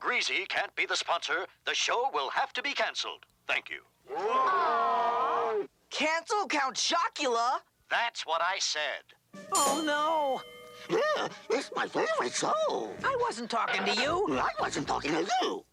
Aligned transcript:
Greasy 0.00 0.46
can't 0.48 0.74
be 0.76 0.86
the 0.86 0.96
sponsor, 0.96 1.46
the 1.66 1.74
show 1.74 2.08
will 2.14 2.30
have 2.30 2.52
to 2.54 2.62
be 2.62 2.72
canceled. 2.72 3.26
Thank 3.46 3.66
you. 3.68 3.82
Cancel 5.90 6.46
Count 6.48 6.74
Chocula? 6.74 7.60
That's 7.90 8.24
what 8.24 8.40
I 8.40 8.58
said. 8.58 9.04
Oh 9.52 9.82
no! 9.84 10.40
Yeah, 10.88 11.28
it's 11.50 11.70
my 11.76 11.86
favorite 11.86 12.32
show. 12.32 12.90
I 13.04 13.16
wasn't 13.20 13.50
talking 13.50 13.84
to 13.84 14.02
you. 14.02 14.38
I 14.38 14.50
wasn't 14.58 14.88
talking 14.88 15.12
to 15.12 15.28
you. 15.42 15.64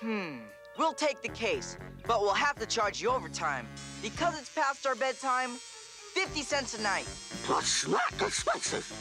Hmm. 0.00 0.38
We'll 0.78 0.94
take 0.94 1.20
the 1.20 1.28
case, 1.28 1.76
but 2.06 2.20
we'll 2.20 2.32
have 2.34 2.58
to 2.60 2.66
charge 2.66 3.02
you 3.02 3.10
overtime. 3.10 3.66
Because 4.00 4.38
it's 4.38 4.54
past 4.54 4.86
our 4.86 4.94
bedtime, 4.94 5.50
50 5.50 6.42
cents 6.42 6.78
a 6.78 6.82
night. 6.82 7.06
Plus 7.44 7.66
snack 7.66 8.14
expenses. 8.20 8.92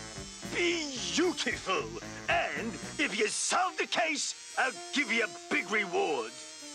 Beautiful. 0.54 1.84
And 2.30 2.68
if 2.98 3.18
you 3.18 3.28
solve 3.28 3.78
the 3.78 3.88
case, 3.88 4.56
I'll 4.58 4.72
give 4.94 5.12
you 5.12 5.26
a 5.26 5.54
big 5.54 5.72
reward. 5.72 6.32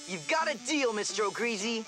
You've 0.09 0.27
got 0.29 0.53
a 0.53 0.57
deal, 0.67 0.93
Mr. 0.93 1.27
O'Greasy. 1.27 1.85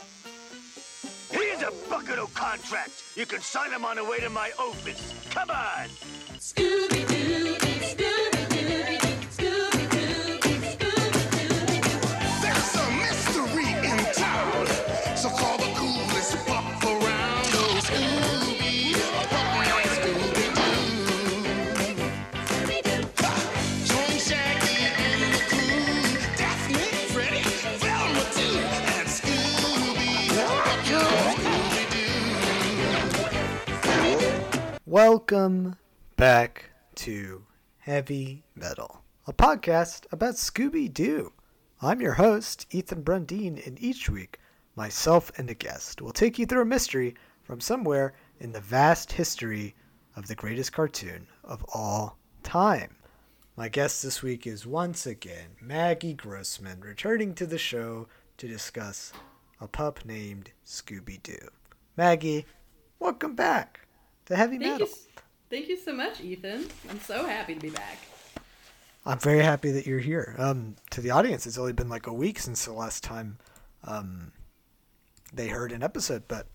Here's 1.31 1.63
a 1.63 1.73
bucket 1.89 2.19
of 2.19 2.33
contract. 2.35 3.03
You 3.15 3.27
can 3.27 3.41
sign 3.41 3.71
them 3.71 3.85
on 3.85 3.97
the 3.97 4.05
way 4.05 4.19
to 4.21 4.31
my 4.31 4.51
office. 4.59 5.13
Come 5.31 5.51
on. 5.51 5.89
Scooby-Doo, 6.39 7.18
Scooby-Doo, 7.18 7.18
Welcome 34.89 35.77
back 36.17 36.71
to 36.95 37.45
Heavy 37.77 38.43
Metal, 38.55 39.03
a 39.27 39.35
podcast 39.35 40.11
about 40.13 40.37
Scooby 40.37 40.91
Doo. 40.91 41.35
I'm 41.83 42.01
your 42.01 42.15
host, 42.15 42.65
Ethan 42.71 43.03
Brundine, 43.03 43.59
and 43.67 43.79
each 43.83 44.09
week, 44.09 44.39
myself 44.77 45.31
and 45.37 45.51
a 45.51 45.55
guest 45.55 46.01
will 46.01 46.15
take 46.15 46.39
you 46.39 46.47
through 46.47 46.63
a 46.63 46.65
mystery 46.65 47.15
from 47.43 47.61
somewhere 47.61 48.15
in 48.41 48.51
the 48.51 48.63
vast 48.63 49.13
history 49.13 49.75
of 50.17 50.27
the 50.27 50.35
greatest 50.35 50.73
cartoon 50.73 51.27
of 51.45 51.63
all 51.75 52.17
time. 52.43 52.97
My 53.59 53.69
guest 53.69 54.03
this 54.03 54.23
week 54.23 54.47
is 54.47 54.67
once 54.67 55.05
again 55.05 55.51
Maggie 55.61 56.15
Grossman, 56.15 56.81
returning 56.81 57.35
to 57.35 57.45
the 57.45 57.59
show 57.59 58.09
to 58.39 58.49
discuss 58.49 59.13
a 59.61 59.69
pup 59.69 60.07
named 60.07 60.53
Scooby 60.65 61.23
Doo. 61.23 61.51
Maggie, 61.95 62.47
welcome 62.99 63.35
back 63.35 63.81
to 64.29 64.37
Heavy 64.37 64.59
Thank 64.59 64.73
Metal. 64.73 64.87
you, 64.89 64.95
thank 65.51 65.69
you 65.69 65.77
so 65.77 65.93
much, 65.95 66.21
Ethan. 66.21 66.67
I'm 66.91 67.01
so 67.01 67.27
happy 67.27 67.55
to 67.55 67.61
be 67.61 67.71
back. 67.71 67.99
I'm 69.07 69.19
very 69.19 69.43
happy 69.43 69.71
that 69.73 69.87
you're 69.87 69.99
here. 70.01 70.35
Um, 70.39 70.77
to 70.91 71.01
the 71.01 71.11
audience, 71.11 71.47
it's 71.47 71.57
only 71.59 71.73
been 71.73 71.89
like 71.89 72.07
a 72.07 72.13
week 72.13 72.39
since 72.39 72.65
the 72.67 72.73
last 72.75 73.03
time 73.03 73.39
um, 73.85 74.33
they 75.33 75.49
heard 75.49 75.73
an 75.73 75.83
episode, 75.83 76.25
but 76.29 76.47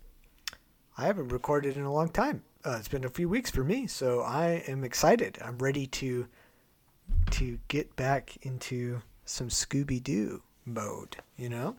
I 0.97 1.05
haven't 1.07 1.29
recorded 1.29 1.75
in 1.77 1.83
a 1.83 1.91
long 1.91 2.09
time. 2.09 2.43
Uh, 2.63 2.75
it's 2.77 2.87
been 2.87 3.03
a 3.05 3.09
few 3.09 3.27
weeks 3.27 3.49
for 3.49 3.63
me, 3.63 3.87
so 3.87 4.21
I 4.21 4.63
am 4.67 4.83
excited. 4.83 5.37
I'm 5.43 5.57
ready 5.57 5.87
to 5.87 6.27
to 7.31 7.59
get 7.67 7.93
back 7.95 8.37
into 8.43 9.01
some 9.25 9.49
Scooby 9.49 10.01
Doo 10.01 10.41
mode. 10.65 11.17
You 11.35 11.49
know, 11.49 11.75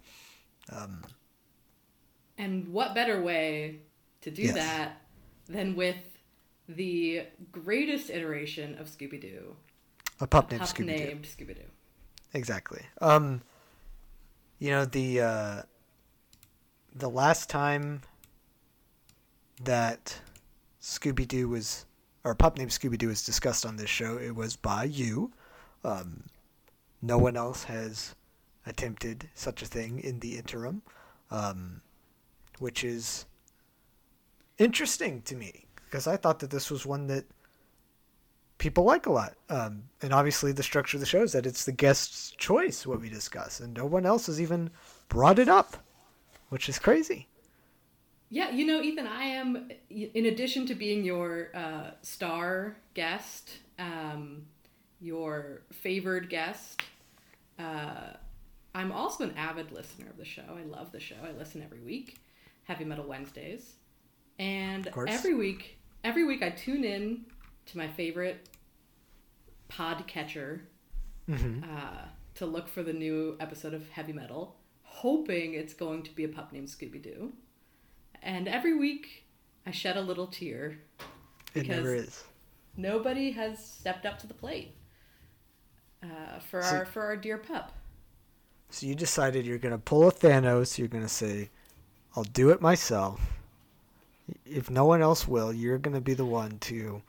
um, 0.70 1.02
And 2.36 2.68
what 2.68 2.94
better 2.94 3.22
way 3.22 3.78
to 4.22 4.30
do 4.30 4.42
Yes. 4.42 4.54
that 4.56 5.00
than 5.48 5.76
with 5.76 5.96
the 6.68 7.26
greatest 7.52 8.10
iteration 8.10 8.78
of 8.78 8.88
Scooby 8.88 9.20
Doo, 9.20 9.56
a 10.20 10.26
pup 10.26 10.50
named 10.50 10.62
Scooby 10.62 10.96
Doo. 10.98 11.04
named 11.04 11.24
Scooby 11.24 11.54
Doo. 11.54 11.70
Exactly. 12.32 12.82
Um, 13.00 13.42
you 14.58 14.70
know 14.70 14.84
the 14.84 15.20
uh, 15.20 15.62
the 16.94 17.10
last 17.10 17.50
time 17.50 18.02
that 19.62 20.20
Scooby 20.80 21.26
Doo 21.26 21.48
was, 21.48 21.86
or 22.24 22.32
a 22.32 22.36
pup 22.36 22.58
named 22.58 22.70
Scooby 22.70 22.98
Doo 22.98 23.08
was 23.08 23.24
discussed 23.24 23.66
on 23.66 23.76
this 23.76 23.90
show, 23.90 24.16
it 24.16 24.34
was 24.34 24.56
by 24.56 24.84
you. 24.84 25.32
Um, 25.84 26.24
no 27.02 27.18
one 27.18 27.36
else 27.36 27.64
has 27.64 28.14
attempted 28.66 29.28
such 29.34 29.62
a 29.62 29.66
thing 29.66 29.98
in 30.00 30.20
the 30.20 30.36
interim, 30.36 30.82
um, 31.30 31.82
which 32.58 32.82
is 32.84 33.26
interesting 34.58 35.22
to 35.22 35.36
me 35.36 35.66
because 35.86 36.06
I 36.06 36.16
thought 36.16 36.40
that 36.40 36.50
this 36.50 36.70
was 36.70 36.86
one 36.86 37.06
that 37.08 37.24
people 38.58 38.84
like 38.84 39.06
a 39.06 39.12
lot. 39.12 39.34
Um, 39.48 39.84
and 40.02 40.12
obviously, 40.12 40.52
the 40.52 40.62
structure 40.62 40.96
of 40.96 41.00
the 41.00 41.06
show 41.06 41.22
is 41.22 41.32
that 41.32 41.46
it's 41.46 41.64
the 41.64 41.72
guest's 41.72 42.30
choice 42.32 42.86
what 42.86 43.00
we 43.00 43.08
discuss, 43.08 43.60
and 43.60 43.74
no 43.74 43.86
one 43.86 44.06
else 44.06 44.26
has 44.26 44.40
even 44.40 44.70
brought 45.08 45.38
it 45.38 45.48
up, 45.48 45.76
which 46.48 46.68
is 46.68 46.78
crazy. 46.78 47.28
Yeah, 48.30 48.50
you 48.50 48.66
know, 48.66 48.82
Ethan, 48.82 49.06
I 49.06 49.24
am, 49.24 49.68
in 49.90 50.26
addition 50.26 50.66
to 50.66 50.74
being 50.74 51.04
your 51.04 51.50
uh, 51.54 51.90
star 52.02 52.76
guest, 52.94 53.58
um, 53.78 54.46
your 55.00 55.62
favored 55.70 56.30
guest, 56.30 56.82
uh, 57.58 58.14
I'm 58.74 58.90
also 58.90 59.24
an 59.24 59.34
avid 59.36 59.70
listener 59.70 60.06
of 60.10 60.16
the 60.16 60.24
show. 60.24 60.42
I 60.58 60.64
love 60.64 60.90
the 60.90 60.98
show. 60.98 61.14
I 61.24 61.30
listen 61.38 61.62
every 61.62 61.78
week, 61.78 62.16
Heavy 62.64 62.84
Metal 62.84 63.06
Wednesdays. 63.06 63.74
And 64.38 64.88
every 65.08 65.34
week, 65.34 65.78
every 66.02 66.24
week 66.24 66.42
I 66.42 66.50
tune 66.50 66.84
in 66.84 67.24
to 67.66 67.78
my 67.78 67.88
favorite 67.88 68.48
podcatcher 69.70 70.60
uh, 71.32 71.36
to 72.34 72.46
look 72.46 72.68
for 72.68 72.82
the 72.82 72.92
new 72.92 73.36
episode 73.40 73.74
of 73.74 73.88
Heavy 73.90 74.12
Metal, 74.12 74.56
hoping 74.82 75.54
it's 75.54 75.72
going 75.74 76.02
to 76.02 76.14
be 76.14 76.24
a 76.24 76.28
pup 76.28 76.52
named 76.52 76.68
Scooby 76.68 77.02
Doo. 77.02 77.32
And 78.22 78.48
every 78.48 78.74
week 78.76 79.24
I 79.66 79.70
shed 79.70 79.96
a 79.96 80.00
little 80.02 80.26
tear. 80.26 80.78
It 81.54 81.62
Because- 81.62 81.68
never 81.76 81.94
is. 81.94 82.24
Nobody 82.76 83.30
has 83.30 83.64
stepped 83.64 84.04
up 84.04 84.18
to 84.18 84.26
the 84.26 84.34
plate 84.34 84.74
uh, 86.02 86.40
for 86.50 86.60
So- 86.60 86.76
our 86.78 86.84
for 86.86 87.02
our 87.02 87.16
dear 87.16 87.38
pup. 87.38 87.72
So 88.70 88.86
you 88.86 88.96
decided 88.96 89.46
you're 89.46 89.58
gonna 89.58 89.78
pull 89.78 90.08
a 90.08 90.12
Thanos. 90.12 90.76
You're 90.76 90.88
gonna 90.88 91.08
say, 91.08 91.50
"I'll 92.16 92.24
do 92.24 92.50
it 92.50 92.60
myself." 92.60 93.20
If 94.46 94.70
no 94.70 94.84
one 94.86 95.02
else 95.02 95.26
will, 95.28 95.52
you're 95.52 95.78
gonna 95.78 96.00
be 96.00 96.14
the 96.14 96.24
one 96.24 96.58
to 96.60 97.02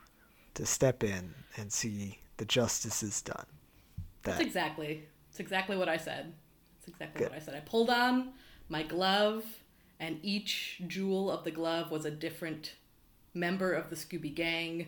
to 0.56 0.66
step 0.66 1.04
in 1.04 1.34
and 1.58 1.72
see 1.72 2.20
the 2.38 2.46
justice 2.46 3.04
is 3.04 3.22
done. 3.22 3.46
That's 4.24 4.40
exactly. 4.42 5.04
It's 5.30 5.40
exactly 5.40 5.78
what 5.78 5.90
I 5.90 5.98
said. 5.98 6.34
It's 6.80 6.88
exactly 6.88 7.20
Good. 7.20 7.32
what 7.32 7.42
I 7.42 7.44
said. 7.44 7.56
I 7.56 7.60
pulled 7.62 7.90
on 7.90 8.30
my 8.70 8.84
glove, 8.84 9.44
and 10.00 10.20
each 10.24 10.82
jewel 10.88 11.30
of 11.32 11.44
the 11.44 11.52
glove 11.52 11.92
was 11.92 12.06
a 12.06 12.12
different 12.12 12.74
member 13.34 13.74
of 13.74 13.90
the 13.90 13.96
Scooby 13.96 14.34
Gang. 14.34 14.88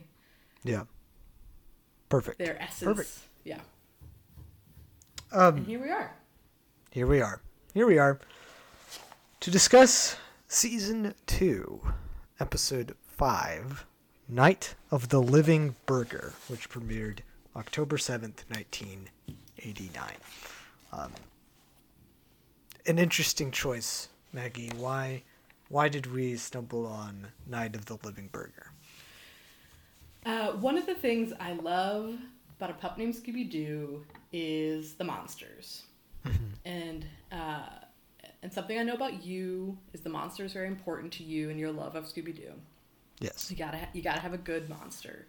yeah, 0.63 0.83
perfect. 2.09 2.39
Their 2.39 2.61
essence. 2.61 2.83
Perfect. 2.83 3.09
Yeah. 3.43 3.59
Um, 5.31 5.57
And 5.57 5.65
here 5.67 5.79
we 5.81 5.89
are. 5.89 6.15
here 6.91 7.07
we 7.07 7.21
are. 7.21 7.41
Here 7.73 7.85
we 7.85 7.97
are 7.97 8.19
to 9.41 9.51
discuss 9.51 10.15
season 10.47 11.13
two, 11.25 11.81
episode 12.39 12.95
five, 13.07 13.85
Night 14.27 14.75
of 14.91 15.09
the 15.09 15.21
Living 15.21 15.75
Burger, 15.85 16.33
which 16.47 16.69
premiered 16.69 17.19
October 17.55 17.97
seventh, 17.97 18.45
nineteen 18.49 19.09
eighty 19.59 19.89
nine. 19.95 20.17
Um, 20.91 21.11
an 22.85 22.99
interesting 22.99 23.51
choice, 23.51 24.09
Maggie. 24.33 24.71
Why, 24.77 25.23
why 25.69 25.89
did 25.89 26.13
we 26.13 26.35
stumble 26.37 26.85
on 26.85 27.27
Night 27.45 27.75
of 27.75 27.85
the 27.85 27.97
Living 28.03 28.29
Burger? 28.31 28.71
Uh, 30.25 30.51
one 30.53 30.77
of 30.77 30.85
the 30.85 30.95
things 30.95 31.33
I 31.39 31.53
love 31.53 32.15
about 32.57 32.69
a 32.69 32.73
pup 32.73 32.97
named 32.97 33.15
Scooby 33.15 33.49
Doo 33.49 34.05
is 34.31 34.93
the 34.93 35.03
monsters, 35.03 35.83
and 36.65 37.05
uh, 37.31 37.67
and 38.43 38.51
something 38.53 38.77
I 38.77 38.83
know 38.83 38.93
about 38.93 39.23
you 39.23 39.77
is 39.93 40.01
the 40.01 40.09
monster 40.09 40.45
is 40.45 40.53
very 40.53 40.67
important 40.67 41.11
to 41.13 41.23
you 41.23 41.49
and 41.49 41.59
your 41.59 41.71
love 41.71 41.95
of 41.95 42.05
Scooby 42.05 42.35
Doo. 42.35 42.53
Yes. 43.19 43.49
You 43.49 43.57
gotta 43.57 43.77
ha- 43.77 43.89
you 43.93 44.01
gotta 44.01 44.19
have 44.21 44.33
a 44.33 44.37
good 44.37 44.69
monster. 44.69 45.25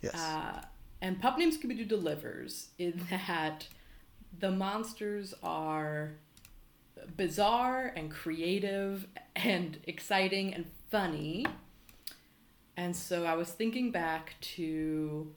Yes. 0.00 0.14
Uh, 0.14 0.62
and 1.00 1.20
Pup 1.20 1.36
Named 1.36 1.52
Scooby 1.52 1.76
Doo 1.76 1.84
delivers 1.84 2.68
in 2.78 3.06
that 3.10 3.68
the 4.38 4.50
monsters 4.50 5.34
are 5.42 6.12
bizarre 7.16 7.92
and 7.96 8.10
creative 8.10 9.06
and 9.36 9.78
exciting 9.86 10.54
and 10.54 10.66
funny. 10.90 11.44
And 12.76 12.96
so 12.96 13.24
I 13.24 13.34
was 13.34 13.50
thinking 13.50 13.90
back 13.90 14.34
to 14.56 15.32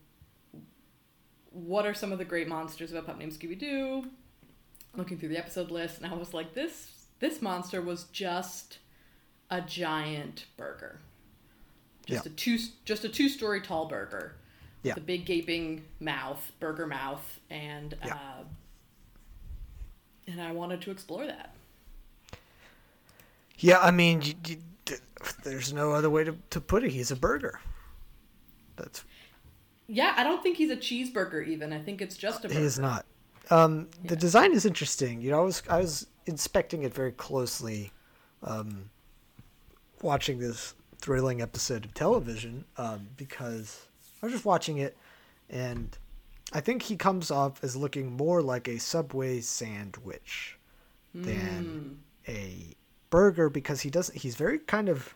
what 1.52 1.86
are 1.86 1.94
some 1.94 2.12
of 2.12 2.18
the 2.18 2.26
great 2.26 2.48
monsters 2.48 2.92
of 2.92 2.98
a 2.98 3.02
pup 3.02 3.18
named 3.18 3.34
Scooby 3.34 3.58
Doo? 3.58 4.06
Looking 4.98 5.18
through 5.18 5.30
the 5.30 5.38
episode 5.38 5.72
list, 5.72 6.02
and 6.02 6.12
I 6.12 6.16
was 6.16 6.34
like, 6.34 6.54
this 6.54 6.92
this 7.20 7.42
monster 7.42 7.82
was 7.82 8.06
just 8.06 8.80
a 9.50 9.62
giant 9.62 10.46
burger, 10.58 11.00
just 12.06 12.26
Yeah. 12.26 12.32
a 12.32 12.36
two 12.36 12.58
just 12.86 13.04
a 13.06 13.10
two 13.10 13.30
story 13.30 13.62
tall 13.62 13.86
burger, 13.88 14.36
Yeah. 14.84 14.94
with 14.96 15.04
a 15.04 15.06
big 15.06 15.26
gaping 15.26 15.86
mouth, 16.00 16.52
burger 16.60 16.88
mouth, 16.88 17.40
and 17.50 17.96
Yeah. 18.06 18.16
uh, 18.16 18.44
and 20.28 20.42
I 20.42 20.52
wanted 20.52 20.82
to 20.82 20.92
explore 20.92 21.26
that. 21.28 21.54
Yeah, 23.60 23.80
I 23.80 23.92
mean, 23.92 24.22
you, 24.22 24.34
you, 24.48 24.58
there's 25.44 25.72
no 25.72 25.94
other 25.94 26.10
way 26.10 26.24
to, 26.26 26.36
to 26.50 26.60
put 26.60 26.84
it. 26.84 26.92
He's 26.92 27.10
a 27.12 27.16
burger. 27.16 27.60
That's 28.76 29.04
Yeah, 29.88 30.14
I 30.18 30.24
don't 30.24 30.44
think 30.44 30.58
he's 30.58 30.72
a 30.72 30.76
cheeseburger. 30.76 31.48
Even 31.48 31.72
I 31.72 31.80
think 31.80 32.02
it's 32.02 32.18
just 32.18 32.44
a 32.44 32.48
burger. 32.50 32.60
he 32.60 32.66
is 32.66 32.78
not. 32.80 33.06
Um, 33.50 33.90
The 34.04 34.16
design 34.16 34.54
is 34.54 34.66
interesting. 34.66 35.22
You 35.22 35.32
know, 35.32 35.40
I 35.40 35.44
was 35.44 35.64
I 35.70 35.78
was 35.80 36.08
inspecting 36.26 36.84
it 36.84 36.94
very 36.94 37.12
closely, 37.12 37.92
um, 38.44 38.90
watching 40.02 40.40
this 40.40 40.74
thrilling 41.00 41.42
episode 41.42 41.86
of 41.86 41.94
television 41.94 42.66
um, 42.78 43.08
because 43.18 43.86
I 44.22 44.26
was 44.26 44.34
just 44.34 44.46
watching 44.46 44.78
it, 44.78 44.98
and 45.50 45.96
I 46.54 46.62
think 46.62 46.82
he 46.84 46.96
comes 46.96 47.30
off 47.32 47.64
as 47.64 47.76
looking 47.76 48.12
more 48.14 48.42
like 48.42 48.68
a 48.68 48.80
Subway 48.80 49.42
sandwich 49.42 50.58
than 51.14 52.00
a 52.28 52.76
burger 53.10 53.50
because 53.50 53.82
he 53.82 53.90
doesn't. 53.90 54.18
He's 54.18 54.36
very 54.36 54.60
kind 54.60 54.90
of 54.90 55.16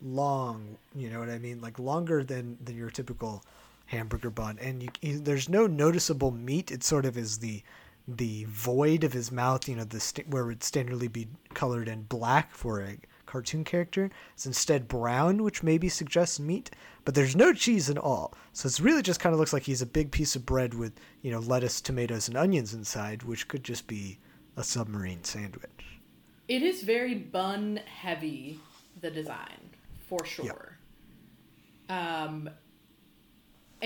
long. 0.00 0.78
You 0.94 1.10
know 1.10 1.18
what 1.20 1.28
I 1.28 1.38
mean? 1.38 1.60
Like 1.60 1.78
longer 1.78 2.22
than 2.24 2.58
than 2.64 2.76
your 2.76 2.90
typical 2.90 3.44
hamburger 3.86 4.30
bun, 4.30 4.58
and 4.60 4.82
you, 4.82 4.88
he, 5.00 5.12
there's 5.12 5.48
no 5.48 5.66
noticeable 5.66 6.30
meat. 6.30 6.70
It 6.70 6.84
sort 6.84 7.06
of 7.06 7.16
is 7.16 7.38
the 7.38 7.62
the 8.08 8.44
void 8.44 9.02
of 9.02 9.12
his 9.12 9.32
mouth. 9.32 9.68
You 9.68 9.76
know, 9.76 9.84
the 9.84 10.00
st- 10.00 10.28
where 10.28 10.42
it 10.42 10.46
would 10.46 10.60
standardly 10.60 11.12
be 11.12 11.28
colored 11.54 11.88
in 11.88 12.02
black 12.02 12.52
for 12.52 12.80
a 12.80 12.98
cartoon 13.26 13.64
character. 13.64 14.10
It's 14.34 14.46
instead 14.46 14.88
brown, 14.88 15.42
which 15.42 15.62
maybe 15.62 15.88
suggests 15.88 16.38
meat. 16.38 16.70
But 17.04 17.14
there's 17.14 17.36
no 17.36 17.52
cheese 17.52 17.88
at 17.88 17.98
all, 17.98 18.34
so 18.52 18.66
it's 18.66 18.80
really 18.80 19.02
just 19.02 19.20
kind 19.20 19.32
of 19.32 19.38
looks 19.38 19.52
like 19.52 19.62
he's 19.62 19.82
a 19.82 19.86
big 19.86 20.10
piece 20.10 20.34
of 20.34 20.44
bread 20.44 20.74
with 20.74 20.92
you 21.22 21.30
know 21.30 21.38
lettuce, 21.38 21.80
tomatoes, 21.80 22.28
and 22.28 22.36
onions 22.36 22.74
inside, 22.74 23.22
which 23.22 23.48
could 23.48 23.62
just 23.62 23.86
be 23.86 24.18
a 24.56 24.64
submarine 24.64 25.22
sandwich. 25.22 26.00
It 26.48 26.62
is 26.62 26.82
very 26.82 27.14
bun 27.14 27.80
heavy, 27.86 28.60
the 29.00 29.10
design, 29.10 29.70
for 30.08 30.24
sure. 30.24 30.78
Um, 31.88 32.50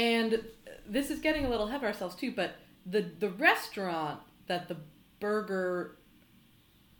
and 0.00 0.42
this 0.86 1.10
is 1.10 1.18
getting 1.20 1.44
a 1.44 1.48
little 1.50 1.66
ahead 1.66 1.78
of 1.80 1.84
ourselves 1.84 2.14
too, 2.14 2.32
but 2.34 2.56
the 2.86 3.02
the 3.18 3.30
restaurant 3.30 4.20
that 4.46 4.68
the 4.68 4.76
burger, 5.20 5.96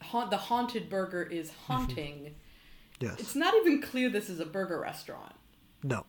haunt, 0.02 0.30
the 0.30 0.36
haunted 0.36 0.88
burger 0.90 1.22
is 1.22 1.50
haunting. 1.66 2.34
Yes. 3.00 3.18
It's 3.18 3.34
not 3.34 3.54
even 3.54 3.80
clear 3.80 4.10
this 4.10 4.28
is 4.28 4.40
a 4.40 4.46
burger 4.46 4.78
restaurant. 4.80 5.34
no. 5.82 6.04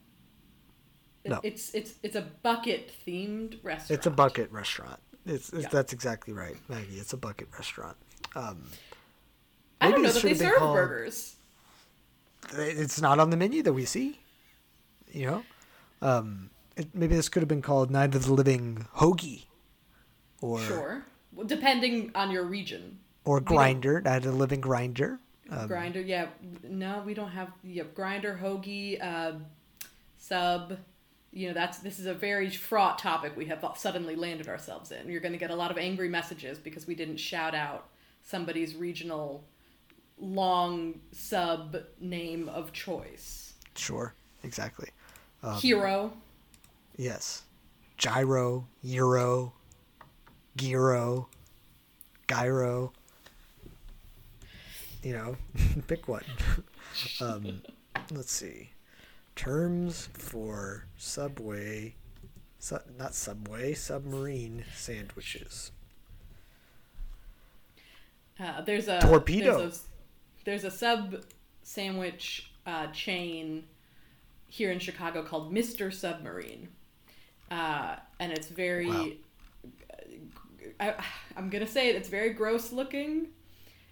No. 1.23 1.39
It's 1.43 1.73
it's 1.75 1.93
it's 2.01 2.15
a 2.15 2.23
bucket 2.41 2.91
themed 3.05 3.59
restaurant. 3.63 3.91
It's 3.99 4.07
a 4.07 4.09
bucket 4.09 4.51
restaurant. 4.51 4.99
It's, 5.23 5.53
it's 5.53 5.63
Yeah. 5.63 5.69
that's 5.71 5.93
exactly 5.93 6.33
right, 6.33 6.57
Maggie. 6.67 6.95
It's 6.97 7.13
a 7.13 7.17
bucket 7.17 7.47
restaurant. 7.53 7.95
Um, 8.35 8.63
I 9.79 9.91
don't 9.91 10.01
know 10.01 10.11
that 10.11 10.23
they 10.23 10.33
serve 10.33 10.55
called- 10.57 10.75
burgers. 10.75 11.35
it's 12.53 12.99
not 12.99 13.19
on 13.19 13.29
the 13.29 13.37
menu 13.37 13.61
that 13.61 13.71
we 13.73 13.85
see. 13.85 14.19
You 15.11 15.25
know, 15.27 15.43
um, 16.01 16.49
it, 16.75 16.93
maybe 16.93 17.15
this 17.15 17.29
could 17.29 17.41
have 17.41 17.49
been 17.49 17.61
called 17.61 17.91
Night 17.91 18.15
of 18.15 18.25
the 18.25 18.33
Living 18.33 18.87
Hoagie, 18.97 19.45
or 20.41 20.59
Sure, 20.61 21.05
well, 21.33 21.47
depending 21.47 22.11
on 22.15 22.31
your 22.31 22.43
region. 22.43 22.99
or 23.25 23.39
Grinder, 23.39 24.01
Night 24.01 24.17
of 24.25 24.31
the 24.31 24.31
Living 24.31 24.61
Grinder. 24.61 25.19
Um, 25.49 25.67
grinder, 25.67 25.99
yeah. 25.99 26.27
No, 26.63 27.03
we 27.05 27.13
don't 27.13 27.31
have 27.31 27.49
yeah, 27.63 27.83
grinder, 27.93 28.39
hoagie, 28.41 29.03
uh, 29.03 29.33
sub. 30.17 30.77
You 31.33 31.49
know, 31.49 31.53
that's 31.53 31.79
this 31.79 31.99
is 31.99 32.05
a 32.05 32.13
very 32.13 32.49
fraught 32.49 32.99
topic 32.99 33.35
we 33.35 33.45
have 33.45 33.65
suddenly 33.75 34.15
landed 34.15 34.47
ourselves 34.47 34.91
in. 34.91 35.09
You're 35.09 35.21
going 35.21 35.33
to 35.33 35.37
get 35.37 35.49
a 35.51 35.55
lot 35.55 35.71
of 35.71 35.77
angry 35.77 36.07
messages 36.09 36.57
because 36.57 36.87
we 36.87 36.95
didn't 36.95 37.17
shout 37.17 37.53
out 37.53 37.89
somebody's 38.23 38.75
regional 38.75 39.43
long 40.17 41.01
sub 41.11 41.77
name 41.99 42.47
of 42.47 42.71
choice. 42.71 43.53
Sure, 43.75 44.13
exactly. 44.43 44.89
Um, 45.43 45.55
Hero. 45.55 46.13
Yes, 47.01 47.41
gyro, 47.97 48.67
euro, 48.83 49.53
gyro, 50.55 51.29
gyro. 52.27 52.93
You 55.01 55.13
know, 55.13 55.35
pick 55.87 56.07
one. 56.07 56.23
um, 57.21 57.63
let's 58.11 58.31
see. 58.31 58.69
Terms 59.35 60.09
for 60.13 60.85
subway, 60.95 61.95
su- 62.59 62.77
not 62.99 63.15
subway, 63.15 63.73
submarine 63.73 64.63
sandwiches. 64.75 65.71
Uh, 68.39 68.61
there's 68.61 68.87
a 68.87 68.99
Torpedo. 68.99 69.57
There's 69.57 69.75
a, 69.75 70.43
there's 70.45 70.63
a 70.65 70.71
sub 70.71 71.23
sandwich 71.63 72.51
uh, 72.67 72.91
chain 72.91 73.63
here 74.45 74.71
in 74.71 74.77
Chicago 74.77 75.23
called 75.23 75.51
Mister 75.51 75.89
Submarine, 75.89 76.67
uh, 77.51 77.97
and 78.19 78.31
it's 78.31 78.47
very. 78.47 78.87
Wow. 78.87 79.07
I, 80.79 80.95
I'm 81.37 81.49
gonna 81.49 81.67
say 81.67 81.89
it, 81.89 81.95
it's 81.95 82.09
very 82.09 82.33
gross 82.33 82.71
looking. 82.71 83.27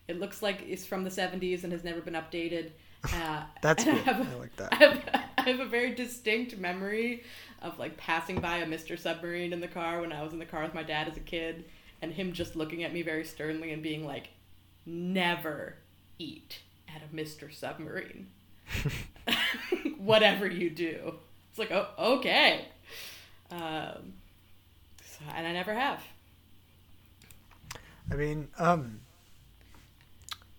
It 0.07 0.19
looks 0.19 0.41
like 0.41 0.63
it's 0.67 0.85
from 0.85 1.03
the 1.03 1.11
70s 1.11 1.63
and 1.63 1.71
has 1.71 1.83
never 1.83 2.01
been 2.01 2.15
updated. 2.15 2.71
Uh, 3.13 3.43
That's 3.61 3.85
good. 3.85 3.93
I, 3.93 3.97
have, 3.99 4.29
I 4.29 4.35
like 4.35 4.55
that. 4.57 4.69
I 4.73 4.75
have, 4.75 5.25
I 5.37 5.41
have 5.51 5.59
a 5.61 5.65
very 5.65 5.95
distinct 5.95 6.57
memory 6.57 7.23
of 7.61 7.79
like 7.79 7.95
passing 7.95 8.41
by 8.41 8.57
a 8.57 8.65
Mr. 8.65 8.99
Submarine 8.99 9.53
in 9.53 9.61
the 9.61 9.69
car 9.69 10.01
when 10.01 10.11
I 10.11 10.21
was 10.21 10.33
in 10.33 10.39
the 10.39 10.45
car 10.45 10.63
with 10.63 10.73
my 10.73 10.83
dad 10.83 11.07
as 11.07 11.15
a 11.15 11.21
kid, 11.21 11.63
and 12.01 12.11
him 12.11 12.33
just 12.33 12.57
looking 12.57 12.83
at 12.83 12.91
me 12.91 13.01
very 13.01 13.23
sternly 13.23 13.71
and 13.71 13.81
being 13.81 14.05
like, 14.05 14.31
"Never 14.85 15.75
eat 16.17 16.59
at 16.93 17.01
a 17.01 17.15
Mr. 17.15 17.53
Submarine, 17.53 18.27
whatever 19.97 20.45
you 20.45 20.69
do." 20.69 21.15
It's 21.49 21.57
like, 21.57 21.71
oh, 21.71 22.17
okay. 22.17 22.65
Um, 23.51 24.13
so, 25.03 25.19
and 25.35 25.47
I 25.47 25.51
never 25.53 25.73
have. 25.73 26.01
I 28.11 28.15
mean, 28.15 28.47
um, 28.57 28.99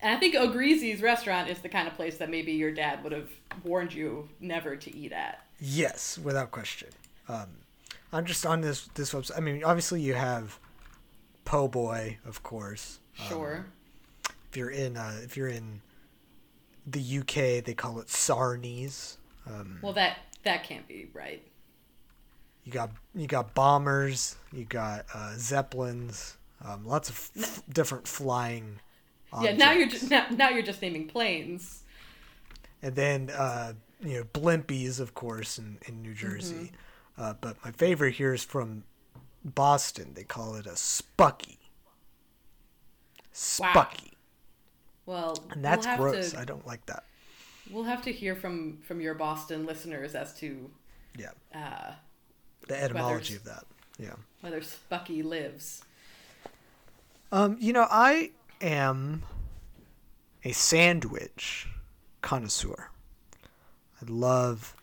And 0.00 0.14
I 0.16 0.18
think 0.20 0.34
O'Greasy's 0.34 1.02
restaurant 1.02 1.48
is 1.48 1.58
the 1.58 1.68
kind 1.68 1.88
of 1.88 1.94
place 1.94 2.16
that 2.18 2.30
maybe 2.30 2.52
your 2.52 2.70
dad 2.72 3.02
would 3.02 3.12
have 3.12 3.28
warned 3.64 3.92
you 3.92 4.28
never 4.40 4.76
to 4.76 4.96
eat 4.96 5.12
at. 5.12 5.44
yes, 5.60 6.18
without 6.22 6.50
question. 6.50 6.88
Um, 7.28 7.48
I'm 8.12 8.24
just 8.24 8.44
on 8.46 8.60
this 8.60 8.88
this 8.94 9.12
website. 9.12 9.36
I 9.36 9.40
mean, 9.40 9.62
obviously 9.64 10.00
you 10.00 10.14
have 10.14 10.58
Po' 11.44 11.68
Boy, 11.68 12.18
of 12.24 12.42
course. 12.42 12.98
Sure. 13.14 13.66
If 14.50 14.56
you're 14.56 14.70
in 14.70 14.96
uh, 14.96 15.18
if 15.22 15.36
you're 15.36 15.48
in 15.48 15.80
the 16.86 17.18
UK, 17.18 17.64
they 17.64 17.74
call 17.76 18.00
it 18.00 18.06
Sarnies. 18.08 19.16
Um, 19.46 19.78
well, 19.82 19.92
that 19.92 20.18
that 20.44 20.64
can't 20.64 20.86
be 20.88 21.08
right. 21.12 21.42
You 22.70 22.74
got 22.78 22.90
you 23.16 23.26
got 23.26 23.52
bombers, 23.54 24.36
you 24.52 24.64
got 24.64 25.04
uh, 25.12 25.32
zeppelins, 25.36 26.36
um, 26.64 26.86
lots 26.86 27.08
of 27.08 27.30
f- 27.36 27.62
different 27.68 28.06
flying. 28.06 28.78
Yeah. 29.42 29.56
Now 29.56 29.72
you're 29.72 29.84
objects. 29.86 30.08
just 30.08 30.10
now, 30.10 30.26
now 30.30 30.48
you're 30.50 30.62
just 30.62 30.80
naming 30.80 31.08
planes. 31.08 31.82
and 32.82 32.94
then 32.94 33.30
uh, 33.30 33.72
you 34.00 34.18
know 34.18 34.24
blimpies, 34.24 35.00
of 35.00 35.14
course, 35.14 35.58
in 35.58 35.78
in 35.88 36.00
New 36.02 36.14
Jersey. 36.14 36.70
Uh, 37.18 37.34
but 37.40 37.56
my 37.64 37.72
favorite 37.72 38.14
here 38.14 38.32
is 38.32 38.44
from 38.44 38.84
Boston. 39.44 40.12
They 40.14 40.24
call 40.24 40.54
it 40.54 40.66
a 40.66 40.70
spucky. 40.70 41.58
Wow. 43.58 43.72
Spucky, 43.72 44.12
Well, 45.06 45.36
and 45.50 45.64
that's 45.64 45.86
we'll 45.86 45.96
gross. 45.96 46.32
To, 46.32 46.40
I 46.40 46.44
don't 46.44 46.66
like 46.66 46.86
that. 46.86 47.04
We'll 47.70 47.84
have 47.84 48.02
to 48.02 48.12
hear 48.12 48.34
from 48.36 48.78
from 48.82 49.00
your 49.00 49.14
Boston 49.14 49.66
listeners 49.66 50.14
as 50.14 50.34
to 50.40 50.70
Yeah, 51.16 51.30
uh, 51.54 51.92
the 52.68 52.82
etymology 52.82 53.36
of 53.36 53.44
that. 53.44 53.64
Yeah. 53.98 54.14
whether 54.40 54.60
Spucky 54.60 55.22
lives. 55.22 55.84
Um, 57.32 57.56
you 57.60 57.72
know, 57.72 57.86
I 57.90 58.30
am 58.60 59.22
a 60.44 60.52
sandwich 60.52 61.68
connoisseur. 62.22 62.90
I 64.00 64.04
love 64.08 64.74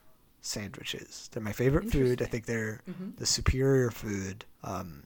sandwiches. 0.42 1.30
They're 1.32 1.42
my 1.44 1.52
favorite 1.52 1.92
food. 1.92 2.22
I 2.22 2.26
think 2.26 2.46
they're 2.46 2.82
the 3.18 3.26
superior 3.26 3.90
food. 3.92 4.46
Um, 4.64 5.04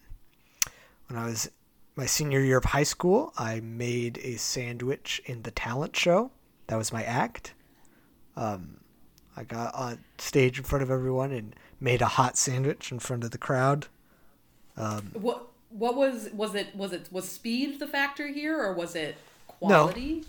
when 1.08 1.18
I 1.18 1.26
was 1.26 1.50
my 1.96 2.06
senior 2.06 2.42
year 2.42 2.58
of 2.58 2.66
high 2.66 2.84
school, 2.84 3.34
I 3.38 3.60
made 3.62 4.20
a 4.24 4.36
sandwich 4.36 5.22
in 5.26 5.42
the 5.44 5.52
talent 5.52 5.96
show. 5.96 6.32
That 6.68 6.78
was 6.78 6.94
my 6.94 7.04
act. 7.04 7.54
Um, 8.36 8.78
I 9.36 9.44
got 9.44 9.74
on 9.74 10.00
stage 10.18 10.58
in 10.58 10.64
front 10.64 10.84
of 10.84 10.92
everyone 10.92 11.32
and 11.32 11.56
made 11.82 12.02
a 12.02 12.06
hot 12.06 12.38
sandwich 12.38 12.92
in 12.92 13.00
front 13.00 13.24
of 13.26 13.32
the 13.32 13.38
crowd. 13.38 13.88
What 15.14 15.48
what 15.70 15.96
was 15.96 16.30
was 16.34 16.56
it 16.56 16.76
was 16.76 16.94
it 16.94 17.08
was 17.12 17.28
speed 17.30 17.80
the 17.80 17.88
factor 17.88 18.28
here 18.28 18.58
or 18.62 18.74
was 18.74 18.96
it 18.96 19.16
quality 19.48 20.24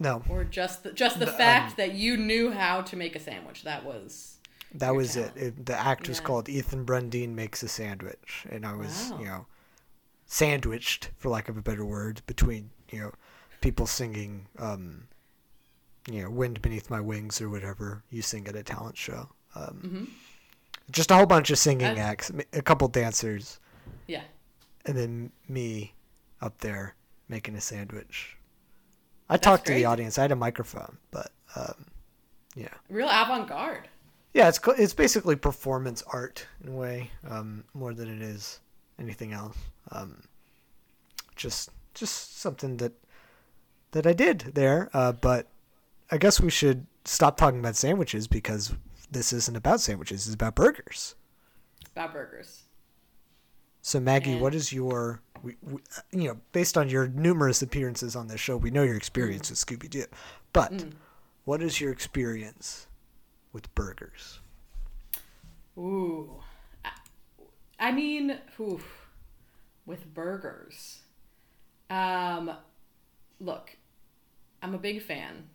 No, 0.00 0.22
or 0.28 0.44
just 0.44 0.82
the, 0.82 0.92
just 0.92 1.18
the 1.18 1.26
The, 1.26 1.32
um, 1.32 1.36
fact 1.38 1.76
that 1.76 1.92
you 1.94 2.16
knew 2.16 2.50
how 2.52 2.80
to 2.82 2.96
make 2.96 3.14
a 3.16 3.20
sandwich 3.20 3.62
that 3.64 3.84
was 3.84 4.38
that 4.74 4.94
was 4.94 5.16
it. 5.16 5.34
talent. 5.34 5.58
it. 5.58 5.66
The 5.66 5.78
act 5.78 6.08
was 6.08 6.18
Yeah. 6.18 6.24
called 6.24 6.48
Ethan 6.48 6.84
Brundine 6.84 7.34
makes 7.34 7.62
a 7.62 7.68
sandwich, 7.68 8.46
and 8.50 8.66
I 8.66 8.74
was, 8.74 9.10
Wow. 9.12 9.18
you 9.20 9.24
know, 9.26 9.46
sandwiched, 10.26 11.10
for 11.16 11.28
lack 11.30 11.48
of 11.48 11.56
a 11.56 11.62
better 11.62 11.84
word, 11.84 12.20
between 12.26 12.70
you 12.90 13.00
know 13.00 13.12
people 13.60 13.86
singing, 13.86 14.46
um, 14.58 15.08
you 16.10 16.22
know, 16.22 16.30
"Wind 16.30 16.60
Beneath 16.62 16.90
My 16.90 17.00
Wings" 17.00 17.40
or 17.40 17.48
whatever 17.48 18.02
you 18.10 18.22
sing 18.22 18.46
at 18.48 18.56
a 18.56 18.62
talent 18.62 18.96
show. 18.96 19.30
Um, 19.54 20.14
Just 20.90 21.10
a 21.10 21.14
whole 21.14 21.26
bunch 21.26 21.50
of 21.50 21.58
singing 21.58 21.88
Mm-hmm. 21.88 21.98
Acts, 21.98 22.30
a 22.52 22.62
couple 22.62 22.88
dancers, 22.88 23.58
yeah 24.06 24.22
and 24.86 24.96
then 24.96 25.32
me 25.48 25.94
up 26.40 26.58
there 26.58 26.94
making 27.28 27.56
a 27.56 27.60
sandwich. 27.60 28.36
I 29.28 29.36
talked 29.36 29.66
to 29.66 29.74
the 29.74 29.84
audience. 29.84 30.18
I 30.18 30.22
had 30.22 30.32
a 30.32 30.36
microphone, 30.36 30.98
but 31.10 31.32
um, 31.56 31.86
yeah. 32.54 32.68
real 32.88 33.08
avant-garde 33.08 33.88
Yeah, 34.32 34.48
it's 34.48 34.60
it's 34.78 34.94
basically 34.94 35.34
performance 35.34 36.02
art 36.12 36.46
in 36.62 36.70
a 36.70 36.76
way, 36.76 37.10
um, 37.28 37.64
more 37.74 37.92
than 37.92 38.08
it 38.08 38.22
is 38.22 38.60
anything 38.98 39.32
else. 39.32 39.56
Um, 39.90 40.22
just 41.34 41.70
just 41.94 42.38
something 42.38 42.76
that 42.76 42.92
that 43.90 44.06
I 44.06 44.12
did 44.12 44.52
there. 44.54 44.88
Uh, 44.94 45.12
but 45.12 45.48
I 46.12 46.18
guess 46.18 46.40
we 46.40 46.50
should 46.50 46.86
stop 47.04 47.36
talking 47.36 47.58
about 47.58 47.74
sandwiches 47.74 48.28
because 48.28 48.72
this 49.10 49.32
isn't 49.32 49.56
about 49.56 49.80
sandwiches. 49.80 50.26
It's 50.26 50.34
about 50.34 50.54
burgers. 50.54 51.14
about 51.92 52.12
burgers 52.12 52.64
So 53.82 54.00
Maggie, 54.00 54.32
And- 54.32 54.40
what 54.40 54.54
is 54.54 54.72
your 54.72 55.20
we, 55.42 55.56
we, 55.62 55.80
you 56.12 56.28
know 56.28 56.40
based 56.52 56.76
on 56.78 56.88
your 56.88 57.08
numerous 57.08 57.62
appearances 57.62 58.16
on 58.16 58.26
this 58.28 58.40
show, 58.40 58.56
we 58.56 58.70
know 58.70 58.82
your 58.82 58.96
experience 58.96 59.46
mm. 59.48 59.50
with 59.50 59.58
Scooby 59.80 59.88
Doo, 59.90 60.04
but 60.52 60.72
mm. 60.72 60.92
what 61.44 61.62
is 61.62 61.80
your 61.80 61.92
experience 61.92 62.86
with 63.52 63.72
burgers? 63.74 64.40
Ooh. 65.78 66.40
I- 66.84 66.90
I 67.78 67.92
mean, 67.92 68.38
oof, 68.58 69.08
with 69.84 70.12
burgers. 70.14 71.00
Um, 71.90 72.50
look, 73.38 73.76
I'm 74.62 74.74
a 74.74 74.78
big 74.78 75.02
fan. 75.02 75.48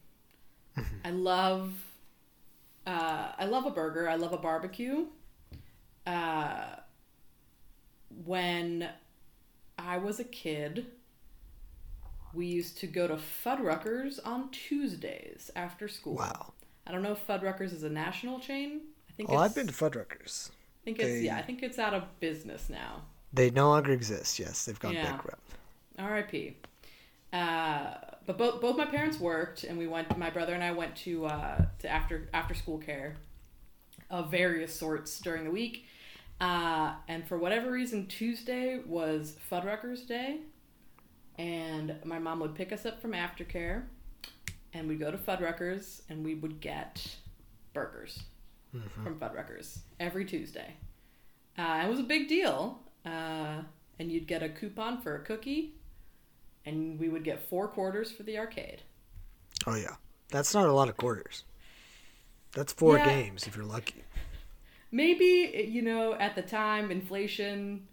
Mm-hmm. 0.77 0.95
I 1.03 1.09
love, 1.09 1.73
uh, 2.87 3.31
I 3.37 3.45
love 3.45 3.65
a 3.65 3.71
burger. 3.71 4.09
I 4.09 4.15
love 4.15 4.33
a 4.33 4.37
barbecue. 4.37 5.05
Uh, 6.05 6.65
when 8.25 8.89
I 9.77 9.97
was 9.97 10.19
a 10.19 10.23
kid, 10.23 10.87
we 12.33 12.45
used 12.45 12.77
to 12.79 12.87
go 12.87 13.07
to 13.07 13.15
Fuddruckers 13.45 14.19
on 14.25 14.49
Tuesdays 14.51 15.51
after 15.55 15.87
school. 15.87 16.15
Wow. 16.15 16.53
I 16.87 16.91
don't 16.91 17.01
know 17.03 17.11
if 17.13 17.25
Fuddruckers 17.25 17.73
is 17.73 17.83
a 17.83 17.89
national 17.89 18.39
chain. 18.39 18.81
I 19.09 19.13
think 19.13 19.29
Oh, 19.29 19.33
it's, 19.33 19.41
I've 19.43 19.55
been 19.55 19.67
to 19.67 19.73
Fuddruckers. 19.73 20.49
I 20.49 20.85
think 20.85 20.99
it's 20.99 21.07
They- 21.07 21.21
yeah. 21.21 21.37
I 21.37 21.41
think 21.41 21.61
it's 21.63 21.77
out 21.79 21.93
of 21.93 22.03
business 22.19 22.69
now. 22.69 23.03
They 23.33 23.49
no 23.51 23.69
longer 23.69 23.91
exist. 23.93 24.39
Yes, 24.39 24.65
they've 24.65 24.79
gone 24.79 24.93
Yeah. 24.93 25.03
bankrupt. 25.03 25.41
R.I.P. 25.99 26.57
Uh, 27.33 27.93
but 28.25 28.37
both 28.37 28.61
both 28.61 28.77
my 28.77 28.85
parents 28.85 29.19
worked, 29.19 29.63
and 29.63 29.77
we 29.77 29.87
went. 29.87 30.15
My 30.17 30.29
brother 30.29 30.53
and 30.53 30.63
I 30.63 30.71
went 30.71 30.95
to 30.97 31.25
uh, 31.25 31.65
to 31.79 31.89
after 31.89 32.29
after 32.33 32.53
school 32.53 32.77
care 32.77 33.15
of 34.09 34.29
various 34.29 34.73
sorts 34.73 35.19
during 35.19 35.43
the 35.45 35.51
week. 35.51 35.85
Uh, 36.39 36.93
and 37.07 37.27
for 37.27 37.37
whatever 37.37 37.71
reason, 37.71 38.07
Tuesday 38.07 38.79
was 38.85 39.37
Fuddruckers 39.51 40.07
Day, 40.07 40.39
and 41.37 41.95
my 42.03 42.19
mom 42.19 42.39
would 42.39 42.55
pick 42.55 42.71
us 42.71 42.85
up 42.85 43.01
from 43.01 43.11
aftercare, 43.11 43.83
and 44.73 44.87
we'd 44.87 44.99
go 44.99 45.11
to 45.11 45.17
Fuddruckers, 45.17 46.01
and 46.09 46.25
we 46.25 46.33
would 46.35 46.59
get 46.59 47.15
burgers 47.73 48.23
from 49.03 49.19
Fuddruckers 49.19 49.79
every 49.99 50.25
Tuesday. 50.25 50.73
Uh, 51.57 51.83
it 51.85 51.89
was 51.89 51.99
a 51.99 52.03
big 52.03 52.27
deal, 52.27 52.79
uh, 53.05 53.61
and 53.99 54.11
you'd 54.11 54.27
get 54.27 54.41
a 54.41 54.49
coupon 54.49 54.99
for 55.01 55.15
a 55.15 55.19
cookie, 55.23 55.75
and 56.65 56.99
we 56.99 57.09
would 57.09 57.23
get 57.23 57.49
four 57.49 57.67
quarters 57.67 58.11
for 58.11 58.23
the 58.23 58.37
arcade. 58.37 58.83
Oh 59.65 59.75
yeah, 59.75 59.95
that's 60.29 60.53
not 60.53 60.67
a 60.67 60.73
lot 60.73 60.87
of 60.89 60.97
quarters. 60.97 61.43
That's 62.53 62.71
four 62.73 62.97
Yeah. 62.97 62.99
games 62.99 63.45
if 63.45 63.55
you're 63.57 63.65
lucky. 63.65 64.05
Maybe 64.91 65.67
you 65.69 65.81
know 65.81 66.13
at 66.13 66.35
the 66.35 66.41
time 66.41 66.91
inflation, 66.91 67.87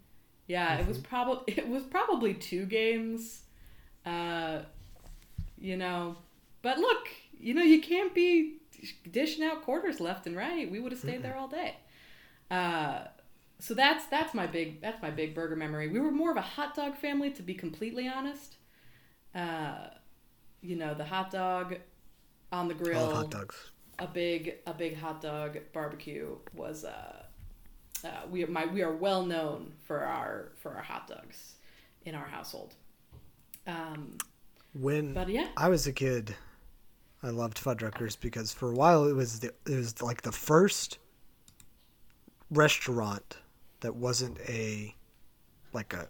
yeah, 0.47 0.79
it 0.79 0.87
was 0.87 0.97
probably 0.97 1.53
it 1.57 1.67
was 1.67 1.83
probably 1.83 2.33
two 2.33 2.65
games, 2.65 3.43
uh, 4.05 4.59
you 5.59 5.77
know. 5.77 6.17
But 6.61 6.79
look, 6.79 7.07
you 7.39 7.53
know 7.53 7.63
you 7.63 7.81
can't 7.81 8.13
be 8.13 8.57
dishing 9.11 9.43
out 9.43 9.63
quarters 9.63 9.99
left 9.99 10.27
and 10.27 10.35
right. 10.35 10.69
We 10.71 10.79
would 10.79 10.91
have 10.91 11.01
stayed 11.01 11.23
there 11.23 11.35
all 11.37 11.47
day. 11.47 11.77
Uh, 12.51 13.05
so 13.59 13.73
that's 13.75 14.05
that's 14.07 14.33
my 14.35 14.47
big 14.47 14.81
that's 14.81 15.01
my 15.01 15.11
big 15.11 15.35
burger 15.35 15.57
memory. 15.57 15.89
We 15.89 15.99
were 16.01 16.11
more 16.11 16.31
of 16.31 16.37
a 16.37 16.41
hot 16.41 16.75
dog 16.75 16.97
family, 16.97 17.31
to 17.31 17.43
be 17.43 17.55
completely 17.55 18.07
honest. 18.09 18.57
Uh, 19.35 19.87
you 20.61 20.75
know 20.75 20.93
the 20.93 21.03
hot 21.05 21.31
dog 21.31 21.75
on 22.51 22.67
the 22.67 22.73
grill 22.73 23.01
love 23.01 23.13
hot 23.13 23.31
dogs. 23.31 23.71
a 23.99 24.07
big 24.07 24.55
a 24.65 24.73
big 24.73 24.97
hot 24.97 25.21
dog 25.21 25.59
barbecue 25.73 26.35
was 26.53 26.83
uh, 26.83 27.23
uh 28.03 28.07
we 28.29 28.43
my 28.45 28.65
we 28.65 28.81
are 28.81 28.95
well 28.95 29.25
known 29.25 29.71
for 29.83 29.99
our 29.99 30.51
for 30.55 30.73
our 30.73 30.81
hot 30.81 31.07
dogs 31.07 31.55
in 32.05 32.15
our 32.15 32.25
household. 32.25 32.73
Um, 33.67 34.17
When 34.73 35.13
but 35.13 35.29
yeah, 35.29 35.47
I 35.57 35.69
was 35.69 35.85
a 35.87 35.93
kid, 35.93 36.35
I 37.21 37.29
loved 37.29 37.57
Fuddruckers 37.57 38.19
because 38.19 38.51
for 38.51 38.71
a 38.71 38.75
while 38.75 39.05
it 39.05 39.13
was 39.13 39.39
the 39.39 39.53
it 39.65 39.75
was 39.75 40.01
like 40.01 40.21
the 40.21 40.31
first 40.31 40.97
restaurant 42.51 43.37
that 43.81 43.95
wasn't 43.95 44.39
a 44.47 44.95
like 45.73 45.93
a 45.93 46.07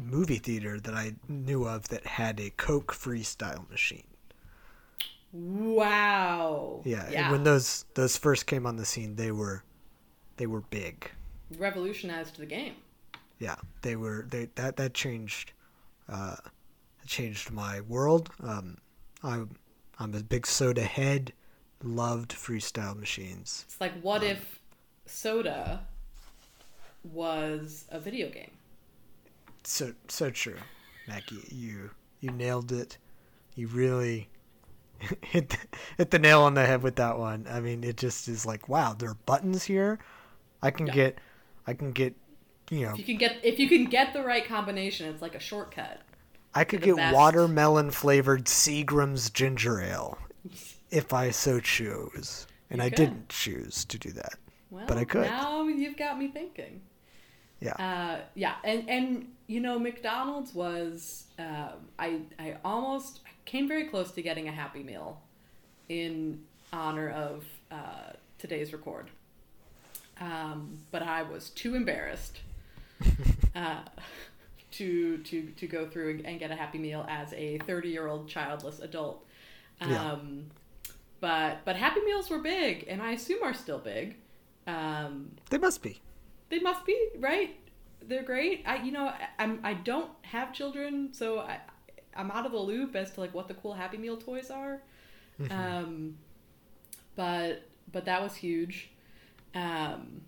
movie 0.00 0.38
theater 0.38 0.80
that 0.80 0.94
I 0.94 1.14
knew 1.28 1.66
of 1.66 1.88
that 1.88 2.06
had 2.06 2.40
a 2.40 2.50
Coke 2.50 2.92
freestyle 2.94 3.68
machine. 3.70 4.04
wow. 5.32 6.80
Yeah, 6.84 7.08
yeah. 7.10 7.30
when 7.30 7.44
those 7.44 7.84
those 7.94 8.16
first 8.16 8.46
came 8.46 8.66
on 8.66 8.76
the 8.76 8.84
scene, 8.86 9.16
they 9.16 9.30
were 9.32 9.62
they 10.36 10.46
were 10.46 10.62
big. 10.62 11.10
revolutionized 11.58 12.36
the 12.38 12.46
game. 12.46 12.74
yeah 13.38 13.56
they 13.82 13.96
were 13.96 14.26
they 14.30 14.48
that 14.54 14.76
that 14.76 14.94
changed 14.94 15.52
uh 16.08 16.36
changed 17.06 17.50
my 17.50 17.80
world 17.82 18.30
um 18.42 18.76
i 19.24 19.34
i'm 19.98 20.14
a 20.14 20.22
big 20.22 20.46
soda 20.46 20.82
head 20.84 21.32
loved 21.82 22.30
freestyle 22.32 22.96
machines 22.96 23.64
It's 23.66 23.80
like 23.80 24.00
what 24.00 24.22
if 24.22 24.60
soda 25.06 25.80
was 27.02 27.84
a 27.90 27.98
video 27.98 28.28
game? 28.30 28.50
So 29.62 29.92
so 30.08 30.30
true 30.30 30.56
maggie 31.08 31.44
you 31.50 31.90
you 32.20 32.30
nailed 32.30 32.70
it 32.72 32.98
you 33.56 33.66
really 33.66 34.28
hit 35.22 35.48
the, 35.50 35.58
hit 35.98 36.10
the 36.10 36.18
nail 36.18 36.42
on 36.42 36.54
the 36.54 36.64
head 36.64 36.82
with 36.82 36.96
that 36.96 37.18
one 37.18 37.46
i 37.50 37.58
mean 37.60 37.82
it 37.82 37.96
just 37.96 38.28
is 38.28 38.44
like 38.46 38.68
wow 38.68 38.92
there 38.92 39.10
are 39.10 39.16
buttons 39.26 39.64
here 39.64 39.98
i 40.62 40.70
can 40.70 40.86
Yeah. 40.86 40.92
get 40.94 41.18
i 41.66 41.74
can 41.74 41.90
get 41.92 42.14
you 42.70 42.86
know 42.86 42.92
If 42.92 42.98
you 43.00 43.04
can 43.04 43.16
get 43.16 43.36
if 43.42 43.58
you 43.58 43.68
can 43.68 43.86
get 43.86 44.12
the 44.12 44.22
right 44.22 44.46
combination, 44.46 45.08
it's 45.12 45.20
like 45.22 45.34
a 45.34 45.40
shortcut. 45.40 46.00
I 46.54 46.64
could 46.64 46.82
get 46.82 46.96
best. 46.96 47.14
watermelon 47.14 47.90
flavored 47.90 48.44
Seagram's 48.44 49.30
ginger 49.30 49.80
ale 49.80 50.18
if 50.90 51.12
I 51.12 51.30
so 51.30 51.58
choose. 51.60 52.46
And 52.70 52.78
You 52.80 52.86
I 52.86 52.90
could. 52.90 52.96
didn't 52.96 53.28
choose 53.28 53.84
to 53.86 53.98
do 53.98 54.12
that. 54.12 54.34
Well, 54.70 54.84
But 54.86 54.98
I 54.98 55.04
could. 55.04 55.22
Now 55.26 55.66
you've 55.66 55.96
got 55.96 56.16
me 56.18 56.28
thinking. 56.28 56.82
Yeah. 57.60 57.72
Uh, 57.74 58.20
yeah, 58.36 58.54
and 58.62 58.88
and 58.88 59.26
you 59.50 59.58
know 59.58 59.80
McDonald's 59.80 60.54
was 60.54 61.24
uh, 61.36 61.72
I 61.98 62.20
I 62.38 62.56
almost 62.64 63.18
came 63.46 63.66
very 63.66 63.86
close 63.86 64.12
to 64.12 64.22
getting 64.22 64.46
a 64.46 64.52
Happy 64.52 64.84
Meal 64.84 65.20
in 65.88 66.44
honor 66.72 67.10
of 67.10 67.44
uh, 67.72 68.12
today's 68.38 68.72
record, 68.72 69.10
um, 70.20 70.78
but 70.92 71.02
I 71.02 71.22
was 71.22 71.50
too 71.50 71.74
embarrassed 71.74 72.38
uh, 73.56 73.80
to 74.70 75.18
to 75.18 75.50
to 75.50 75.66
go 75.66 75.88
through 75.88 76.22
and, 76.24 76.38
get 76.38 76.52
a 76.52 76.54
Happy 76.54 76.78
Meal 76.78 77.04
as 77.08 77.32
a 77.32 77.58
thirty 77.58 77.88
year 77.88 78.06
old 78.06 78.28
childless 78.28 78.78
adult. 78.78 79.26
Um, 79.80 79.90
Yeah. 79.90 80.16
But 81.18 81.64
but 81.64 81.74
Happy 81.74 82.00
Meals 82.02 82.30
were 82.30 82.38
big, 82.38 82.86
and 82.88 83.02
I 83.02 83.12
assume 83.12 83.42
are 83.42 83.52
still 83.52 83.78
big. 83.78 84.16
Um, 84.68 85.32
they 85.50 85.58
must 85.58 85.82
be. 85.82 86.00
they 86.50 86.60
must 86.60 86.86
be 86.86 86.96
right. 87.18 87.59
They're 88.02 88.22
great. 88.22 88.62
I 88.66 88.82
you 88.82 88.92
know 88.92 89.12
I'm 89.38 89.60
I 89.62 89.74
don't 89.74 90.10
have 90.22 90.52
children, 90.52 91.12
so 91.12 91.40
I 91.40 91.58
I'm 92.14 92.30
out 92.30 92.46
of 92.46 92.52
the 92.52 92.58
loop 92.58 92.96
as 92.96 93.12
to 93.12 93.20
like 93.20 93.34
what 93.34 93.48
the 93.48 93.54
cool 93.54 93.74
Happy 93.74 93.96
Meal 93.96 94.16
toys 94.16 94.50
are. 94.50 94.80
Um, 95.50 96.18
but 97.16 97.62
but 97.92 98.04
that 98.04 98.22
was 98.22 98.34
huge. 98.34 98.90
Um, 99.54 100.22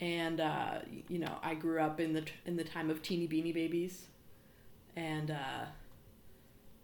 and 0.00 0.40
uh, 0.40 0.78
you 1.08 1.18
know, 1.18 1.38
I 1.42 1.54
grew 1.54 1.80
up 1.80 2.00
in 2.00 2.12
the 2.12 2.24
in 2.46 2.56
the 2.56 2.64
time 2.64 2.90
of 2.90 3.02
Teenie 3.02 3.28
beanie 3.28 3.54
babies, 3.54 4.06
and 4.96 5.30
uh, 5.30 5.66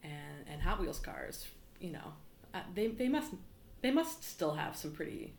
and 0.03 0.47
and 0.51 0.63
Hot 0.63 0.81
Wheels 0.81 0.99
cars. 0.99 1.47
You 1.81 1.93
know, 1.93 2.13
uh, 2.53 2.61
they 2.75 2.89
they 2.89 3.09
must 3.09 3.33
they 3.83 3.91
must 3.91 4.25
still 4.25 4.55
have 4.55 4.77
some 4.77 4.93
pretty 4.93 5.35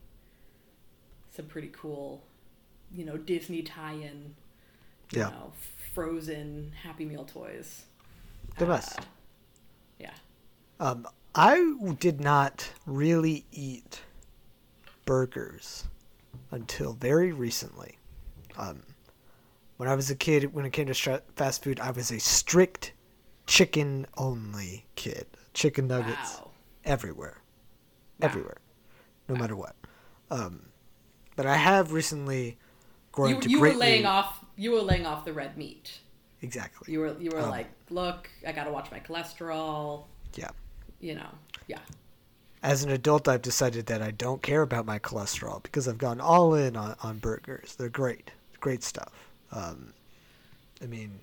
some 1.32 1.46
pretty 1.46 1.70
cool, 1.74 2.24
you 2.94 3.04
know, 3.06 3.18
Disney 3.18 3.62
tie-in. 3.62 4.36
You 5.16 5.22
Yeah. 5.22 5.30
know, 5.30 5.54
Frozen 5.94 6.74
Happy 6.84 7.06
Meal 7.06 7.24
toys. 7.24 7.86
The. 8.58 8.70
Uh, 8.70 8.82
yeah. 10.00 10.12
Um, 10.80 11.08
I 11.34 11.76
did 12.00 12.20
not 12.20 12.70
really 12.86 13.46
eat 13.52 14.02
burgers 15.06 15.86
until 16.52 16.94
very 16.94 17.32
recently. 17.32 17.98
Um, 18.58 18.84
when 19.78 19.90
I 19.90 19.96
was 19.96 20.10
a 20.10 20.16
kid, 20.16 20.54
when 20.54 20.66
it 20.66 20.72
came 20.72 20.88
to 20.88 21.22
fast 21.36 21.64
food, 21.64 21.80
I 21.80 21.92
was 21.92 22.12
a 22.12 22.20
strict 22.20 22.94
chicken 23.48 24.06
only 24.18 24.86
kid. 24.96 25.28
Chicken 25.54 25.88
nuggets 25.88 26.36
Wow. 26.36 26.52
everywhere, 26.84 27.42
everywhere, 28.22 28.58
no 29.30 29.36
matter 29.36 29.56
what. 29.56 29.76
Um, 30.30 30.68
but 31.36 31.46
I 31.46 31.56
have 31.56 31.94
recently 31.94 32.58
grown 33.12 33.36
You, 33.36 33.42
to 33.42 33.50
you 33.50 33.60
were 33.62 33.74
laying 33.74 34.06
off. 34.06 34.45
You 34.58 34.72
were 34.72 34.82
laying 34.82 35.06
off 35.06 35.26
the 35.26 35.34
red 35.34 35.58
meat. 35.58 36.00
exactly. 36.42 36.92
You 36.94 37.00
were 37.00 37.18
you 37.20 37.32
were 37.32 37.42
Um, 37.42 37.50
like, 37.50 37.68
look, 37.90 38.30
I 38.48 38.52
gotta 38.52 38.72
watch 38.72 38.92
my 38.92 39.00
cholesterol. 39.00 40.06
yeah. 40.36 40.50
You 41.00 41.16
know, 41.16 41.30
yeah. 41.68 41.80
as 42.64 42.84
an 42.84 42.90
adult, 42.92 43.28
I've 43.28 43.42
decided 43.42 43.86
that 43.88 44.02
I 44.02 44.12
don't 44.12 44.42
care 44.42 44.62
about 44.62 44.86
my 44.86 44.98
cholesterol 45.00 45.62
because 45.62 45.88
I've 45.88 45.98
gone 45.98 46.20
all 46.22 46.54
in 46.56 46.76
on, 46.76 46.96
on 47.04 47.20
burgers. 47.20 47.76
They're 47.76 47.90
great, 47.90 48.32
great 48.60 48.82
stuff. 48.84 49.12
Um, 49.52 49.94
I 50.82 50.86
mean, 50.88 51.20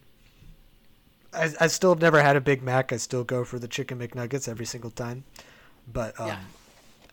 I, 1.33 1.51
I 1.61 1.67
still 1.69 1.91
have 1.91 2.01
never 2.03 2.23
had 2.23 2.37
a 2.37 2.41
Big 2.41 2.63
Mac. 2.63 2.93
I 2.93 2.97
still 2.99 3.25
go 3.25 3.45
for 3.45 3.59
the 3.59 3.67
chicken 3.69 3.99
McNuggets 3.99 4.49
every 4.49 4.67
single 4.67 4.91
time. 4.91 5.25
But 5.93 6.19
um, 6.21 6.29
Yeah. 6.29 6.39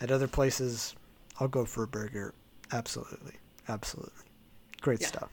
at 0.02 0.12
other 0.12 0.28
places, 0.28 0.96
I'll 1.40 1.48
go 1.48 1.66
for 1.66 1.84
a 1.84 1.88
burger. 1.88 2.34
Absolutely, 2.72 3.34
absolutely, 3.68 4.26
great 4.82 5.02
Yeah. 5.02 5.08
stuff. 5.08 5.30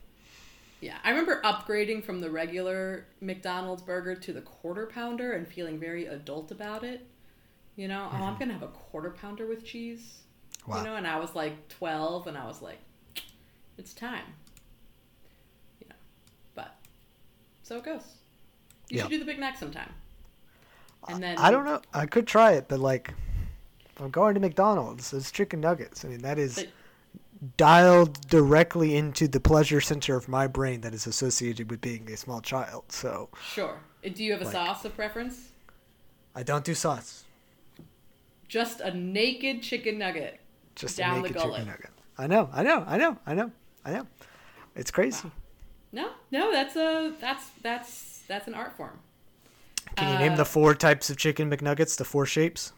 Yeah, 0.79 0.97
I 1.03 1.09
remember 1.09 1.41
upgrading 1.43 2.03
from 2.03 2.19
the 2.19 2.29
regular 2.29 3.05
McDonald's 3.19 3.81
burger 3.81 4.15
to 4.15 4.33
the 4.33 4.41
quarter 4.41 4.85
pounder 4.85 5.33
and 5.33 5.47
feeling 5.47 5.79
very 5.79 6.05
adult 6.05 6.51
about 6.51 6.83
it. 6.83 7.07
You 7.75 7.87
know, 7.87 8.09
oh, 8.11 8.15
I'm 8.15 8.21
mm-hmm. 8.21 8.39
gonna 8.39 8.53
have 8.53 8.63
a 8.63 8.67
quarter 8.67 9.09
pounder 9.09 9.47
with 9.47 9.65
cheese. 9.65 10.19
Wow. 10.67 10.77
You 10.77 10.83
know, 10.83 10.95
and 10.95 11.07
I 11.07 11.17
was 11.19 11.33
like 11.35 11.67
12, 11.69 12.27
and 12.27 12.37
I 12.37 12.45
was 12.45 12.61
like, 12.61 12.79
it's 13.77 13.93
time. 13.93 14.25
You 15.79 15.87
know, 15.89 15.95
but 16.55 16.75
so 17.63 17.77
it 17.77 17.83
goes. 17.83 18.03
You 18.89 18.97
Yeah. 18.97 19.03
should 19.03 19.11
do 19.11 19.19
the 19.19 19.25
Big 19.25 19.39
Mac 19.39 19.57
sometime. 19.57 19.93
And 21.07 21.23
then 21.23 21.37
I 21.37 21.51
don't 21.51 21.65
know. 21.65 21.81
I 21.93 22.05
could 22.05 22.27
try 22.27 22.53
it, 22.53 22.67
but 22.67 22.79
like, 22.79 23.13
I'm 23.99 24.09
going 24.09 24.33
to 24.33 24.39
McDonald's. 24.39 25.13
It's 25.13 25.31
chicken 25.31 25.61
nuggets. 25.61 26.03
I 26.05 26.09
mean, 26.09 26.21
that 26.21 26.37
is 26.37 26.55
But- 26.55 26.67
dialed 27.57 28.27
directly 28.29 28.95
into 28.95 29.27
the 29.27 29.39
pleasure 29.39 29.79
center 29.81 30.15
of 30.15 30.27
my 30.27 30.47
brain 30.47 30.81
that 30.81 30.93
is 30.93 31.05
associated 31.07 31.69
with 31.69 31.81
being 31.81 32.09
a 32.11 32.17
small 32.17 32.41
child. 32.41 32.85
So 32.91 33.29
Sure. 33.53 33.79
Uh, 34.05 34.09
Do 34.09 34.23
you 34.23 34.31
have 34.31 34.41
a 34.41 34.45
Like- 34.45 34.53
sauce 34.53 34.85
of 34.85 34.95
preference? 34.95 35.49
I 36.35 36.43
don't 36.43 36.63
do 36.65 36.73
sauce. 36.73 37.25
Just 38.47 38.79
a 38.81 38.91
naked 38.93 39.61
chicken 39.61 39.97
nugget. 39.99 40.39
Just 40.75 40.97
Down 40.97 41.11
a 41.11 41.15
the 41.15 41.21
naked 41.29 41.37
gullet. 41.41 41.53
chicken 41.59 41.67
nugget. 41.67 41.89
I 42.17 42.27
know. 42.27 42.49
I 42.53 42.63
know. 42.63 42.83
I 42.87 42.97
know. 42.97 43.17
I 43.25 43.33
know. 43.33 43.51
I 43.85 43.91
know. 43.93 44.07
It's 44.75 44.91
crazy. 44.91 45.29
No, 45.91 46.11
no, 46.31 46.51
that's 46.51 46.75
a 46.75 47.13
that's 47.19 47.49
that's 47.61 48.21
that's 48.27 48.47
an 48.47 48.53
art 48.53 48.75
form. 48.77 48.99
Can 49.95 50.11
you 50.13 50.19
name 50.19 50.33
Uh, 50.33 50.37
the 50.37 50.45
four 50.45 50.75
types 50.75 51.09
of 51.09 51.17
chicken 51.17 51.49
McNuggets? 51.49 51.97
The 51.97 52.05
four 52.05 52.25
shapes? 52.25 52.73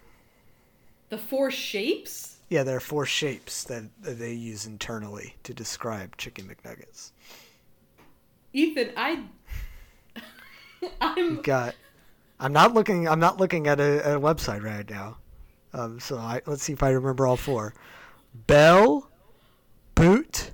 The 1.10 1.18
four 1.18 1.50
shapes. 1.52 2.38
Yeah, 2.50 2.64
there 2.64 2.78
are 2.78 2.82
four 2.82 3.06
shapes 3.06 3.64
that, 3.66 3.84
that 4.02 4.18
they 4.18 4.34
use 4.34 4.66
internally 4.66 5.36
to 5.44 5.54
describe 5.54 6.18
chicken 6.18 6.48
McNuggets. 6.48 7.12
Ethan, 8.54 8.92
I 8.98 9.24
I'm 11.02 11.42
got 11.42 11.76
I'm 12.40 12.52
not 12.52 12.74
looking 12.74 13.08
I'm 13.08 13.20
not 13.20 13.38
looking 13.38 13.68
at 13.68 13.80
a, 13.80 14.16
a 14.16 14.20
website 14.20 14.64
right 14.64 14.90
now. 14.90 15.18
Um, 15.74 16.00
so 16.00 16.18
I, 16.18 16.42
let's 16.48 16.64
see 16.64 16.74
if 16.74 16.82
I 16.82 16.90
remember 16.90 17.28
all 17.28 17.38
four. 17.38 17.76
Bell, 18.48 19.10
boot, 19.94 20.50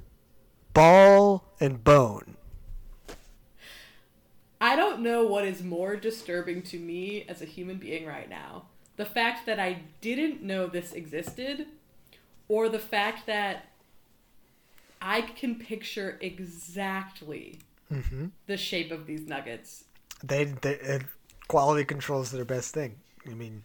ball, 0.74 1.46
and 1.62 1.82
bone. 1.82 2.36
I 4.60 4.76
don't 4.76 5.02
know 5.02 5.26
what 5.26 5.46
is 5.46 5.64
more 5.64 5.96
disturbing 5.96 6.64
to 6.64 6.80
me 6.80 7.26
as 7.30 7.42
a 7.42 7.46
human 7.46 7.78
being 7.78 8.06
right 8.06 8.30
now. 8.30 8.66
The 8.98 9.06
fact 9.06 9.46
that 9.46 9.60
I 9.60 9.84
didn't 10.02 10.42
know 10.42 10.68
this 10.68 10.94
existed 10.94 11.68
or 12.48 12.70
the 12.70 12.80
fact 12.80 13.26
that 13.28 13.66
I 15.02 15.22
can 15.22 15.56
picture 15.56 16.18
exactly 16.22 17.60
the 18.48 18.58
shape 18.58 18.92
of 18.92 19.06
these 19.06 19.28
nuggets. 19.28 19.84
They, 20.24 20.46
they 20.46 20.80
uh, 20.80 21.00
quality 21.48 21.86
control 21.86 22.22
is 22.22 22.32
their 22.32 22.46
best 22.46 22.74
thing. 22.74 22.96
I 23.26 23.34
mean, 23.34 23.64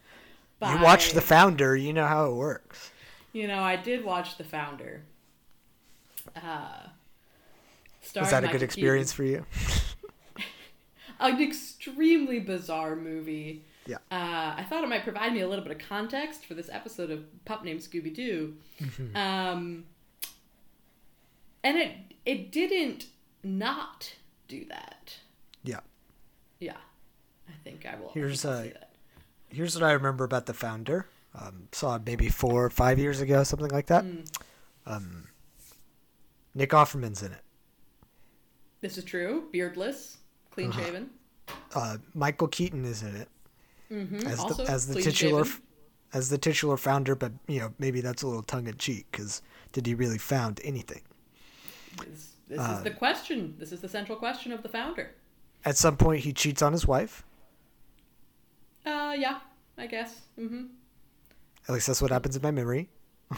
you 0.62 0.78
watch 0.80 1.12
the 1.12 1.20
founder, 1.20 1.76
you 1.76 1.92
know 1.92 2.06
how 2.06 2.26
it 2.26 2.34
works. 2.34 2.90
You 3.32 3.46
know, 3.46 3.62
I 3.62 3.76
did 3.76 4.04
watch 4.04 4.36
The 4.38 4.44
Founder. 4.44 5.02
Uh, 6.36 6.88
Was 8.16 8.30
that 8.30 8.38
a 8.38 8.46
Michael 8.46 8.52
good 8.52 8.62
experience 8.64 9.12
for 9.12 9.24
you? 9.24 9.46
An 11.20 11.40
extremely 11.40 12.40
bizarre 12.40 12.96
movie. 12.96 13.64
Yeah. 13.90 13.96
Uh, 14.12 14.54
I 14.56 14.64
thought 14.68 14.84
it 14.84 14.88
might 14.88 15.02
provide 15.02 15.32
me 15.32 15.40
a 15.40 15.48
little 15.48 15.64
bit 15.64 15.72
of 15.72 15.86
context 15.88 16.46
for 16.46 16.54
this 16.54 16.70
episode 16.70 17.10
of 17.10 17.24
Pup 17.44 17.64
Named 17.64 17.80
Scooby 17.80 18.14
Doo. 18.14 18.54
Mm-hmm. 18.80 19.16
Um, 19.16 19.84
and 21.64 21.76
it 21.76 21.90
it 22.24 22.52
didn't 22.52 23.06
not 23.42 24.14
do 24.46 24.64
that. 24.66 25.16
Yeah. 25.64 25.80
Yeah, 26.60 26.76
I 27.48 27.52
think 27.64 27.84
I 27.84 27.96
will. 28.00 28.10
Here's, 28.14 28.44
I 28.44 28.68
that. 28.68 28.92
Here's 29.48 29.74
what 29.74 29.82
I 29.82 29.92
remember 29.92 30.22
about 30.24 30.46
the 30.46 30.54
founder. 30.54 31.06
Um, 31.34 31.66
saw 31.72 31.96
it 31.96 32.02
maybe 32.06 32.28
four 32.28 32.64
or 32.64 32.70
five 32.70 32.98
years 32.98 33.20
ago, 33.20 33.42
something 33.42 33.70
like 33.70 33.86
that. 33.86 34.04
Mm. 34.04 34.24
Um, 34.86 35.28
Nick 36.54 36.70
Offerman's 36.70 37.22
in 37.22 37.32
it. 37.32 37.42
This 38.82 38.98
is 38.98 39.04
true. 39.04 39.44
Beardless, 39.52 40.18
clean 40.50 40.68
Uh-huh. 40.70 40.80
shaven. 40.84 41.10
Uh, 41.74 41.96
Michael 42.14 42.46
Keaton 42.48 42.84
is 42.84 43.02
in 43.02 43.16
it 43.16 43.28
Mm-hmm. 43.92 44.26
as 44.26 44.38
also 44.38 44.64
the 44.64 44.70
as 44.70 44.86
the 44.86 45.00
titular 45.02 45.44
shaven. 45.44 45.62
as 46.12 46.28
the 46.28 46.38
titular 46.38 46.76
founder, 46.76 47.14
but 47.14 47.32
you 47.48 47.58
know 47.60 47.72
maybe 47.78 48.00
that's 48.00 48.22
a 48.22 48.26
little 48.26 48.42
tongue 48.42 48.66
in 48.66 48.76
cheek 48.76 49.06
because 49.10 49.42
did 49.72 49.86
he 49.86 49.94
really 49.94 50.18
found 50.18 50.60
anything? 50.64 51.02
This, 52.06 52.34
this 52.48 52.60
uh, 52.60 52.74
is 52.78 52.82
the 52.84 52.90
question. 52.90 53.54
This 53.58 53.72
is 53.72 53.80
the 53.80 53.88
central 53.88 54.16
question 54.16 54.52
of 54.52 54.62
the 54.62 54.68
founder. 54.68 55.10
At 55.64 55.76
some 55.76 55.96
point, 55.96 56.20
he 56.20 56.32
cheats 56.32 56.62
on 56.62 56.72
his 56.72 56.86
wife. 56.86 57.24
Uh, 58.86 59.14
yeah, 59.18 59.40
I 59.76 59.86
guess. 59.86 60.20
Mm-hmm. 60.38 60.64
At 61.68 61.74
least 61.74 61.86
that's 61.86 62.00
what 62.00 62.10
happens 62.10 62.36
in 62.36 62.42
my 62.42 62.50
memory. 62.50 62.88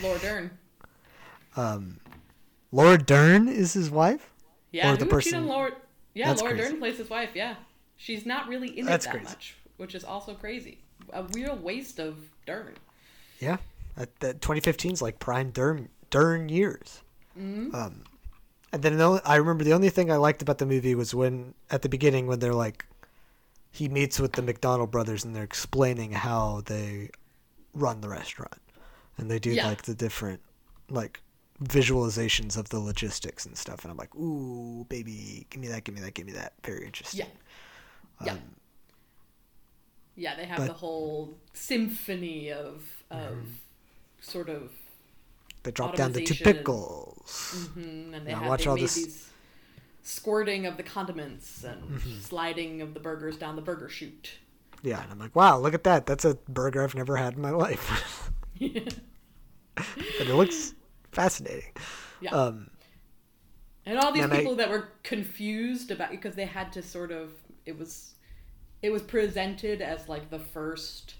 Laura 0.00 0.18
Dern. 0.20 0.50
um, 1.56 1.98
Laura 2.70 2.96
Dern 2.98 3.48
is 3.48 3.72
his 3.72 3.90
wife. 3.90 4.32
Yeah, 4.70 4.92
Or 4.92 4.96
the 4.96 5.04
who 5.04 5.10
would 5.16 5.24
cheat 5.24 5.34
on 5.34 5.40
person- 5.42 5.48
Laura? 5.54 5.72
Yeah, 6.14 6.28
That's 6.28 6.40
Laura 6.42 6.54
crazy. 6.54 6.68
Dern 6.70 6.78
plays 6.78 6.98
his 6.98 7.10
wife. 7.10 7.30
Yeah, 7.34 7.56
she's 7.96 8.24
not 8.24 8.48
really 8.48 8.78
in 8.78 8.86
That's 8.86 9.04
it 9.06 9.08
that 9.08 9.14
crazy. 9.16 9.28
much, 9.30 9.56
which 9.82 9.94
is 9.96 10.04
also 10.04 10.32
crazy. 10.32 10.78
A 11.12 11.24
real 11.24 11.56
waste 11.56 11.98
of 11.98 12.16
Dern. 12.46 12.74
Yeah, 13.40 13.56
that, 13.96 14.18
that 14.20 14.40
2015 14.40 14.92
is 14.92 15.02
like 15.02 15.18
prime 15.18 15.50
Dern 15.50 15.88
Dern 16.10 16.48
years. 16.48 17.02
Mm-hmm. 17.38 17.74
Um, 17.74 18.04
and 18.72 18.82
then 18.82 18.96
the 18.96 19.04
only, 19.04 19.20
I 19.24 19.36
remember 19.36 19.64
the 19.64 19.72
only 19.72 19.90
thing 19.90 20.10
I 20.10 20.16
liked 20.16 20.40
about 20.40 20.58
the 20.58 20.66
movie 20.66 20.94
was 20.94 21.14
when 21.14 21.54
at 21.70 21.82
the 21.82 21.88
beginning 21.88 22.28
when 22.28 22.38
they're 22.38 22.54
like, 22.54 22.86
he 23.72 23.88
meets 23.88 24.20
with 24.20 24.32
the 24.32 24.42
McDonald 24.42 24.90
brothers 24.92 25.24
and 25.24 25.34
they're 25.34 25.42
explaining 25.42 26.12
how 26.12 26.62
they 26.66 27.10
run 27.74 28.00
the 28.02 28.08
restaurant, 28.08 28.60
and 29.18 29.28
they 29.30 29.40
do 29.40 29.50
Yeah. 29.50 29.66
like 29.66 29.82
the 29.82 29.94
different 29.94 30.40
like 30.88 31.20
visualizations 31.64 32.56
of 32.56 32.68
the 32.68 32.78
logistics 32.78 33.46
and 33.46 33.56
stuff, 33.58 33.84
and 33.84 33.90
I'm 33.90 33.96
like, 33.96 34.14
ooh, 34.14 34.86
baby, 34.88 35.46
give 35.50 35.60
me 35.60 35.68
that, 35.68 35.84
give 35.84 35.94
me 35.94 36.00
that, 36.02 36.14
give 36.14 36.26
me 36.26 36.32
that. 36.32 36.52
Very 36.62 36.84
interesting. 36.86 37.26
Yeah. 38.20 38.26
Yeah. 38.26 38.36
Yeah, 40.16 40.34
they 40.36 40.44
have 40.46 40.58
but- 40.58 40.66
the 40.68 40.72
whole 40.74 41.34
symphony 41.54 42.50
of 42.52 42.82
of 43.10 43.36
sort 44.20 44.48
of, 44.48 44.72
They 45.64 45.70
drop 45.70 45.96
down 45.96 46.12
the 46.12 46.20
two 46.24 46.32
Automation 46.34 46.46
and- 46.48 46.56
pickles. 46.58 47.68
mm, 47.76 48.14
and 48.14 48.26
they 48.26 48.32
Now 48.32 48.38
have 48.40 48.48
watch 48.48 48.66
all 48.66 48.76
this- 48.76 48.94
these 48.94 49.30
squirting 50.02 50.64
of 50.66 50.76
the 50.76 50.82
condiments 50.82 51.62
and 51.64 51.82
Mm-hmm. 51.82 52.20
sliding 52.20 52.80
of 52.82 52.94
the 52.94 53.00
burgers 53.00 53.36
down 53.36 53.54
the 53.56 53.62
burger 53.62 53.88
chute. 53.88 54.32
Yeah, 54.82 55.02
and 55.02 55.12
I'm 55.12 55.18
like, 55.18 55.36
wow, 55.36 55.58
look 55.58 55.74
at 55.74 55.84
that. 55.84 56.06
That's 56.06 56.24
a 56.24 56.34
burger 56.48 56.82
I've 56.82 56.94
never 56.94 57.16
had 57.16 57.34
in 57.34 57.40
my 57.42 57.50
life. 57.66 58.30
And 58.60 60.28
it 60.28 60.34
looks 60.34 60.74
fascinating. 61.12 61.72
Yeah. 62.20 62.30
Um, 62.30 62.70
And 63.86 63.98
all 63.98 64.12
these 64.12 64.22
And 64.24 64.32
I- 64.32 64.38
people 64.38 64.54
that 64.56 64.68
were 64.70 64.88
confused 65.02 65.90
about 65.90 66.10
because 66.10 66.34
they 66.34 66.44
had 66.46 66.72
to 66.74 66.82
sort 66.82 67.10
of 67.10 67.32
it 67.66 67.78
was 67.78 68.14
it 68.82 68.90
was 68.90 69.02
presented 69.02 69.80
as 69.82 70.08
like 70.08 70.30
the 70.30 70.38
first 70.38 71.14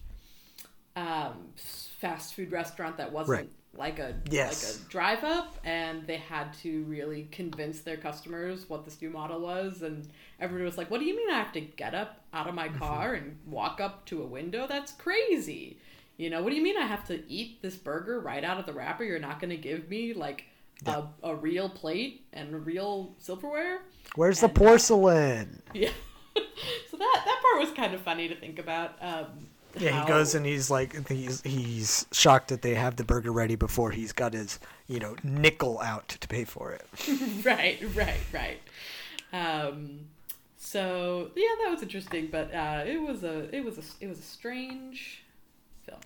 um, 0.97 1.49
fast 1.57 2.35
food 2.35 2.53
restaurant 2.53 2.97
that 2.99 3.13
wasn't 3.13 3.29
Right. 3.39 3.51
like 3.75 3.99
a 3.99 4.15
Yes. 4.31 4.63
like 4.65 4.87
a 4.87 4.91
drive 4.91 5.25
up, 5.25 5.59
and 5.65 6.07
they 6.07 6.19
had 6.19 6.53
to 6.55 6.85
really 6.85 7.29
convince 7.33 7.81
their 7.81 7.97
customers 7.97 8.69
what 8.69 8.85
this 8.85 9.01
new 9.01 9.11
model 9.11 9.41
was, 9.41 9.83
and 9.83 10.09
everybody 10.41 10.65
was 10.65 10.77
like, 10.77 10.91
"What 10.91 11.01
do 11.01 11.07
you 11.07 11.17
mean 11.17 11.31
I 11.31 11.39
have 11.39 11.53
to 11.53 11.61
get 11.61 11.95
up 11.95 12.25
out 12.35 12.47
of 12.49 12.55
my 12.55 12.69
Mm-hmm. 12.69 12.79
car 12.79 13.15
and 13.15 13.39
walk 13.47 13.81
up 13.81 14.05
to 14.07 14.23
a 14.23 14.27
window? 14.27 14.67
That's 14.67 14.93
crazy." 14.93 15.79
You 16.19 16.29
know, 16.31 16.43
what 16.43 16.51
do 16.51 16.57
you 16.57 16.63
mean 16.63 16.77
I 16.77 16.87
have 16.87 17.07
to 17.09 17.23
eat 17.33 17.63
this 17.63 17.77
burger 17.77 18.21
right 18.21 18.45
out 18.45 18.59
of 18.61 18.67
the 18.67 18.73
wrapper? 18.75 19.03
You're 19.05 19.19
not 19.19 19.41
going 19.41 19.51
to 19.51 19.57
give 19.57 19.89
me 19.89 20.13
like 20.13 20.45
a, 20.87 21.05
a 21.23 21.35
real 21.35 21.71
plate 21.71 22.27
and 22.35 22.67
real 22.67 23.15
silverware? 23.19 23.81
Where's 24.15 24.41
the 24.41 24.49
And, 24.49 24.63
uh, 24.63 24.83
porcelain? 24.89 25.63
Yeah. 25.73 25.91
so 26.91 26.97
that 26.97 27.23
that 27.25 27.43
part 27.43 27.61
was 27.61 27.71
kind 27.73 27.95
of 27.95 28.01
funny 28.03 28.29
to 28.29 28.35
think 28.35 28.59
about. 28.59 28.97
Um, 29.01 29.27
Yeah, 29.79 29.91
how- 29.93 30.03
he 30.03 30.09
goes 30.09 30.35
and 30.35 30.45
he's 30.47 30.71
like 30.71 31.09
he's 31.09 31.41
he's 31.43 32.07
shocked 32.13 32.49
that 32.49 32.63
they 32.63 32.75
have 32.75 32.97
the 32.97 33.05
burger 33.05 33.33
ready 33.33 33.57
before 33.57 33.91
he's 33.91 34.13
got 34.13 34.33
his 34.35 34.59
you 34.87 34.99
know 35.01 35.17
nickel 35.23 35.81
out 35.81 36.09
to 36.09 36.29
pay 36.29 36.45
for 36.45 36.73
it. 36.73 36.87
right, 37.45 37.79
right, 37.95 38.21
right. 38.33 38.61
Um, 39.33 40.01
so 40.59 41.31
yeah, 41.35 41.49
that 41.65 41.71
was 41.71 41.83
interesting, 41.83 42.29
but 42.31 42.53
uh, 42.55 42.85
it 42.87 43.01
was 43.01 43.25
a 43.25 43.55
it 43.55 43.65
was 43.65 43.79
a 43.79 43.83
it 44.01 44.09
was 44.09 44.19
a 44.19 44.23
strange 44.23 45.23
film. 45.87 46.01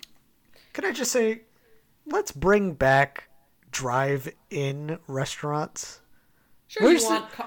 Can 0.72 0.84
I 0.84 0.92
just 0.92 1.10
say, 1.10 1.40
let's 2.06 2.30
bring 2.32 2.74
back 2.74 3.28
drive-in 3.72 4.98
restaurants. 5.08 6.00
Sure, 6.68 6.84
Where's 6.84 7.02
you 7.02 7.08
the- 7.10 7.44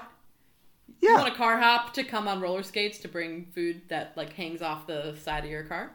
want 1.00 1.12
you 1.12 1.16
Yeah, 1.16 1.22
want 1.22 1.32
a 1.32 1.36
car 1.36 1.58
hop 1.58 1.92
to 1.94 2.04
come 2.04 2.28
on 2.28 2.40
roller 2.40 2.62
skates 2.62 2.98
to 2.98 3.08
bring 3.08 3.46
food 3.54 3.82
that 3.88 4.16
like 4.16 4.32
hangs 4.34 4.62
off 4.62 4.86
the 4.86 5.16
side 5.22 5.44
of 5.44 5.50
your 5.50 5.64
car. 5.64 5.92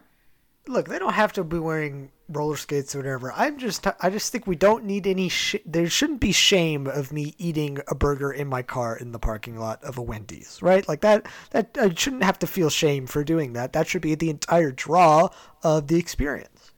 look, 0.68 0.88
they 0.88 0.98
don't 1.00 1.14
have 1.14 1.32
to 1.34 1.44
be 1.44 1.60
wearing 1.60 2.12
roller 2.28 2.58
skates 2.58 2.96
or 2.96 3.00
whatever. 3.00 3.32
I'm 3.34 3.60
just, 3.60 3.86
I 4.02 4.10
just 4.10 4.32
think 4.32 4.48
we 4.48 4.56
don't 4.56 4.84
need 4.84 5.06
any. 5.06 5.30
Sh- 5.30 5.58
there 5.64 5.88
shouldn't 5.88 6.20
be 6.22 6.32
shame 6.32 6.88
of 6.88 7.12
me 7.12 7.36
eating 7.38 7.78
a 7.88 7.94
burger 7.94 8.32
in 8.32 8.48
my 8.48 8.64
car 8.64 8.98
in 8.98 9.12
the 9.12 9.20
parking 9.20 9.58
lot 9.60 9.84
of 9.84 10.00
a 10.00 10.02
Wendy's, 10.02 10.60
right? 10.64 10.88
Like 10.88 11.02
that. 11.02 11.28
That 11.52 11.78
I 11.80 11.94
shouldn't 11.94 12.24
have 12.24 12.40
to 12.40 12.48
feel 12.48 12.72
shame 12.72 13.06
for 13.06 13.24
doing 13.24 13.54
that. 13.54 13.74
That 13.74 13.86
should 13.88 14.02
be 14.02 14.16
the 14.16 14.32
entire 14.32 14.72
draw 14.72 15.30
of 15.64 15.86
the 15.88 15.98
experience. 16.00 16.72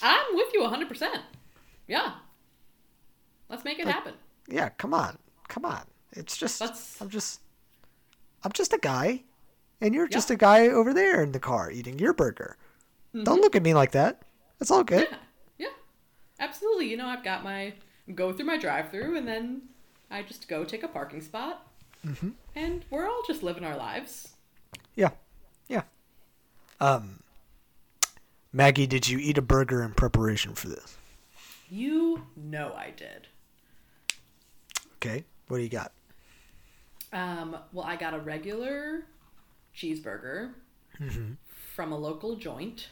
I'm 0.00 0.36
with 0.36 0.52
you 0.54 0.60
100%. 0.60 1.08
Yeah. 1.88 2.12
Let's 3.48 3.64
make 3.64 3.80
it 3.80 3.88
happen. 3.88 4.14
Yeah, 4.48 4.68
come 4.70 4.94
on, 4.94 5.18
come 5.48 5.64
on. 5.64 5.82
It's 6.12 6.36
just, 6.36 6.60
Let's- 6.60 7.00
I'm 7.02 7.08
just, 7.08 7.40
I'm 8.44 8.52
just 8.52 8.72
a 8.72 8.78
guy, 8.78 9.22
and 9.80 9.94
you're 9.94 10.08
just 10.08 10.30
a 10.30 10.36
guy 10.36 10.68
over 10.68 10.92
there 10.92 11.22
in 11.22 11.32
the 11.32 11.40
car 11.40 11.70
eating 11.70 11.98
your 11.98 12.12
burger. 12.12 12.56
Don't 13.12 13.40
look 13.40 13.54
at 13.54 13.62
me 13.62 13.74
like 13.74 13.92
that. 13.92 14.22
It's 14.60 14.70
all 14.70 14.84
good. 14.84 15.08
Yeah. 15.10 15.16
Yeah. 15.58 15.68
Absolutely. 16.40 16.88
You 16.88 16.96
know, 16.96 17.06
I've 17.06 17.24
got 17.24 17.44
my 17.44 17.74
go 18.14 18.32
through 18.32 18.46
my 18.46 18.56
drive-through 18.56 19.16
and 19.16 19.28
then 19.28 19.62
I 20.10 20.22
just 20.22 20.48
go 20.48 20.64
take 20.64 20.82
a 20.82 20.88
parking 20.88 21.20
spot. 21.20 21.66
Mm-hmm. 22.06 22.30
And 22.54 22.84
we're 22.90 23.06
all 23.08 23.22
just 23.26 23.42
living 23.42 23.64
our 23.64 23.76
lives. 23.76 24.30
Yeah, 24.96 25.10
yeah. 25.68 25.82
Um, 26.80 27.20
Maggie, 28.52 28.86
did 28.86 29.08
you 29.08 29.18
eat 29.18 29.38
a 29.38 29.42
burger 29.42 29.82
in 29.82 29.92
preparation 29.92 30.54
for 30.54 30.68
this? 30.68 30.96
You 31.70 32.26
know 32.36 32.74
I 32.76 32.90
did. 32.90 33.28
Okay, 34.96 35.24
what 35.48 35.58
do 35.58 35.62
you 35.62 35.68
got? 35.68 35.92
Um, 37.12 37.56
well, 37.72 37.84
I 37.86 37.96
got 37.96 38.14
a 38.14 38.18
regular 38.18 39.04
cheeseburger 39.76 40.52
Mm-hmm. 41.00 41.32
from 41.74 41.90
a 41.92 41.96
local 41.96 42.36
joint 42.36 42.88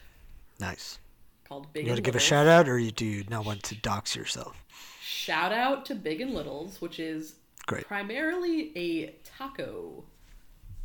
Nice. 0.59 0.98
called 1.46 1.70
Big 1.74 1.85
You 1.85 1.90
want 1.90 1.98
to 1.98 2.02
give 2.02 2.16
a 2.16 2.18
shout 2.18 2.46
out, 2.46 2.66
or 2.68 2.78
you 2.78 2.90
do 2.90 3.04
you 3.04 3.24
not 3.28 3.44
want 3.44 3.62
to 3.64 3.74
dox 3.76 4.16
yourself? 4.16 4.56
Shout 5.02 5.52
out 5.52 5.85
to 5.87 5.94
Big 5.94 6.20
and 6.22 6.33
Littles, 6.33 6.80
which 6.80 6.98
is 6.98 7.35
Great. 7.66 7.87
primarily 7.87 8.72
a 8.76 9.14
taco 9.38 10.02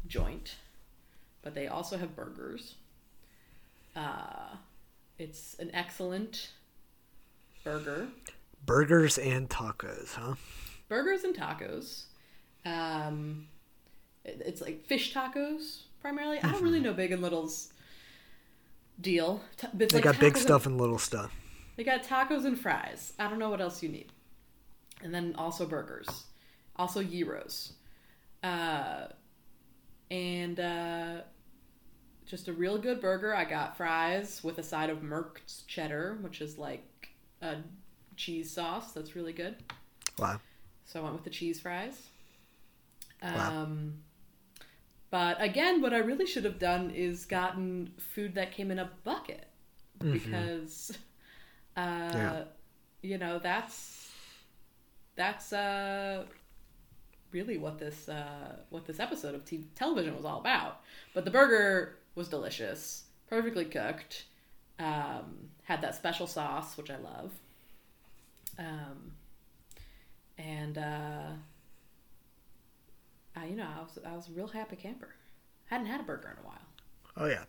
joint, 0.07 0.55
but 1.41 1.55
they 1.55 1.67
also 1.67 1.97
have 1.97 2.15
burgers. 2.17 2.75
Uh, 3.95 4.55
it's 5.17 5.55
an 5.59 5.71
excellent 5.73 6.51
burger. 7.63 8.07
Burgers 8.65 9.17
and 9.17 9.49
tacos, 9.49 10.13
huh? 10.15 10.35
Burgers 10.89 11.23
and 11.23 11.33
tacos. 11.35 12.03
Um, 12.65 13.47
it- 14.23 14.41
it's 14.45 14.62
like 14.62 14.86
fish 14.86 15.13
tacos 15.13 15.84
primarily. 16.01 16.39
I 16.39 16.51
don't 16.51 16.63
really 16.63 16.80
know 16.80 16.93
Big 16.93 17.12
and 17.12 17.21
Little's 17.21 17.71
deal. 18.99 19.41
Ta- 19.58 19.69
They 19.73 19.88
like 19.88 20.04
got 20.04 20.19
big 20.19 20.34
tacos 20.34 20.36
and- 20.38 20.43
stuff 20.43 20.65
and 20.65 20.78
little 20.80 20.97
stuff. 20.99 21.32
They 21.75 21.84
got 21.84 22.04
tacos 22.04 22.45
and 22.45 22.60
fries. 22.60 23.13
I 23.19 23.30
don't 23.30 23.38
know 23.39 23.49
what 23.49 23.62
else 23.62 23.84
you 23.84 23.89
need. 23.89 24.12
And 25.01 25.13
then 25.13 25.36
also 25.38 25.65
burgers. 25.65 26.25
Also 26.78 27.04
gyros. 27.04 27.73
Uh, 28.41 29.08
and 30.10 30.60
uh, 30.60 31.21
just 32.25 32.47
a 32.47 32.54
real 32.54 32.78
good 32.78 33.01
burger. 33.01 33.36
I 33.36 33.43
got 33.45 33.75
fries 33.75 34.43
with 34.43 34.58
a 34.58 34.63
side 34.63 34.89
of 34.89 34.99
Merkt's 35.04 35.63
cheddar, 35.67 36.17
which 36.21 36.39
is 36.41 36.58
like 36.58 37.10
a 37.41 37.58
cheese 38.15 38.51
sauce 38.51 38.93
that's 38.93 39.15
really 39.15 39.34
good. 39.34 39.56
Wow. 40.17 40.39
So 40.86 40.99
I 41.01 41.04
went 41.04 41.15
with 41.15 41.23
the 41.25 41.30
cheese 41.30 41.60
fries. 41.60 42.08
Wow. 43.33 43.63
Um, 43.63 43.93
but 45.09 45.41
again, 45.41 45.81
what 45.81 45.93
I 45.93 45.97
really 45.99 46.25
should 46.25 46.45
have 46.45 46.59
done 46.59 46.91
is 46.91 47.25
gotten 47.25 47.93
food 47.97 48.35
that 48.35 48.51
came 48.51 48.71
in 48.71 48.79
a 48.79 48.89
bucket 49.03 49.47
because, 50.11 50.91
uh, 51.77 51.81
Mm-hmm. 51.81 52.17
Yeah. 52.17 52.43
you 53.01 53.17
know, 53.17 53.39
that's 53.39 54.11
that's 55.15 55.53
uh, 55.53 56.25
really 57.31 57.57
what 57.57 57.79
this 57.79 58.09
uh, 58.09 58.57
what 58.69 58.85
this 58.85 58.99
episode 58.99 59.35
of 59.35 59.45
TV, 59.45 59.65
television 59.75 60.15
was 60.15 60.25
all 60.25 60.39
about. 60.39 60.81
But 61.13 61.25
the 61.25 61.31
burger 61.31 61.97
was 62.15 62.27
delicious, 62.27 63.03
perfectly 63.29 63.65
cooked, 63.65 64.25
um, 64.79 65.49
had 65.63 65.81
that 65.81 65.95
special 65.95 66.27
sauce 66.27 66.77
which 66.77 66.89
I 66.89 66.97
love, 66.97 67.31
um, 68.59 69.11
and 70.38 70.77
uh, 70.77 71.27
I, 73.35 73.45
you 73.47 73.55
know, 73.55 73.67
I 73.77 73.81
was 73.81 73.99
I 74.05 74.15
was 74.15 74.29
a 74.29 74.31
real 74.31 74.47
happy 74.47 74.75
camper. 74.75 75.15
Hadn't 75.65 75.87
had 75.87 75.99
a 75.99 76.03
burger 76.03 76.29
in 76.37 76.43
a 76.43 76.47
while. 76.47 76.61
Oh 77.17 77.27
yeah. 77.27 77.43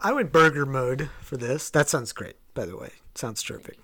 I 0.00 0.12
went 0.12 0.32
burger 0.32 0.64
mode 0.64 1.10
for 1.20 1.36
this. 1.36 1.70
That 1.70 1.88
sounds 1.88 2.12
great, 2.12 2.36
by 2.54 2.66
the 2.66 2.76
way. 2.76 2.90
Sounds 3.14 3.42
terrific. 3.42 3.78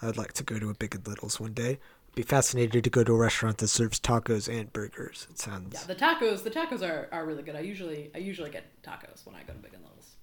I'd 0.00 0.16
like 0.16 0.32
to 0.34 0.44
go 0.44 0.58
to 0.58 0.70
a 0.70 0.74
Big 0.74 0.94
and 0.94 1.06
Littles 1.06 1.38
one 1.38 1.52
day. 1.52 1.78
Be 2.14 2.22
fascinated 2.22 2.84
to 2.84 2.90
go 2.90 3.04
to 3.04 3.12
a 3.12 3.16
restaurant 3.16 3.58
that 3.58 3.68
serves 3.68 4.00
tacos 4.00 4.48
and 4.48 4.72
burgers. 4.72 5.26
It 5.30 5.38
sounds 5.38 5.74
Yeah, 5.74 5.86
the 5.86 5.94
tacos 5.94 6.42
the 6.42 6.50
tacos 6.50 6.82
are, 6.82 7.08
are 7.12 7.26
really 7.26 7.42
good. 7.42 7.54
I 7.54 7.60
usually 7.60 8.10
I 8.14 8.18
usually 8.18 8.50
get 8.50 8.64
tacos 8.82 9.26
when 9.26 9.34
I 9.36 9.42
go 9.42 9.52
to 9.52 9.58
Big 9.58 9.74
and 9.74 9.82
Littles. 9.82 10.16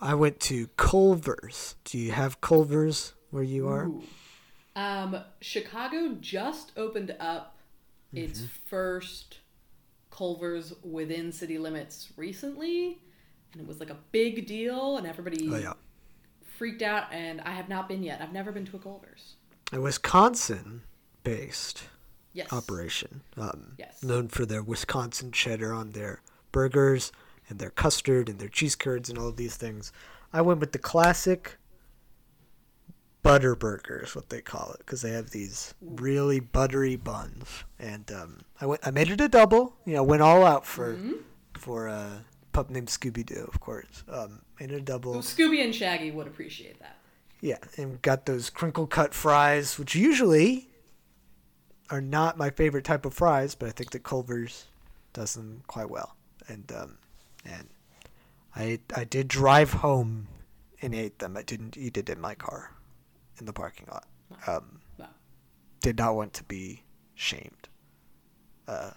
I 0.00 0.14
went 0.14 0.40
to 0.40 0.66
Culver's. 0.76 1.76
Do 1.84 1.96
you 1.96 2.10
have 2.12 2.40
Culver's 2.40 3.14
where 3.30 3.44
you 3.44 3.68
are? 3.68 3.86
Ooh. 3.86 4.02
Um, 4.74 5.18
Chicago 5.40 6.16
just 6.20 6.72
opened 6.76 7.14
up 7.20 7.56
its 8.12 8.40
Mm-hmm. 8.40 8.48
first 8.66 9.38
Culver's 10.10 10.74
within 10.82 11.32
city 11.32 11.58
limits 11.58 12.08
recently, 12.16 12.98
and 13.52 13.62
it 13.62 13.66
was 13.66 13.80
like 13.80 13.90
a 13.90 13.96
big 14.12 14.46
deal, 14.46 14.96
and 14.98 15.06
everybody 15.06 15.48
Oh 15.50 15.56
yeah. 15.56 15.72
freaked 16.44 16.82
out. 16.82 17.12
And 17.12 17.40
I 17.42 17.52
have 17.52 17.68
not 17.68 17.88
been 17.88 18.02
yet. 18.02 18.20
I've 18.20 18.32
never 18.32 18.52
been 18.52 18.66
to 18.66 18.76
a 18.76 18.78
Culver's. 18.78 19.34
A 19.72 19.80
Wisconsin 19.80 20.82
based 21.24 21.84
Yes. 22.34 22.52
operation. 22.52 23.22
Um, 23.36 23.74
Yes. 23.78 24.02
Known 24.02 24.28
for 24.28 24.44
their 24.46 24.62
Wisconsin 24.62 25.32
cheddar 25.32 25.72
on 25.72 25.90
their 25.90 26.20
burgers 26.50 27.10
and 27.48 27.58
their 27.58 27.70
custard 27.70 28.28
and 28.28 28.38
their 28.38 28.48
cheese 28.48 28.74
curds 28.76 29.08
and 29.08 29.18
all 29.18 29.28
of 29.28 29.36
these 29.36 29.56
things. 29.56 29.92
I 30.32 30.40
went 30.42 30.60
with 30.60 30.72
the 30.72 30.78
classic 30.78 31.56
butter 33.22 33.54
burger 33.54 34.02
is 34.04 34.14
what 34.16 34.28
they 34.30 34.40
call 34.40 34.72
it 34.72 34.78
because 34.78 35.02
they 35.02 35.12
have 35.12 35.30
these 35.30 35.74
really 35.80 36.40
buttery 36.40 36.96
buns 36.96 37.64
and 37.78 38.10
um, 38.10 38.38
I 38.60 38.66
went 38.66 38.80
I 38.86 38.90
made 38.90 39.10
it 39.10 39.20
a 39.20 39.28
double 39.28 39.76
you 39.84 39.94
know 39.94 40.02
went 40.02 40.22
all 40.22 40.44
out 40.44 40.66
for 40.66 40.98
for 41.54 41.86
a 41.86 42.24
pup 42.52 42.68
named 42.70 42.88
Scooby 42.88 43.24
Doo 43.24 43.48
of 43.52 43.60
course 43.60 44.02
um, 44.08 44.42
made 44.58 44.72
it 44.72 44.76
a 44.76 44.80
double 44.80 45.12
Well, 45.12 45.22
Scooby 45.22 45.62
and 45.64 45.74
Shaggy 45.74 46.10
would 46.10 46.26
appreciate 46.26 46.80
that. 46.80 46.96
yeah, 47.40 47.58
and 47.76 48.02
got 48.02 48.26
those 48.26 48.50
crinkle 48.50 48.86
cut 48.86 49.14
fries, 49.14 49.78
which 49.78 49.94
usually 49.94 50.68
are 51.90 52.00
not 52.00 52.36
my 52.38 52.50
favorite 52.50 52.84
type 52.84 53.04
of 53.04 53.12
fries, 53.14 53.54
but 53.54 53.68
I 53.68 53.72
think 53.72 53.90
that 53.90 54.02
Culver's 54.02 54.66
does 55.12 55.34
them 55.34 55.62
quite 55.66 55.90
well. 55.90 56.16
And 56.48 56.72
um, 56.72 56.98
and 57.44 57.68
I 58.56 58.80
I 58.96 59.04
did 59.04 59.28
drive 59.28 59.72
home 59.74 60.26
and 60.80 60.94
ate 60.94 61.18
them. 61.20 61.36
I 61.36 61.42
didn't 61.42 61.76
eat 61.76 61.96
it 61.96 62.08
in 62.08 62.20
my 62.20 62.34
car, 62.34 62.70
in 63.38 63.46
the 63.46 63.52
parking 63.52 63.86
lot. 63.90 64.06
Um, 64.46 64.80
Wow. 64.98 65.08
did 65.80 65.98
not 65.98 66.14
want 66.14 66.32
to 66.34 66.44
be 66.44 66.84
shamed. 67.14 67.68
Uh, 68.68 68.90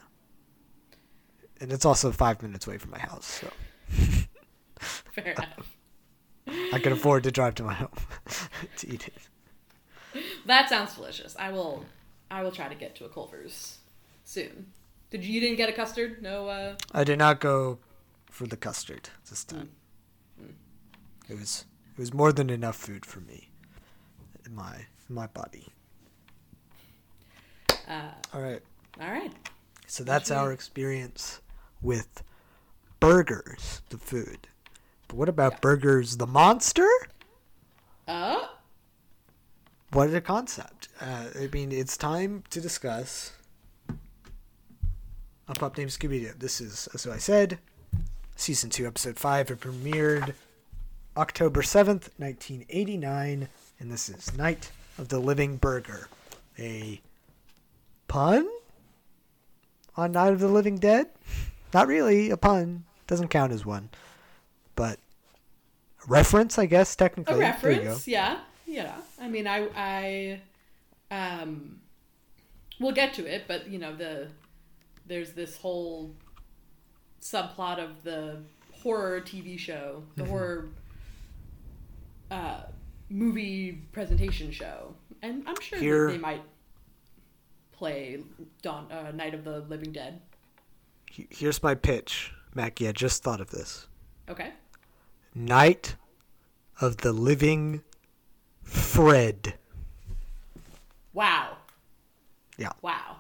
and 1.60 1.72
it's 1.72 1.86
also 1.86 2.12
five 2.12 2.42
minutes 2.42 2.68
away 2.68 2.78
from 2.78 2.92
my 2.92 3.00
house, 3.00 3.26
so 3.42 3.50
Fair 5.14 5.32
enough. 5.32 5.78
I 6.74 6.80
can 6.80 6.92
afford 6.92 7.24
to 7.24 7.32
drive 7.32 7.56
to 7.56 7.64
my 7.64 7.74
home 7.74 7.90
to 8.78 8.88
eat 8.94 9.08
it. 9.08 10.24
That 10.46 10.70
sounds 10.70 10.96
delicious. 10.96 11.36
I 11.40 11.50
will 11.52 11.86
I 12.30 12.44
will 12.44 12.52
try 12.52 12.68
to 12.68 12.76
get 12.76 12.96
to 12.98 13.06
a 13.06 13.10
Culver's 13.10 13.80
soon. 14.24 14.72
Did 15.10 15.24
you, 15.24 15.34
you 15.34 15.40
didn't 15.42 15.58
get 15.58 15.70
a 15.70 15.74
custard? 15.74 16.22
No 16.22 16.48
uh 16.48 16.76
I 16.94 17.04
did 17.04 17.18
not 17.20 17.40
go 17.40 17.80
for 18.30 18.46
the 18.46 18.58
custard 18.58 19.10
this 19.30 19.44
time. 19.44 19.72
It 21.30 21.40
was 21.40 21.66
it 21.98 22.00
was 22.00 22.14
more 22.14 22.32
than 22.32 22.50
enough 22.50 22.76
food 22.76 23.06
for 23.06 23.22
me 23.22 23.50
in 24.46 24.56
my 24.56 24.76
in 25.10 25.16
my 25.16 25.28
body. 25.28 25.68
uh 27.88 28.10
All 28.34 28.42
right. 28.42 28.62
all 29.00 29.12
right. 29.12 29.32
So 29.88 30.04
that's 30.04 30.32
our 30.32 30.52
experience 30.52 31.42
with 31.82 32.24
burgers, 33.00 33.82
the 33.90 33.98
food. 33.98 34.48
But 35.08 35.18
what 35.18 35.30
about 35.30 35.62
burgers, 35.62 36.18
the 36.18 36.28
monster? 36.28 36.90
Uh 38.08 38.48
What 39.92 40.14
a 40.14 40.22
concept. 40.22 40.90
Uh, 41.00 41.26
I 41.40 41.48
mean, 41.54 41.72
it's 41.72 41.98
time 41.98 42.44
to 42.50 42.60
discuss 42.60 43.32
a 45.48 45.54
pup 45.54 45.78
named 45.78 45.92
Scooby 45.92 46.22
Doo. 46.22 46.34
This 46.38 46.60
is, 46.60 46.88
as 46.94 47.06
I 47.06 47.18
said, 47.18 47.60
season 48.36 48.70
2, 48.72 48.88
episode 48.88 49.18
5. 49.18 49.52
It 49.52 49.60
premiered 49.60 50.34
October 51.16 51.62
7th, 51.62 52.10
1989. 52.18 53.48
And 53.80 53.92
this 53.92 54.10
is 54.10 54.36
Night 54.38 54.72
of 54.98 55.10
the 55.10 55.20
Living 55.20 55.58
Burger. 55.58 56.08
A 56.58 57.02
pun 58.08 58.48
on 59.98 60.12
Night 60.14 60.34
of 60.34 60.40
the 60.40 60.48
Living 60.48 60.78
Dead? 60.78 61.08
Not 61.74 61.88
really 61.88 62.30
a 62.30 62.38
pun. 62.38 62.86
Doesn't 63.08 63.28
count 63.28 63.52
as 63.52 63.66
one. 63.66 63.90
But 64.76 65.00
a 66.04 66.08
reference, 66.08 66.58
I 66.58 66.66
guess, 66.66 66.96
technically. 66.96 67.36
a 67.36 67.38
There 67.38 67.72
you 67.72 67.80
go. 67.80 67.84
reference, 67.84 68.08
yeah. 68.08 68.40
Yeah. 68.66 68.96
I 69.20 69.28
mean 69.28 69.48
I 69.48 69.68
I 69.76 70.42
um 71.12 71.80
we'll 72.80 72.92
get 72.94 73.14
to 73.16 73.26
it, 73.26 73.44
but 73.48 73.68
you 73.68 73.78
know, 73.80 73.96
the 73.96 74.30
there's 75.06 75.34
this 75.34 75.58
whole 75.58 76.14
subplot 77.22 77.80
of 77.80 78.04
the 78.04 78.40
horror 78.82 79.22
TV 79.22 79.58
show, 79.60 80.04
the 80.16 80.24
Mm-hmm. 80.24 80.32
horror 80.32 80.70
uh 82.32 82.62
movie 83.10 83.74
presentation 83.92 84.52
show. 84.52 84.94
And 85.22 85.44
I'm 85.48 85.60
sure 85.60 85.80
Here- 85.80 86.08
that 86.08 86.12
they 86.14 86.18
might 86.18 86.44
play 87.72 88.20
Dawn 88.62 88.92
uh, 88.92 89.12
Night 89.12 89.34
of 89.34 89.44
the 89.44 89.60
Living 89.62 89.92
Dead. 89.92 90.22
Here's 91.30 91.62
my 91.64 91.76
pitch, 91.76 92.34
Maggie. 92.54 92.88
I 92.88 92.92
just 92.92 93.24
thought 93.24 93.40
of 93.42 93.50
this. 93.52 93.88
Okay. 94.30 94.52
Night 95.34 95.96
of 96.82 96.98
the 96.98 97.14
Living 97.14 97.84
Fred. 98.64 99.56
Wow. 101.14 101.58
Yeah, 102.58 102.72
Wow. 102.82 103.18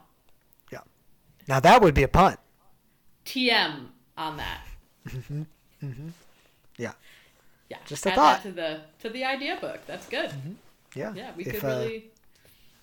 yeah. 0.71 0.79
Now 1.47 1.59
that 1.59 1.81
would 1.81 1.93
be 1.93 2.03
a 2.03 2.07
pun. 2.07 2.37
TM 3.25 3.87
on 4.17 4.37
that. 4.37 4.61
mm-hmm. 5.07 5.43
Mm-hmm. 5.83 6.09
Yeah, 6.77 6.93
Yeah. 7.81 7.87
Just 7.87 8.05
a 8.05 8.09
add 8.11 8.15
thought. 8.15 8.43
that 8.43 8.49
to 8.49 8.55
the 8.55 8.81
to 8.99 9.09
the 9.09 9.23
idea 9.23 9.57
book. 9.59 9.79
That's 9.87 10.07
good. 10.07 10.31
yeah. 10.95 11.13
Yeah, 11.15 11.31
we 11.35 11.45
if, 11.45 11.59
could 11.59 11.63
uh, 11.63 11.67
really 11.67 12.11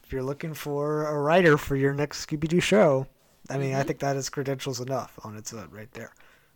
if 0.05 0.13
you're 0.13 0.23
looking 0.23 0.55
for 0.55 1.07
a 1.07 1.19
writer 1.21 1.57
for 1.57 1.77
your 1.77 1.95
next 1.95 2.27
Scooby 2.27 2.49
Doo 2.49 2.61
show, 2.61 3.07
I 3.49 3.57
mean, 3.59 3.71
Mm-hmm. 3.71 3.81
I 3.81 3.83
think 3.85 3.99
that 4.01 4.17
is 4.17 4.29
credentials 4.29 4.81
enough 4.81 5.19
on 5.25 5.37
its 5.37 5.53
own 5.53 5.69
right 5.71 5.91
there. 5.93 6.13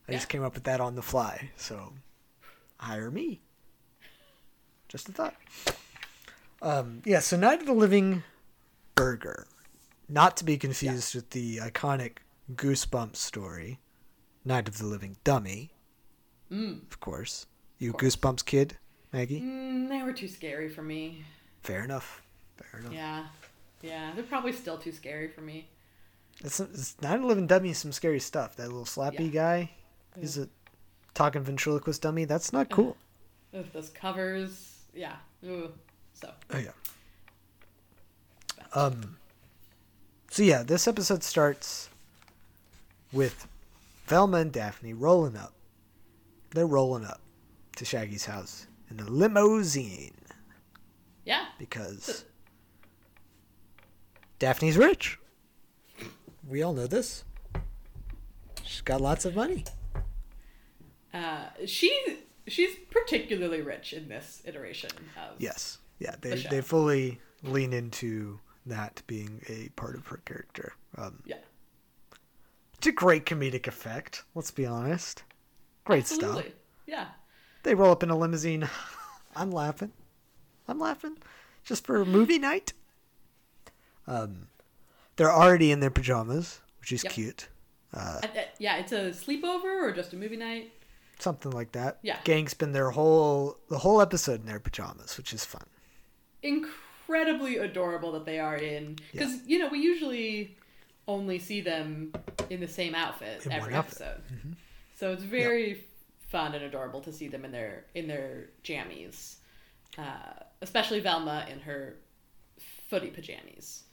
I 0.09 0.13
just 0.13 0.29
came 0.29 0.45
up 0.45 0.55
with 0.55 0.65
that 0.65 0.81
on 0.81 0.95
the 0.95 1.03
fly, 1.03 1.51
so 1.57 1.93
hire 2.79 3.11
me. 3.11 3.41
Just 4.89 5.09
a 5.09 5.13
thought. 5.13 5.35
Um, 6.63 7.03
yeah, 7.05 7.19
so 7.19 7.37
Night 7.37 7.61
of 7.61 7.67
the 7.67 7.73
Living 7.73 8.23
Burger, 8.95 9.49
not 10.09 10.37
to 10.37 10.45
be 10.45 10.57
confused 10.57 11.15
with 11.17 11.31
the 11.31 11.57
iconic 11.57 12.19
Goosebumps 12.55 13.17
story, 13.17 13.81
Night 14.45 14.69
of 14.69 14.79
the 14.79 14.87
Living 14.87 15.17
Dummy. 15.25 15.73
Mm. 16.53 16.83
Of 16.89 17.01
course, 17.01 17.47
you 17.79 17.93
Goosebumps 17.93 18.45
kid, 18.45 18.77
Maggie. 19.13 19.41
Mm, 19.41 19.89
they 19.89 20.03
were 20.03 20.13
too 20.13 20.29
scary 20.29 20.69
for 20.69 20.83
me. 20.83 21.25
Fair 21.63 21.85
enough. 21.85 22.23
Fair 22.57 22.81
enough. 22.81 22.93
Yeah. 22.93 23.27
Yeah, 23.83 24.13
they're 24.15 24.25
probably 24.25 24.53
still 24.53 24.79
too 24.79 24.93
scary 24.93 25.29
for 25.29 25.43
me. 25.43 25.69
It's, 26.45 26.61
it's 26.61 27.01
Night 27.01 27.17
of 27.17 27.23
the 27.23 27.27
Living 27.27 27.47
Dummy 27.47 27.71
is 27.71 27.79
some 27.79 27.93
scary 27.93 28.21
stuff. 28.21 28.57
That 28.57 28.69
little 28.69 28.85
slappy 28.85 29.33
Yeah. 29.33 29.41
guy, 29.41 29.71
he's 30.19 30.39
a 30.39 30.49
talking 31.15 31.43
ventriloquist 31.43 32.03
dummy. 32.03 32.25
That's 32.25 32.53
not 32.53 32.69
cool. 32.71 32.97
Ugh, 33.55 33.65
those 33.73 33.91
covers. 33.91 34.75
Yeah. 34.95 35.17
Ooh. 35.45 35.73
So. 36.15 36.31
Oh 36.53 36.59
yeah. 36.59 36.71
Um. 38.75 39.17
So 40.31 40.43
yeah, 40.43 40.63
this 40.63 40.87
episode 40.89 41.23
starts 41.23 41.89
with 43.13 43.47
Velma 44.07 44.39
and 44.39 44.53
Daphne 44.53 44.93
rolling 44.93 45.37
up. 45.37 45.53
They're 46.51 46.67
rolling 46.67 47.05
up 47.05 47.21
to 47.77 47.85
Shaggy's 47.85 48.27
house 48.27 48.67
in 48.91 49.01
a 49.01 49.05
limousine 49.09 50.15
Yeah. 51.25 51.47
because 51.59 52.25
Daphne's 54.39 54.77
rich. 54.77 55.19
We 56.47 56.63
all 56.63 56.73
know 56.75 56.87
this. 56.87 57.25
She's 58.63 58.81
got 58.83 59.01
lots 59.01 59.25
of 59.25 59.35
money. 59.35 59.65
Uh, 61.15 61.47
she 61.65 62.19
she's 62.47 62.75
particularly 62.91 63.63
rich 63.63 63.93
in 63.93 64.09
this 64.09 64.43
iteration 64.45 64.91
of. 65.17 65.35
Yes. 65.39 65.79
Yeah, 65.99 66.15
they 66.21 66.37
The 66.37 66.49
they 66.49 66.61
fully 66.61 67.21
lean 67.43 67.73
into 67.73 68.39
that 68.67 69.03
being 69.07 69.41
a 69.49 69.69
part 69.71 69.95
of 69.97 70.07
her 70.09 70.19
character. 70.25 70.75
Um, 70.99 71.23
Yeah. 71.25 71.37
it's 72.77 72.87
a 72.87 72.93
great 72.93 73.25
comedic 73.25 73.67
effect. 73.67 74.25
Let's 74.35 74.51
be 74.51 74.67
honest. 74.67 75.23
Great 75.85 76.01
Absolutely. 76.01 76.43
stuff. 76.43 76.53
Yeah. 76.87 77.09
They 77.67 77.75
roll 77.75 77.91
up 77.91 78.05
in 78.05 78.11
a 78.11 78.17
limousine. 78.17 78.69
I'm 79.37 79.51
laughing. 79.51 79.91
I'm 80.69 80.79
laughing. 80.79 81.19
Just 81.65 81.85
for 81.85 82.05
movie 82.05 82.39
night. 82.39 82.73
Um, 84.07 84.47
they're 85.17 85.33
already 85.33 85.73
in 85.73 85.81
their 85.81 85.91
pajamas, 85.91 86.61
which 86.79 86.93
is 86.93 87.03
Yep. 87.03 87.13
cute. 87.13 87.49
Uh, 87.93 88.21
yeah, 88.61 88.77
it's 88.77 88.93
a 88.93 89.11
sleepover 89.11 89.83
or 89.83 89.91
just 89.91 90.13
a 90.13 90.17
movie 90.17 90.37
night. 90.37 90.71
Something 91.19 91.51
like 91.51 91.73
that. 91.73 91.99
Yeah. 92.03 92.19
Gang 92.23 92.47
spend 92.47 92.73
their 92.73 92.91
whole 92.93 93.59
the 93.69 93.79
whole 93.79 94.01
episode 94.01 94.39
in 94.43 94.47
their 94.47 94.61
pajamas, 94.61 95.17
which 95.17 95.33
is 95.33 95.45
fun. 95.45 95.65
Incredibly 96.45 97.57
adorable 97.57 98.13
that 98.13 98.25
they 98.27 98.39
are 98.39 98.57
in 98.57 98.97
because 99.11 99.41
you 99.45 99.59
know 99.59 99.67
we 99.67 99.81
usually 99.81 100.57
only 101.09 101.41
see 101.41 101.61
them 101.63 102.13
in 102.49 102.61
the 102.61 102.69
same 102.69 102.95
outfit 102.95 103.45
In 103.45 103.51
every 103.51 103.73
one 103.73 103.79
outfit. 103.81 103.99
Mm-hmm. 104.03 104.35
episode, 104.53 104.57
so 104.95 105.13
it's 105.13 105.25
very 105.25 105.85
fun 106.27 106.55
and 106.55 106.65
adorable 106.65 107.01
to 107.03 107.13
see 107.13 107.29
them 107.29 107.45
in 107.45 107.53
their 107.53 107.85
in 107.95 108.07
their 108.09 108.49
jammies, 108.65 109.37
uh, 109.99 110.43
especially 110.63 111.01
Velma 111.01 111.47
in 111.51 111.61
her 111.61 111.97
footy 112.89 113.09
pajamas. 113.11 113.85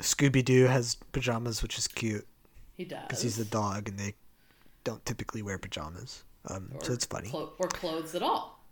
Scooby 0.00 0.44
Doo 0.44 0.64
has 0.64 0.96
pajamas, 1.12 1.62
which 1.62 1.78
is 1.78 1.86
cute. 1.86 2.26
He 2.76 2.84
does 2.84 3.02
because 3.06 3.22
he's 3.22 3.38
a 3.38 3.44
dog 3.44 3.88
and 3.88 3.98
they 3.98 4.14
don't 4.82 5.04
typically 5.06 5.42
wear 5.42 5.58
pajamas. 5.58 6.24
Um, 6.48 6.70
so 6.82 6.92
it's 6.92 7.04
funny. 7.06 7.28
clo- 7.28 7.52
or 7.58 7.68
clothes 7.68 8.14
at 8.14 8.22
all. 8.22 8.64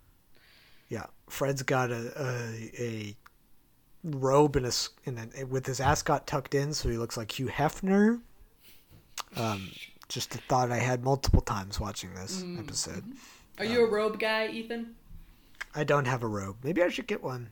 yeah, 0.88 1.06
Fred's 1.30 1.62
got 1.62 1.90
a 1.90 2.12
a, 2.20 2.70
a 2.78 3.16
robe 4.04 4.56
and 4.56 4.66
a, 4.66 4.72
and 5.06 5.30
a 5.38 5.44
with 5.44 5.64
his 5.66 5.80
ascot 5.80 6.26
tucked 6.26 6.54
in, 6.54 6.74
so 6.74 6.88
he 6.88 6.98
looks 6.98 7.16
like 7.16 7.38
Hugh 7.38 7.46
Hefner. 7.46 8.20
Um, 9.36 9.70
just 10.12 10.34
a 10.34 10.38
thought 10.38 10.70
I 10.70 10.78
had 10.78 11.02
multiple 11.04 11.40
times 11.40 11.80
watching 11.80 12.14
this 12.14 12.42
Mm-hmm. 12.42 12.60
episode. 12.60 13.04
Are 13.58 13.64
you 13.64 13.84
a 13.84 13.88
robe 13.90 14.18
guy, 14.18 14.48
Ethan? 14.48 14.94
I 15.74 15.84
don't 15.84 16.06
have 16.06 16.22
a 16.22 16.26
robe. 16.26 16.56
Maybe 16.62 16.82
I 16.82 16.88
should 16.88 17.06
get 17.06 17.22
one. 17.22 17.50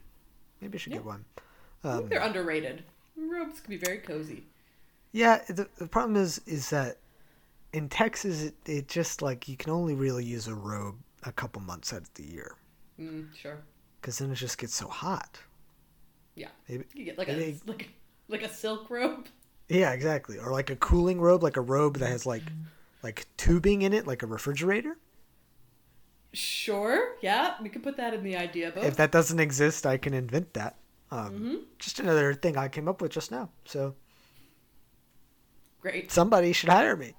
Maybe 0.61 0.77
I 0.77 0.79
should 0.79 0.92
get 0.92 1.05
one. 1.05 1.25
I 1.85 1.88
Um, 1.88 1.99
think 1.99 2.11
they're 2.11 2.20
underrated. 2.20 2.83
Robes 3.16 3.61
can 3.61 3.70
be 3.70 3.77
very 3.77 3.99
cozy. 3.99 4.44
Yeah, 5.12 5.40
the, 5.49 5.68
the 5.79 5.87
problem 5.87 6.16
is 6.16 6.40
is 6.46 6.70
that 6.70 6.99
in 7.73 7.88
Texas 7.88 8.42
it, 8.42 8.55
it 8.66 8.88
just 8.88 9.23
like 9.23 9.49
you 9.49 9.57
can 9.57 9.70
only 9.70 9.94
really 9.94 10.25
use 10.25 10.46
a 10.49 10.55
robe 10.55 10.96
a 11.25 11.33
couple 11.33 11.61
months 11.62 11.92
out 11.92 12.03
of 12.03 12.14
the 12.14 12.25
year 12.25 12.57
Mm, 13.01 13.29
sure. 13.37 13.59
because 14.01 14.18
then 14.18 14.31
it 14.31 14.37
just 14.37 14.59
gets 14.59 14.75
so 14.75 14.88
hot. 14.88 15.38
Yeah. 16.35 16.49
Maybe, 16.68 16.85
You 16.94 17.05
get 17.05 17.18
like 17.18 17.29
a 17.29 17.57
like 17.66 17.88
like 18.29 18.42
a 18.42 18.49
silk 18.49 18.88
robe. 18.90 19.27
Yeah, 19.70 19.92
exactly. 19.92 20.38
Or 20.38 20.50
like 20.52 20.68
a 20.70 20.76
cooling 20.76 21.20
robe, 21.20 21.42
like 21.42 21.56
a 21.56 21.61
robe 21.61 21.98
that 21.98 22.09
has 22.09 22.26
like 22.26 22.42
like 23.02 23.26
tubing 23.37 23.83
in 23.83 23.92
it, 23.92 24.06
like 24.06 24.22
a 24.22 24.26
refrigerator. 24.26 24.98
Sure. 26.33 27.16
Yeah, 27.22 27.54
we 27.62 27.68
could 27.68 27.83
put 27.83 27.96
that 27.96 28.14
in 28.14 28.22
the 28.22 28.37
idea 28.37 28.70
book. 28.70 28.85
If 28.85 28.96
that 28.96 29.11
doesn't 29.11 29.40
exist, 29.40 29.87
I 29.87 29.96
can 29.96 30.14
invent 30.14 30.54
that. 30.54 30.76
Um, 31.11 31.33
Mm-hmm. 31.33 31.54
Just 31.78 31.98
another 31.98 32.35
thing 32.35 32.56
I 32.56 32.68
came 32.68 32.87
up 32.88 33.00
with 33.00 33.11
just 33.12 33.30
now. 33.30 33.48
So 33.64 33.94
Great. 35.80 36.12
Somebody 36.12 36.52
should 36.52 36.68
hire 36.68 36.94
me. 36.94 37.14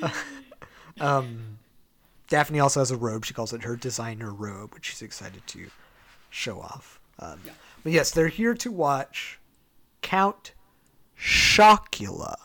um, 1.00 1.58
Daphne 2.28 2.60
also 2.60 2.80
has 2.80 2.90
a 2.90 2.96
robe. 2.96 3.24
She 3.24 3.34
calls 3.34 3.52
it 3.52 3.62
her 3.64 3.76
designer 3.76 4.32
robe, 4.32 4.72
which 4.74 4.86
she's 4.86 5.02
excited 5.02 5.46
to 5.48 5.66
show 6.30 6.60
off. 6.60 6.98
Um, 7.18 7.40
But 7.82 7.92
yes, 7.92 8.10
they're 8.10 8.28
here 8.28 8.54
to 8.54 8.70
watch 8.70 9.38
Count 10.02 10.52
Chocula. 11.18 12.36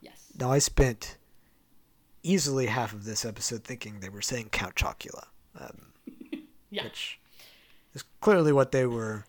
Yes. 0.00 0.26
Now, 0.38 0.52
I 0.52 0.58
spent 0.58 1.16
easily 2.22 2.66
half 2.66 2.92
of 2.92 3.04
this 3.04 3.24
episode 3.24 3.64
thinking 3.64 4.00
they 4.00 4.08
were 4.08 4.20
saying 4.22 4.48
Count 4.50 4.74
Chocula, 4.74 5.26
um, 5.58 5.92
Yeah. 6.70 6.84
which 6.84 7.18
is 7.94 8.04
clearly 8.20 8.52
what 8.52 8.72
they 8.72 8.86
were, 8.86 9.24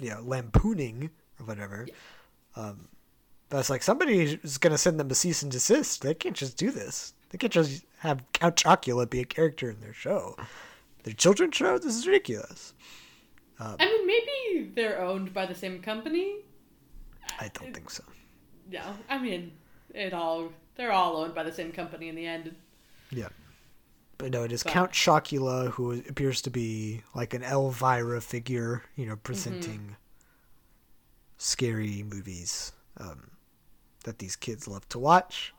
you 0.00 0.10
know, 0.10 0.20
lampooning 0.22 1.10
or 1.40 1.46
whatever. 1.46 1.86
Um, 2.56 2.88
but 3.48 3.58
it's 3.58 3.70
like 3.70 3.82
somebody 3.82 4.38
is 4.42 4.58
going 4.58 4.72
to 4.72 4.78
send 4.78 4.98
them 4.98 5.10
a 5.10 5.14
cease 5.14 5.42
and 5.42 5.52
desist. 5.52 6.02
They 6.02 6.14
can't 6.14 6.34
just 6.36 6.56
do 6.56 6.70
this. 6.70 7.14
They 7.30 7.38
can't 7.38 7.52
just 7.52 7.84
have 7.98 8.22
Count 8.32 8.56
Chocula 8.56 9.08
be 9.08 9.20
a 9.20 9.24
character 9.24 9.70
in 9.70 9.80
their 9.80 9.92
show. 9.92 10.36
Their 11.04 11.14
children's 11.14 11.54
show? 11.56 11.78
This 11.78 11.94
is 11.96 12.06
ridiculous. 12.06 12.74
I 13.58 13.76
mean, 13.78 14.06
maybe 14.06 14.70
they're 14.74 15.00
owned 15.00 15.32
by 15.32 15.46
the 15.46 15.54
same 15.54 15.80
company. 15.80 16.36
I 17.40 17.48
don't 17.52 17.72
think 17.74 17.90
so. 17.90 18.04
Yeah. 18.70 18.92
I 19.08 19.18
mean, 19.18 19.52
it 19.94 20.12
all 20.12 20.52
they're 20.76 20.92
all 20.92 21.16
owned 21.16 21.34
by 21.34 21.42
the 21.42 21.52
same 21.52 21.72
company 21.72 22.08
in 22.08 22.14
the 22.14 22.26
end. 22.26 22.54
Yeah. 23.10 23.28
But 24.18 24.30
no, 24.32 24.44
it 24.44 24.52
is 24.52 24.62
But- 24.62 24.72
Count 24.72 24.92
Chocula, 24.92 25.70
who 25.70 25.92
appears 25.92 26.40
to 26.42 26.50
be 26.50 27.02
like 27.14 27.34
an 27.34 27.42
Elvira 27.42 28.20
figure, 28.20 28.82
you 28.96 29.06
know, 29.06 29.16
presenting 29.16 29.96
scary 31.38 32.02
movies 32.02 32.72
um, 32.98 33.30
that 34.04 34.18
these 34.18 34.36
kids 34.36 34.66
love 34.66 34.88
to 34.88 34.98
watch. 34.98 35.52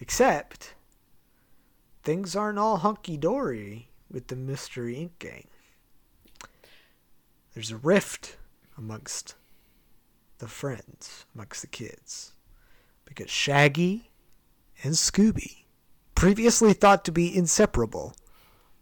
Except, 0.00 0.74
things 2.04 2.36
aren't 2.36 2.58
all 2.58 2.76
hunky 2.78 3.16
dory 3.16 3.88
with 4.10 4.28
the 4.28 4.36
Mystery 4.36 4.94
Inc. 4.94 5.10
gang. 5.18 5.48
There's 7.54 7.72
a 7.72 7.76
rift 7.76 8.36
amongst 8.76 9.34
the 10.38 10.48
friends, 10.48 11.26
amongst 11.34 11.60
the 11.62 11.66
kids. 11.68 12.32
Because 13.04 13.30
Shaggy 13.30 14.10
and 14.82 14.94
Scooby, 14.94 15.64
previously 16.14 16.72
thought 16.72 17.04
to 17.06 17.12
be 17.12 17.34
inseparable, 17.36 18.14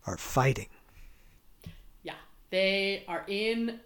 are 0.06 0.16
fighting. 0.16 0.68
Yeah. 2.02 2.14
They 2.50 3.04
are 3.08 3.24
in 3.26 3.80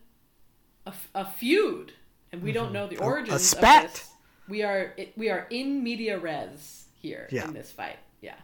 a, 0.87 0.93
a 1.15 1.25
feud, 1.25 1.93
and 2.33 2.43
we 2.43 2.53
don't 2.53 2.73
know 2.73 2.87
the 2.87 2.97
Mm-hmm. 2.97 3.05
A- 3.05 3.07
a 3.07 3.11
origins 3.11 3.43
spat. 3.49 3.85
of 3.85 3.91
this. 3.93 4.07
We 4.49 4.63
are 4.65 4.93
it, 4.97 5.13
we 5.17 5.31
are 5.31 5.47
in 5.51 5.83
media 5.85 6.19
res 6.19 6.87
here 6.95 7.29
Yeah. 7.31 7.45
in 7.47 7.55
this 7.55 7.71
fight. 7.71 7.99
Yeah. 8.21 8.35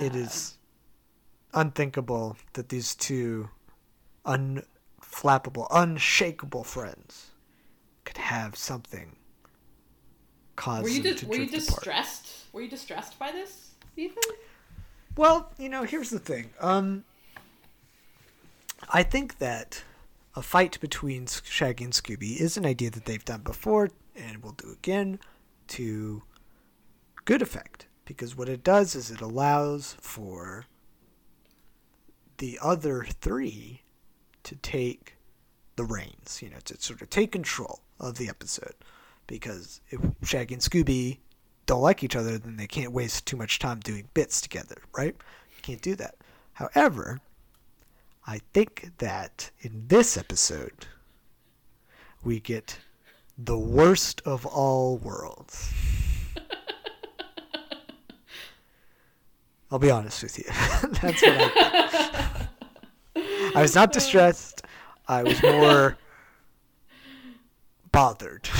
It 0.00 0.12
Uh, 0.12 0.18
is 0.18 0.56
unthinkable 1.54 2.36
that 2.54 2.68
these 2.68 2.94
two 2.96 3.48
unflappable, 4.26 5.66
unshakable 5.70 6.64
friends 6.64 7.30
could 8.08 8.16
have 8.16 8.56
something 8.56 9.16
cause 10.56 10.82
Were 10.82 10.88
you 10.88 11.02
them 11.02 11.14
to 11.16 11.26
were 11.26 11.36
you 11.36 11.46
drift 11.46 11.68
apart. 11.68 11.84
distressed? 11.84 12.32
Were 12.54 12.62
you 12.62 12.70
distressed 12.70 13.18
by 13.18 13.30
this, 13.32 13.72
Ethan? 13.98 14.22
Well, 15.14 15.52
you 15.58 15.68
know, 15.68 15.82
here's 15.82 16.08
the 16.08 16.18
thing. 16.18 16.48
Um, 16.58 17.04
I 18.88 19.02
think 19.02 19.38
that 19.40 19.84
a 20.34 20.40
fight 20.40 20.80
between 20.80 21.26
Shaggy 21.26 21.84
and 21.84 21.92
Scooby 21.92 22.40
is 22.40 22.56
an 22.56 22.64
idea 22.64 22.90
that 22.92 23.04
they've 23.04 23.24
done 23.24 23.42
before 23.42 23.90
and 24.16 24.42
will 24.42 24.52
do 24.52 24.70
again 24.72 25.18
to 25.68 26.22
good 27.26 27.42
effect. 27.42 27.88
Because 28.06 28.34
what 28.34 28.48
it 28.48 28.64
does 28.64 28.94
is 28.94 29.10
it 29.10 29.20
allows 29.20 29.96
for 30.00 30.64
the 32.38 32.58
other 32.62 33.04
three 33.20 33.82
to 34.44 34.56
take 34.56 35.16
the 35.76 35.84
reins, 35.84 36.40
you 36.40 36.48
know, 36.48 36.60
to 36.64 36.80
sort 36.80 37.02
of 37.02 37.10
take 37.10 37.32
control 37.32 37.82
of 38.00 38.16
the 38.16 38.28
episode. 38.28 38.74
Because 39.26 39.80
if 39.90 40.00
Shaggy 40.22 40.54
and 40.54 40.62
Scooby 40.62 41.18
don't 41.66 41.82
like 41.82 42.02
each 42.02 42.16
other, 42.16 42.38
then 42.38 42.56
they 42.56 42.66
can't 42.66 42.92
waste 42.92 43.26
too 43.26 43.36
much 43.36 43.58
time 43.58 43.80
doing 43.80 44.08
bits 44.14 44.40
together, 44.40 44.76
right? 44.96 45.14
You 45.14 45.62
can't 45.62 45.82
do 45.82 45.94
that. 45.96 46.16
However, 46.54 47.20
I 48.26 48.40
think 48.52 48.92
that 48.98 49.50
in 49.60 49.84
this 49.88 50.16
episode, 50.16 50.86
we 52.24 52.40
get 52.40 52.78
the 53.36 53.58
worst 53.58 54.22
of 54.24 54.44
all 54.46 54.96
worlds. 54.98 55.72
I'll 59.70 59.78
be 59.78 59.90
honest 59.90 60.22
with 60.22 60.38
you. 60.38 60.44
That's 61.02 61.22
what 61.22 61.52
I 61.54 62.48
I 63.54 63.62
was 63.62 63.74
not 63.74 63.92
distressed. 63.92 64.62
I 65.08 65.22
was 65.22 65.42
more 65.42 65.96
bothered. 67.92 68.48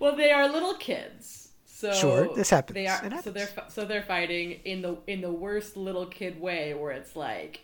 well, 0.00 0.16
they 0.16 0.30
are 0.30 0.48
little 0.48 0.74
kids. 0.74 1.48
So 1.66 1.92
Sure, 1.92 2.34
this 2.34 2.50
happens. 2.50 2.74
They 2.74 2.86
are 2.86 3.04
It 3.04 3.24
so 3.24 3.30
they're 3.30 3.48
so 3.68 3.84
they're 3.84 4.02
fighting 4.02 4.52
in 4.64 4.82
the 4.82 4.98
in 5.06 5.20
the 5.20 5.30
worst 5.30 5.76
little 5.76 6.06
kid 6.06 6.40
way, 6.40 6.74
where 6.74 6.92
it's 6.92 7.14
like 7.14 7.60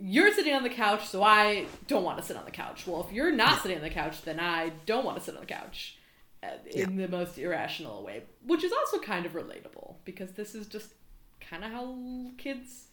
you're 0.00 0.32
sitting 0.32 0.54
on 0.54 0.62
the 0.62 0.70
couch, 0.70 1.06
so 1.08 1.22
I 1.22 1.66
don't 1.86 2.04
want 2.04 2.18
to 2.18 2.24
sit 2.24 2.36
on 2.36 2.44
the 2.44 2.50
couch. 2.50 2.86
Well, 2.86 3.04
if 3.06 3.12
you're 3.12 3.32
not 3.32 3.62
sitting 3.62 3.76
on 3.76 3.82
the 3.82 3.90
couch, 3.90 4.22
then 4.22 4.40
I 4.40 4.72
don't 4.86 5.04
want 5.04 5.18
to 5.18 5.24
sit 5.24 5.34
on 5.34 5.40
the 5.40 5.46
couch. 5.46 5.98
uh, 6.42 6.48
In 6.70 6.96
the 6.96 7.08
most 7.08 7.36
irrational 7.36 8.04
way, 8.04 8.22
which 8.46 8.64
is 8.64 8.72
also 8.72 9.00
kind 9.00 9.26
of 9.26 9.32
relatable 9.32 9.96
because 10.04 10.32
this 10.32 10.54
is 10.54 10.66
just 10.68 10.94
kind 11.40 11.64
of 11.64 11.72
how 11.72 11.96
kids 12.38 12.84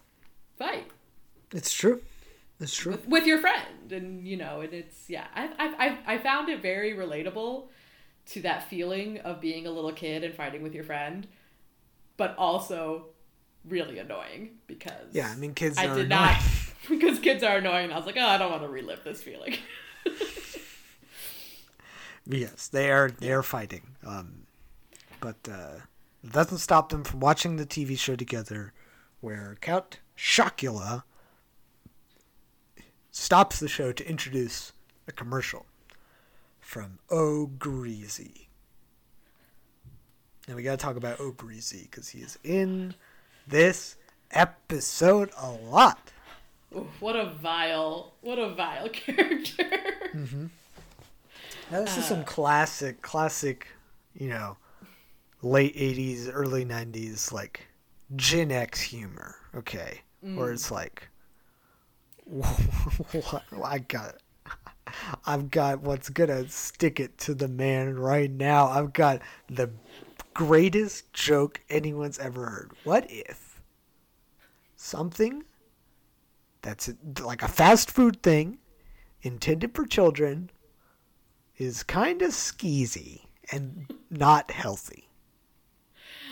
fight 0.58 0.88
It's 1.54 1.72
true. 1.74 2.02
It's 2.60 2.76
true. 2.76 2.94
with, 2.94 3.08
with 3.08 3.26
your 3.26 3.39
friend 3.39 3.91
and 3.91 4.26
you 4.26 4.38
know 4.38 4.62
and 4.62 4.74
it's 4.74 5.10
yeah 5.10 5.26
I, 5.36 5.50
I, 5.60 5.86
I, 5.86 6.15
I 6.15 6.18
found 6.20 6.50
it 6.50 6.62
very 6.62 6.94
relatable 6.94 7.68
to 8.28 8.41
that 8.41 8.70
feeling 8.70 9.20
of 9.20 9.41
being 9.41 9.68
a 9.68 9.72
little 9.72 9.91
kid 9.91 10.24
and 10.24 10.34
fighting 10.34 10.63
with 10.63 10.74
your 10.74 10.84
friend 10.86 11.28
but 12.18 12.34
also 12.38 13.08
really 13.68 14.00
annoying 14.00 14.52
because 14.68 15.12
Yeah, 15.12 15.30
I 15.30 15.36
mean, 15.36 15.54
kids 15.54 15.78
I 15.78 15.88
are 15.88 15.96
did 15.96 16.10
not 16.10 16.39
because 16.89 17.20
kids 17.20 17.44
are 17.44 17.58
annoying 17.58 17.86
and 17.86 17.94
I 17.94 17.98
was 17.98 18.06
like 18.06 18.18
oh 18.18 18.26
I 18.26 18.38
don't 18.38 18.52
want 18.52 18.63
to 18.63 18.70
relive 18.70 19.04
this 19.04 19.22
feeling 19.22 19.58
Yes, 22.28 22.68
they 22.68 22.91
are 22.91 23.12
they 23.12 23.32
are 23.32 23.44
fighting. 23.44 23.96
Um, 24.06 24.48
but 25.20 25.36
uh, 25.50 25.82
it 26.24 26.32
doesn't 26.32 26.58
stop 26.58 26.89
them 26.89 27.04
from 27.04 27.20
watching 27.20 27.58
the 27.58 27.65
TV 27.65 27.98
show 27.98 28.15
together, 28.15 28.74
where 29.22 29.58
Count 29.62 30.00
Chocula 30.18 31.04
stops 33.15 33.62
the 33.62 33.67
show 33.69 33.93
to 33.93 34.08
introduce 34.08 34.73
a 35.08 35.12
commercial 35.13 35.65
from 36.60 36.99
Oh 37.10 37.45
Greasy. 37.58 38.49
Now 40.47 40.56
we 40.56 40.63
gotta 40.63 40.78
talk 40.78 40.97
about 40.97 41.21
Oh 41.21 41.32
Greasy 41.32 41.88
because 41.89 42.10
he 42.10 42.19
is 42.19 42.38
in 42.43 42.93
this 43.47 43.95
episode 44.32 45.32
a 45.38 45.49
lot. 45.49 46.12
Ooh, 46.75 46.89
what 46.99 47.15
a 47.15 47.30
vile 47.30 48.15
what 48.19 48.38
a 48.38 48.49
vile 48.49 48.89
character 48.93 49.63
mm-hmm. 50.13 50.47
Now, 51.71 51.82
this 51.82 51.97
is 51.97 52.06
some 52.06 52.19
uh. 52.19 52.23
classic, 52.25 53.01
classic, 53.01 53.67
you 54.13 54.30
know, 54.30 54.58
late 55.41 55.75
80s, 55.75 56.30
early 56.32 56.63
90s, 56.63 57.32
like 57.32 57.65
Gen 58.15 58.51
X 58.51 58.82
humor, 58.82 59.38
okay? 59.56 60.01
Where 60.21 60.49
mm. 60.49 60.54
it's 60.54 60.69
like, 60.69 61.08
I 63.64 63.80
got, 63.80 64.16
I've 65.26 65.52
got 65.52 65.82
what's 65.82 66.10
gonna 66.10 66.47
stick 66.49 66.99
it 66.99 67.18
to 67.20 67.34
the 67.34 67.47
man 67.47 67.95
right 67.97 68.32
now. 68.32 68.68
I've 68.68 68.93
got 68.93 69.22
the 69.47 69.72
greatest 70.34 71.14
joke 71.14 71.62
anyone's 71.70 72.20
ever 72.20 72.45
heard. 72.45 72.72
What 72.84 73.06
if 73.10 73.62
something 74.76 75.43
that's 76.62 76.91
like 77.22 77.43
a 77.43 77.47
fast 77.47 77.91
food 77.91 78.22
thing 78.24 78.58
intended 79.22 79.76
for 79.76 79.86
children 79.86 80.49
is 81.58 81.84
kind 81.84 82.22
of 82.22 82.32
skeezy 82.32 83.22
and 83.52 83.93
not 84.10 84.52
healthy. 84.52 85.08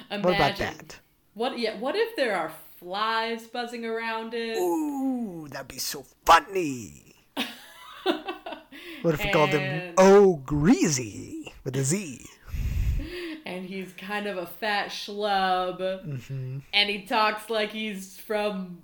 Imagine. 0.10 0.24
What 0.24 0.36
about 0.36 0.58
that? 0.58 1.00
what 1.34 1.58
yeah 1.58 1.78
what 1.80 1.96
if 1.96 2.16
there 2.16 2.36
are 2.36 2.52
flies 2.84 3.48
buzzing 3.48 3.86
around 3.86 4.34
it 4.34 4.58
Ooh, 4.58 5.48
that'd 5.50 5.68
be 5.68 5.78
so 5.80 6.06
funny. 6.26 7.16
What 9.02 9.16
if 9.16 9.24
we 9.24 9.32
called 9.32 9.50
him 9.52 9.62
And- 9.62 9.94
Oh 9.98 10.38
Greasy 10.46 11.54
with 11.64 11.76
a 11.76 11.84
Z? 11.84 12.26
and 13.46 13.66
he's 13.66 13.92
kind 13.94 14.28
of 14.28 14.38
a 14.38 14.46
fat 14.46 14.90
schlub, 14.90 15.80
Mm-hmm. 15.80 16.60
and 16.74 16.90
he 16.90 17.02
talks 17.04 17.50
like 17.50 17.72
he's 17.72 18.18
from 18.18 18.82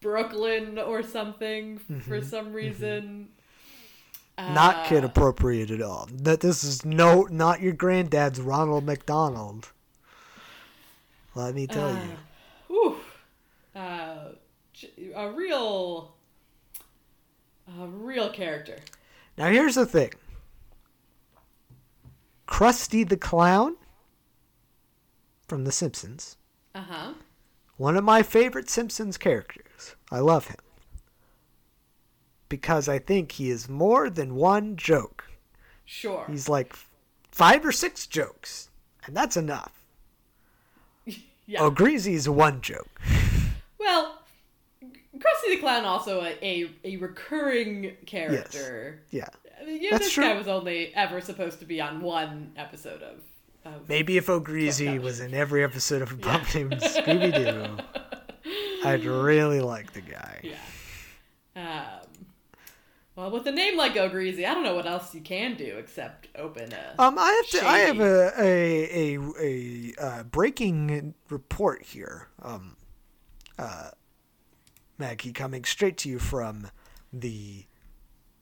Brooklyn 0.00 0.78
or 0.78 1.02
something 1.02 1.78
Mm-hmm. 1.78 2.00
for 2.00 2.20
some 2.22 2.52
reason. 2.52 3.28
not 4.38 4.86
kid 4.86 5.04
appropriate 5.04 5.70
at 5.70 5.82
all. 5.82 6.08
That 6.12 6.40
this 6.40 6.64
is 6.64 6.84
no 6.84 7.22
not 7.30 7.60
your 7.60 7.72
granddad's 7.72 8.40
Ronald 8.40 8.84
McDonald. 8.84 9.68
Let 11.36 11.54
me 11.54 11.66
tell 11.68 11.92
you. 11.92 12.16
Uh, 13.74 14.30
a 15.14 15.30
real, 15.30 16.14
a 17.80 17.86
real 17.86 18.30
character. 18.30 18.78
Now 19.36 19.48
here's 19.50 19.74
the 19.76 19.86
thing. 19.86 20.12
Krusty 22.46 23.08
the 23.08 23.16
Clown 23.16 23.76
from 25.46 25.64
The 25.64 25.72
Simpsons. 25.72 26.36
Uh 26.74 26.82
huh. 26.82 27.12
One 27.76 27.96
of 27.96 28.04
my 28.04 28.22
favorite 28.22 28.68
Simpsons 28.68 29.16
characters. 29.16 29.96
I 30.10 30.18
love 30.18 30.48
him. 30.48 30.58
Because 32.48 32.88
I 32.88 32.98
think 32.98 33.32
he 33.32 33.48
is 33.50 33.68
more 33.68 34.10
than 34.10 34.34
one 34.34 34.76
joke. 34.76 35.24
Sure. 35.84 36.26
He's 36.28 36.48
like 36.48 36.74
five 37.30 37.64
or 37.64 37.72
six 37.72 38.06
jokes, 38.06 38.68
and 39.06 39.16
that's 39.16 39.36
enough. 39.36 39.72
yeah. 41.46 41.60
Oh, 41.60 41.70
Greasy's 41.70 42.28
one 42.28 42.60
joke. 42.60 43.00
Well, 43.80 44.18
Krusty 45.16 45.48
the 45.50 45.56
Clown 45.56 45.84
also 45.84 46.20
a, 46.22 46.36
a, 46.42 46.70
a 46.84 46.96
recurring 46.98 47.96
character. 48.06 49.02
Yeah. 49.10 49.26
I 49.60 49.64
mean, 49.64 49.82
yeah, 49.82 49.90
That's 49.92 50.04
this 50.04 50.12
true. 50.12 50.24
guy 50.24 50.34
was 50.36 50.48
only 50.48 50.94
ever 50.94 51.20
supposed 51.20 51.58
to 51.60 51.64
be 51.66 51.80
on 51.80 52.00
one 52.02 52.52
episode 52.56 53.02
of. 53.02 53.20
of 53.64 53.88
Maybe 53.88 54.16
if 54.16 54.28
O'Greasy 54.28 54.98
was 54.98 55.20
in 55.20 55.34
every 55.34 55.64
episode 55.64 56.02
of 56.02 56.12
a 56.12 56.16
pup 56.16 56.42
named 56.54 56.72
Scooby 56.74 57.34
Doo, 57.34 57.76
I'd 58.84 59.04
really 59.04 59.60
like 59.60 59.92
the 59.92 60.00
guy. 60.02 60.40
yeah. 60.42 60.56
Um, 61.56 62.26
well, 63.16 63.30
with 63.32 63.46
a 63.46 63.52
name 63.52 63.76
like 63.76 63.96
O'Greasy, 63.96 64.46
I 64.46 64.54
don't 64.54 64.62
know 64.62 64.74
what 64.74 64.86
else 64.86 65.14
you 65.14 65.20
can 65.20 65.56
do 65.56 65.76
except 65.78 66.28
open 66.36 66.72
a. 66.72 66.94
Um, 67.02 67.18
I 67.18 67.30
have 67.32 67.60
to. 67.60 67.66
I 67.68 67.78
have 67.80 67.96
Shady. 67.96 68.04
a 68.40 69.18
a 69.18 69.18
a, 69.18 69.94
a 69.98 70.02
uh, 70.02 70.22
breaking 70.22 71.14
report 71.28 71.82
here. 71.82 72.28
Um, 72.40 72.76
uh, 73.60 73.90
Maggie, 74.98 75.32
coming 75.32 75.64
straight 75.64 75.96
to 75.98 76.08
you 76.08 76.18
from 76.18 76.68
the 77.12 77.64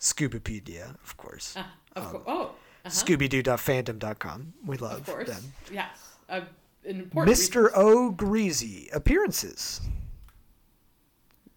Scoobipedia, 0.00 0.94
of 1.02 1.16
course. 1.16 1.56
uh, 1.56 1.64
of 1.96 2.10
course. 2.10 2.22
Oh, 2.26 2.42
uh-huh, 2.42 2.88
Scooby-Doo.fandom.com. 2.88 4.54
We 4.64 4.76
love 4.76 5.00
of 5.00 5.06
course. 5.06 5.28
them. 5.28 5.42
Yes. 5.72 6.16
Uh, 6.28 6.42
an 6.84 7.00
important 7.00 7.36
Mr. 7.36 7.74
O'Greasy 7.74 8.88
appearances. 8.92 9.80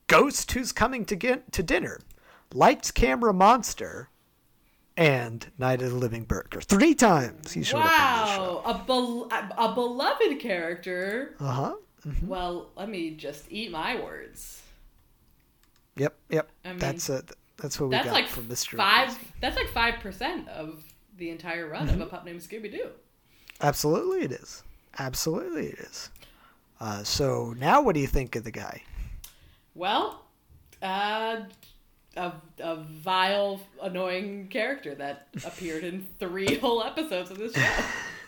Ghost 0.07 0.51
who's 0.51 0.71
coming 0.71 1.05
to 1.05 1.15
get 1.15 1.51
to 1.53 1.63
dinner. 1.63 1.99
Lights, 2.53 2.91
camera, 2.91 3.33
monster, 3.33 4.09
and 4.97 5.49
Night 5.57 5.81
of 5.81 5.91
the 5.91 5.97
Living 5.97 6.23
Burger. 6.23 6.59
Three 6.59 6.93
times 6.93 7.53
he 7.53 7.63
showed 7.63 7.79
up 7.79 7.85
the 7.85 8.25
show. 8.35 8.61
Wow, 8.65 9.25
a, 9.29 9.63
a, 9.63 9.69
a 9.69 9.73
beloved 9.73 10.39
character. 10.39 11.35
Uh 11.39 11.51
huh. 11.51 11.75
Well, 12.23 12.69
let 12.75 12.89
me 12.89 13.11
just 13.11 13.45
eat 13.49 13.71
my 13.71 14.01
words. 14.01 14.61
Yep, 15.97 16.15
yep. 16.29 16.49
I 16.65 16.69
mean, 16.69 16.77
that's 16.79 17.09
uh, 17.09 17.21
that's 17.57 17.79
what 17.79 17.89
we 17.89 17.95
That's 17.95 18.05
got 18.05 18.13
like 18.13 18.27
from 18.27 18.45
Mr. 18.47 18.77
five. 18.77 19.17
That's 19.41 19.55
like 19.55 19.67
five 19.69 19.99
percent 19.99 20.47
of 20.49 20.83
the 21.17 21.29
entire 21.29 21.67
run 21.67 21.87
Mm-hmm. 21.87 22.01
of 22.01 22.07
a 22.07 22.09
pup 22.09 22.25
named 22.25 22.39
Scooby 22.39 22.71
Doo. 22.71 22.89
Absolutely, 23.61 24.21
it 24.25 24.31
is. 24.31 24.63
Absolutely, 24.97 25.67
it 25.67 25.79
is. 25.79 26.09
Uh, 26.79 27.03
so 27.03 27.53
now, 27.59 27.81
what 27.81 27.93
do 27.93 28.01
you 28.01 28.07
think 28.07 28.35
of 28.35 28.43
the 28.43 28.51
guy? 28.51 28.81
Well, 29.75 30.25
uh, 30.81 31.41
a, 32.17 32.31
a 32.59 32.75
vile, 32.77 33.61
annoying 33.81 34.47
character 34.47 34.95
that 34.95 35.27
appeared 35.45 35.83
in 35.83 36.07
three 36.19 36.55
whole 36.61 36.83
episodes 36.83 37.29
of 37.29 37.37
this 37.37 37.53
show. 37.53 37.83